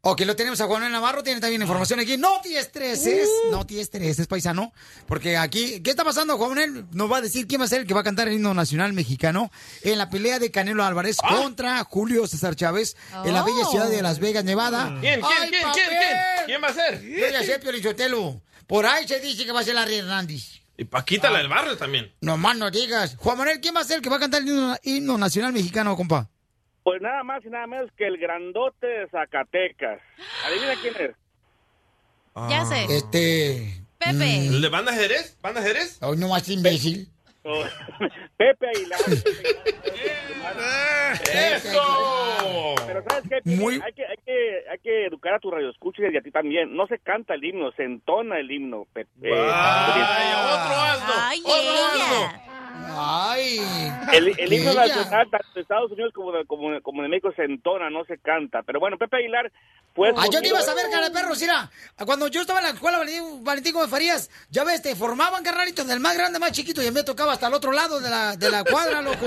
Ok, 0.08 0.22
lo 0.22 0.36
tenemos 0.36 0.62
a 0.62 0.66
Juan 0.66 0.82
Manuel 0.82 0.92
Navarro, 0.92 1.24
tiene 1.24 1.42
también 1.42 1.64
información 1.64 2.00
aquí. 2.00 2.16
No 2.16 2.40
te 2.42 2.60
estreses, 2.60 3.28
no 3.50 3.66
te 3.66 3.82
estreses, 3.82 4.28
paisano. 4.28 4.72
Porque 5.08 5.36
aquí, 5.36 5.82
¿qué 5.82 5.90
está 5.90 6.04
pasando? 6.04 6.38
Juan 6.38 6.50
Manuel 6.50 6.86
nos 6.92 7.12
va 7.12 7.18
a 7.18 7.22
decir 7.22 7.48
quién 7.48 7.60
va 7.60 7.66
a 7.66 7.68
ser 7.68 7.82
el 7.82 7.88
que 7.88 7.96
va 7.96 8.02
a 8.02 8.04
cantar 8.04 8.28
el 8.28 8.36
himno 8.36 8.54
nacional 8.54 8.94
mexicano 8.94 9.52
en 9.82 9.98
la 9.98 10.10
pelea 10.12 10.38
de 10.38 10.52
Canelo 10.52 10.84
Álvarez 10.86 11.18
contra 11.18 11.84
Julio 11.86 12.28
César 12.28 12.56
Chávez 12.56 12.96
en 13.26 13.34
la 13.34 13.42
bella 13.44 13.64
Oh. 13.66 13.72
ciudad 13.72 13.90
de 13.90 14.04
Las 14.04 14.20
Vegas, 14.20 14.44
Nevada. 14.44 14.96
¿Quién, 15.02 15.22
quién, 15.22 15.26
¡Ay, 15.42 15.50
quién, 15.50 15.62
papel! 15.64 15.84
quién, 15.84 16.00
quién? 16.00 16.46
¿Quién 16.46 16.64
va 16.64 16.68
a 16.68 16.74
ser? 16.74 17.02
Yo 17.02 17.28
ya 17.32 17.44
sé. 17.44 18.40
Por 18.68 18.86
ahí 18.86 19.08
se 19.08 19.20
dice 19.20 19.44
que 19.44 19.52
va 19.52 19.62
a 19.62 19.64
ser 19.64 19.74
Larry 19.74 19.96
Hernández. 19.96 20.62
Y 20.78 20.86
Paquita, 20.86 21.30
la 21.30 21.40
del 21.40 21.48
barrio 21.48 21.78
también. 21.78 22.14
No 22.22 22.38
más 22.38 22.58
no 22.58 22.70
digas. 22.70 23.16
Juan 23.18 23.38
Manuel, 23.38 23.62
¿quién 23.62 23.76
va 23.76 23.82
a 23.82 23.84
ser 23.86 23.98
el 23.98 24.02
que 24.02 24.10
va 24.10 24.18
a 24.18 24.20
cantar 24.20 24.42
el 24.42 24.50
himno, 24.50 24.76
himno 24.84 25.18
nacional 25.18 25.54
mexicano, 25.54 25.96
compa? 25.96 26.30
Pues 26.84 27.02
nada 27.02 27.24
más 27.24 27.44
y 27.46 27.50
nada 27.50 27.66
menos 27.66 27.90
que 27.98 28.06
el 28.06 28.18
grandote 28.18 28.86
de 28.86 29.10
Zacatecas. 29.10 30.00
Adivina 30.46 30.74
quién 30.82 30.94
es. 31.00 31.16
Ya 32.50 32.66
sé. 32.66 32.86
Este... 32.90 33.82
Pepe. 33.98 34.48
¿El 34.48 34.62
de 34.62 34.70
Banda 34.70 34.94
Jerez? 34.94 35.38
¿Banda 35.42 35.62
Jerez? 35.62 35.98
Oh, 36.02 36.16
no 36.16 36.28
más 36.28 36.48
imbécil. 36.50 37.10
Pepe 38.38 38.68
Aguilar. 38.68 39.00
¡Eso! 41.32 42.76
Pero 42.88 43.04
¿sabes 43.08 43.30
qué? 43.30 43.36
Hay, 43.46 43.94
que, 43.94 44.06
hay, 44.06 44.18
que, 44.26 44.64
hay 44.72 44.80
que 44.80 45.06
educar 45.06 45.36
a 45.36 45.40
tus 45.40 45.54
radioescuchas 45.54 46.12
y 46.12 46.18
a 46.18 46.22
ti 46.22 46.32
también. 46.32 46.76
No 46.76 46.88
se 46.88 46.98
canta 47.00 47.36
el 47.36 47.44
himno, 47.44 47.72
se 47.74 47.84
entona 47.84 48.40
el 48.40 48.50
himno. 48.52 48.88
Pepe. 48.94 49.30
Vaya, 49.30 50.56
otro 50.56 50.76
asno. 50.76 51.14
Ay, 51.18 51.42
otro 51.46 51.86
asno. 51.86 52.42
Ay. 52.98 53.60
El, 54.14 54.40
el 54.40 54.54
himno 54.54 54.74
nacional, 54.74 55.30
tanto 55.30 55.48
de 55.54 55.62
Estados 55.62 55.92
Unidos 55.92 56.14
como 56.14 56.32
de, 56.32 56.46
como, 56.46 56.82
como 56.82 57.04
de 57.04 57.10
México, 57.10 57.32
se 57.36 57.44
entona, 57.44 57.92
no 57.92 58.06
se 58.06 58.18
canta. 58.18 58.64
Pero 58.64 58.80
bueno, 58.80 58.98
Pepe 58.98 59.18
Aguilar, 59.18 59.52
pues... 59.96 60.14
Ah, 60.18 60.26
yo 60.32 60.42
te 60.42 60.50
iba 60.50 60.60
a 60.60 60.62
saber, 60.62 60.86
cara 60.92 61.10
de 61.10 61.12
perro, 61.12 61.34
mira. 61.40 61.72
Cuando 62.06 62.28
yo 62.28 62.42
estaba 62.42 62.60
en 62.60 62.66
la 62.66 62.72
escuela 62.72 62.98
Valentín, 63.00 63.44
Valentín 63.44 63.74
Gómez 63.74 63.90
Farías, 63.90 64.30
ya 64.52 64.64
ves, 64.64 64.82
te 64.82 64.96
formaban 64.96 65.44
carnalitos 65.44 65.88
del 65.88 66.00
más 66.00 66.16
grande, 66.16 66.38
más 66.38 66.52
chiquito, 66.52 66.84
y 66.84 66.88
a 66.88 66.92
mí 66.92 66.96
me 66.96 67.04
tocaba 67.04 67.34
hasta 67.34 67.48
el 67.48 67.54
otro 67.54 67.72
lado 67.72 68.00
de 68.00 68.10
la, 68.10 68.36
de 68.36 68.52
la 68.52 68.64
cuadra, 68.64 69.02
loco. 69.02 69.26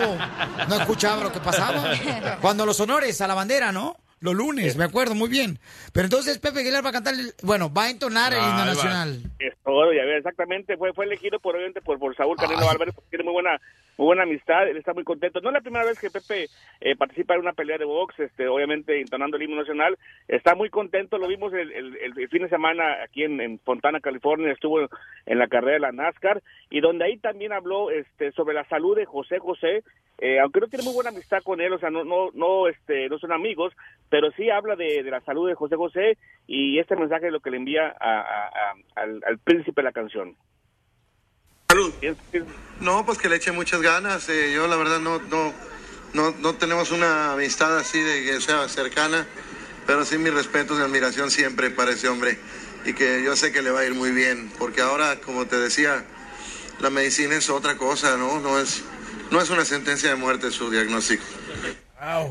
No 0.69 0.77
escuchaba 0.77 1.25
lo 1.25 1.33
que 1.33 1.41
pasaba. 1.41 2.39
Cuando 2.41 2.65
los 2.67 2.79
honores 2.81 3.21
a 3.21 3.27
la 3.27 3.35
bandera, 3.35 3.73
¿no? 3.73 3.97
Los 4.21 4.35
lunes, 4.35 4.77
me 4.77 4.85
acuerdo 4.85 5.15
muy 5.15 5.29
bien. 5.29 5.61
Pero 5.93 6.07
entonces 6.07 6.39
Pepe 6.39 6.61
Aguilar 6.61 6.85
va 6.85 6.91
a 6.91 6.93
cantar, 6.93 7.15
el- 7.15 7.35
bueno, 7.43 7.73
va 7.73 7.85
a 7.85 7.91
entonar 7.91 8.33
el 8.35 8.41
himno 8.41 8.65
nacional. 8.65 9.23
Es 9.39 9.55
todo, 9.65 9.93
ya 9.93 10.03
ves, 10.05 10.19
exactamente. 10.19 10.77
Fue, 10.77 10.93
fue 10.93 11.05
elegido 11.05 11.39
por, 11.39 11.55
obviamente, 11.55 11.81
por, 11.81 11.99
por 12.01 12.17
Saúl 12.17 12.37
Canelo 12.37 12.69
Álvarez, 12.69 12.95
porque 12.95 13.11
tiene 13.11 13.25
muy 13.25 13.33
buena 13.35 13.61
muy 13.99 14.07
buena 14.07 14.23
amistad, 14.23 14.69
él 14.69 14.77
está 14.77 14.95
muy 14.95 15.03
contento. 15.03 15.41
No 15.41 15.49
es 15.49 15.55
la 15.55 15.61
primera 15.61 15.85
vez 15.85 15.99
que 15.99 16.09
Pepe 16.09 16.47
eh, 16.81 16.95
participa 16.97 17.35
en 17.35 17.41
una 17.41 17.53
pelea 17.53 17.79
de 17.79 17.85
box, 17.85 18.19
este, 18.21 18.47
obviamente 18.47 19.01
entonando 19.01 19.37
el 19.37 19.43
himno 19.43 19.57
nacional. 19.57 19.99
Está 20.29 20.55
muy 20.55 20.71
contento, 20.71 21.19
lo 21.19 21.27
vimos 21.27 21.53
el, 21.53 22.29
fin 22.31 22.43
de 22.43 22.49
semana 22.49 23.03
aquí 23.03 23.25
en, 23.25 23.59
Fontana, 23.59 24.01
California, 24.01 24.53
estuvo 24.53 24.81
en 24.81 25.39
la 25.39 25.49
carrera 25.49 25.75
de 25.75 25.81
la 25.81 25.93
NASCAR, 25.93 26.41
y 26.71 26.81
donde 26.81 27.07
ahí 27.07 27.19
también 27.19 27.53
habló 27.53 27.91
este, 27.91 28.31
sobre 28.33 28.55
la 28.55 28.65
salud 28.69 28.97
de 28.97 29.05
José 29.05 29.41
José, 29.41 29.83
eh, 30.19 30.39
aunque 30.39 30.61
no 30.61 30.69
tiene 30.69 30.85
muy 30.85 30.95
buena 30.95 31.11
amistad 31.11 31.43
con 31.43 31.61
él, 31.61 31.73
o 31.73 31.79
sea, 31.79 31.91
no, 31.91 32.05
no, 32.05 32.31
no, 32.35 32.69
este, 32.69 33.09
no 33.09 33.19
son 33.19 33.33
amigos, 33.33 33.75
pero 34.09 34.31
sí 34.33 34.49
habla 34.49 34.77
de, 34.77 35.03
la 35.03 35.21
salud 35.23 35.49
de 35.49 35.55
José 35.55 35.75
José, 35.75 36.19
y 36.47 36.79
este 36.79 36.95
mensaje 36.95 37.27
es 37.27 37.33
lo 37.33 37.41
que 37.41 37.51
le 37.51 37.57
envía 37.57 37.95
a- 38.01 38.75
al 38.95 39.39
príncipe 39.39 39.81
de 39.81 39.85
la 39.85 39.93
canción. 39.93 40.37
No, 42.81 43.05
pues 43.05 43.19
que 43.19 43.29
le 43.29 43.37
eche 43.37 43.53
muchas 43.53 43.81
ganas. 43.81 44.29
eh, 44.29 44.53
yo 44.55 44.67
la 44.69 44.77
verdad 44.77 45.01
no, 45.01 45.19
no, 45.19 45.53
no, 46.13 46.35
no 46.39 46.55
tenemos 46.55 46.91
una 46.91 47.33
amistad 47.33 47.77
así 47.77 48.01
de 48.01 48.25
que 48.25 48.41
sea 48.41 48.69
cercana. 48.69 49.27
Pero 49.87 50.05
sí 50.05 50.19
mi 50.19 50.29
respeto 50.31 50.79
y 50.79 50.83
admiración 50.83 51.31
siempre 51.31 51.71
para 51.71 51.93
ese 51.93 52.09
hombre 52.09 52.39
y 52.85 52.93
que 52.93 53.23
yo 53.23 53.37
sé 53.37 53.53
que 53.53 53.63
le 53.63 53.71
va 53.71 53.81
a 53.81 53.85
ir 53.85 53.95
muy 53.95 54.13
bien, 54.13 54.51
porque 54.59 54.81
ahora, 54.81 55.21
como 55.21 55.47
te 55.47 55.59
decía, 55.59 56.05
la 56.81 56.91
medicina 56.91 57.35
es 57.35 57.51
otra 57.51 57.77
cosa, 57.77 58.17
¿no? 58.17 58.41
No 58.41 58.59
es, 58.59 58.83
no 59.31 59.41
es 59.41 59.51
una 59.51 59.65
sentencia 59.65 60.11
de 60.11 60.17
muerte 60.17 60.51
su 60.51 60.71
diagnóstico. 60.71 61.25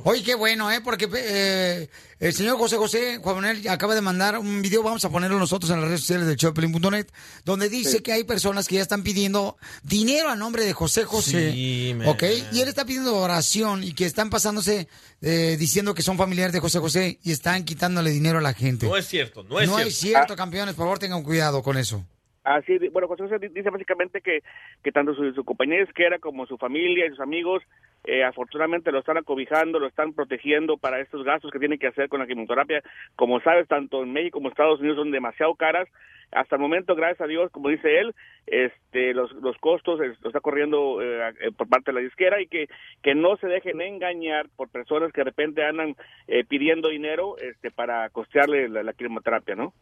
Oye, 0.05 0.23
qué 0.23 0.35
bueno, 0.35 0.71
¿eh? 0.71 0.79
Porque 0.81 1.09
eh, 1.13 1.89
el 2.19 2.33
señor 2.33 2.57
José 2.57 2.77
José, 2.77 3.17
Juan 3.21 3.35
Manuel, 3.35 3.67
acaba 3.67 3.95
de 3.95 4.01
mandar 4.01 4.37
un 4.37 4.61
video, 4.61 4.81
vamos 4.81 5.03
a 5.03 5.09
ponerlo 5.09 5.37
nosotros 5.39 5.69
en 5.71 5.81
las 5.81 5.87
redes 5.89 6.01
sociales 6.01 6.25
de 6.27 6.35
Choplin.net, 6.37 7.07
donde 7.43 7.67
dice 7.67 7.97
Sí. 7.97 7.99
que 8.03 8.13
hay 8.13 8.23
personas 8.23 8.67
que 8.67 8.75
ya 8.75 8.81
están 8.81 9.03
pidiendo 9.03 9.57
dinero 9.83 10.29
a 10.29 10.35
nombre 10.35 10.63
de 10.63 10.71
José 10.73 11.03
José. 11.03 11.51
Sí, 11.51 11.93
man. 11.97 12.07
¿Ok? 12.07 12.23
Y 12.53 12.61
él 12.61 12.69
está 12.69 12.85
pidiendo 12.85 13.15
oración 13.17 13.83
y 13.83 13.93
que 13.93 14.05
están 14.05 14.29
pasándose 14.29 14.87
eh, 15.21 15.57
diciendo 15.59 15.93
que 15.93 16.01
son 16.01 16.17
familiares 16.17 16.53
de 16.53 16.59
José 16.61 16.79
José 16.79 17.19
y 17.23 17.31
están 17.31 17.65
quitándole 17.65 18.11
dinero 18.11 18.37
a 18.37 18.41
la 18.41 18.53
gente. 18.53 18.85
No 18.87 18.95
es 18.95 19.05
cierto, 19.07 19.43
no 19.43 19.59
es 19.59 19.67
no 19.67 19.75
cierto. 19.75 19.89
es 19.89 19.97
cierto, 19.97 20.35
campeones, 20.37 20.75
por 20.75 20.85
favor 20.85 20.99
tengan 20.99 21.23
cuidado 21.23 21.61
con 21.61 21.77
eso. 21.77 22.05
Así, 22.45 22.77
bueno, 22.93 23.09
José 23.09 23.23
José 23.23 23.39
di- 23.39 23.49
dice 23.53 23.69
básicamente 23.69 24.21
que, 24.21 24.39
que 24.81 24.93
tanto 24.93 25.13
su, 25.13 25.33
su 25.33 25.43
compañía 25.43 25.83
izquierda 25.83 26.17
como 26.19 26.45
su 26.45 26.57
familia 26.57 27.05
y 27.05 27.09
sus 27.09 27.19
amigos 27.19 27.61
eh, 28.07 28.23
afortunadamente 28.23 28.91
lo 28.91 28.99
están 28.99 29.17
acobijando, 29.17 29.79
lo 29.79 29.87
están 29.87 30.13
protegiendo 30.13 30.77
para 30.77 31.01
estos 31.01 31.23
gastos 31.23 31.51
que 31.51 31.59
tienen 31.59 31.77
que 31.77 31.87
hacer 31.87 32.09
con 32.09 32.19
la 32.19 32.27
quimioterapia. 32.27 32.81
Como 33.15 33.39
sabes, 33.41 33.67
tanto 33.67 34.01
en 34.01 34.13
México 34.13 34.39
como 34.39 34.49
Estados 34.49 34.79
Unidos 34.79 34.97
son 34.97 35.11
demasiado 35.11 35.53
caras. 35.55 35.87
Hasta 36.31 36.55
el 36.55 36.61
momento, 36.61 36.95
gracias 36.95 37.21
a 37.21 37.27
Dios, 37.27 37.51
como 37.51 37.69
dice 37.69 37.99
él, 37.99 38.13
este, 38.47 39.13
los, 39.13 39.31
los 39.33 39.57
costos 39.59 40.01
eh, 40.01 40.13
lo 40.21 40.29
está 40.29 40.41
corriendo 40.41 41.01
eh, 41.01 41.33
eh, 41.39 41.51
por 41.55 41.69
parte 41.69 41.91
de 41.91 42.01
la 42.01 42.07
izquierda 42.07 42.41
y 42.41 42.47
que, 42.47 42.67
que 43.01 43.15
no 43.15 43.37
se 43.37 43.47
dejen 43.47 43.79
engañar 43.79 44.49
por 44.57 44.67
personas 44.69 45.13
que 45.13 45.21
de 45.21 45.25
repente 45.25 45.63
andan 45.63 45.95
eh, 46.27 46.43
pidiendo 46.43 46.89
dinero 46.89 47.37
este, 47.37 47.71
para 47.71 48.09
costearle 48.09 48.67
la, 48.67 48.83
la 48.83 48.93
quimioterapia, 48.93 49.55
¿no? 49.55 49.73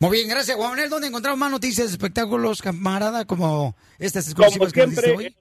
Muy 0.00 0.18
bien, 0.18 0.28
gracias, 0.28 0.56
Juan 0.56 0.70
Manuel. 0.70 0.90
¿Dónde 0.90 1.06
encontramos 1.06 1.38
más 1.38 1.50
noticias, 1.50 1.90
espectáculos, 1.90 2.60
camarada, 2.60 3.24
como 3.24 3.74
estas 3.98 4.34
Como 4.34 4.48
exclusivas 4.48 4.72
que 4.72 4.80
nos 4.80 4.90
siempre, 4.94 5.16
hoy? 5.16 5.36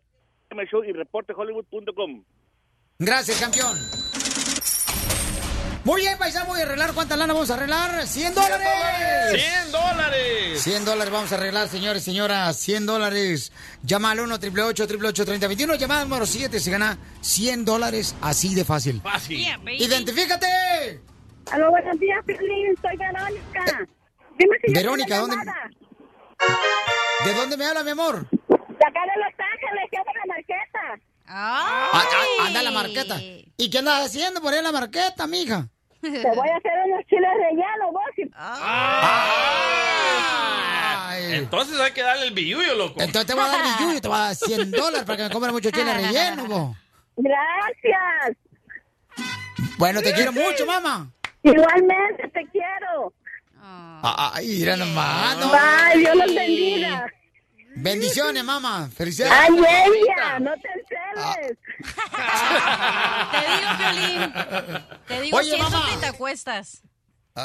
Show 0.69 0.83
y 0.83 0.91
reportehollywood.com. 0.93 2.23
Gracias, 2.99 3.39
campeón. 3.39 3.77
Muy 5.83 6.01
bien, 6.01 6.15
paisano, 6.19 6.45
voy 6.45 6.59
a 6.59 6.63
arreglar. 6.63 6.93
¿Cuánta 6.93 7.17
lana 7.17 7.33
vamos 7.33 7.49
a 7.49 7.55
arreglar? 7.55 8.05
¡100 8.05 8.35
dólares! 8.35 9.31
¡100 9.31 9.71
dólares! 9.71 10.61
100 10.61 10.85
dólares 10.85 11.11
vamos 11.11 11.31
a 11.31 11.35
arreglar, 11.35 11.67
señores, 11.69 12.03
señoras. 12.03 12.55
100 12.57 12.85
dólares. 12.85 13.51
Llama 13.83 14.11
al 14.11 14.19
1 14.19 14.35
888 14.35 15.25
3021 15.25 15.75
Llamada 15.75 16.03
número 16.03 16.27
7. 16.27 16.59
Se 16.59 16.69
gana 16.69 16.99
100 17.21 17.65
dólares 17.65 18.15
así 18.21 18.53
de 18.53 18.63
fácil. 18.63 19.01
Fácil. 19.01 19.43
¡Identifícate! 19.79 21.01
Aló, 21.51 21.71
buenos 21.71 21.99
días, 21.99 22.23
Piolín. 22.25 22.75
Soy 22.79 22.97
Verónica. 22.97 23.87
Dime 24.37 24.57
si 24.63 24.73
ya 24.73 24.79
Verónica, 24.81 25.17
¿dónde- 25.17 25.35
llamada. 25.37 25.69
¿De 27.25 27.33
dónde 27.33 27.57
me 27.57 27.65
habla, 27.65 27.83
mi 27.83 27.89
amor? 27.91 28.27
De 28.81 28.87
acá 28.87 29.01
de 29.01 29.21
Los 29.21 29.33
Ángeles, 29.53 29.89
que 29.91 29.97
de 29.97 30.03
la 30.19 30.25
marqueta. 30.33 31.05
Ah, 31.27 31.91
ah, 31.93 32.45
anda 32.47 32.63
la 32.63 32.71
marqueta. 32.71 33.15
¿Y 33.57 33.69
qué 33.69 33.77
andas 33.77 34.05
haciendo 34.07 34.41
por 34.41 34.51
ahí 34.53 34.57
en 34.59 34.65
la 34.65 34.71
marqueta, 34.71 35.27
mija? 35.27 35.67
Te 36.01 36.09
voy 36.09 36.49
a 36.49 36.57
hacer 36.57 36.71
unos 36.87 37.05
chiles 37.05 37.29
rellenos, 37.39 37.91
vos. 37.91 38.01
y- 38.17 38.31
Entonces 41.35 41.79
hay 41.79 41.91
que 41.91 42.01
darle 42.01 42.27
el 42.27 42.33
billuyo, 42.33 42.73
loco. 42.75 42.99
Entonces 42.99 43.27
te 43.27 43.33
voy 43.35 43.45
a 43.45 43.47
dar 43.49 43.63
mi 43.63 43.85
yuyo, 43.85 44.01
te 44.01 44.07
voy 44.07 44.17
a 44.17 44.21
dar 44.21 44.35
100 44.35 44.71
dólares 44.71 45.03
para 45.05 45.17
que 45.17 45.23
me 45.23 45.29
compren 45.29 45.53
mucho 45.53 45.69
chile 45.71 45.93
relleno, 45.93 46.45
bo. 46.45 46.75
Gracias. 47.17 48.37
Bueno, 49.77 50.01
te 50.01 50.13
quiero 50.13 50.31
mucho, 50.31 50.65
mamá. 50.65 51.07
Igualmente, 51.43 52.27
te 52.33 52.45
quiero. 52.51 53.13
Ay, 54.03 54.47
mira 54.47 54.75
nomás, 54.75 55.37
¿no? 55.37 55.51
Bye, 55.51 55.99
Dios 55.99 56.15
los 56.15 56.33
bendiga. 56.35 57.05
Bendiciones, 57.75 58.43
mamá. 58.43 58.89
Felicidades. 58.95 59.33
Ay, 59.49 59.55
ella, 60.07 60.39
no 60.39 60.51
te 60.53 60.69
enceles. 60.69 61.57
Te 63.31 63.39
digo, 63.47 63.69
Violín. 63.79 64.33
Te 65.07 65.21
digo, 65.21 65.37
Oye, 65.37 65.57
mamá. 65.57 65.83
te 65.99 66.05
acuestas. 66.07 66.83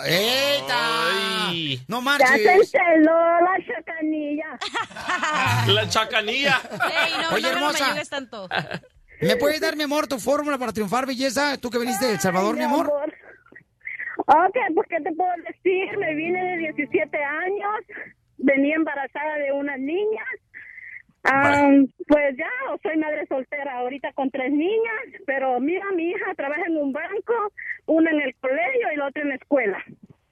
¡Eita! 0.05 0.75
No 1.87 2.03
Ya 2.19 2.27
se 2.27 2.35
marches. 2.45 2.47
enceló 2.47 3.41
la 3.41 3.57
chacanilla. 3.67 4.59
La 5.73 5.89
chacanilla. 5.89 6.61
Ey, 6.73 7.13
no, 7.23 7.29
Oye, 7.31 7.43
no, 7.43 7.49
me 7.49 7.55
hermosa. 7.55 7.87
ayudes 7.91 8.09
tanto. 8.09 8.49
¿Me 9.21 9.37
puedes 9.37 9.61
dar, 9.61 9.77
mi 9.77 9.85
amor, 9.85 10.09
tu 10.09 10.19
fórmula 10.19 10.59
para 10.59 10.73
triunfar, 10.73 11.07
belleza? 11.07 11.57
¿Tú 11.59 11.71
que 11.71 11.79
viniste 11.79 12.07
de 12.07 12.13
El 12.15 12.21
Salvador, 12.21 12.57
mi 12.57 12.65
amor? 12.65 12.93
Ok, 14.27 14.57
pues 14.75 14.89
¿qué 14.91 15.01
te 15.03 15.13
puedo 15.15 15.31
decir? 15.47 15.97
Me 15.99 16.15
vine 16.17 16.43
de 16.45 16.57
17 16.75 17.17
años, 17.25 17.81
venía 18.47 18.77
embarazada 18.77 19.35
de 19.37 19.53
unas 19.53 19.79
niñas. 19.79 20.27
Ah, 21.29 21.69
pues 22.07 22.37
ya, 22.39 22.49
soy 22.85 22.97
madre 22.99 23.27
soltera 23.27 23.79
ahorita 23.79 24.13
con 24.13 24.31
tres 24.31 24.53
niñas, 24.53 25.21
pero 25.27 25.59
mira, 25.59 25.85
mi 25.97 26.11
hija 26.11 26.35
trabaja 26.37 26.63
en 26.69 26.77
un 26.77 26.93
banco, 26.93 27.35
una 27.87 28.11
en 28.13 28.21
el 28.21 28.35
colegio 28.37 28.93
y 28.93 28.97
la 28.97 29.07
otra 29.09 29.23
en 29.23 29.29
la 29.31 29.35
escuela. 29.35 29.85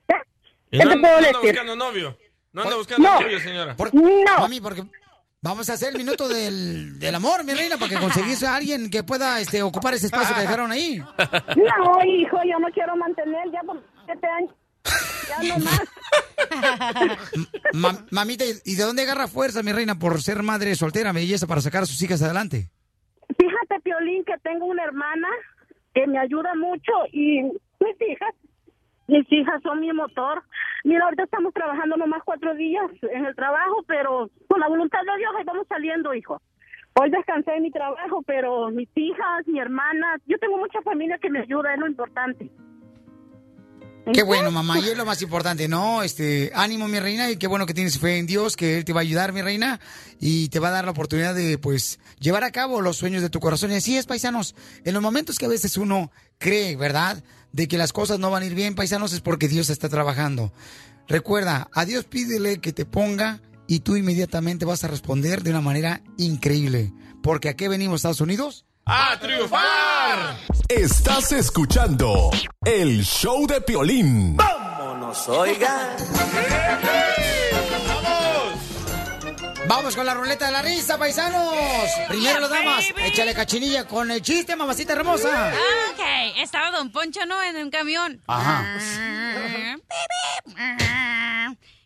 ¿Ya? 0.09 0.23
¿Y 0.71 0.79
¿Qué 0.79 0.85
no, 0.85 0.91
te 0.93 0.99
puedo 1.01 1.13
no 1.13 1.17
anda 1.19 1.29
decir? 1.33 1.51
buscando 1.51 1.77
novio? 1.77 2.17
¿No 2.53 2.63
anda 2.63 2.77
buscando 2.77 3.09
No. 3.09 3.21
novio, 3.21 3.41
señora? 3.41 3.75
Por- 3.75 3.93
No. 3.93 4.39
Mami, 4.39 4.61
porque 4.61 4.83
vamos 5.43 5.69
a 5.69 5.73
hacer 5.73 5.89
el 5.91 5.99
minuto 5.99 6.29
del, 6.29 6.97
del 7.01 7.15
amor, 7.17 7.43
mi 7.45 7.55
reina, 7.55 7.77
para 7.77 7.91
que 7.91 7.99
conseguís 7.99 8.45
a 8.45 8.55
alguien 8.55 8.89
que 8.89 9.03
pueda 9.03 9.41
este, 9.41 9.65
ocupar 9.65 9.95
ese 9.95 10.07
espacio 10.07 10.33
que 10.37 10.43
dejaron 10.43 10.71
ahí. 10.71 10.99
No, 11.57 12.05
hijo, 12.07 12.39
yo 12.45 12.61
no 12.61 12.69
quiero 12.69 12.95
mantener 12.97 13.51
ya 13.51 13.63
por 13.63 13.83
siete 14.07 14.29
años. 14.29 14.55
Ya 15.29 15.43
no 15.49 15.65
más. 15.65 15.83
Ma- 17.73 18.07
mamita, 18.11 18.45
¿y 18.65 18.77
de 18.77 18.83
dónde 18.85 19.03
agarra 19.03 19.27
fuerza, 19.29 19.63
mi 19.63 19.73
reina, 19.73 19.99
por 19.99 20.21
ser 20.23 20.43
madre 20.43 20.75
soltera, 20.75 21.13
belleza, 21.13 21.47
para 21.47 21.61
sacar 21.61 21.83
a 21.83 21.87
sus 21.87 22.01
hijas 22.03 22.23
adelante? 22.23 22.69
Fíjate, 23.39 23.81
Piolín, 23.83 24.25
que 24.25 24.35
tengo 24.43 24.67
una 24.67 24.85
hermana 24.85 25.29
que 25.95 26.07
me 26.07 26.19
ayuda 26.19 26.55
mucho 26.55 26.93
y 27.13 27.43
mis 27.43 28.01
hijas, 28.09 28.35
mis 29.09 29.31
hijas 29.33 29.63
son 29.63 29.81
mi 29.81 29.93
motor. 29.93 30.43
Mira, 30.85 31.05
ahorita 31.05 31.25
estamos 31.25 31.53
trabajando 31.55 31.97
nomás 31.97 32.23
cuatro 32.25 32.55
días 32.55 32.91
en 33.03 33.25
el 33.25 33.35
trabajo, 33.35 33.83
pero 33.87 34.31
con 34.49 34.61
la 34.61 34.69
voluntad 34.69 34.99
de 35.01 35.19
Dios 35.19 35.33
ahí 35.39 35.45
vamos 35.45 35.67
saliendo, 35.69 36.15
hijo. 36.15 36.41
Hoy 37.01 37.11
descansé 37.11 37.53
de 37.53 37.61
mi 37.61 37.71
trabajo, 37.73 38.23
pero 38.25 38.71
mis 38.71 38.89
hijas, 38.95 39.47
mi 39.47 39.59
hermana, 39.59 40.17
yo 40.27 40.39
tengo 40.39 40.59
mucha 40.59 40.81
familia 40.83 41.19
que 41.19 41.31
me 41.31 41.41
ayuda, 41.41 41.75
es 41.75 41.81
lo 41.81 41.89
importante. 41.89 42.51
Qué 44.13 44.23
bueno, 44.23 44.51
mamá, 44.51 44.79
y 44.81 44.89
es 44.89 44.97
lo 44.97 45.07
más 45.07 45.23
importante, 45.23 45.67
¿no? 45.67 46.03
Este, 46.03 46.53
ánimo, 46.55 46.89
mi 46.89 47.01
reina, 47.01 47.31
y 47.31 47.37
qué 47.37 47.47
bueno 47.47 47.65
que 47.65 47.73
tienes 47.73 47.99
fe 47.99 48.19
en 48.19 48.27
Dios, 48.27 48.55
que 48.55 48.77
Él 48.77 48.85
te 48.85 48.93
va 48.93 49.01
a 49.01 49.03
ayudar, 49.03 49.33
mi 49.33 49.41
reina, 49.41 49.81
y 50.21 50.49
te 50.49 50.59
va 50.59 50.69
a 50.69 50.73
dar 50.73 50.85
la 50.85 50.91
oportunidad 50.91 51.35
de, 51.35 51.57
pues, 51.57 51.99
llevar 52.21 52.45
a 52.45 52.51
cabo 52.51 52.83
los 52.83 52.97
sueños 52.97 53.23
de 53.23 53.31
tu 53.31 53.41
corazón. 53.41 53.73
Y 53.73 53.77
así 53.77 53.97
es, 53.97 54.07
paisanos, 54.07 54.55
en 54.85 54.93
los 54.93 55.03
momentos 55.03 55.39
que 55.39 55.47
a 55.47 55.49
veces 55.49 55.77
uno 55.79 56.13
cree, 56.39 56.77
¿verdad?, 56.77 57.25
de 57.53 57.69
que 57.69 57.79
las 57.79 57.93
cosas 57.93 58.19
no 58.19 58.31
van 58.31 58.43
a 58.43 58.47
ir 58.47 58.55
bien, 58.55 58.75
paisanos, 58.75 59.13
es 59.13 59.21
porque 59.21 59.49
Dios 59.49 59.71
está 59.71 59.89
trabajando. 59.89 60.53
Recuerda, 61.07 61.69
a 61.73 61.85
Dios 61.85 62.05
pídele 62.05 62.61
que 62.61 62.73
te 62.73 62.85
ponga 62.85 63.41
y 63.67 63.81
tú 63.81 63.97
inmediatamente 63.97 64.65
vas 64.65 64.85
a 64.85 64.89
responder 64.89 65.43
de 65.43 65.51
una 65.51 65.61
manera 65.61 66.03
increíble. 66.17 66.93
Porque 67.23 67.49
¿a 67.49 67.57
qué 67.57 67.69
venimos, 67.69 67.97
Estados 67.97 68.21
Unidos? 68.21 68.67
¡A 68.87 69.19
triunfar! 69.19 70.37
Estás 70.69 71.33
escuchando 71.33 72.31
el 72.67 73.03
show 73.03 73.47
de 73.47 73.63
Piolín. 73.63 74.37
Vámonos, 74.37 75.27
oiga. 75.31 75.97
Vamos 79.67 79.97
con 79.97 80.05
la 80.05 80.13
ruleta 80.13 80.47
de 80.47 80.53
la 80.53 80.61
risa, 80.61 80.99
paisanos. 80.99 81.55
Primero 82.09 82.41
las 82.41 82.51
damas. 82.51 82.85
Échale 83.05 83.33
cachinilla 83.35 83.87
con 83.87 84.11
el 84.11 84.21
chiste, 84.21 84.55
mamacita 84.55 84.93
hermosa. 84.93 85.53
Ah, 85.55 85.93
ok. 85.93 86.43
Estaba 86.43 86.71
Don 86.71 86.93
Poncho, 86.93 87.25
¿no? 87.25 87.43
En 87.43 87.57
un 87.57 87.71
camión. 87.71 88.23
Ajá. 88.27 88.79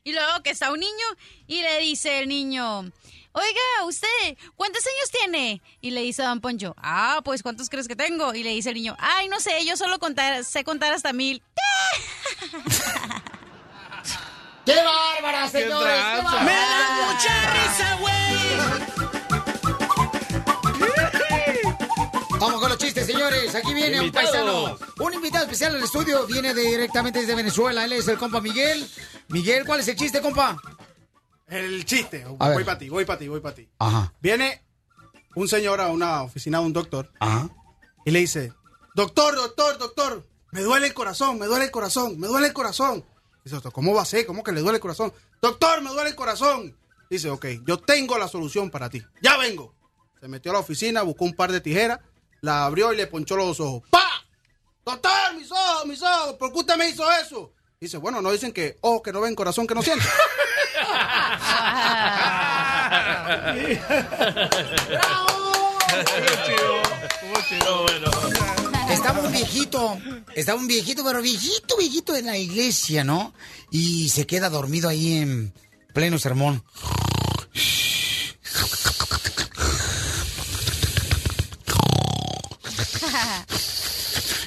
Y 0.03 0.13
luego 0.13 0.43
que 0.43 0.51
está 0.51 0.73
un 0.73 0.81
niño 0.81 1.07
y 1.47 1.63
le 1.63 1.79
dice 1.79 2.19
el 2.19 2.29
niño, 2.29 2.91
oiga, 3.33 3.85
usted, 3.87 4.37
¿cuántos 4.57 4.85
años 4.87 5.11
tiene? 5.11 5.63
Y 5.81 5.91
le 5.93 6.03
dice 6.03 6.23
Don 6.23 6.41
Poncho, 6.41 6.75
ah, 6.79 7.21
pues 7.25 7.43
¿cuántos 7.43 7.69
crees 7.69 7.89
que 7.89 7.97
tengo? 7.97 8.35
Y 8.35 8.43
le 8.43 8.51
dice 8.51 8.71
el 8.71 8.75
niño, 8.77 8.97
ay, 8.99 9.29
no 9.29 9.41
sé, 9.41 9.65
yo 9.65 9.77
solo 9.77 9.99
contar, 9.99 10.45
sé 10.45 10.65
contar 10.65 10.93
hasta 10.93 11.13
mil. 11.13 11.43
¡Qué 14.65 14.75
bárbara, 14.75 15.49
señores! 15.49 15.95
¡Qué 15.95 16.23
bárbara! 16.23 16.43
Me 16.43 16.53
da 16.53 17.13
mucha 17.13 17.55
risa, 17.55 17.99
Vamos 22.39 22.61
con 22.61 22.69
los 22.69 22.79
chistes, 22.79 23.07
señores. 23.07 23.53
Aquí 23.55 23.75
viene 23.75 23.97
Invitados. 23.97 24.31
un 24.31 24.35
paisano. 24.45 24.79
Un 25.01 25.15
invitado 25.15 25.45
especial 25.45 25.75
al 25.75 25.83
estudio. 25.83 26.25
Viene 26.27 26.55
de- 26.55 26.63
directamente 26.63 27.19
desde 27.21 27.35
Venezuela. 27.35 27.85
Él 27.85 27.95
es 27.95 28.07
el 28.07 28.17
compa 28.17 28.41
Miguel. 28.41 28.89
Miguel, 29.29 29.65
¿cuál 29.67 29.81
es 29.81 29.89
el 29.89 29.97
chiste, 29.97 30.21
compa? 30.21 30.57
El 31.49 31.85
chiste. 31.85 32.25
A 32.39 32.53
Voy 32.53 32.65
para 32.65 32.79
ti, 32.79 32.89
voy 32.89 33.05
para 33.05 33.19
ti, 33.19 33.29
voy 33.29 33.41
para 33.41 33.55
ti. 33.55 33.69
Ajá. 33.79 34.13
Viene 34.21 34.63
un 35.35 35.49
señor 35.49 35.81
a 35.81 35.89
una 35.89 36.23
oficina 36.23 36.59
de 36.59 36.67
un 36.67 36.73
doctor 36.73 37.11
Ajá. 37.21 37.49
y 38.05 38.11
le 38.11 38.21
dice, 38.21 38.53
doctor, 38.95 39.35
doctor, 39.35 39.79
doctor, 39.79 40.27
me 40.51 40.63
duele 40.63 40.89
el 40.89 40.95
corazón, 40.95 41.39
me 41.39 41.47
duele 41.47 41.67
el 41.67 41.71
corazón, 41.71 42.19
me 42.19 42.27
duele 42.27 42.49
el 42.49 42.53
corazón. 42.53 43.05
Dice, 43.45 43.57
doctor, 43.57 43.73
¿cómo 43.73 43.95
va 43.95 44.03
a 44.03 44.07
ser? 44.07 44.27
¿Cómo 44.27 44.43
que 44.43 44.53
le 44.53 44.61
duele 44.61 44.77
el 44.77 44.83
corazón? 44.83 45.13
Doctor, 45.41 45.81
me 45.83 45.91
duele 45.91 46.11
el 46.11 46.17
corazón. 46.17 46.77
Dice, 47.09 47.31
ok, 47.31 47.47
yo 47.67 47.79
tengo 47.79 48.19
la 48.19 48.29
solución 48.29 48.71
para 48.71 48.91
ti. 48.91 49.03
Ya 49.23 49.37
vengo. 49.39 49.75
Se 50.21 50.29
metió 50.29 50.51
a 50.51 50.55
la 50.55 50.61
oficina, 50.61 51.03
buscó 51.03 51.25
un 51.25 51.35
par 51.35 51.53
de 51.53 51.61
tijeras, 51.61 52.01
la 52.41 52.67
abrió 52.67 52.93
y 52.93 52.97
le 52.97 53.07
ponchó 53.07 53.37
los 53.37 53.61
ojos. 53.61 53.83
¡Pa! 53.91 54.05
Doctor, 54.85 55.13
mis 55.37 55.51
ojos, 55.51 55.87
mis 55.87 56.03
ojos, 56.03 56.35
¿por 56.35 56.53
qué 56.53 56.59
usted 56.59 56.77
me 56.77 56.89
hizo 56.89 57.11
eso? 57.13 57.53
Dice, 57.81 57.97
bueno, 57.99 58.21
no 58.21 58.33
dicen 58.33 58.53
que 58.53 58.77
ojos 58.81 59.03
que 59.03 59.13
no 59.13 59.21
ven, 59.21 59.35
corazón 59.35 59.67
que 59.67 59.75
no 59.75 59.83
siente. 67.49 67.69
Estaba 68.91 69.21
un 69.21 69.33
viejito, 69.33 69.99
estaba 70.35 70.59
un 70.59 70.67
viejito, 70.67 71.05
pero 71.05 71.23
viejito, 71.23 71.77
viejito 71.77 72.17
en 72.17 72.27
la 72.27 72.37
iglesia, 72.37 73.05
¿no? 73.05 73.35
Y 73.71 74.09
se 74.09 74.27
queda 74.27 74.49
dormido 74.49 74.89
ahí 74.89 75.19
en 75.19 75.53
pleno 75.93 76.19
sermón. 76.19 76.63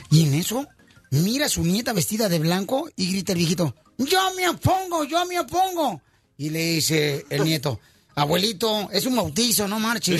Y 0.09 0.25
en 0.25 0.33
eso, 0.33 0.67
mira 1.11 1.45
a 1.45 1.49
su 1.49 1.63
nieta 1.63 1.93
vestida 1.93 2.27
de 2.27 2.39
blanco 2.39 2.89
y 2.97 3.11
grita 3.11 3.31
el 3.31 3.37
viejito, 3.37 3.73
yo 3.97 4.33
me 4.35 4.49
opongo, 4.49 5.03
yo 5.05 5.25
me 5.25 5.39
opongo. 5.39 6.01
Y 6.41 6.49
le 6.49 6.59
dice 6.59 7.23
el 7.29 7.43
nieto, 7.43 7.79
abuelito, 8.15 8.89
es 8.91 9.05
un 9.05 9.15
bautizo, 9.15 9.67
no 9.67 9.79
marche. 9.79 10.15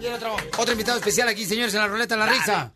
Viene 0.00 0.14
otro, 0.16 0.36
otro 0.56 0.72
invitado 0.72 0.98
especial 0.98 1.28
aquí, 1.28 1.44
señores, 1.44 1.72
en 1.74 1.80
la 1.80 1.86
ruleta 1.86 2.16
de 2.16 2.18
la 2.18 2.26
risa. 2.26 2.72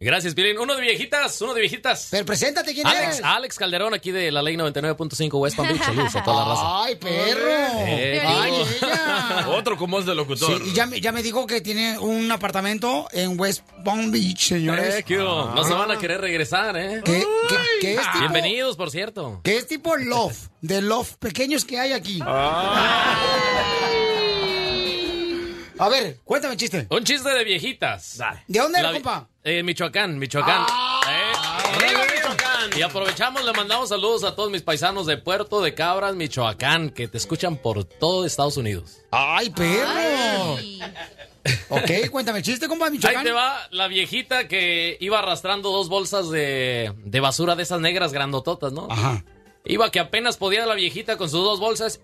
Gracias, 0.00 0.32
Piolín. 0.36 0.56
Uno 0.60 0.76
de 0.76 0.80
viejitas, 0.82 1.42
uno 1.42 1.54
de 1.54 1.60
viejitas. 1.62 2.06
Pero 2.12 2.24
preséntate, 2.24 2.72
¿quién 2.72 2.86
Alex, 2.86 3.02
eres? 3.16 3.20
Alex 3.24 3.58
Calderón, 3.58 3.94
aquí 3.94 4.12
de 4.12 4.30
la 4.30 4.42
ley 4.42 4.54
99.5 4.56 5.40
West 5.40 5.56
Palm 5.56 5.68
Beach. 5.70 5.82
Saludos 5.82 6.14
a 6.14 6.22
toda 6.22 6.44
la 6.44 6.54
raza. 6.54 6.84
¡Ay, 6.84 6.94
perro! 6.94 7.48
Eh, 7.80 8.22
¡Ay, 8.24 8.52
ella! 8.80 9.48
Otro 9.48 9.76
con 9.76 9.90
voz 9.90 10.06
de 10.06 10.14
locutor. 10.14 10.62
Sí, 10.62 10.70
y 10.70 10.72
ya, 10.72 10.86
me- 10.86 11.00
ya 11.00 11.10
me 11.10 11.20
dijo 11.20 11.48
que 11.48 11.60
tiene 11.60 11.98
un 11.98 12.30
apartamento 12.30 13.08
en 13.10 13.40
West 13.40 13.64
Palm 13.84 14.12
Beach, 14.12 14.38
señores. 14.50 14.94
Eh, 14.98 15.02
¿qué 15.04 15.18
hubo? 15.18 15.46
No 15.52 15.64
se 15.64 15.72
van 15.74 15.90
a 15.90 15.98
querer 15.98 16.20
regresar, 16.20 16.76
¿eh? 16.76 17.02
¿Qué, 17.04 17.24
qué- 17.48 17.56
qué 17.80 17.94
es 17.94 18.00
tipo? 18.02 18.18
Bienvenidos, 18.20 18.76
por 18.76 18.92
cierto. 18.92 19.40
¿Qué 19.42 19.56
es 19.56 19.66
tipo 19.66 19.96
Love? 19.96 20.48
De 20.60 20.80
Love 20.80 21.16
pequeños 21.16 21.64
que 21.64 21.80
hay 21.80 21.90
aquí. 21.92 22.20
A 25.78 25.88
ver, 25.88 26.18
cuéntame 26.24 26.52
un 26.54 26.58
chiste. 26.58 26.86
Un 26.90 27.04
chiste 27.04 27.28
de 27.28 27.44
viejitas. 27.44 28.18
¿De 28.46 28.58
dónde 28.58 28.80
vi- 28.82 28.92
compa? 28.94 29.28
Eh, 29.44 29.62
Michoacán, 29.62 30.18
Michoacán. 30.18 30.62
Eh, 31.08 31.32
¡Arriba, 31.76 32.00
Michoacán! 32.14 32.70
Y 32.78 32.82
aprovechamos, 32.82 33.44
le 33.44 33.52
mandamos 33.52 33.88
saludos 33.88 34.24
a 34.24 34.34
todos 34.34 34.50
mis 34.50 34.62
paisanos 34.62 35.06
de 35.06 35.16
Puerto 35.18 35.60
de 35.62 35.74
Cabras, 35.74 36.14
Michoacán, 36.16 36.90
que 36.90 37.08
te 37.08 37.16
escuchan 37.16 37.56
por 37.56 37.84
todo 37.84 38.26
Estados 38.26 38.56
Unidos. 38.56 38.98
¡Ay, 39.10 39.50
perro! 39.50 40.56
Ok, 41.70 42.10
cuéntame 42.10 42.38
el 42.40 42.44
chiste, 42.44 42.68
compa, 42.68 42.86
Ahí 42.86 42.92
Michoacán. 42.92 43.24
te 43.24 43.32
va 43.32 43.58
la 43.70 43.88
viejita 43.88 44.48
que 44.48 44.96
iba 45.00 45.18
arrastrando 45.20 45.70
dos 45.70 45.88
bolsas 45.88 46.28
de, 46.30 46.92
de 47.04 47.20
basura 47.20 47.54
de 47.56 47.62
esas 47.62 47.80
negras 47.80 48.12
grandototas, 48.12 48.72
¿no? 48.72 48.88
Ajá. 48.90 49.24
Iba 49.64 49.90
que 49.90 50.00
apenas 50.00 50.36
podía 50.36 50.66
la 50.66 50.74
viejita 50.74 51.16
con 51.16 51.30
sus 51.30 51.42
dos 51.44 51.60
bolsas. 51.60 52.00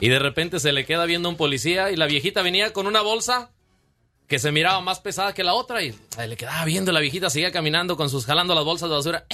Y 0.00 0.08
de 0.08 0.18
repente 0.18 0.60
se 0.60 0.72
le 0.72 0.84
queda 0.84 1.04
viendo 1.06 1.28
un 1.28 1.36
policía 1.36 1.90
y 1.90 1.96
la 1.96 2.06
viejita 2.06 2.42
venía 2.42 2.72
con 2.72 2.86
una 2.86 3.00
bolsa 3.02 3.50
que 4.26 4.38
se 4.38 4.50
miraba 4.52 4.80
más 4.80 5.00
pesada 5.00 5.32
que 5.34 5.44
la 5.44 5.54
otra 5.54 5.82
y 5.82 5.94
se 6.10 6.26
le 6.26 6.36
quedaba 6.36 6.64
viendo 6.64 6.90
la 6.92 7.00
viejita 7.00 7.30
seguía 7.30 7.52
caminando 7.52 7.96
con 7.96 8.10
sus 8.10 8.26
jalando 8.26 8.54
las 8.54 8.64
bolsas 8.64 8.88
de 8.88 8.94
basura. 8.96 9.26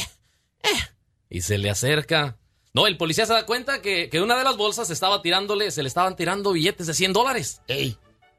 Y 1.31 1.41
se 1.41 1.59
le 1.59 1.71
acerca. 1.71 2.37
No, 2.75 2.87
el 2.87 2.97
policía 2.97 3.27
se 3.27 3.33
da 3.33 3.47
cuenta 3.47 3.81
que, 3.83 4.09
que 4.09 4.21
una 4.21 4.37
de 4.37 4.45
las 4.45 4.57
bolsas 4.57 4.91
estaba 4.91 5.23
tirándole, 5.23 5.71
se 5.71 5.83
le 5.83 5.89
estaban 5.89 6.15
tirando 6.17 6.53
billetes 6.53 6.87
de 6.87 6.95
100 6.95 7.13
dólares. 7.13 7.63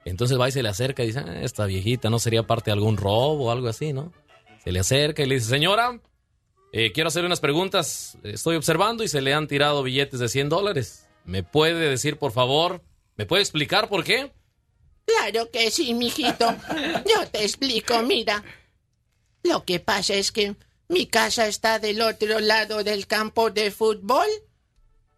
Entonces 0.05 0.39
va 0.39 0.49
y 0.49 0.51
se 0.51 0.63
le 0.63 0.69
acerca 0.69 1.03
y 1.03 1.07
dice, 1.07 1.19
"Ah, 1.19 1.41
esta 1.41 1.65
viejita 1.65 2.09
no 2.09 2.19
sería 2.19 2.43
parte 2.43 2.65
de 2.69 2.73
algún 2.73 2.97
robo 2.97 3.45
o 3.45 3.51
algo 3.51 3.67
así, 3.67 3.93
¿no? 3.93 4.11
Se 4.63 4.71
le 4.71 4.79
acerca 4.79 5.23
y 5.23 5.27
le 5.27 5.35
dice, 5.35 5.47
señora, 5.49 5.99
eh, 6.71 6.91
quiero 6.91 7.09
hacer 7.09 7.25
unas 7.25 7.39
preguntas. 7.39 8.17
Estoy 8.23 8.55
observando 8.55 9.03
y 9.03 9.07
se 9.07 9.21
le 9.21 9.33
han 9.33 9.47
tirado 9.47 9.83
billetes 9.83 10.19
de 10.19 10.29
100 10.29 10.49
dólares. 10.49 11.07
¿Me 11.25 11.43
puede 11.43 11.89
decir, 11.89 12.17
por 12.17 12.31
favor? 12.31 12.81
¿Me 13.15 13.25
puede 13.25 13.41
explicar 13.41 13.89
por 13.89 14.03
qué? 14.03 14.31
Claro 15.05 15.49
que 15.51 15.71
sí, 15.71 15.93
mijito. 15.93 16.55
Yo 17.05 17.27
te 17.27 17.43
explico, 17.43 18.01
mira. 18.01 18.43
Lo 19.43 19.65
que 19.65 19.79
pasa 19.79 20.13
es 20.13 20.31
que 20.31 20.55
mi 20.87 21.07
casa 21.07 21.47
está 21.47 21.79
del 21.79 22.01
otro 22.01 22.39
lado 22.39 22.83
del 22.83 23.07
campo 23.07 23.49
de 23.49 23.71
fútbol. 23.71 24.27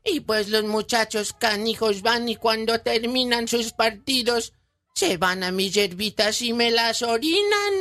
Y 0.03 0.19
pues 0.19 0.49
los 0.49 0.64
muchachos 0.64 1.34
canijos 1.34 2.02
van 2.02 2.30
y 2.30 2.36
cuando 2.36 2.80
terminan 2.82 3.48
sus 3.48 3.72
partidos 3.72 4.53
se 4.94 5.18
van 5.18 5.44
a 5.44 5.52
mis 5.52 5.73
yerbitas 5.73 6.41
y 6.41 6.53
me 6.53 6.72
las 6.72 7.02
orinan. 7.02 7.73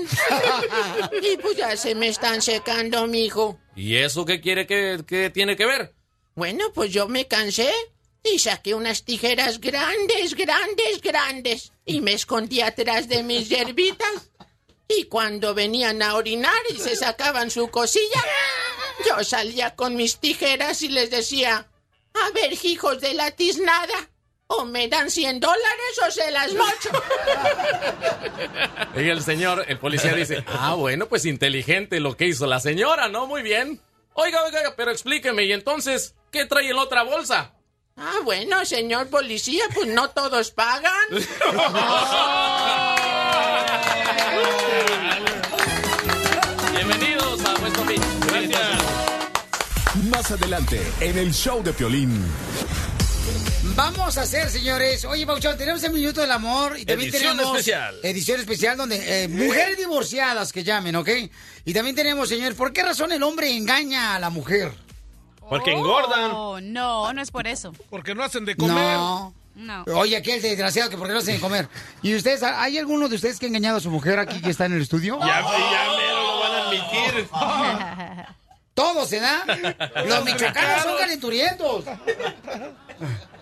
y 1.22 1.36
pues 1.36 1.56
ya 1.56 1.76
se 1.76 1.94
me 1.94 2.08
están 2.08 2.42
secando, 2.42 3.06
mijo. 3.06 3.58
¿Y 3.76 3.96
eso 3.96 4.24
qué 4.24 4.40
quiere 4.40 4.66
que, 4.66 5.04
que 5.06 5.30
tiene 5.30 5.56
que 5.56 5.66
ver? 5.66 5.94
Bueno, 6.34 6.64
pues 6.74 6.92
yo 6.92 7.06
me 7.06 7.26
cansé 7.28 7.70
y 8.24 8.38
saqué 8.38 8.74
unas 8.74 9.04
tijeras 9.04 9.60
grandes, 9.60 10.34
grandes, 10.34 11.00
grandes 11.02 11.72
y 11.84 12.00
me 12.00 12.14
escondí 12.14 12.62
atrás 12.62 13.08
de 13.08 13.22
mis 13.22 13.48
yerbitas. 13.48 14.30
Y 14.88 15.04
cuando 15.04 15.54
venían 15.54 16.02
a 16.02 16.14
orinar 16.14 16.60
y 16.70 16.78
se 16.78 16.96
sacaban 16.96 17.50
su 17.50 17.68
cosilla, 17.68 18.24
yo 19.06 19.22
salía 19.24 19.76
con 19.76 19.96
mis 19.96 20.18
tijeras 20.18 20.82
y 20.82 20.88
les 20.88 21.10
decía, 21.10 21.68
a 22.14 22.30
ver, 22.30 22.52
hijos 22.64 23.00
de 23.00 23.14
la 23.14 23.30
tiznada, 23.30 24.10
o 24.46 24.64
me 24.64 24.88
dan 24.88 25.10
100 25.10 25.40
dólares 25.40 26.00
o 26.06 26.10
se 26.10 26.30
las 26.30 26.52
mocho. 26.52 26.90
Y 28.96 29.08
el 29.08 29.22
señor, 29.24 29.64
el 29.66 29.78
policía 29.78 30.14
dice, 30.14 30.44
ah, 30.46 30.74
bueno, 30.74 31.08
pues 31.08 31.24
inteligente 31.24 31.98
lo 31.98 32.16
que 32.16 32.26
hizo 32.26 32.46
la 32.46 32.60
señora, 32.60 33.08
¿no? 33.08 33.26
Muy 33.26 33.42
bien. 33.42 33.80
Oiga, 34.12 34.44
oiga, 34.44 34.60
oiga, 34.60 34.74
pero 34.76 34.92
explíqueme, 34.92 35.44
¿y 35.44 35.52
entonces 35.52 36.14
qué 36.30 36.46
trae 36.46 36.68
en 36.68 36.76
la 36.76 36.82
otra 36.82 37.02
bolsa? 37.02 37.53
Ah, 37.96 38.18
bueno, 38.24 38.64
señor 38.64 39.08
policía, 39.08 39.64
pues 39.72 39.86
no 39.88 40.10
todos 40.10 40.50
pagan. 40.50 40.92
Bienvenidos 46.72 47.40
a 47.44 47.54
Palm 47.54 47.86
Beach. 47.86 48.00
Gracias. 48.28 48.82
Más 50.10 50.30
adelante, 50.30 50.80
en 51.00 51.18
el 51.18 51.32
show 51.32 51.62
de 51.62 51.72
Piolín. 51.72 52.20
Vamos 53.76 54.18
a 54.18 54.22
hacer, 54.22 54.50
señores. 54.50 55.04
Oye, 55.04 55.26
Pauchón, 55.26 55.56
tenemos 55.56 55.82
el 55.84 55.92
minuto 55.92 56.20
del 56.20 56.30
amor 56.30 56.78
y 56.78 56.84
también 56.84 57.10
Edición 57.10 57.36
tenemos 57.36 57.58
especial. 57.58 57.96
edición 58.02 58.40
especial 58.40 58.76
donde 58.76 59.24
eh, 59.24 59.28
mujeres 59.28 59.78
divorciadas 59.78 60.52
que 60.52 60.62
llamen, 60.62 60.96
¿ok? 60.96 61.08
Y 61.64 61.72
también 61.72 61.96
tenemos, 61.96 62.28
señor, 62.28 62.54
¿por 62.54 62.72
qué 62.72 62.82
razón 62.82 63.12
el 63.12 63.22
hombre 63.22 63.54
engaña 63.56 64.14
a 64.14 64.18
la 64.18 64.30
mujer? 64.30 64.72
Porque 65.48 65.72
engordan. 65.72 66.30
Oh, 66.32 66.60
no, 66.60 67.12
no 67.12 67.22
es 67.22 67.30
por 67.30 67.46
eso. 67.46 67.72
Porque 67.90 68.14
no 68.14 68.22
hacen 68.22 68.44
de 68.44 68.56
comer. 68.56 68.96
No. 68.96 69.34
No. 69.54 69.84
Oye, 69.94 70.16
aquel 70.16 70.42
desgraciado 70.42 70.90
que 70.90 70.96
por 70.96 71.06
qué 71.06 71.12
no 71.12 71.20
hacen 71.20 71.36
de 71.36 71.40
comer. 71.40 71.68
¿Y 72.02 72.16
ustedes, 72.16 72.42
hay 72.42 72.76
alguno 72.76 73.08
de 73.08 73.14
ustedes 73.14 73.38
que 73.38 73.46
ha 73.46 73.48
engañado 73.48 73.76
a 73.76 73.80
su 73.80 73.90
mujer 73.90 74.18
aquí 74.18 74.40
que 74.40 74.50
está 74.50 74.66
en 74.66 74.72
el 74.72 74.82
estudio? 74.82 75.18
Ya, 75.20 75.42
ya 75.42 75.96
mero 75.96 76.22
lo 76.22 76.40
van 76.40 76.52
a 76.52 76.68
admitir. 76.68 77.28
Todos, 78.74 79.08
¿se 79.08 79.20
da? 79.20 79.44
Los 80.06 80.24
michoacanos 80.24 80.82
son 80.82 80.98
calenturientos. 80.98 81.84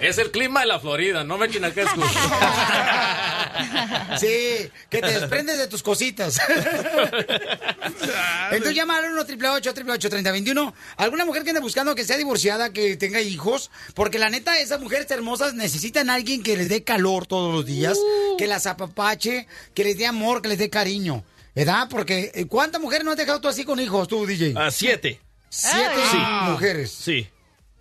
Es 0.00 0.18
el 0.18 0.30
clima 0.30 0.60
de 0.60 0.66
la 0.66 0.78
Florida, 0.78 1.24
no 1.24 1.38
me 1.38 1.46
excusa. 1.46 1.92
Sí, 4.20 4.70
que 4.90 5.00
te 5.00 5.18
desprendes 5.18 5.58
de 5.58 5.66
tus 5.66 5.82
cositas. 5.82 6.38
Entonces 8.50 8.74
llama 8.74 8.98
al 8.98 9.06
1 9.12 9.20
888 9.22 10.10
3021 10.10 10.74
Alguna 10.96 11.24
mujer 11.24 11.42
que 11.42 11.50
ande 11.50 11.60
buscando 11.60 11.94
que 11.94 12.04
sea 12.04 12.16
divorciada, 12.16 12.72
que 12.72 12.96
tenga 12.96 13.20
hijos, 13.20 13.70
porque 13.94 14.18
la 14.18 14.30
neta, 14.30 14.58
esas 14.58 14.80
mujeres 14.80 15.10
hermosas 15.10 15.54
necesitan 15.54 16.10
a 16.10 16.14
alguien 16.14 16.42
que 16.42 16.56
les 16.56 16.68
dé 16.68 16.84
calor 16.84 17.26
todos 17.26 17.52
los 17.54 17.64
días, 17.66 17.98
que 18.38 18.46
las 18.46 18.66
apapache, 18.66 19.46
que 19.74 19.84
les 19.84 19.96
dé 19.98 20.06
amor, 20.06 20.42
que 20.42 20.48
les 20.48 20.58
dé 20.58 20.70
cariño. 20.70 21.24
¿Verdad? 21.54 21.88
Porque 21.88 22.30
eh, 22.34 22.46
¿cuántas 22.46 22.80
mujeres 22.82 23.04
no 23.04 23.12
has 23.12 23.16
dejado 23.16 23.40
tú 23.40 23.48
así 23.48 23.64
con 23.64 23.80
hijos, 23.80 24.08
tú, 24.08 24.26
DJ? 24.26 24.52
A 24.56 24.70
siete. 24.70 25.20
Siete 25.48 25.94
Sí. 26.10 26.18
mujeres. 26.50 26.90
Sí. 26.92 27.26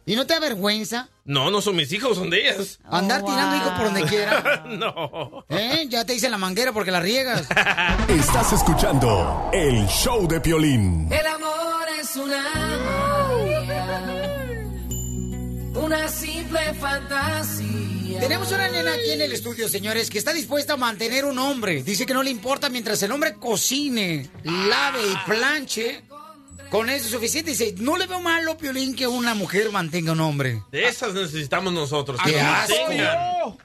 ¿Y 0.07 0.15
no 0.15 0.27
te 0.27 0.35
da 0.35 0.39
vergüenza 0.39 1.09
No, 1.23 1.49
no 1.49 1.61
son 1.61 1.75
mis 1.75 1.91
hijos, 1.91 2.17
son 2.17 2.29
de 2.29 2.41
ellas. 2.47 2.79
andar 2.85 3.23
tirando 3.25 3.55
hijos 3.55 3.71
por 3.71 3.85
donde 3.85 4.03
quiera? 4.03 4.63
no. 4.67 5.45
¿Eh? 5.49 5.87
Ya 5.89 6.05
te 6.05 6.13
hice 6.13 6.29
la 6.29 6.37
manguera 6.37 6.71
porque 6.71 6.91
la 6.91 6.99
riegas. 6.99 7.47
Estás 8.07 8.53
escuchando 8.53 9.49
el 9.51 9.87
show 9.87 10.27
de 10.27 10.39
Piolín. 10.41 11.11
El 11.11 11.25
amor 11.25 11.87
es 11.99 12.15
una 12.17 12.43
magia, 12.85 14.03
una 15.73 16.07
simple 16.07 16.73
fantasía 16.75 18.19
Tenemos 18.19 18.51
una 18.51 18.67
nena 18.69 18.93
aquí 18.93 19.09
en 19.11 19.21
el 19.21 19.31
estudio, 19.31 19.67
señores, 19.67 20.11
que 20.11 20.19
está 20.19 20.33
dispuesta 20.33 20.73
a 20.73 20.77
mantener 20.77 21.25
un 21.25 21.39
hombre. 21.39 21.81
Dice 21.81 22.05
que 22.05 22.13
no 22.13 22.21
le 22.21 22.29
importa 22.29 22.69
mientras 22.69 23.01
el 23.01 23.11
hombre 23.11 23.33
cocine, 23.35 24.29
lave 24.43 24.99
y 25.11 25.15
planche. 25.29 26.03
Con 26.69 26.89
eso 26.89 27.05
es 27.05 27.11
suficiente. 27.11 27.51
Dice, 27.51 27.75
no 27.77 27.97
le 27.97 28.07
veo 28.07 28.19
malo, 28.19 28.57
Piolín, 28.57 28.95
que 28.95 29.07
una 29.07 29.33
mujer 29.33 29.71
mantenga 29.71 30.11
un 30.11 30.19
hombre. 30.19 30.63
De 30.71 30.87
esas 30.87 31.13
necesitamos 31.13 31.73
nosotros. 31.73 32.19
¡Qué 32.23 32.33
que 32.33 32.41
nos 32.41 32.51
asco! 32.51 33.57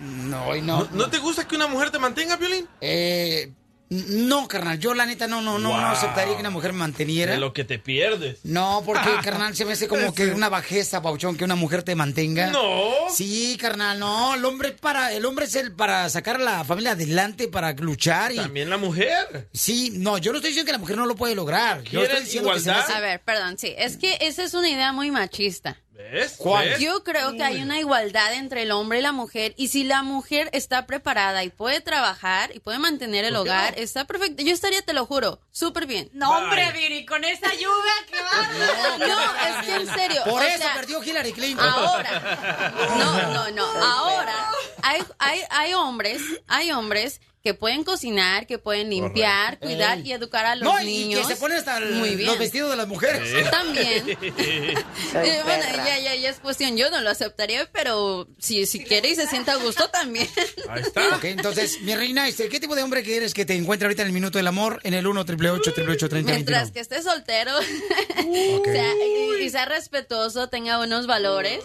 No, 0.00 0.56
y 0.56 0.62
no. 0.62 0.88
¿No 0.92 1.08
te 1.08 1.18
gusta 1.18 1.46
que 1.46 1.54
una 1.54 1.68
mujer 1.68 1.90
te 1.90 1.98
mantenga, 1.98 2.36
Violín? 2.36 2.66
Eh, 2.80 3.52
no, 3.92 4.48
carnal. 4.48 4.78
Yo, 4.78 4.94
la 4.94 5.04
neta, 5.06 5.26
no, 5.26 5.42
no, 5.42 5.58
no, 5.58 5.68
no 5.78 5.86
aceptaría 5.88 6.34
que 6.34 6.40
una 6.40 6.50
mujer 6.50 6.72
me 6.72 6.78
manteniera. 6.80 7.32
De 7.32 7.38
lo 7.38 7.52
que 7.52 7.64
te 7.64 7.78
pierdes. 7.78 8.38
No, 8.44 8.82
porque, 8.86 9.08
carnal, 9.22 9.54
se 9.54 9.64
me 9.64 9.72
hace 9.72 9.86
como 9.88 10.14
que 10.14 10.26
una 10.30 10.48
bajeza, 10.48 11.02
Pauchón, 11.02 11.36
que 11.36 11.44
una 11.44 11.54
mujer 11.54 11.82
te 11.82 11.94
mantenga. 11.94 12.46
No. 12.50 12.90
Sí, 13.14 13.56
carnal, 13.60 13.98
no. 13.98 14.34
El 14.34 14.44
hombre 14.44 14.72
para, 14.72 15.12
el 15.12 15.24
hombre 15.26 15.44
es 15.44 15.54
el 15.56 15.72
para 15.72 16.08
sacar 16.08 16.36
a 16.36 16.38
la 16.38 16.64
familia 16.64 16.92
adelante, 16.92 17.48
para 17.48 17.72
luchar 17.72 18.32
y. 18.32 18.36
También 18.36 18.70
la 18.70 18.78
mujer. 18.78 19.48
Sí, 19.52 19.90
no, 19.94 20.16
yo 20.18 20.32
no 20.32 20.38
estoy 20.38 20.50
diciendo 20.50 20.66
que 20.66 20.72
la 20.72 20.78
mujer 20.78 20.96
no 20.96 21.06
lo 21.06 21.14
puede 21.14 21.34
lograr. 21.34 21.82
Yo 21.82 22.02
estoy 22.02 22.20
diciendo 22.24 22.52
que 22.54 22.60
se 22.60 22.70
hace- 22.70 22.92
A 22.94 23.00
ver, 23.00 23.20
perdón, 23.20 23.58
sí. 23.58 23.74
Es 23.76 23.96
que 23.96 24.16
esa 24.20 24.42
es 24.44 24.54
una 24.54 24.68
idea 24.68 24.92
muy 24.92 25.10
machista. 25.10 25.76
¿Ves? 26.12 26.38
Yo 26.78 27.02
creo 27.04 27.32
que 27.32 27.42
hay 27.42 27.62
una 27.62 27.78
igualdad 27.78 28.34
entre 28.34 28.64
el 28.64 28.70
hombre 28.70 28.98
y 28.98 29.02
la 29.02 29.12
mujer 29.12 29.54
y 29.56 29.68
si 29.68 29.82
la 29.82 30.02
mujer 30.02 30.50
está 30.52 30.86
preparada 30.86 31.42
y 31.42 31.48
puede 31.48 31.80
trabajar 31.80 32.54
y 32.54 32.60
puede 32.60 32.78
mantener 32.78 33.24
el 33.24 33.34
¿Por 33.34 33.44
qué 33.44 33.50
hogar, 33.50 33.74
no? 33.76 33.82
está 33.82 34.04
perfecto. 34.04 34.42
Yo 34.42 34.52
estaría, 34.52 34.82
te 34.82 34.92
lo 34.92 35.06
juro, 35.06 35.40
súper 35.50 35.86
bien. 35.86 36.10
No, 36.12 36.30
hombre, 36.30 36.70
Viri, 36.72 37.06
con 37.06 37.24
esa 37.24 37.50
lluvia 37.54 37.92
que 38.10 38.20
va. 38.20 39.06
No, 39.06 39.36
es 39.48 39.66
que 39.66 39.74
en 39.74 39.86
serio. 39.86 40.22
Por 40.24 40.42
o 40.42 40.44
eso 40.44 40.58
sea, 40.58 40.74
perdió 40.74 41.02
Hillary 41.02 41.32
Clinton. 41.32 41.68
Ahora. 41.68 42.72
No, 42.98 43.32
no, 43.32 43.50
no. 43.50 43.64
Ahora 43.64 44.50
hay, 44.82 45.02
hay, 45.18 45.40
hay 45.50 45.74
hombres, 45.74 46.20
hay 46.46 46.72
hombres 46.72 47.20
que 47.42 47.54
pueden 47.54 47.82
cocinar, 47.82 48.46
que 48.46 48.58
pueden 48.58 48.88
limpiar, 48.90 49.58
Correcto. 49.58 49.66
cuidar 49.66 49.98
Ey. 49.98 50.08
y 50.08 50.12
educar 50.12 50.46
a 50.46 50.54
los 50.54 50.62
No, 50.64 50.80
y 50.80 50.86
niños. 50.86 51.26
que 51.26 51.34
se 51.34 51.40
ponen 51.40 51.58
hasta 51.58 51.78
el- 51.78 51.94
Muy 51.94 52.14
bien. 52.14 52.28
los 52.28 52.38
vestidos 52.38 52.70
de 52.70 52.76
las 52.76 52.86
mujeres. 52.86 53.50
También. 53.50 54.04
Eh, 55.14 55.40
bueno, 55.44 55.64
ya, 55.76 55.98
ya, 55.98 56.14
ya 56.14 56.30
es 56.30 56.38
cuestión. 56.38 56.76
Yo 56.76 56.90
no 56.90 57.00
lo 57.00 57.10
aceptaría, 57.10 57.68
pero 57.72 58.26
si, 58.38 58.64
si 58.66 58.82
quiere 58.84 59.08
y 59.10 59.14
se 59.14 59.26
siente 59.26 59.50
a 59.50 59.56
gusto 59.56 59.88
también. 59.90 60.26
Ahí 60.68 60.82
está. 60.82 61.16
Ok, 61.16 61.24
entonces, 61.24 61.80
mi 61.82 61.94
reina, 61.94 62.26
este, 62.28 62.48
¿qué 62.48 62.60
tipo 62.60 62.74
de 62.74 62.82
hombre 62.82 63.02
quieres 63.02 63.34
que 63.34 63.44
te 63.44 63.54
encuentre 63.54 63.86
ahorita 63.86 64.02
en 64.02 64.08
el 64.08 64.14
minuto 64.14 64.38
del 64.38 64.46
amor 64.46 64.80
en 64.84 64.94
el 64.94 65.06
1 65.06 65.20
888 65.20 66.08
30 66.08 66.32
Mientras 66.32 66.70
que 66.70 66.80
esté 66.80 67.02
soltero 67.02 67.52
sea- 68.64 68.94
y, 69.04 69.42
y 69.44 69.50
sea 69.50 69.64
respetuoso, 69.66 70.48
tenga 70.48 70.78
buenos 70.78 71.06
valores, 71.06 71.60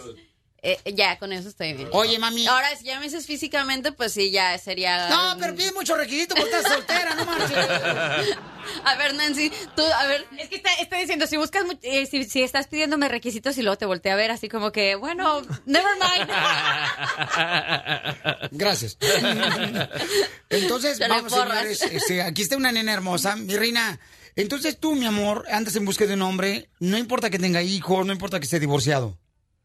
eh, 0.60 0.78
ya 0.94 1.18
con 1.18 1.32
eso 1.32 1.48
estoy 1.48 1.72
bien. 1.74 1.88
Oye, 1.92 2.18
mami. 2.18 2.46
Ahora, 2.46 2.74
si 2.76 2.84
ya 2.84 2.98
me 2.98 3.04
dices 3.04 3.26
físicamente, 3.26 3.92
pues 3.92 4.12
sí, 4.12 4.30
ya 4.32 4.58
sería. 4.58 5.08
No, 5.08 5.36
pero 5.38 5.54
pide 5.54 5.72
mucho 5.72 5.96
requisito 5.96 6.34
porque 6.34 6.56
estás 6.56 6.72
soltera, 6.72 7.14
no 7.14 7.24
manches. 7.24 7.56
A 8.84 8.96
ver, 8.96 9.14
Nancy, 9.14 9.50
tú, 9.74 9.82
a 9.82 10.06
ver. 10.06 10.26
Es 10.38 10.48
que 10.50 10.56
está, 10.56 10.70
está 10.74 10.98
diciendo, 10.98 11.26
si 11.26 11.38
buscas, 11.38 11.64
eh, 11.82 12.04
si, 12.04 12.24
si 12.24 12.42
estás 12.42 12.66
pidiéndome 12.66 13.08
requisitos 13.08 13.56
y 13.56 13.62
luego 13.62 13.78
te 13.78 13.86
volteé 13.86 14.12
a 14.12 14.16
ver 14.16 14.30
así 14.30 14.50
como 14.50 14.72
que, 14.72 14.94
bueno, 14.94 15.40
never 15.64 15.92
mind. 15.98 16.30
Gracias. 18.50 18.98
Entonces, 20.50 20.98
vamos, 20.98 21.32
señores. 21.32 21.80
este, 21.82 22.20
aquí 22.20 22.42
está 22.42 22.58
una 22.58 22.70
nena 22.70 22.92
hermosa, 22.92 23.36
mi 23.36 23.56
reina. 23.56 23.98
Entonces 24.36 24.78
tú, 24.78 24.94
mi 24.94 25.06
amor, 25.06 25.46
andas 25.50 25.74
en 25.76 25.86
busca 25.86 26.04
de 26.04 26.12
un 26.14 26.22
hombre. 26.22 26.68
No 26.78 26.98
importa 26.98 27.30
que 27.30 27.38
tenga 27.38 27.62
hijos, 27.62 28.04
no 28.04 28.12
importa 28.12 28.38
que 28.38 28.44
esté 28.44 28.60
divorciado. 28.60 29.16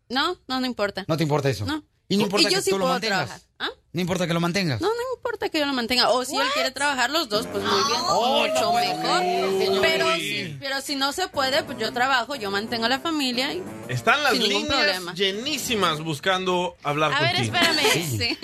No, 0.09 0.37
no, 0.47 0.59
no 0.59 0.65
importa. 0.65 1.05
No 1.07 1.17
te 1.17 1.23
importa 1.23 1.49
eso. 1.49 1.65
No. 1.65 1.83
Y 2.09 2.17
no 2.17 2.23
importa 2.23 2.49
yo 2.49 2.57
que 2.57 2.61
sí 2.61 2.69
tú 2.69 2.77
lo 2.77 2.83
puedo 2.83 2.93
mantengas. 2.93 3.25
trabajar. 3.27 3.41
¿Ah? 3.63 3.69
No 3.93 4.01
importa 4.01 4.27
que 4.27 4.33
lo 4.33 4.39
mantengas. 4.41 4.81
No, 4.81 4.87
no 4.87 4.93
importa 5.15 5.47
que 5.49 5.59
yo 5.59 5.65
lo 5.65 5.73
mantenga. 5.73 6.09
O 6.09 6.25
si 6.25 6.35
él 6.35 6.47
quiere 6.53 6.71
trabajar 6.71 7.09
los 7.09 7.29
dos, 7.29 7.47
pues 7.47 7.63
muy 7.63 7.83
bien. 7.87 8.01
Oh, 8.09 8.39
mucho 8.47 8.61
no 8.61 8.73
mejor. 8.73 9.19
creer, 9.19 9.79
pero, 9.81 10.15
si, 10.15 10.57
pero 10.59 10.81
si 10.81 10.95
no 10.95 11.13
se 11.13 11.27
puede, 11.29 11.63
pues 11.63 11.77
yo 11.77 11.93
trabajo, 11.93 12.35
yo 12.35 12.51
mantengo 12.51 12.85
a 12.85 12.89
la 12.89 12.99
familia. 12.99 13.53
Y... 13.53 13.63
Están 13.87 14.21
las 14.23 14.37
líneas 14.37 14.63
problema. 14.65 15.13
llenísimas 15.13 16.01
buscando 16.01 16.75
hablar 16.83 17.13
A 17.13 17.21
ver, 17.21 17.35
contigo. 17.35 17.55
espérame. 17.55 18.17
Sí. 18.17 18.37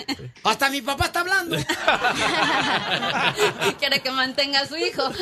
Hasta 0.44 0.70
mi 0.70 0.80
papá 0.82 1.06
está 1.06 1.20
hablando. 1.20 1.56
Quiere 3.78 4.00
que 4.00 4.10
mantenga 4.10 4.60
a 4.60 4.66
su 4.66 4.76
hijo. 4.76 5.10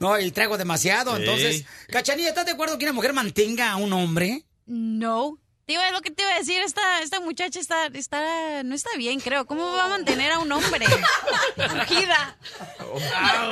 No, 0.00 0.18
y 0.18 0.30
traigo 0.32 0.58
demasiado. 0.58 1.14
Sí. 1.14 1.22
Entonces, 1.22 1.64
Cachanilla, 1.90 2.30
¿estás 2.30 2.44
de 2.46 2.52
acuerdo 2.52 2.76
que 2.78 2.84
una 2.86 2.92
mujer 2.92 3.12
mantenga 3.12 3.70
a 3.70 3.76
un 3.76 3.92
hombre? 3.92 4.44
No. 4.66 5.38
Te 5.70 5.74
iba, 5.74 5.88
lo 5.92 6.00
que 6.00 6.10
te 6.10 6.22
iba 6.22 6.32
a 6.34 6.38
decir, 6.40 6.60
esta, 6.62 7.00
esta 7.00 7.20
muchacha 7.20 7.60
está, 7.60 7.86
está, 7.94 8.64
no 8.64 8.74
está 8.74 8.90
bien, 8.96 9.20
creo. 9.20 9.46
¿Cómo 9.46 9.70
va 9.72 9.84
a 9.84 9.88
mantener 9.88 10.32
a 10.32 10.40
un 10.40 10.50
hombre? 10.50 10.84
Urgida. 11.56 12.34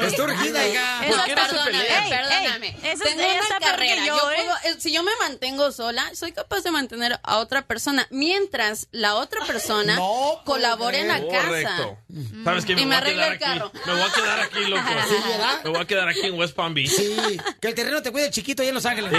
Está 0.02 0.22
urgida, 0.24 0.66
hija. 0.66 1.06
Esa, 1.06 1.16
¿Por 1.16 1.24
qué 1.26 1.34
no 1.36 1.42
se 1.42 1.48
perdóname, 1.50 1.78
pelean? 1.84 2.08
perdóname. 2.08 2.66
Ey, 2.82 2.90
esa- 2.90 3.04
Tengo 3.04 3.22
ella 3.22 3.40
una 3.48 3.60
carrera. 3.60 4.04
yo, 4.04 4.16
Yo 4.16 4.30
¿eh? 4.32 4.34
puedo- 4.34 4.56
eh, 4.64 4.76
si 4.80 4.92
yo 4.92 5.04
me 5.04 5.12
mantengo 5.20 5.70
sola, 5.70 6.10
soy 6.12 6.32
capaz 6.32 6.62
de 6.62 6.72
mantener 6.72 7.20
a 7.22 7.36
otra 7.38 7.62
persona 7.68 8.04
mientras 8.10 8.88
la 8.90 9.14
otra 9.14 9.44
persona 9.44 9.94
No, 9.94 10.40
colabore 10.44 10.98
en 11.02 11.06
la 11.08 11.20
casa. 11.24 11.46
Correcto. 11.46 11.98
¿Sabes 12.42 12.64
qué? 12.64 12.72
Y 12.72 12.76
me 12.78 12.84
voy 12.86 12.94
a 12.94 12.98
arreglo 12.98 13.22
quedar 13.22 13.32
el 13.32 13.38
carro. 13.38 13.66
aquí. 13.72 13.78
Me 13.86 13.92
voy 13.92 14.02
a 14.02 14.12
quedar 14.12 14.40
aquí, 14.40 14.64
loco. 14.64 14.82
Sí, 15.08 15.14
¿verdad? 15.28 15.60
Me 15.62 15.70
voy 15.70 15.80
a 15.80 15.84
quedar 15.84 16.08
aquí 16.08 16.20
en 16.26 16.34
West 16.36 16.56
Palm 16.56 16.74
Beach. 16.74 16.90
Sí, 16.90 17.16
que 17.60 17.68
el 17.68 17.74
terreno 17.76 18.02
te 18.02 18.10
cuide 18.10 18.28
chiquito 18.32 18.62
allá 18.62 18.70
en 18.70 18.74
Los 18.74 18.86
Ángeles. 18.86 19.12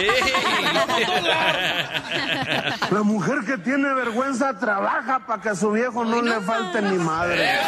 La 2.91 3.03
mujer 3.03 3.39
que 3.45 3.57
tiene 3.59 3.93
vergüenza 3.93 4.57
trabaja 4.57 5.25
para 5.25 5.41
que 5.41 5.49
a 5.49 5.55
su 5.55 5.71
viejo 5.71 6.03
no, 6.03 6.21
le 6.21 6.41
falte 6.41 6.81
ni 6.81 6.97
madre. 6.97 7.59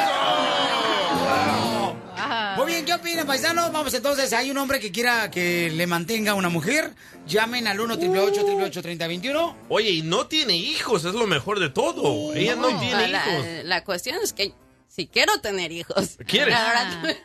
Muy 2.58 2.66
bien, 2.66 2.86
¿qué 2.86 2.94
opinan, 2.94 3.28
paisanos? 3.28 3.72
Vamos 3.72 3.94
entonces, 3.94 4.34
hay 4.34 4.50
un 4.50 4.58
hombre 4.58 4.80
que 4.80 4.92
quiera 4.92 5.30
que 5.30 5.70
le 5.70 5.86
mantenga 5.86 6.32
a 6.32 6.36
una 6.36 6.50
mujer. 6.50 6.94
Llamen 7.28 7.68
al 7.68 7.80
1 7.80 7.94
888 7.94 8.82
3021 8.82 9.58
Oye, 9.70 9.92
y 9.92 10.02
no 10.02 10.26
tiene 10.26 10.56
hijos, 10.58 11.06
es 11.06 11.14
lo 11.14 11.28
mejor 11.28 11.60
de 11.60 11.70
todo. 11.70 12.34
Ella 12.34 12.56
no, 12.56 12.68
tiene 12.80 13.08
la, 13.08 13.18
hijos. 13.20 13.46
la 13.64 13.84
cuestión 13.84 14.18
es 14.24 14.34
que 14.34 14.54
si 14.94 15.08
quiero 15.08 15.40
tener 15.40 15.72
hijos. 15.72 16.18
¿Quieres? 16.28 16.54
Verdad, 16.56 17.16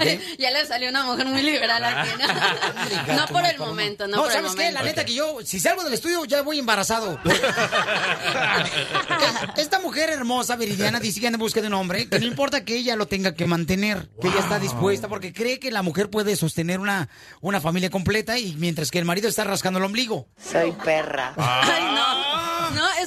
ya 0.38 0.50
le 0.50 0.64
salió 0.66 0.88
una 0.88 1.04
mujer 1.04 1.26
muy 1.26 1.42
liberal 1.42 1.84
aquí. 1.84 2.08
No, 3.08 3.16
No 3.26 3.26
por 3.26 3.44
el 3.44 3.58
momento, 3.58 4.06
no, 4.08 4.16
No, 4.16 4.22
por 4.22 4.30
el 4.32 4.36
¿sabes 4.38 4.52
qué? 4.52 4.56
momento. 4.58 4.80
La 4.80 4.84
neta 4.86 5.04
que 5.04 5.14
yo, 5.14 5.38
si 5.44 5.60
salgo 5.60 5.84
del 5.84 5.92
estudio, 5.94 6.24
ya 6.24 6.42
voy 6.42 6.58
embarazado. 6.58 7.20
Esta 9.56 9.80
mujer 9.80 10.10
hermosa, 10.10 10.56
Viridiana, 10.56 11.00
dice 11.00 11.20
que 11.20 11.26
anda 11.26 11.36
en 11.36 11.40
busca 11.40 11.60
de 11.60 11.66
un 11.66 11.74
hombre, 11.74 12.08
que 12.08 12.18
no 12.18 12.26
importa 12.26 12.64
que 12.64 12.76
ella 12.76 12.96
lo 12.96 13.06
tenga 13.06 13.34
que 13.34 13.46
mantener, 13.46 14.08
que 14.20 14.28
ella 14.28 14.40
está 14.40 14.58
dispuesta, 14.58 15.08
porque 15.08 15.32
cree 15.32 15.58
que 15.58 15.70
la 15.70 15.82
mujer 15.82 16.10
puede 16.10 16.36
sostener 16.36 16.80
una, 16.80 17.08
una 17.40 17.60
familia 17.60 17.90
completa 17.90 18.38
y 18.38 18.54
mientras 18.54 18.90
que 18.90 18.98
el 18.98 19.04
marido 19.04 19.28
está 19.28 19.44
rascando 19.44 19.78
el 19.78 19.84
ombligo. 19.84 20.28
Soy 20.42 20.72
perra. 20.72 21.34
Ay, 21.36 21.82
no. 21.94 22.35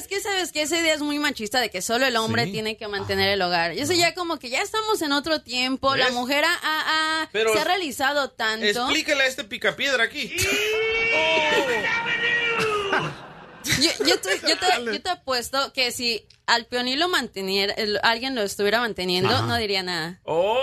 Es 0.00 0.08
que 0.08 0.20
sabes 0.20 0.50
que 0.50 0.62
esa 0.62 0.78
idea 0.78 0.94
es 0.94 1.02
muy 1.02 1.18
machista 1.18 1.60
de 1.60 1.68
que 1.70 1.82
solo 1.82 2.06
el 2.06 2.16
hombre 2.16 2.46
Sí. 2.46 2.52
tiene 2.52 2.76
que 2.78 2.88
mantener 2.88 3.28
el 3.28 3.42
hogar. 3.42 3.74
Y 3.74 3.80
eso 3.80 3.92
ya 3.92 4.14
como 4.14 4.38
que 4.38 4.48
ya 4.48 4.62
estamos 4.62 5.02
en 5.02 5.12
otro 5.12 5.42
tiempo. 5.42 5.94
La 5.94 6.10
mujer 6.10 6.42
ha, 6.44 6.54
ha- 6.62 7.22
ha- 7.22 7.28
Pero 7.32 7.52
se 7.52 7.60
ha 7.60 7.64
realizado 7.64 8.30
tanto. 8.30 8.64
Explícale 8.66 9.24
a 9.24 9.26
este 9.26 9.44
picapiedra 9.44 10.04
aquí. 10.04 10.34
Yo, 13.64 13.90
yo 14.06 14.20
te, 14.20 14.40
yo, 14.40 14.56
te, 14.58 14.84
yo 14.84 15.02
te 15.02 15.10
apuesto 15.10 15.72
que 15.72 15.92
si 15.92 16.26
al 16.46 16.66
peoní 16.66 16.96
lo 16.96 17.08
manteniera, 17.08 17.72
el- 17.74 18.00
alguien 18.02 18.34
lo 18.34 18.42
estuviera 18.42 18.80
manteniendo, 18.80 19.30
Ajá. 19.34 19.42
no 19.46 19.56
diría 19.56 19.82
nada. 19.82 20.18
¡Oh! 20.24 20.58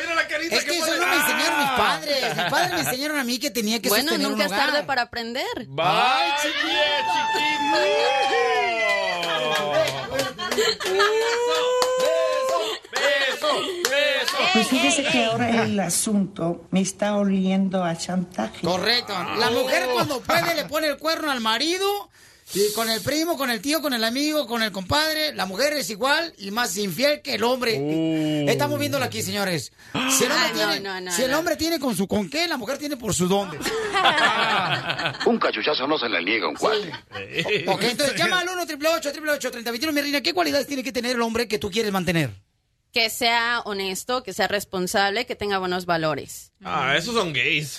Mira 0.00 0.14
la 0.14 0.28
carita 0.28 0.54
Es 0.56 0.64
que 0.64 0.78
eso 0.78 0.96
no 0.96 1.06
me 1.06 1.16
enseñaron 1.16 1.58
mis 1.58 1.70
padres. 1.70 2.36
Mis 2.36 2.44
padres 2.46 2.72
me 2.72 2.80
enseñaron 2.80 3.18
a 3.18 3.24
mí 3.24 3.38
que 3.38 3.50
tenía 3.50 3.82
que 3.82 3.88
Bueno, 3.88 4.12
nunca 4.16 4.34
un 4.34 4.40
es 4.42 4.46
hogar. 4.48 4.66
tarde 4.70 4.82
para 4.84 5.02
aprender. 5.02 5.66
¡Bye, 5.66 5.84
¡Beso! 11.30 12.70
¡Beso! 12.92 13.87
Pues 14.52 14.68
fíjese 14.68 15.04
que 15.04 15.24
ahora 15.24 15.64
el 15.64 15.78
asunto 15.80 16.66
me 16.70 16.80
está 16.80 17.16
oliendo 17.16 17.84
a 17.84 17.96
chantaje. 17.96 18.66
Correcto. 18.66 19.12
La 19.38 19.50
mujer 19.50 19.88
cuando 19.92 20.20
puede 20.20 20.54
le 20.54 20.64
pone 20.68 20.88
el 20.88 20.96
cuerno 20.98 21.30
al 21.30 21.40
marido 21.40 22.10
y 22.54 22.72
con 22.72 22.88
el 22.88 23.02
primo, 23.02 23.36
con 23.36 23.50
el 23.50 23.60
tío, 23.60 23.82
con 23.82 23.92
el 23.92 24.02
amigo, 24.04 24.46
con 24.46 24.62
el 24.62 24.72
compadre. 24.72 25.34
La 25.34 25.44
mujer 25.44 25.74
es 25.74 25.90
igual 25.90 26.32
y 26.38 26.50
más 26.50 26.76
infiel 26.78 27.20
que 27.20 27.34
el 27.34 27.44
hombre. 27.44 28.50
Estamos 28.50 28.78
viéndolo 28.78 29.04
aquí, 29.04 29.22
señores. 29.22 29.70
Si 30.10 30.24
el 30.24 30.32
hombre, 30.32 30.46
Ay, 30.46 30.52
no, 30.52 30.56
tiene, 30.56 30.80
no, 30.80 31.00
no, 31.02 31.12
si 31.12 31.22
el 31.24 31.30
no. 31.30 31.38
hombre 31.38 31.56
tiene 31.56 31.78
con 31.78 31.94
su 31.94 32.08
con 32.08 32.30
qué, 32.30 32.48
la 32.48 32.56
mujer 32.56 32.78
tiene 32.78 32.96
por 32.96 33.12
su 33.14 33.28
dónde. 33.28 33.58
Un 35.26 35.38
cachuchazo 35.38 35.86
no 35.86 35.98
se 35.98 36.08
le 36.08 36.22
niega 36.24 36.46
a 36.46 36.48
un 36.48 36.54
cuate. 36.56 36.90
Ok, 37.66 37.82
entonces 37.82 38.16
llama 38.16 38.40
al 38.40 38.48
1 38.48 38.62
888 38.62 39.50
3021 39.50 39.92
mi 39.92 40.00
reina. 40.00 40.20
¿Qué 40.22 40.32
cualidades 40.32 40.66
tiene 40.66 40.82
que 40.82 40.92
tener 40.92 41.16
el 41.16 41.22
hombre 41.22 41.48
que 41.48 41.58
tú 41.58 41.70
quieres 41.70 41.92
mantener? 41.92 42.30
Que 42.98 43.10
sea 43.10 43.60
honesto, 43.64 44.24
que 44.24 44.32
sea 44.32 44.48
responsable, 44.48 45.24
que 45.24 45.36
tenga 45.36 45.58
buenos 45.58 45.86
valores. 45.86 46.50
Ah, 46.64 46.96
esos 46.96 47.14
son 47.14 47.32
gays. 47.32 47.78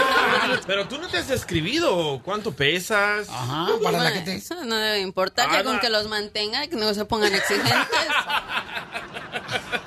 Pero 0.66 0.88
tú 0.88 0.96
no 0.96 1.08
te 1.08 1.18
has 1.18 1.28
describido 1.28 2.22
cuánto 2.24 2.52
pesas. 2.52 3.28
Ajá, 3.28 3.68
para 3.82 4.02
la 4.02 4.12
gente. 4.12 4.36
Eso 4.36 4.64
no 4.64 4.76
debe 4.76 5.00
importar, 5.00 5.50
que 5.50 5.62
con 5.62 5.78
que 5.78 5.90
los 5.90 6.08
mantenga, 6.08 6.66
que 6.68 6.76
no 6.76 6.94
se 6.94 7.04
pongan 7.04 7.34
exigentes. 7.34 7.76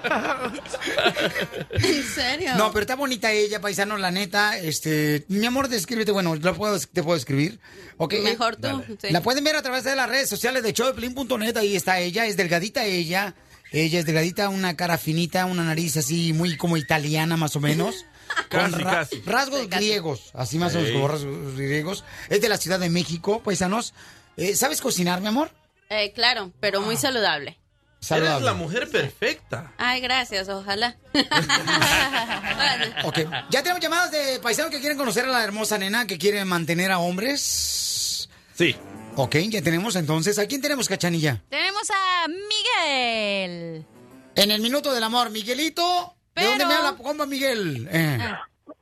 ¿En 1.72 2.04
serio? 2.04 2.52
No, 2.56 2.72
pero 2.72 2.82
está 2.82 2.96
bonita 2.96 3.32
ella, 3.32 3.60
paisano, 3.60 3.98
la 3.98 4.12
neta. 4.12 4.60
Este, 4.60 5.26
mi 5.30 5.48
amor, 5.48 5.68
descríbete. 5.68 6.12
Bueno, 6.12 6.36
¿la 6.36 6.54
puedo, 6.54 6.80
te 6.80 7.02
puedo 7.02 7.18
escribir. 7.18 7.60
Ok. 7.98 8.14
Mejor 8.22 8.58
tú, 8.58 8.84
sí. 9.02 9.10
La 9.10 9.22
pueden 9.22 9.44
ver 9.44 9.56
a 9.56 9.64
través 9.64 9.84
de 9.84 9.96
las 9.96 10.08
redes 10.08 10.30
sociales 10.30 10.62
de 10.62 10.74
showdeplin.net. 10.74 11.58
Ahí 11.58 11.76
está 11.76 12.00
ella. 12.00 12.28
Es 12.28 12.38
delgadita 12.38 12.86
ella. 12.86 13.34
Ella 13.72 14.00
es 14.00 14.06
delgadita, 14.06 14.50
una 14.50 14.76
cara 14.76 14.98
finita, 14.98 15.46
una 15.46 15.64
nariz 15.64 15.98
así 15.98 16.34
muy 16.34 16.58
como 16.58 16.78
italiana 16.78 17.38
más 17.38 17.56
o 17.56 17.60
menos. 17.60 18.06
Casi, 18.50 18.72
con 18.74 18.84
casi. 18.84 19.22
rasgos 19.26 19.68
griegos, 19.70 20.30
así 20.36 20.60
más 20.60 20.76
o 20.76 20.78
menos 20.78 20.92
como 20.94 21.08
rasgos 21.08 21.56
griegos. 21.56 22.04
Es 22.30 22.42
de 22.42 22.48
la 22.50 22.58
Ciudad 22.58 22.80
de 22.80 22.90
México, 22.90 23.42
paisanos. 23.42 23.96
Eh, 24.38 24.56
¿Sabes 24.56 24.82
cocinar, 24.82 25.20
mi 25.20 25.28
amor? 25.28 25.50
Eh, 25.90 26.12
claro, 26.14 26.52
pero 26.60 26.80
muy 26.82 26.96
saludable. 26.96 27.50
Eres 27.50 28.08
Saludable. 28.08 28.46
la 28.46 28.54
mujer 28.54 28.88
perfecta. 28.90 29.74
Ay, 29.78 30.00
gracias, 30.02 30.48
ojalá. 30.48 30.96
Ok. 33.04 33.20
Ya 33.50 33.62
tenemos 33.64 33.82
llamadas 33.82 34.12
de 34.12 34.40
paisanos 34.42 34.72
que 34.72 34.80
quieren 34.80 34.98
conocer 34.98 35.26
a 35.26 35.30
la 35.30 35.44
hermosa 35.44 35.78
nena, 35.78 36.06
que 36.08 36.18
quieren 36.18 36.48
mantener 36.48 36.92
a 36.92 37.00
hombres. 37.00 38.30
Sí. 38.56 38.76
Ok, 39.22 39.36
ya 39.50 39.62
tenemos 39.62 39.98
entonces. 39.98 40.40
¿A 40.40 40.48
quién 40.48 40.62
tenemos, 40.62 40.88
Cachanilla? 40.88 41.44
Tenemos 41.50 41.92
a 41.92 42.26
Miguel. 42.30 43.86
En 44.34 44.52
el 44.52 44.62
minuto 44.62 44.94
del 44.94 45.04
amor, 45.04 45.30
Miguelito. 45.30 46.14
¿De 46.34 46.46
dónde 46.46 46.66
me 46.66 46.74
habla, 46.74 46.96
compa 46.96 47.26
Miguel? 47.26 47.90
Eh. 47.92 48.18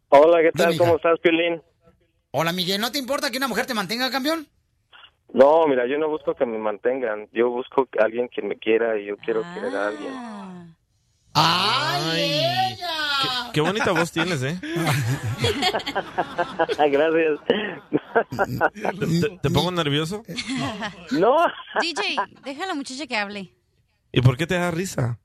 Hola, 0.09 0.43
¿qué 0.43 0.51
tal? 0.51 0.73
Dime, 0.73 0.77
¿Cómo 0.77 0.97
estás, 0.97 1.19
Piolín? 1.21 1.59
Hola, 2.29 2.51
Miguel. 2.51 2.79
¿No 2.79 2.91
te 2.91 2.99
importa 2.99 3.31
que 3.31 3.37
una 3.39 3.47
mujer 3.47 3.65
te 3.65 3.73
mantenga, 3.73 4.11
campeón? 4.11 4.47
No, 5.33 5.65
mira, 5.65 5.87
yo 5.87 5.97
no 5.97 6.07
busco 6.07 6.35
que 6.35 6.45
me 6.45 6.59
mantengan. 6.59 7.27
Yo 7.33 7.49
busco 7.49 7.87
a 7.99 8.03
alguien 8.03 8.29
que 8.29 8.43
me 8.43 8.57
quiera 8.59 8.95
y 8.95 9.07
yo 9.07 9.17
quiero 9.17 9.41
querer 9.55 9.75
a 9.75 9.87
alguien. 9.87 10.76
¡Ay, 11.39 12.33
ella! 12.33 12.87
Qué, 13.21 13.27
qué 13.53 13.61
bonita 13.61 13.91
voz 13.91 14.11
tienes, 14.11 14.41
¿eh? 14.43 14.59
Gracias. 16.89 17.39
¿Te, 18.99 19.05
te- 19.29 19.39
te 19.41 19.49
pongo 19.49 19.71
nervioso? 19.71 20.23
No. 21.11 21.37
DJ, 21.81 22.15
deja 22.43 22.63
a 22.63 22.67
la 22.67 22.73
muchacha 22.73 23.07
que 23.07 23.15
hable. 23.15 23.53
¿Y 24.11 24.21
por 24.21 24.37
qué 24.37 24.47
te 24.47 24.55
da 24.55 24.71
risa? 24.71 25.19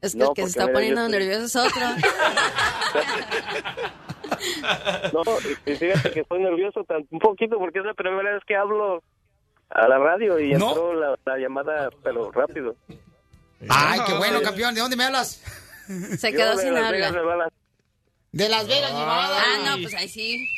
Es 0.00 0.12
que 0.12 0.18
No, 0.18 0.28
el 0.28 0.34
que 0.34 0.42
se 0.42 0.48
está 0.48 0.62
mira, 0.66 0.72
poniendo 0.74 1.08
nervioso 1.08 1.44
es 1.44 1.56
otro. 1.56 1.82
No, 5.12 5.22
y- 5.66 5.76
fíjate 5.76 6.10
que 6.10 6.20
estoy 6.20 6.42
nervioso 6.42 6.84
tan- 6.84 7.06
un 7.10 7.18
poquito 7.18 7.58
porque 7.58 7.78
es 7.80 7.84
la 7.84 7.94
primera 7.94 8.32
vez 8.34 8.42
que 8.46 8.56
hablo 8.56 9.02
a 9.70 9.88
la 9.88 9.98
radio 9.98 10.38
y 10.40 10.52
¿No? 10.54 10.68
entró 10.70 10.94
la, 10.94 11.16
la 11.24 11.38
llamada, 11.38 11.90
pero 12.02 12.30
rápido. 12.32 12.74
¡Ay, 13.68 14.00
qué 14.06 14.14
bueno, 14.14 14.42
campeón! 14.42 14.74
¿De 14.74 14.80
dónde 14.80 14.96
me 14.96 15.04
hablas? 15.04 15.40
Se 16.18 16.32
quedó 16.32 16.58
sin 16.58 16.76
habla. 16.76 17.48
De 18.32 18.48
Las 18.48 18.66
Vegas, 18.66 18.92
Nevada. 18.92 19.42
Ah, 19.44 19.58
no, 19.66 19.82
pues 19.82 19.94
ahí 19.94 20.08
sí. 20.08 20.48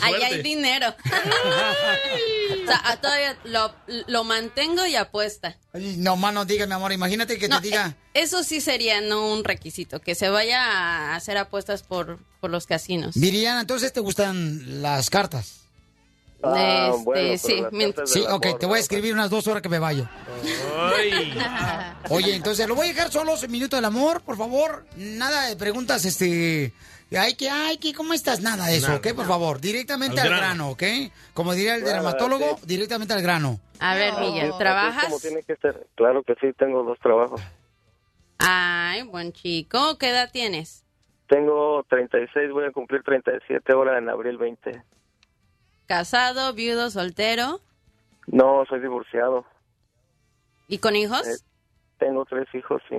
Ahí 0.00 0.22
hay 0.22 0.42
dinero. 0.42 0.94
o 0.94 2.66
sea, 2.66 2.80
a 2.84 3.00
todavía 3.00 3.36
lo, 3.44 3.74
lo 4.06 4.22
mantengo 4.22 4.86
y 4.86 4.94
apuesta. 4.94 5.58
Ay, 5.72 5.96
no, 5.98 6.14
mano, 6.14 6.44
diga, 6.44 6.66
mi 6.66 6.72
amor. 6.72 6.92
Imagínate 6.92 7.36
que 7.36 7.48
No, 7.48 7.60
te 7.60 7.66
diga... 7.66 7.96
Eso 8.14 8.44
sí 8.44 8.60
sería 8.60 9.00
no 9.00 9.32
un 9.32 9.42
requisito, 9.42 10.00
que 10.00 10.14
se 10.14 10.28
vaya 10.28 10.62
a 10.62 11.16
hacer 11.16 11.36
apuestas 11.36 11.82
por, 11.82 12.20
por 12.40 12.50
los 12.50 12.66
casinos. 12.66 13.16
Viridiana, 13.16 13.62
entonces 13.62 13.92
te 13.92 13.98
gustan 13.98 14.80
las 14.80 15.10
cartas. 15.10 15.63
Ah, 16.44 16.90
Este, 17.14 17.68
bueno, 17.70 17.92
sí, 18.06 18.20
Sí, 18.20 18.24
ok, 18.28 18.58
te 18.58 18.66
voy 18.66 18.76
a 18.78 18.80
escribir 18.80 19.14
unas 19.14 19.30
dos 19.30 19.46
horas 19.46 19.62
que 19.62 19.68
me 19.68 19.78
vaya. 19.78 20.10
Ay. 20.76 21.34
Oye, 22.10 22.34
entonces 22.34 22.66
lo 22.68 22.74
voy 22.74 22.86
a 22.88 22.92
dejar 22.92 23.10
solos 23.10 23.42
en 23.42 23.50
Minuto 23.52 23.76
del 23.76 23.84
Amor, 23.84 24.20
por 24.22 24.36
favor. 24.36 24.84
Nada 24.96 25.46
de 25.46 25.56
preguntas, 25.56 26.04
este. 26.04 26.72
Ay, 27.16 27.34
que, 27.34 27.48
ay, 27.48 27.76
que, 27.78 27.92
¿cómo 27.94 28.12
estás? 28.12 28.40
Nada 28.40 28.66
de 28.66 28.76
eso, 28.76 28.88
Nada. 28.88 28.98
¿ok? 28.98 29.14
Por 29.14 29.26
favor, 29.26 29.60
directamente 29.60 30.20
Al 30.20 30.26
al 30.26 30.32
grano. 30.40 30.46
grano, 30.46 30.70
¿ok? 30.70 31.12
Como 31.32 31.54
diría 31.54 31.76
el 31.76 31.82
Nada, 31.82 31.94
dermatólogo, 31.94 32.56
sí. 32.60 32.66
directamente 32.66 33.14
al 33.14 33.22
grano. 33.22 33.60
A 33.78 33.94
ver, 33.94 34.14
Miguel, 34.18 34.44
así 34.46 34.50
es 34.52 34.58
¿trabajas? 34.58 35.04
como 35.04 35.20
tiene 35.20 35.42
que 35.44 35.54
ser. 35.56 35.86
Claro 35.94 36.22
que 36.24 36.34
sí, 36.40 36.48
tengo 36.58 36.82
dos 36.82 36.98
trabajos. 36.98 37.40
Ay, 38.38 39.02
buen 39.02 39.32
chico. 39.32 39.96
¿Qué 39.98 40.10
edad 40.10 40.30
tienes? 40.32 40.82
Tengo 41.28 41.84
36, 41.88 42.50
voy 42.52 42.64
a 42.66 42.72
cumplir 42.72 43.02
37 43.02 43.72
ahora 43.72 43.98
en 43.98 44.08
abril 44.08 44.36
20. 44.36 44.82
¿Casado, 45.86 46.52
viudo, 46.54 46.90
soltero? 46.90 47.60
No, 48.26 48.64
soy 48.68 48.80
divorciado. 48.80 49.44
¿Y 50.68 50.78
con 50.78 50.96
hijos? 50.96 51.26
Eh, 51.26 51.36
Tengo 51.98 52.24
tres 52.24 52.46
hijos, 52.54 52.80
sí. 52.88 52.96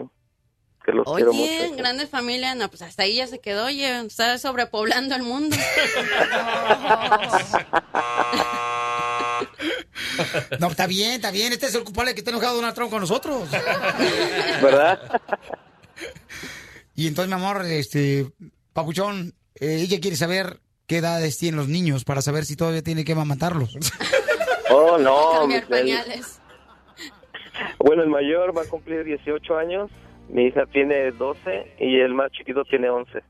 Que 0.86 0.92
los 0.92 1.04
quiero 1.16 1.32
Oye, 1.32 1.68
mucho. 1.70 1.78
grande 1.78 2.06
familia. 2.06 2.54
No, 2.54 2.70
pues 2.70 2.84
hasta 2.84 3.04
ahí 3.04 3.16
ya 3.16 3.26
se 3.26 3.40
quedó. 3.40 3.66
Oye, 3.66 4.02
está 4.06 4.38
sobrepoblando 4.38 5.16
el 5.16 5.24
mundo. 5.24 5.56
No, 10.60 10.68
está 10.68 10.88
bien, 10.88 11.14
está 11.14 11.32
bien. 11.32 11.52
Este 11.54 11.66
es 11.68 11.76
el 11.76 11.84
culpable 11.84 12.14
que 12.14 12.20
está 12.20 12.32
enojado 12.32 12.56
Donald 12.56 12.74
Trump 12.76 12.92
con 12.92 13.02
nosotros. 13.02 13.50
¿Verdad? 14.62 15.22
Y 16.96 17.08
entonces, 17.08 17.28
mi 17.28 17.34
amor, 17.42 17.66
este. 17.66 18.32
Papuchón, 18.74 19.34
eh, 19.56 19.78
ella 19.82 20.00
quiere 20.00 20.16
saber 20.18 20.60
qué 20.88 20.98
edades 20.98 21.38
tienen 21.38 21.58
los 21.58 21.68
niños 21.68 22.04
para 22.04 22.22
saber 22.22 22.46
si 22.46 22.56
todavía 22.56 22.82
tiene 22.82 23.04
que 23.06 23.16
matarlos. 23.16 23.78
Oh, 24.72 24.98
no. 24.98 25.48
Pañales. 25.70 26.42
bueno, 27.78 28.02
el 28.02 28.10
mayor 28.10 28.58
va 28.58 28.64
a 28.64 28.66
cumplir 28.66 29.04
18 29.04 29.58
años, 29.58 29.92
mi 30.28 30.48
hija 30.48 30.66
tiene 30.66 31.12
12 31.12 31.76
y 31.80 32.00
el 32.00 32.16
más 32.16 32.32
chiquito 32.32 32.64
tiene 32.66 32.90
11. 32.90 33.22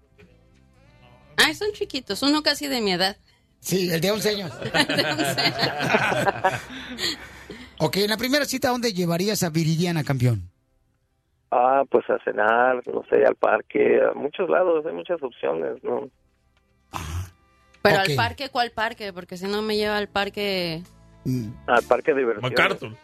Ay, 1.36 1.54
son 1.54 1.72
chiquitos. 1.74 2.24
Uno 2.24 2.42
casi 2.42 2.68
de 2.68 2.80
mi 2.82 2.94
edad. 2.94 3.18
Sí, 3.60 3.92
el 3.92 4.00
de 4.00 4.12
11 4.12 4.30
años. 4.36 4.52
ok, 7.80 7.98
en 7.98 8.10
la 8.10 8.18
primera 8.18 8.46
cita, 8.46 8.70
¿dónde 8.70 8.94
llevarías 8.94 9.44
a 9.44 9.50
Viridiana, 9.50 10.04
campeón? 10.04 10.50
Ah, 11.52 11.84
pues 11.90 12.10
a 12.10 12.18
cenar, 12.24 12.82
no 12.88 13.04
sé, 13.10 13.26
al 13.26 13.36
parque, 13.36 14.00
a 14.02 14.14
muchos 14.18 14.50
lados, 14.50 14.86
hay 14.86 14.94
muchas 14.94 15.22
opciones, 15.22 15.84
¿no? 15.84 16.10
Pero 17.90 18.02
al 18.02 18.16
parque, 18.16 18.50
¿cuál 18.50 18.72
parque? 18.72 19.14
Porque 19.14 19.38
si 19.38 19.46
no 19.46 19.62
me 19.62 19.78
lleva 19.78 19.98
al 19.98 20.08
parque... 20.10 20.84
Al 21.68 21.84
parque 21.84 22.14
de 22.14 22.20
diversiones. 22.20 22.52
MacArthur. 22.52 22.96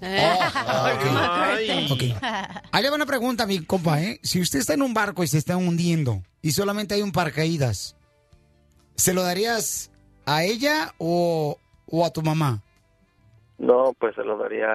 Eh, 0.00 0.38
Ay. 0.54 1.88
Ok. 1.90 2.22
Ahí 2.72 2.82
le 2.82 2.90
va 2.90 2.96
una 2.96 3.06
pregunta, 3.06 3.46
mi 3.46 3.64
compa, 3.64 4.00
¿eh? 4.02 4.18
Si 4.22 4.40
usted 4.40 4.58
está 4.58 4.74
en 4.74 4.82
un 4.82 4.94
barco 4.94 5.22
y 5.22 5.28
se 5.28 5.38
está 5.38 5.56
hundiendo 5.56 6.22
y 6.42 6.52
solamente 6.52 6.94
hay 6.94 7.02
un 7.02 7.12
paracaídas, 7.12 7.96
¿se 8.96 9.14
lo 9.14 9.22
darías 9.22 9.92
a 10.26 10.42
ella 10.42 10.92
o, 10.98 11.56
o 11.86 12.04
a 12.04 12.10
tu 12.10 12.22
mamá? 12.22 12.62
No, 13.58 13.94
pues 13.98 14.14
se 14.16 14.24
lo 14.24 14.36
daría, 14.38 14.68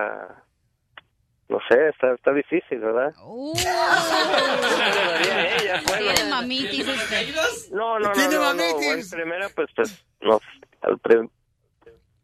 no 1.50 1.60
sé, 1.70 1.90
está, 1.90 2.14
está 2.14 2.34
difícil, 2.34 2.80
¿verdad? 2.80 3.14
Tiene 5.98 6.24
mamitis 6.30 6.88
este. 6.88 7.34
No, 7.72 8.00
no, 8.00 8.08
no, 8.08 8.12
¿Tiene 8.14 8.36
no, 8.36 8.42
no, 8.42 8.46
mamitis? 8.54 8.86
bueno, 8.86 9.04
primero, 9.12 9.48
pues, 9.56 9.70
pues, 9.76 10.06
no, 10.22 10.40
al, 10.82 11.00
pri- 11.00 11.30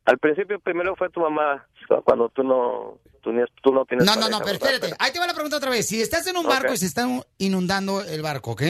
al 0.05 0.17
principio 0.19 0.59
primero 0.59 0.95
fue 0.95 1.09
tu 1.09 1.19
mamá, 1.21 1.65
cuando 2.03 2.29
tú 2.29 2.43
no, 2.43 2.99
tú, 3.21 3.31
ni- 3.31 3.43
tú 3.61 3.71
no 3.73 3.85
tienes 3.85 4.05
No, 4.05 4.15
no, 4.15 4.21
pareja, 4.21 4.39
no, 4.39 4.45
pero 4.45 4.57
espérate. 4.57 4.93
Ahí 4.99 5.11
te 5.11 5.19
va 5.19 5.27
la 5.27 5.33
pregunta 5.33 5.57
otra 5.57 5.69
vez. 5.71 5.87
Si 5.87 6.01
estás 6.01 6.25
en 6.27 6.37
un 6.37 6.45
barco 6.45 6.73
y 6.73 6.77
se 6.77 6.85
está 6.85 7.07
inundando 7.37 8.01
el 8.01 8.21
barco, 8.21 8.51
¿ok? 8.51 8.61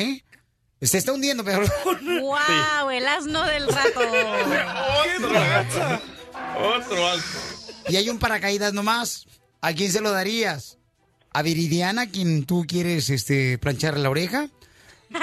Se 0.81 0.97
está 0.97 1.13
hundiendo, 1.13 1.43
pero... 1.45 1.61
¡Wow! 2.21 2.89
El 2.91 3.07
asno 3.07 3.43
del 3.45 3.67
rato. 3.69 4.01
Otro 6.57 7.07
alto. 7.07 7.25
y 7.87 7.95
hay 7.95 8.09
un 8.09 8.19
paracaídas 8.19 8.73
nomás, 8.73 9.25
¿a 9.63 9.73
quién 9.73 9.91
se 9.91 10.01
lo 10.01 10.11
darías? 10.11 10.77
¿A 11.33 11.41
Viridiana, 11.41 12.11
quien 12.11 12.45
tú 12.45 12.65
quieres 12.67 13.09
este, 13.09 13.57
plancharle 13.57 14.03
la 14.03 14.09
oreja? 14.11 14.49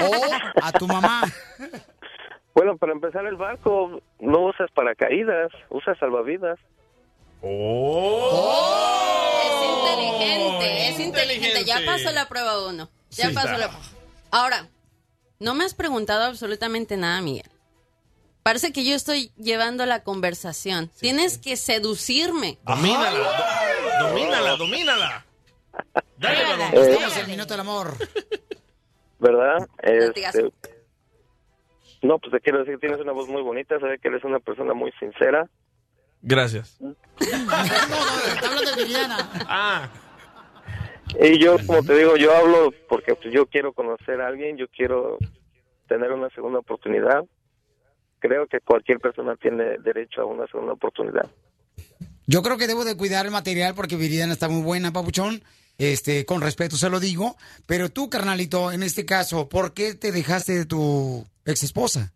¿O 0.01 0.11
a 0.62 0.73
tu 0.73 0.87
mamá? 0.89 1.23
Bueno, 2.53 2.77
para 2.77 2.93
empezar 2.93 3.25
el 3.27 3.37
barco, 3.37 4.03
no 4.19 4.47
usas 4.49 4.69
paracaídas, 4.75 5.53
usas 5.71 5.97
salvavidas. 5.99 6.59
Es 7.41 7.49
inteligente, 9.71 10.89
es 10.89 11.01
inteligente. 11.01 11.65
Ya 11.65 11.81
pasó 11.87 12.11
la 12.11 12.29
prueba 12.29 12.67
uno. 12.67 12.91
Ya 13.11 13.29
Sí. 13.29 13.35
pasó 13.35 13.57
la 13.57 13.71
Ahora, 14.33 14.69
no 15.39 15.55
me 15.55 15.65
has 15.65 15.75
preguntado 15.75 16.25
absolutamente 16.25 16.97
nada, 16.97 17.21
Miguel. 17.21 17.49
Parece 18.43 18.73
que 18.73 18.85
yo 18.85 18.95
estoy 18.95 19.33
llevando 19.37 19.87
la 19.87 20.03
conversación. 20.03 20.91
Tienes 21.01 21.39
que 21.39 21.57
seducirme. 21.57 22.59
Domínala, 22.65 23.29
do- 24.02 24.09
domínala, 24.09 24.56
domínala. 24.56 25.24
Estamos 26.72 27.16
en 27.16 27.22
el 27.22 27.28
minuto 27.28 27.52
del 27.55 27.60
amor. 27.60 27.93
¿Verdad? 29.18 29.68
Este, 29.82 30.51
no, 32.02 32.18
pues 32.18 32.32
te 32.32 32.40
quiero 32.40 32.60
decir 32.60 32.74
que 32.74 32.86
tienes 32.86 33.01
una 33.01 33.12
voz 33.12 33.28
muy 33.28 33.43
bonita, 33.43 33.78
sabe 33.78 33.98
que 33.98 34.09
eres 34.09 34.24
una 34.24 34.39
persona 34.40 34.72
muy 34.74 34.90
sincera. 34.98 35.48
Gracias. 36.22 36.78
Está 37.20 38.47
hablando 38.48 38.70
de 38.70 38.77
Viridiana. 38.77 39.31
Ah. 39.47 39.89
Y 41.20 41.39
yo, 41.43 41.56
como 41.66 41.82
te 41.82 41.94
digo, 41.97 42.16
yo 42.16 42.35
hablo 42.35 42.72
porque 42.89 43.14
pues, 43.14 43.32
yo 43.35 43.47
quiero 43.47 43.72
conocer 43.72 44.20
a 44.20 44.28
alguien, 44.28 44.56
yo 44.56 44.68
quiero 44.68 45.18
tener 45.89 46.12
una 46.12 46.31
segunda 46.31 46.60
oportunidad. 46.60 47.24
Creo 48.20 48.47
que 48.47 48.60
cualquier 48.60 48.98
persona 49.01 49.35
tiene 49.36 49.78
derecho 49.78 50.20
a 50.22 50.27
una 50.27 50.47
segunda 50.47 50.74
oportunidad. 50.74 51.28
Yo 52.31 52.43
creo 52.43 52.57
que 52.59 52.69
debo 52.69 52.85
de 52.85 52.97
cuidar 52.97 53.27
el 53.27 53.32
material 53.32 53.74
porque 53.74 53.97
Viridiana 53.97 54.32
está 54.32 54.48
muy 54.48 54.62
buena, 54.62 54.93
papuchón. 54.93 55.43
Este, 55.78 56.24
con 56.24 56.40
respeto 56.40 56.77
se 56.77 56.89
lo 56.89 57.01
digo. 57.01 57.35
Pero 57.66 57.89
tú, 57.89 58.09
carnalito, 58.09 58.70
en 58.70 58.85
este 58.85 59.05
caso, 59.05 59.48
¿por 59.48 59.74
qué 59.74 59.94
te 59.97 60.12
dejaste 60.12 60.52
de 60.52 60.65
tu 60.65 61.27
ex 61.44 61.65
esposa? 61.65 62.12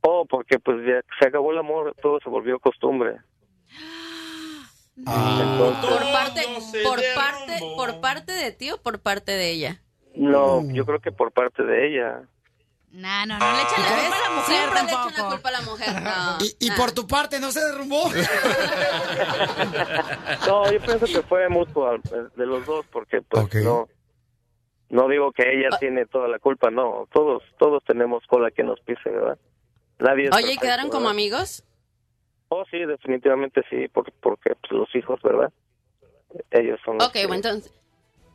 Oh, 0.00 0.24
porque 0.24 0.58
pues 0.58 0.78
ya 0.78 1.02
se 1.20 1.28
acabó 1.28 1.52
el 1.52 1.58
amor, 1.58 1.94
todo 2.00 2.18
se 2.24 2.30
volvió 2.30 2.58
costumbre. 2.58 3.16
Entonces, 4.96 5.90
Por 5.90 6.10
parte, 6.10 6.42
por 6.82 7.00
parte, 7.14 7.58
por 7.76 8.00
parte 8.00 8.32
de 8.32 8.52
ti 8.52 8.70
o 8.70 8.80
por 8.80 9.00
parte 9.00 9.32
de 9.32 9.50
ella. 9.50 9.82
no, 10.16 10.64
yo 10.72 10.86
creo 10.86 11.00
que 11.00 11.12
por 11.12 11.32
parte 11.32 11.64
de 11.64 11.86
ella. 11.86 12.22
No, 12.98 13.26
no, 13.26 13.38
no 13.38 13.52
le 13.56 13.62
echen 13.62 13.80
la 13.82 13.88
culpa 13.88 14.16
a 14.16 14.20
la 14.20 14.30
mujer 14.30 14.58
Siempre 14.58 14.82
le 14.82 14.88
echan 14.90 15.12
la 15.16 15.28
culpa 15.28 15.48
a 15.48 15.52
la 15.52 15.60
mujer. 15.62 16.02
No. 16.02 16.38
Y, 16.40 16.56
y 16.66 16.70
por 16.72 16.90
tu 16.92 17.06
parte, 17.06 17.38
¿no 17.38 17.52
se 17.52 17.60
derrumbó? 17.64 18.10
No, 20.46 20.70
yo 20.72 20.80
pienso 20.80 21.06
que 21.06 21.22
fue 21.22 21.48
mutuo 21.48 21.98
de 22.36 22.46
los 22.46 22.64
dos, 22.66 22.86
porque 22.90 23.22
pues 23.22 23.54
no, 23.64 23.88
no 24.90 25.08
digo 25.08 25.32
que 25.32 25.42
ella 25.42 25.68
Ah. 25.72 25.78
tiene 25.78 26.06
toda 26.06 26.28
la 26.28 26.38
culpa, 26.38 26.70
no, 26.70 27.08
todos, 27.12 27.42
todos 27.58 27.82
tenemos 27.84 28.24
cola 28.26 28.50
que 28.50 28.62
nos 28.62 28.80
pise, 28.80 29.10
¿verdad? 29.10 29.38
Nadie 29.98 30.30
Oye, 30.34 30.52
¿y 30.52 30.56
quedaron 30.58 30.88
como 30.90 31.08
amigos? 31.08 31.64
Oh, 32.48 32.64
sí, 32.70 32.78
definitivamente 32.78 33.62
sí, 33.68 33.88
porque, 33.92 34.12
porque 34.22 34.54
pues, 34.60 34.72
los 34.72 34.94
hijos, 34.94 35.20
¿verdad? 35.22 35.52
Ellos 36.50 36.78
son 36.84 36.98
los 36.98 37.06
Ok, 37.08 37.12
que- 37.12 37.26
bueno, 37.26 37.42
entonces, 37.46 37.72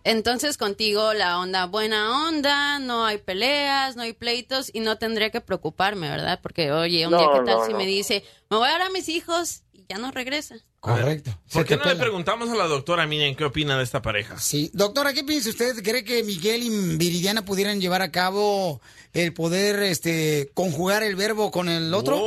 entonces 0.03 0.57
contigo 0.57 1.13
la 1.13 1.39
onda 1.39 1.65
buena 1.65 2.27
onda, 2.27 2.79
no 2.79 3.05
hay 3.05 3.17
peleas, 3.19 3.95
no 3.95 4.01
hay 4.03 4.13
pleitos 4.13 4.69
y 4.73 4.79
no 4.81 4.97
tendría 4.97 5.29
que 5.29 5.41
preocuparme, 5.41 6.09
¿verdad? 6.09 6.39
Porque, 6.41 6.71
oye, 6.71 7.07
un 7.07 7.11
No, 7.11 7.17
día 7.17 7.29
qué 7.31 7.39
tal 7.41 7.59
no, 7.59 7.65
si 7.65 7.73
no. 7.73 7.77
me 7.77 7.85
dice, 7.85 8.23
me 8.49 8.57
voy 8.57 8.67
a 8.67 8.71
dar 8.71 8.81
a 8.83 8.89
mis 8.89 9.09
hijos 9.09 9.63
y 9.71 9.85
ya 9.87 9.97
no 9.97 10.11
regresa. 10.11 10.55
Correcto. 10.83 11.31
¿Por 11.53 11.65
qué 11.65 11.77
no 11.77 11.85
le 11.85 11.95
preguntamos 11.95 12.49
a 12.49 12.55
la 12.55 12.67
doctora 12.67 13.07
Miriam 13.07 13.35
qué 13.35 13.45
opina 13.45 13.77
de 13.77 13.85
esta 13.85 14.01
pareja? 14.01 14.37
Sí. 14.37 14.69
Doctora, 14.73 15.13
¿qué 15.13 15.23
piensa 15.23 15.49
usted? 15.49 15.81
¿Cree 15.81 16.03
que 16.03 16.23
Miguel 16.23 16.61
y 16.61 16.97
Viridiana 16.97 17.45
pudieran 17.45 17.79
llevar 17.79 18.01
a 18.01 18.11
cabo 18.11 18.81
el 19.13 19.33
poder 19.33 19.81
este, 19.83 20.51
conjugar 20.53 21.01
el 21.03 21.15
verbo 21.15 21.51
con 21.51 21.69
el 21.69 21.93
otro? 21.93 22.17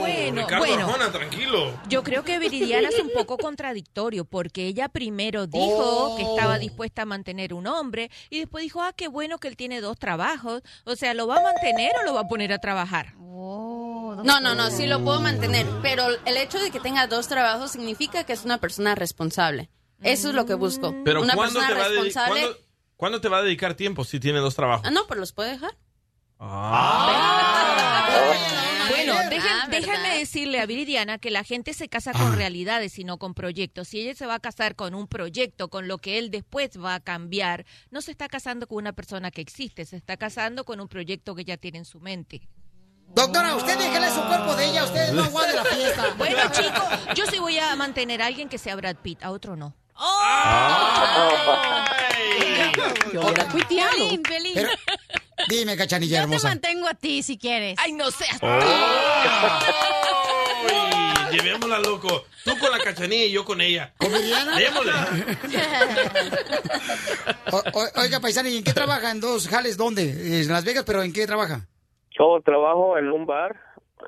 Bueno, 0.00 0.40
Ricardo 0.40 0.66
bueno. 0.66 0.86
Arjona, 0.86 1.12
tranquilo. 1.12 1.80
Yo 1.88 2.02
creo 2.02 2.24
que 2.24 2.40
Viridiana 2.40 2.88
es 2.88 2.98
un 2.98 3.12
poco 3.12 3.38
contradictorio 3.38 4.24
porque 4.24 4.66
ella 4.66 4.88
primero 4.88 5.46
dijo 5.46 6.16
que 6.16 6.24
estaba 6.24 6.58
dispuesta 6.58 7.02
a 7.02 7.04
mantener 7.04 7.54
un 7.54 7.68
hombre 7.68 8.10
y 8.30 8.40
después 8.40 8.64
dijo, 8.64 8.82
ah, 8.82 8.94
qué 8.96 9.06
bueno 9.06 9.38
que 9.38 9.46
él 9.46 9.56
tiene 9.56 9.80
dos 9.80 9.96
trabajos. 9.96 10.62
O 10.86 10.96
sea, 10.96 11.14
¿lo 11.14 11.28
va 11.28 11.36
a 11.36 11.42
mantener 11.42 11.92
o 12.00 12.04
lo 12.04 12.14
va 12.14 12.22
a 12.22 12.28
poner 12.28 12.52
a 12.52 12.58
trabajar? 12.58 13.14
No, 14.24 14.40
no, 14.40 14.54
no, 14.54 14.70
sí 14.70 14.86
lo 14.86 15.04
puedo 15.04 15.20
mantener, 15.20 15.66
pero 15.82 16.06
el 16.24 16.36
hecho 16.36 16.58
de 16.58 16.70
que 16.70 16.80
tenga 16.80 17.06
dos 17.06 17.28
trabajos 17.28 17.75
significa 17.76 18.24
que 18.24 18.32
es 18.32 18.44
una 18.44 18.58
persona 18.58 18.94
responsable. 18.94 19.70
Eso 20.02 20.28
es 20.30 20.34
lo 20.34 20.44
que 20.46 20.54
busco. 20.54 20.94
Pero 21.04 21.22
una 21.22 21.34
¿cuándo 21.34 21.60
persona 21.60 21.74
te, 21.76 21.80
va 21.82 21.88
responsable. 21.88 22.40
¿cuándo- 22.40 22.58
cuándo 22.96 23.20
te 23.20 23.28
va 23.28 23.38
a 23.38 23.42
dedicar 23.42 23.74
tiempo 23.74 24.04
si 24.04 24.20
tiene 24.20 24.38
dos 24.40 24.54
trabajos? 24.54 24.86
Ah, 24.86 24.90
no, 24.90 25.06
pues 25.06 25.18
los 25.20 25.32
puede 25.32 25.52
dejar. 25.52 25.76
Bueno, 28.88 29.14
dejen- 29.30 29.60
Ah, 29.62 29.68
déjenme 29.70 30.18
decirle 30.18 30.60
a 30.60 30.66
Viridiana 30.66 31.18
que 31.18 31.30
la 31.30 31.44
gente 31.44 31.72
se 31.74 31.88
casa 31.88 32.12
con 32.12 32.36
realidades 32.36 32.98
y 32.98 33.04
no 33.04 33.18
con 33.18 33.34
proyectos. 33.34 33.88
Si 33.88 34.00
ella 34.00 34.14
se 34.14 34.26
va 34.26 34.34
a 34.34 34.38
casar 34.40 34.76
con 34.76 34.94
un 34.94 35.08
proyecto, 35.08 35.68
con 35.68 35.88
lo 35.88 35.98
que 35.98 36.18
él 36.18 36.30
después 36.30 36.70
va 36.82 36.94
a 36.94 37.00
cambiar, 37.00 37.64
no 37.90 38.00
se 38.02 38.10
está 38.10 38.28
casando 38.28 38.66
con 38.66 38.78
una 38.78 38.92
persona 38.92 39.30
que 39.30 39.40
existe, 39.40 39.84
se 39.86 39.96
está 39.96 40.16
casando 40.16 40.64
con 40.64 40.80
un 40.80 40.88
proyecto 40.88 41.34
que 41.34 41.44
ya 41.44 41.56
tiene 41.56 41.78
en 41.78 41.84
su 41.84 42.00
mente. 42.00 42.48
Doctora, 43.14 43.56
usted 43.56 43.78
déjele 43.78 44.10
su 44.10 44.20
cuerpo 44.26 44.54
de 44.56 44.66
ella, 44.70 44.84
usted 44.84 45.12
no 45.12 45.24
aguante 45.24 45.54
la 45.56 45.64
fiesta. 45.64 46.14
Bueno, 46.18 46.38
chicos, 46.52 46.82
yo 47.14 47.24
sí 47.26 47.38
voy 47.38 47.58
a 47.58 47.74
mantener 47.76 48.20
a 48.22 48.26
alguien 48.26 48.48
que 48.48 48.58
sea 48.58 48.76
Brad 48.76 48.96
Pitt, 48.96 49.22
a 49.22 49.30
otro 49.30 49.56
no. 49.56 49.74
Pero- 53.12 54.68
Dime, 55.48 55.76
cachanilla 55.76 56.16
Yo 56.16 56.20
te 56.20 56.22
hermosa. 56.24 56.48
mantengo 56.48 56.88
a 56.88 56.94
ti 56.94 57.22
si 57.22 57.38
quieres. 57.38 57.78
Ay, 57.82 57.92
no 57.92 58.10
seas. 58.10 58.38
¡Ay! 58.42 58.58
Llevémosla, 61.32 61.78
loco. 61.78 62.24
Tú 62.44 62.58
con 62.58 62.70
la 62.70 62.78
cachanilla 62.78 63.24
y 63.24 63.32
yo 63.32 63.44
con 63.44 63.60
ella. 63.60 63.92
¿Con 63.98 64.10
Viridiana? 64.12 64.56
Démosle. 64.56 64.92
O- 67.52 67.62
o- 67.72 68.00
oiga, 68.00 68.20
paisana, 68.20 68.48
¿y 68.48 68.56
en 68.58 68.64
qué 68.64 68.72
trabaja? 68.72 69.10
¿En 69.10 69.20
dos 69.20 69.46
jales? 69.48 69.76
¿Dónde? 69.76 70.40
En 70.42 70.48
Las 70.52 70.64
Vegas, 70.64 70.84
pero 70.86 71.02
¿en 71.02 71.12
qué 71.12 71.26
trabaja? 71.26 71.66
Yo 72.18 72.40
trabajo 72.44 72.96
en 72.98 73.10
un 73.12 73.26
bar 73.26 73.56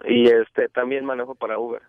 y 0.09 0.29
este 0.29 0.69
también 0.69 1.05
manejo 1.05 1.35
para 1.35 1.59
Uber. 1.59 1.83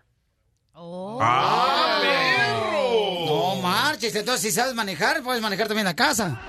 No 3.26 3.56
marches, 3.62 4.14
entonces 4.14 4.42
si 4.42 4.50
sabes 4.50 4.74
manejar, 4.74 5.22
puedes 5.22 5.42
manejar 5.42 5.66
también 5.68 5.84
la 5.84 5.96
casa. 5.96 6.40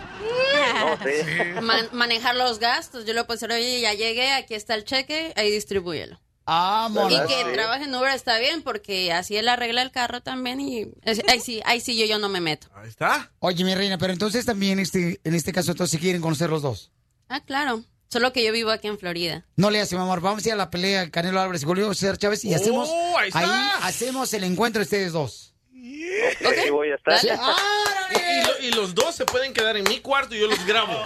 Man- 1.61 1.89
manejar 1.91 2.35
los 2.35 2.59
gastos. 2.59 3.05
Yo 3.05 3.13
le 3.13 3.23
puedo 3.23 3.35
decir, 3.39 3.51
oye, 3.51 3.81
ya 3.81 3.93
llegué, 3.93 4.31
aquí 4.31 4.53
está 4.55 4.75
el 4.75 4.83
cheque, 4.85 5.33
ahí 5.35 5.51
distribúyelo. 5.51 6.19
Ah, 6.45 6.89
Y 7.09 7.15
que 7.27 7.51
trabaje 7.53 7.83
en 7.85 7.95
Uber 7.95 8.09
está 8.13 8.39
bien, 8.39 8.61
porque 8.63 9.13
así 9.13 9.37
él 9.37 9.47
arregla 9.47 9.81
el 9.83 9.91
carro 9.91 10.21
también 10.21 10.59
y... 10.59 10.85
Ahí 11.27 11.39
sí, 11.39 11.61
ahí 11.65 11.79
sí 11.79 11.97
yo, 11.97 12.05
yo 12.07 12.17
no 12.19 12.29
me 12.29 12.41
meto. 12.41 12.67
Ahí 12.73 12.89
está. 12.89 13.31
Oye, 13.39 13.63
mi 13.63 13.75
reina, 13.75 13.97
pero 13.97 14.11
entonces 14.11 14.45
también 14.45 14.79
este, 14.79 15.21
en 15.23 15.35
este 15.35 15.53
caso 15.53 15.71
entonces 15.71 15.99
quieren 15.99 16.21
conocer 16.21 16.49
los 16.49 16.61
dos. 16.61 16.91
Ah, 17.29 17.41
claro. 17.41 17.83
Solo 18.11 18.33
que 18.33 18.43
yo 18.43 18.51
vivo 18.51 18.71
aquí 18.71 18.87
en 18.87 18.99
Florida. 18.99 19.45
No 19.55 19.69
le 19.71 19.79
hace, 19.79 19.95
mi 19.95 20.01
amor. 20.01 20.19
Vamos 20.19 20.43
a 20.45 20.47
ir 20.49 20.53
a 20.53 20.57
la 20.57 20.69
pelea 20.69 21.09
Canelo 21.09 21.39
Álvarez 21.39 21.63
y 21.63 21.65
Julio 21.65 21.93
César 21.93 22.17
Chávez 22.17 22.43
y 22.43 22.53
Oh, 22.53 22.57
hacemos 22.57 22.89
ahí 23.33 23.69
hacemos 23.83 24.33
el 24.33 24.43
encuentro 24.43 24.79
de 24.79 24.83
ustedes 24.83 25.13
dos. 25.13 25.53
Ahí 25.73 26.69
voy 26.69 26.91
a 26.91 26.95
estar. 26.95 27.17
Y, 27.23 27.27
y 27.29 28.43
lo- 28.45 28.59
y 28.67 28.71
los 28.71 28.93
dos 28.93 29.15
se 29.15 29.23
pueden 29.25 29.53
quedar 29.53 29.77
en 29.77 29.85
mi 29.85 29.99
cuarto 30.01 30.35
y 30.35 30.39
yo 30.41 30.47
los 30.47 30.63
grabo. 30.65 30.91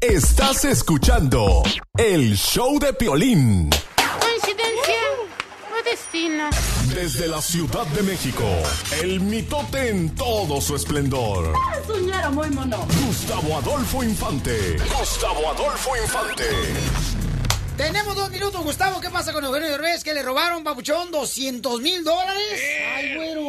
Estás 0.00 0.64
escuchando 0.64 1.62
el 1.98 2.36
show 2.36 2.78
de 2.78 2.92
Piolín. 2.94 3.70
Destino. 5.90 6.50
Desde 6.94 7.28
la 7.28 7.40
Ciudad 7.40 7.86
de 7.88 8.02
México, 8.02 8.44
el 9.02 9.20
mitote 9.20 9.88
en 9.90 10.14
todo 10.14 10.60
su 10.60 10.74
esplendor. 10.74 11.52
Soñara 11.86 12.28
muy 12.30 12.50
mono. 12.50 12.78
Gustavo 13.06 13.56
Adolfo 13.58 14.02
Infante. 14.02 14.76
Gustavo 14.98 15.48
Adolfo 15.50 15.96
Infante. 15.96 16.44
Tenemos 17.76 18.16
dos 18.16 18.30
minutos, 18.30 18.64
Gustavo. 18.64 19.00
¿Qué 19.00 19.10
pasa 19.10 19.32
con 19.32 19.44
Eugenio 19.44 19.68
Derbez? 19.70 20.02
¿Que 20.02 20.12
le 20.12 20.22
robaron, 20.22 20.64
papuchón, 20.64 21.10
200 21.12 21.80
mil 21.80 22.02
dólares? 22.02 22.60
Ay, 22.96 23.14
güero. 23.14 23.42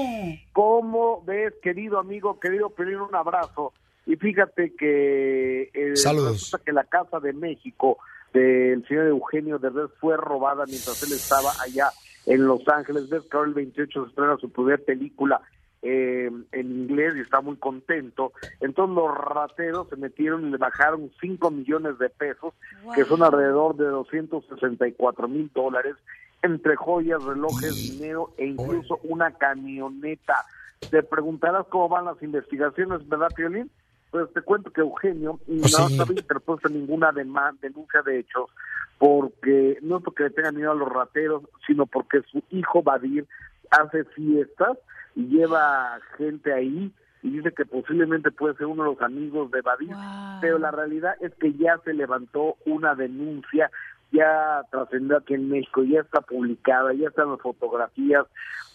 ¿Cómo 0.54 1.24
ves, 1.26 1.54
querido 1.64 1.98
amigo, 2.00 2.40
querido 2.40 2.70
pedir 2.70 2.98
un 2.98 3.16
abrazo? 3.16 3.74
Y 4.06 4.16
fíjate 4.16 4.74
que 4.78 5.72
eh, 5.74 5.96
Saludos. 5.96 6.34
resulta 6.34 6.64
que 6.64 6.72
la 6.72 6.84
Casa 6.84 7.20
de 7.20 7.34
México 7.34 7.98
del 8.34 8.86
señor 8.88 9.08
Eugenio 9.08 9.58
Derbez 9.58 9.90
fue 10.00 10.16
robada 10.18 10.66
mientras 10.68 11.02
él 11.04 11.14
estaba 11.14 11.52
allá 11.64 11.90
en 12.28 12.46
Los 12.46 12.68
Ángeles. 12.68 13.10
Ves 13.10 13.24
que 13.24 13.38
ahora 13.38 13.50
el 13.50 13.56
28 13.56 14.04
se 14.04 14.10
estrena 14.10 14.38
su 14.38 14.50
primera 14.52 14.78
película 14.78 15.42
eh, 15.82 16.30
en 16.52 16.72
inglés 16.72 17.16
y 17.16 17.22
está 17.22 17.42
muy 17.42 17.56
contento. 17.58 18.34
Entonces 18.60 18.96
los 18.96 19.16
rateros 19.16 19.90
se 19.90 19.96
metieron 19.96 20.48
y 20.48 20.52
le 20.52 20.58
bajaron 20.58 21.12
5 21.20 21.52
millones 21.52 21.98
de 21.98 22.10
pesos, 22.10 22.54
que 22.96 23.06
son 23.06 23.24
alrededor 23.24 23.76
de 23.76 23.86
264 23.86 25.28
mil 25.28 25.50
dólares, 25.54 25.96
entre 26.42 26.76
joyas, 26.76 27.24
relojes, 27.24 27.76
dinero 27.76 28.34
e 28.38 28.46
incluso 28.46 29.00
una 29.04 29.32
camioneta. 29.32 30.46
Te 30.92 31.04
preguntarás 31.04 31.66
cómo 31.68 31.90
van 31.90 32.06
las 32.06 32.22
investigaciones, 32.22 33.08
¿verdad, 33.08 33.30
Piolín? 33.36 33.72
Pues 34.12 34.32
te 34.34 34.42
cuento 34.42 34.72
que 34.72 34.82
Eugenio 34.82 35.40
no 35.48 35.68
sí. 35.68 35.92
estaba 35.92 36.12
interpuesta 36.12 36.70
ninguna 36.70 37.12
denuncia 37.12 38.02
de 38.04 38.20
hechos 38.20 38.50
porque 38.98 39.78
no 39.82 39.98
es 39.98 40.04
porque 40.04 40.24
le 40.24 40.30
tengan 40.32 40.56
miedo 40.56 40.72
a 40.72 40.76
los 40.76 40.90
rateros, 40.90 41.44
sino 41.66 41.86
porque 41.86 42.22
su 42.32 42.44
hijo 42.50 42.82
Badir 42.82 43.28
hace 43.70 44.04
fiestas 44.06 44.78
y 45.16 45.28
lleva 45.28 46.00
gente 46.18 46.54
ahí 46.54 46.92
y 47.24 47.30
dice 47.30 47.52
que 47.52 47.66
posiblemente 47.66 48.32
puede 48.32 48.56
ser 48.56 48.68
uno 48.68 48.84
de 48.84 48.90
los 48.92 49.02
amigos 49.02 49.52
de 49.52 49.62
Badir, 49.62 49.96
pero 50.42 50.60
la 50.60 50.72
realidad 50.72 51.16
es 51.20 51.34
que 51.36 51.54
ya 51.54 51.80
se 51.84 51.94
levantó 51.94 52.56
una 52.66 52.96
denuncia 52.96 53.70
ya 54.12 54.62
trascendió 54.72 55.18
aquí 55.18 55.34
en 55.34 55.50
México, 55.50 55.84
ya 55.84 56.02
está 56.02 56.22
publicada, 56.22 56.94
ya 56.94 57.10
están 57.10 57.32
las 57.32 57.42
fotografías 57.42 58.26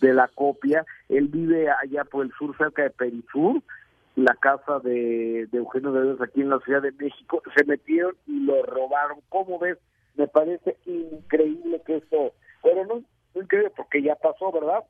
de 0.00 0.12
la 0.12 0.28
copia. 0.28 0.84
Él 1.08 1.28
vive 1.28 1.70
allá 1.70 2.04
por 2.04 2.24
el 2.24 2.32
sur, 2.32 2.56
cerca 2.56 2.82
de 2.82 2.90
Perisur, 2.90 3.62
la 4.16 4.34
casa 4.34 4.78
de, 4.80 5.48
de 5.50 5.58
Eugenio 5.58 5.92
Derbez 5.92 6.20
aquí 6.20 6.42
en 6.42 6.50
la 6.50 6.58
Ciudad 6.60 6.82
de 6.82 6.92
México. 6.92 7.42
Se 7.56 7.64
metieron 7.64 8.14
y 8.26 8.40
lo 8.40 8.62
robaron. 8.64 9.18
¿Cómo 9.28 9.58
ves? 9.58 9.78
Me 10.22 10.28
parece 10.28 10.76
increíble 10.86 11.82
que 11.84 11.96
esto, 11.96 12.32
pero 12.62 12.86
no, 12.86 13.02
no 13.34 13.42
increíble 13.42 13.72
porque 13.76 14.00
ya 14.00 14.14
pasó, 14.14 14.52
¿verdad? 14.52 14.84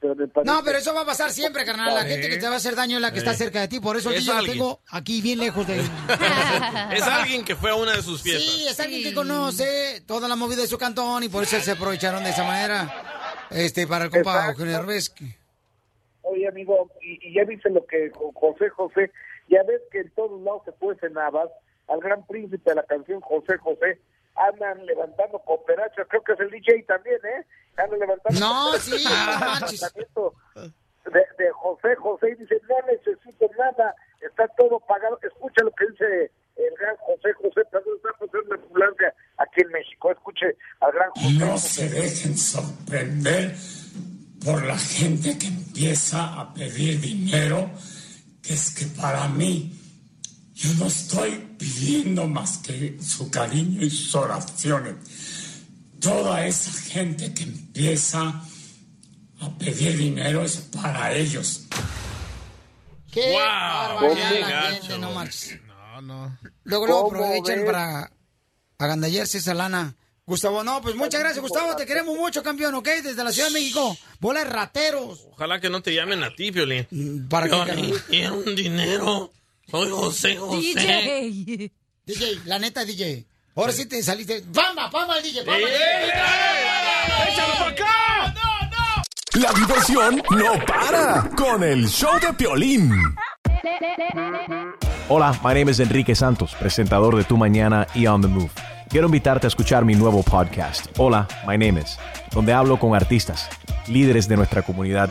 Pero 0.00 0.14
me 0.14 0.28
parece- 0.28 0.52
No, 0.52 0.62
pero 0.62 0.76
eso 0.76 0.92
va 0.92 1.00
a 1.00 1.06
pasar 1.06 1.30
siempre, 1.30 1.64
carnal. 1.64 1.94
La 1.94 2.04
gente 2.04 2.28
que 2.28 2.36
te 2.36 2.46
va 2.46 2.52
a 2.52 2.56
hacer 2.58 2.76
daño 2.76 2.96
es 2.96 3.00
la 3.02 3.10
que 3.10 3.20
está 3.20 3.32
cerca 3.32 3.60
de 3.62 3.68
ti. 3.68 3.80
Por 3.80 3.96
eso 3.96 4.10
Es 4.10 4.26
yo 4.26 4.34
alguien. 4.34 4.58
tengo 4.58 4.80
aquí 4.90 5.22
bien 5.22 5.38
lejos 5.38 5.66
de 5.66 5.78
Es 6.92 7.02
alguien 7.04 7.42
que 7.42 7.56
fue 7.56 7.70
a 7.70 7.74
una 7.74 7.96
de 7.96 8.02
sus 8.02 8.20
fiestas. 8.22 8.44
Sí, 8.44 8.68
es 8.68 8.78
alguien 8.80 9.02
que 9.02 9.14
conoce 9.14 10.02
toda 10.06 10.28
la 10.28 10.36
movida 10.36 10.60
de 10.60 10.68
su 10.68 10.76
cantón 10.76 11.22
y 11.24 11.30
por 11.30 11.42
eso 11.44 11.58
se 11.58 11.70
aprovecharon 11.72 12.22
de 12.22 12.30
esa 12.30 12.44
manera. 12.44 13.46
Este, 13.50 13.86
para 13.86 14.04
el 14.04 14.10
compa 14.10 14.50
Exacto. 14.50 14.64
Eugenio. 14.66 15.02
Oye, 16.22 16.46
amigo, 16.48 16.90
y, 17.00 17.28
y 17.30 17.34
ya 17.34 17.44
viste 17.44 17.70
lo 17.70 17.86
que 17.86 18.10
Jo- 18.10 18.32
José 18.34 18.68
José, 18.68 19.10
ya 19.48 19.62
ves 19.62 19.80
que 19.90 20.00
en 20.00 20.10
todos 20.10 20.38
lados 20.42 20.62
se 20.66 20.72
cuecen 20.72 21.16
habas, 21.16 21.48
al 21.88 22.00
gran 22.00 22.26
príncipe 22.26 22.68
de 22.70 22.76
la 22.76 22.82
canción 22.82 23.20
José 23.22 23.56
José, 23.56 23.98
andan 24.48 24.84
levantando 24.86 25.38
cooperachas, 25.40 26.06
creo 26.08 26.22
que 26.22 26.32
es 26.32 26.40
el 26.40 26.50
DJ 26.50 26.82
también, 26.84 27.18
¿eh? 27.24 27.46
Andan 27.76 28.00
levantando 28.00 28.40
No, 28.40 28.72
sí, 28.78 29.04
no 29.04 30.32
de, 31.10 31.20
de 31.38 31.50
José 31.52 31.94
José 31.96 32.30
y 32.30 32.34
dice, 32.36 32.60
no 32.68 32.74
necesito 32.92 33.50
nada, 33.58 33.94
está 34.20 34.46
todo 34.56 34.78
pagado. 34.80 35.18
Escucha 35.22 35.62
lo 35.64 35.70
que 35.72 35.86
dice 35.90 36.30
el 36.56 36.74
gran 36.78 36.96
José 36.96 37.32
José, 37.34 37.62
también 37.70 37.96
está 37.96 38.10
pasando 38.18 38.42
una 38.46 38.62
ambulancia 38.62 39.14
aquí 39.38 39.60
en 39.62 39.68
México, 39.68 40.10
escuche 40.10 40.46
al 40.80 40.92
gran 40.92 41.10
José 41.10 41.32
No 41.38 41.46
José. 41.52 41.68
se 41.68 41.88
dejen 41.88 42.36
sorprender 42.36 43.54
por 44.44 44.64
la 44.64 44.76
gente 44.78 45.38
que 45.38 45.46
empieza 45.46 46.40
a 46.40 46.52
pedir 46.52 47.00
dinero, 47.00 47.70
que 48.42 48.54
es 48.54 48.74
que 48.74 48.86
para 49.00 49.28
mí 49.28 49.77
yo 50.58 50.74
no 50.74 50.86
estoy 50.86 51.30
pidiendo 51.56 52.26
más 52.26 52.58
que 52.58 52.98
su 53.00 53.30
cariño 53.30 53.80
y 53.80 53.90
sus 53.90 54.12
oraciones. 54.16 54.96
Toda 56.00 56.44
esa 56.46 56.72
gente 56.72 57.32
que 57.32 57.44
empieza 57.44 58.42
a 59.40 59.58
pedir 59.58 59.96
dinero 59.96 60.42
es 60.42 60.56
para 60.56 61.14
ellos. 61.14 61.66
¡Qué 63.12 63.30
Wow, 63.30 63.38
barbaridad 63.40 64.30
qué 64.32 64.40
la 64.40 64.48
gacho, 64.50 64.82
gente, 64.82 64.98
no 64.98 65.12
marches. 65.12 65.60
No, 65.62 66.02
no. 66.02 66.38
Luego, 66.64 66.86
luego 66.86 67.02
¿Cómo 67.04 67.22
aprovechan 67.24 67.58
ves? 67.58 67.66
para 67.66 68.12
agandallarse 68.78 69.38
esa 69.38 69.54
lana. 69.54 69.94
Gustavo, 70.26 70.64
no, 70.64 70.82
pues 70.82 70.96
muchas 70.96 71.20
gracias, 71.20 71.40
Gustavo. 71.40 71.76
Te 71.76 71.86
queremos 71.86 72.16
mucho, 72.18 72.42
campeón, 72.42 72.74
¿ok? 72.74 72.88
Desde 73.02 73.22
la 73.22 73.30
Ciudad 73.30 73.48
de 73.48 73.54
México. 73.54 73.96
Bola 74.20 74.40
de 74.40 74.50
rateros. 74.50 75.24
Ojalá 75.30 75.60
que 75.60 75.70
no 75.70 75.82
te 75.82 75.94
llamen 75.94 76.24
a 76.24 76.34
ti, 76.34 76.50
Piolín. 76.50 77.28
¿Para 77.30 77.48
qué, 77.48 77.94
quiero 78.08 78.38
un 78.38 78.56
dinero. 78.56 79.32
Soy 79.70 79.90
José 79.90 80.36
José. 80.36 80.56
DJ. 80.56 81.72
DJ, 82.06 82.40
la 82.46 82.58
neta, 82.58 82.86
DJ. 82.86 83.26
Ahora 83.54 83.72
sí 83.72 83.86
te 83.86 84.02
saliste. 84.02 84.42
¡Pamba, 84.54 84.90
pamba 84.90 85.18
el 85.18 85.22
DJ! 85.22 85.44
¡Pamba! 85.44 85.68
¡Échalo 87.28 87.54
para 87.58 87.70
acá! 87.70 89.04
La 89.34 89.52
diversión 89.52 90.22
no 90.30 90.64
para 90.64 91.28
con 91.36 91.62
el 91.62 91.86
show 91.86 92.18
de 92.18 92.32
Piolín. 92.32 92.90
Hola, 95.10 95.38
my 95.44 95.52
name 95.52 95.70
is 95.70 95.80
Enrique 95.80 96.14
Santos, 96.14 96.54
presentador 96.58 97.14
de 97.16 97.24
Tu 97.24 97.36
Mañana 97.36 97.86
y 97.94 98.06
On 98.06 98.22
the 98.22 98.28
Move. 98.28 98.50
Quiero 98.88 99.06
invitarte 99.06 99.46
a 99.46 99.48
escuchar 99.48 99.84
mi 99.84 99.94
nuevo 99.94 100.22
podcast, 100.22 100.86
Hola, 100.96 101.28
my 101.46 101.58
name 101.58 101.80
is, 101.80 101.98
donde 102.32 102.54
hablo 102.54 102.78
con 102.78 102.94
artistas, 102.94 103.48
líderes 103.86 104.28
de 104.28 104.36
nuestra 104.36 104.62
comunidad 104.62 105.10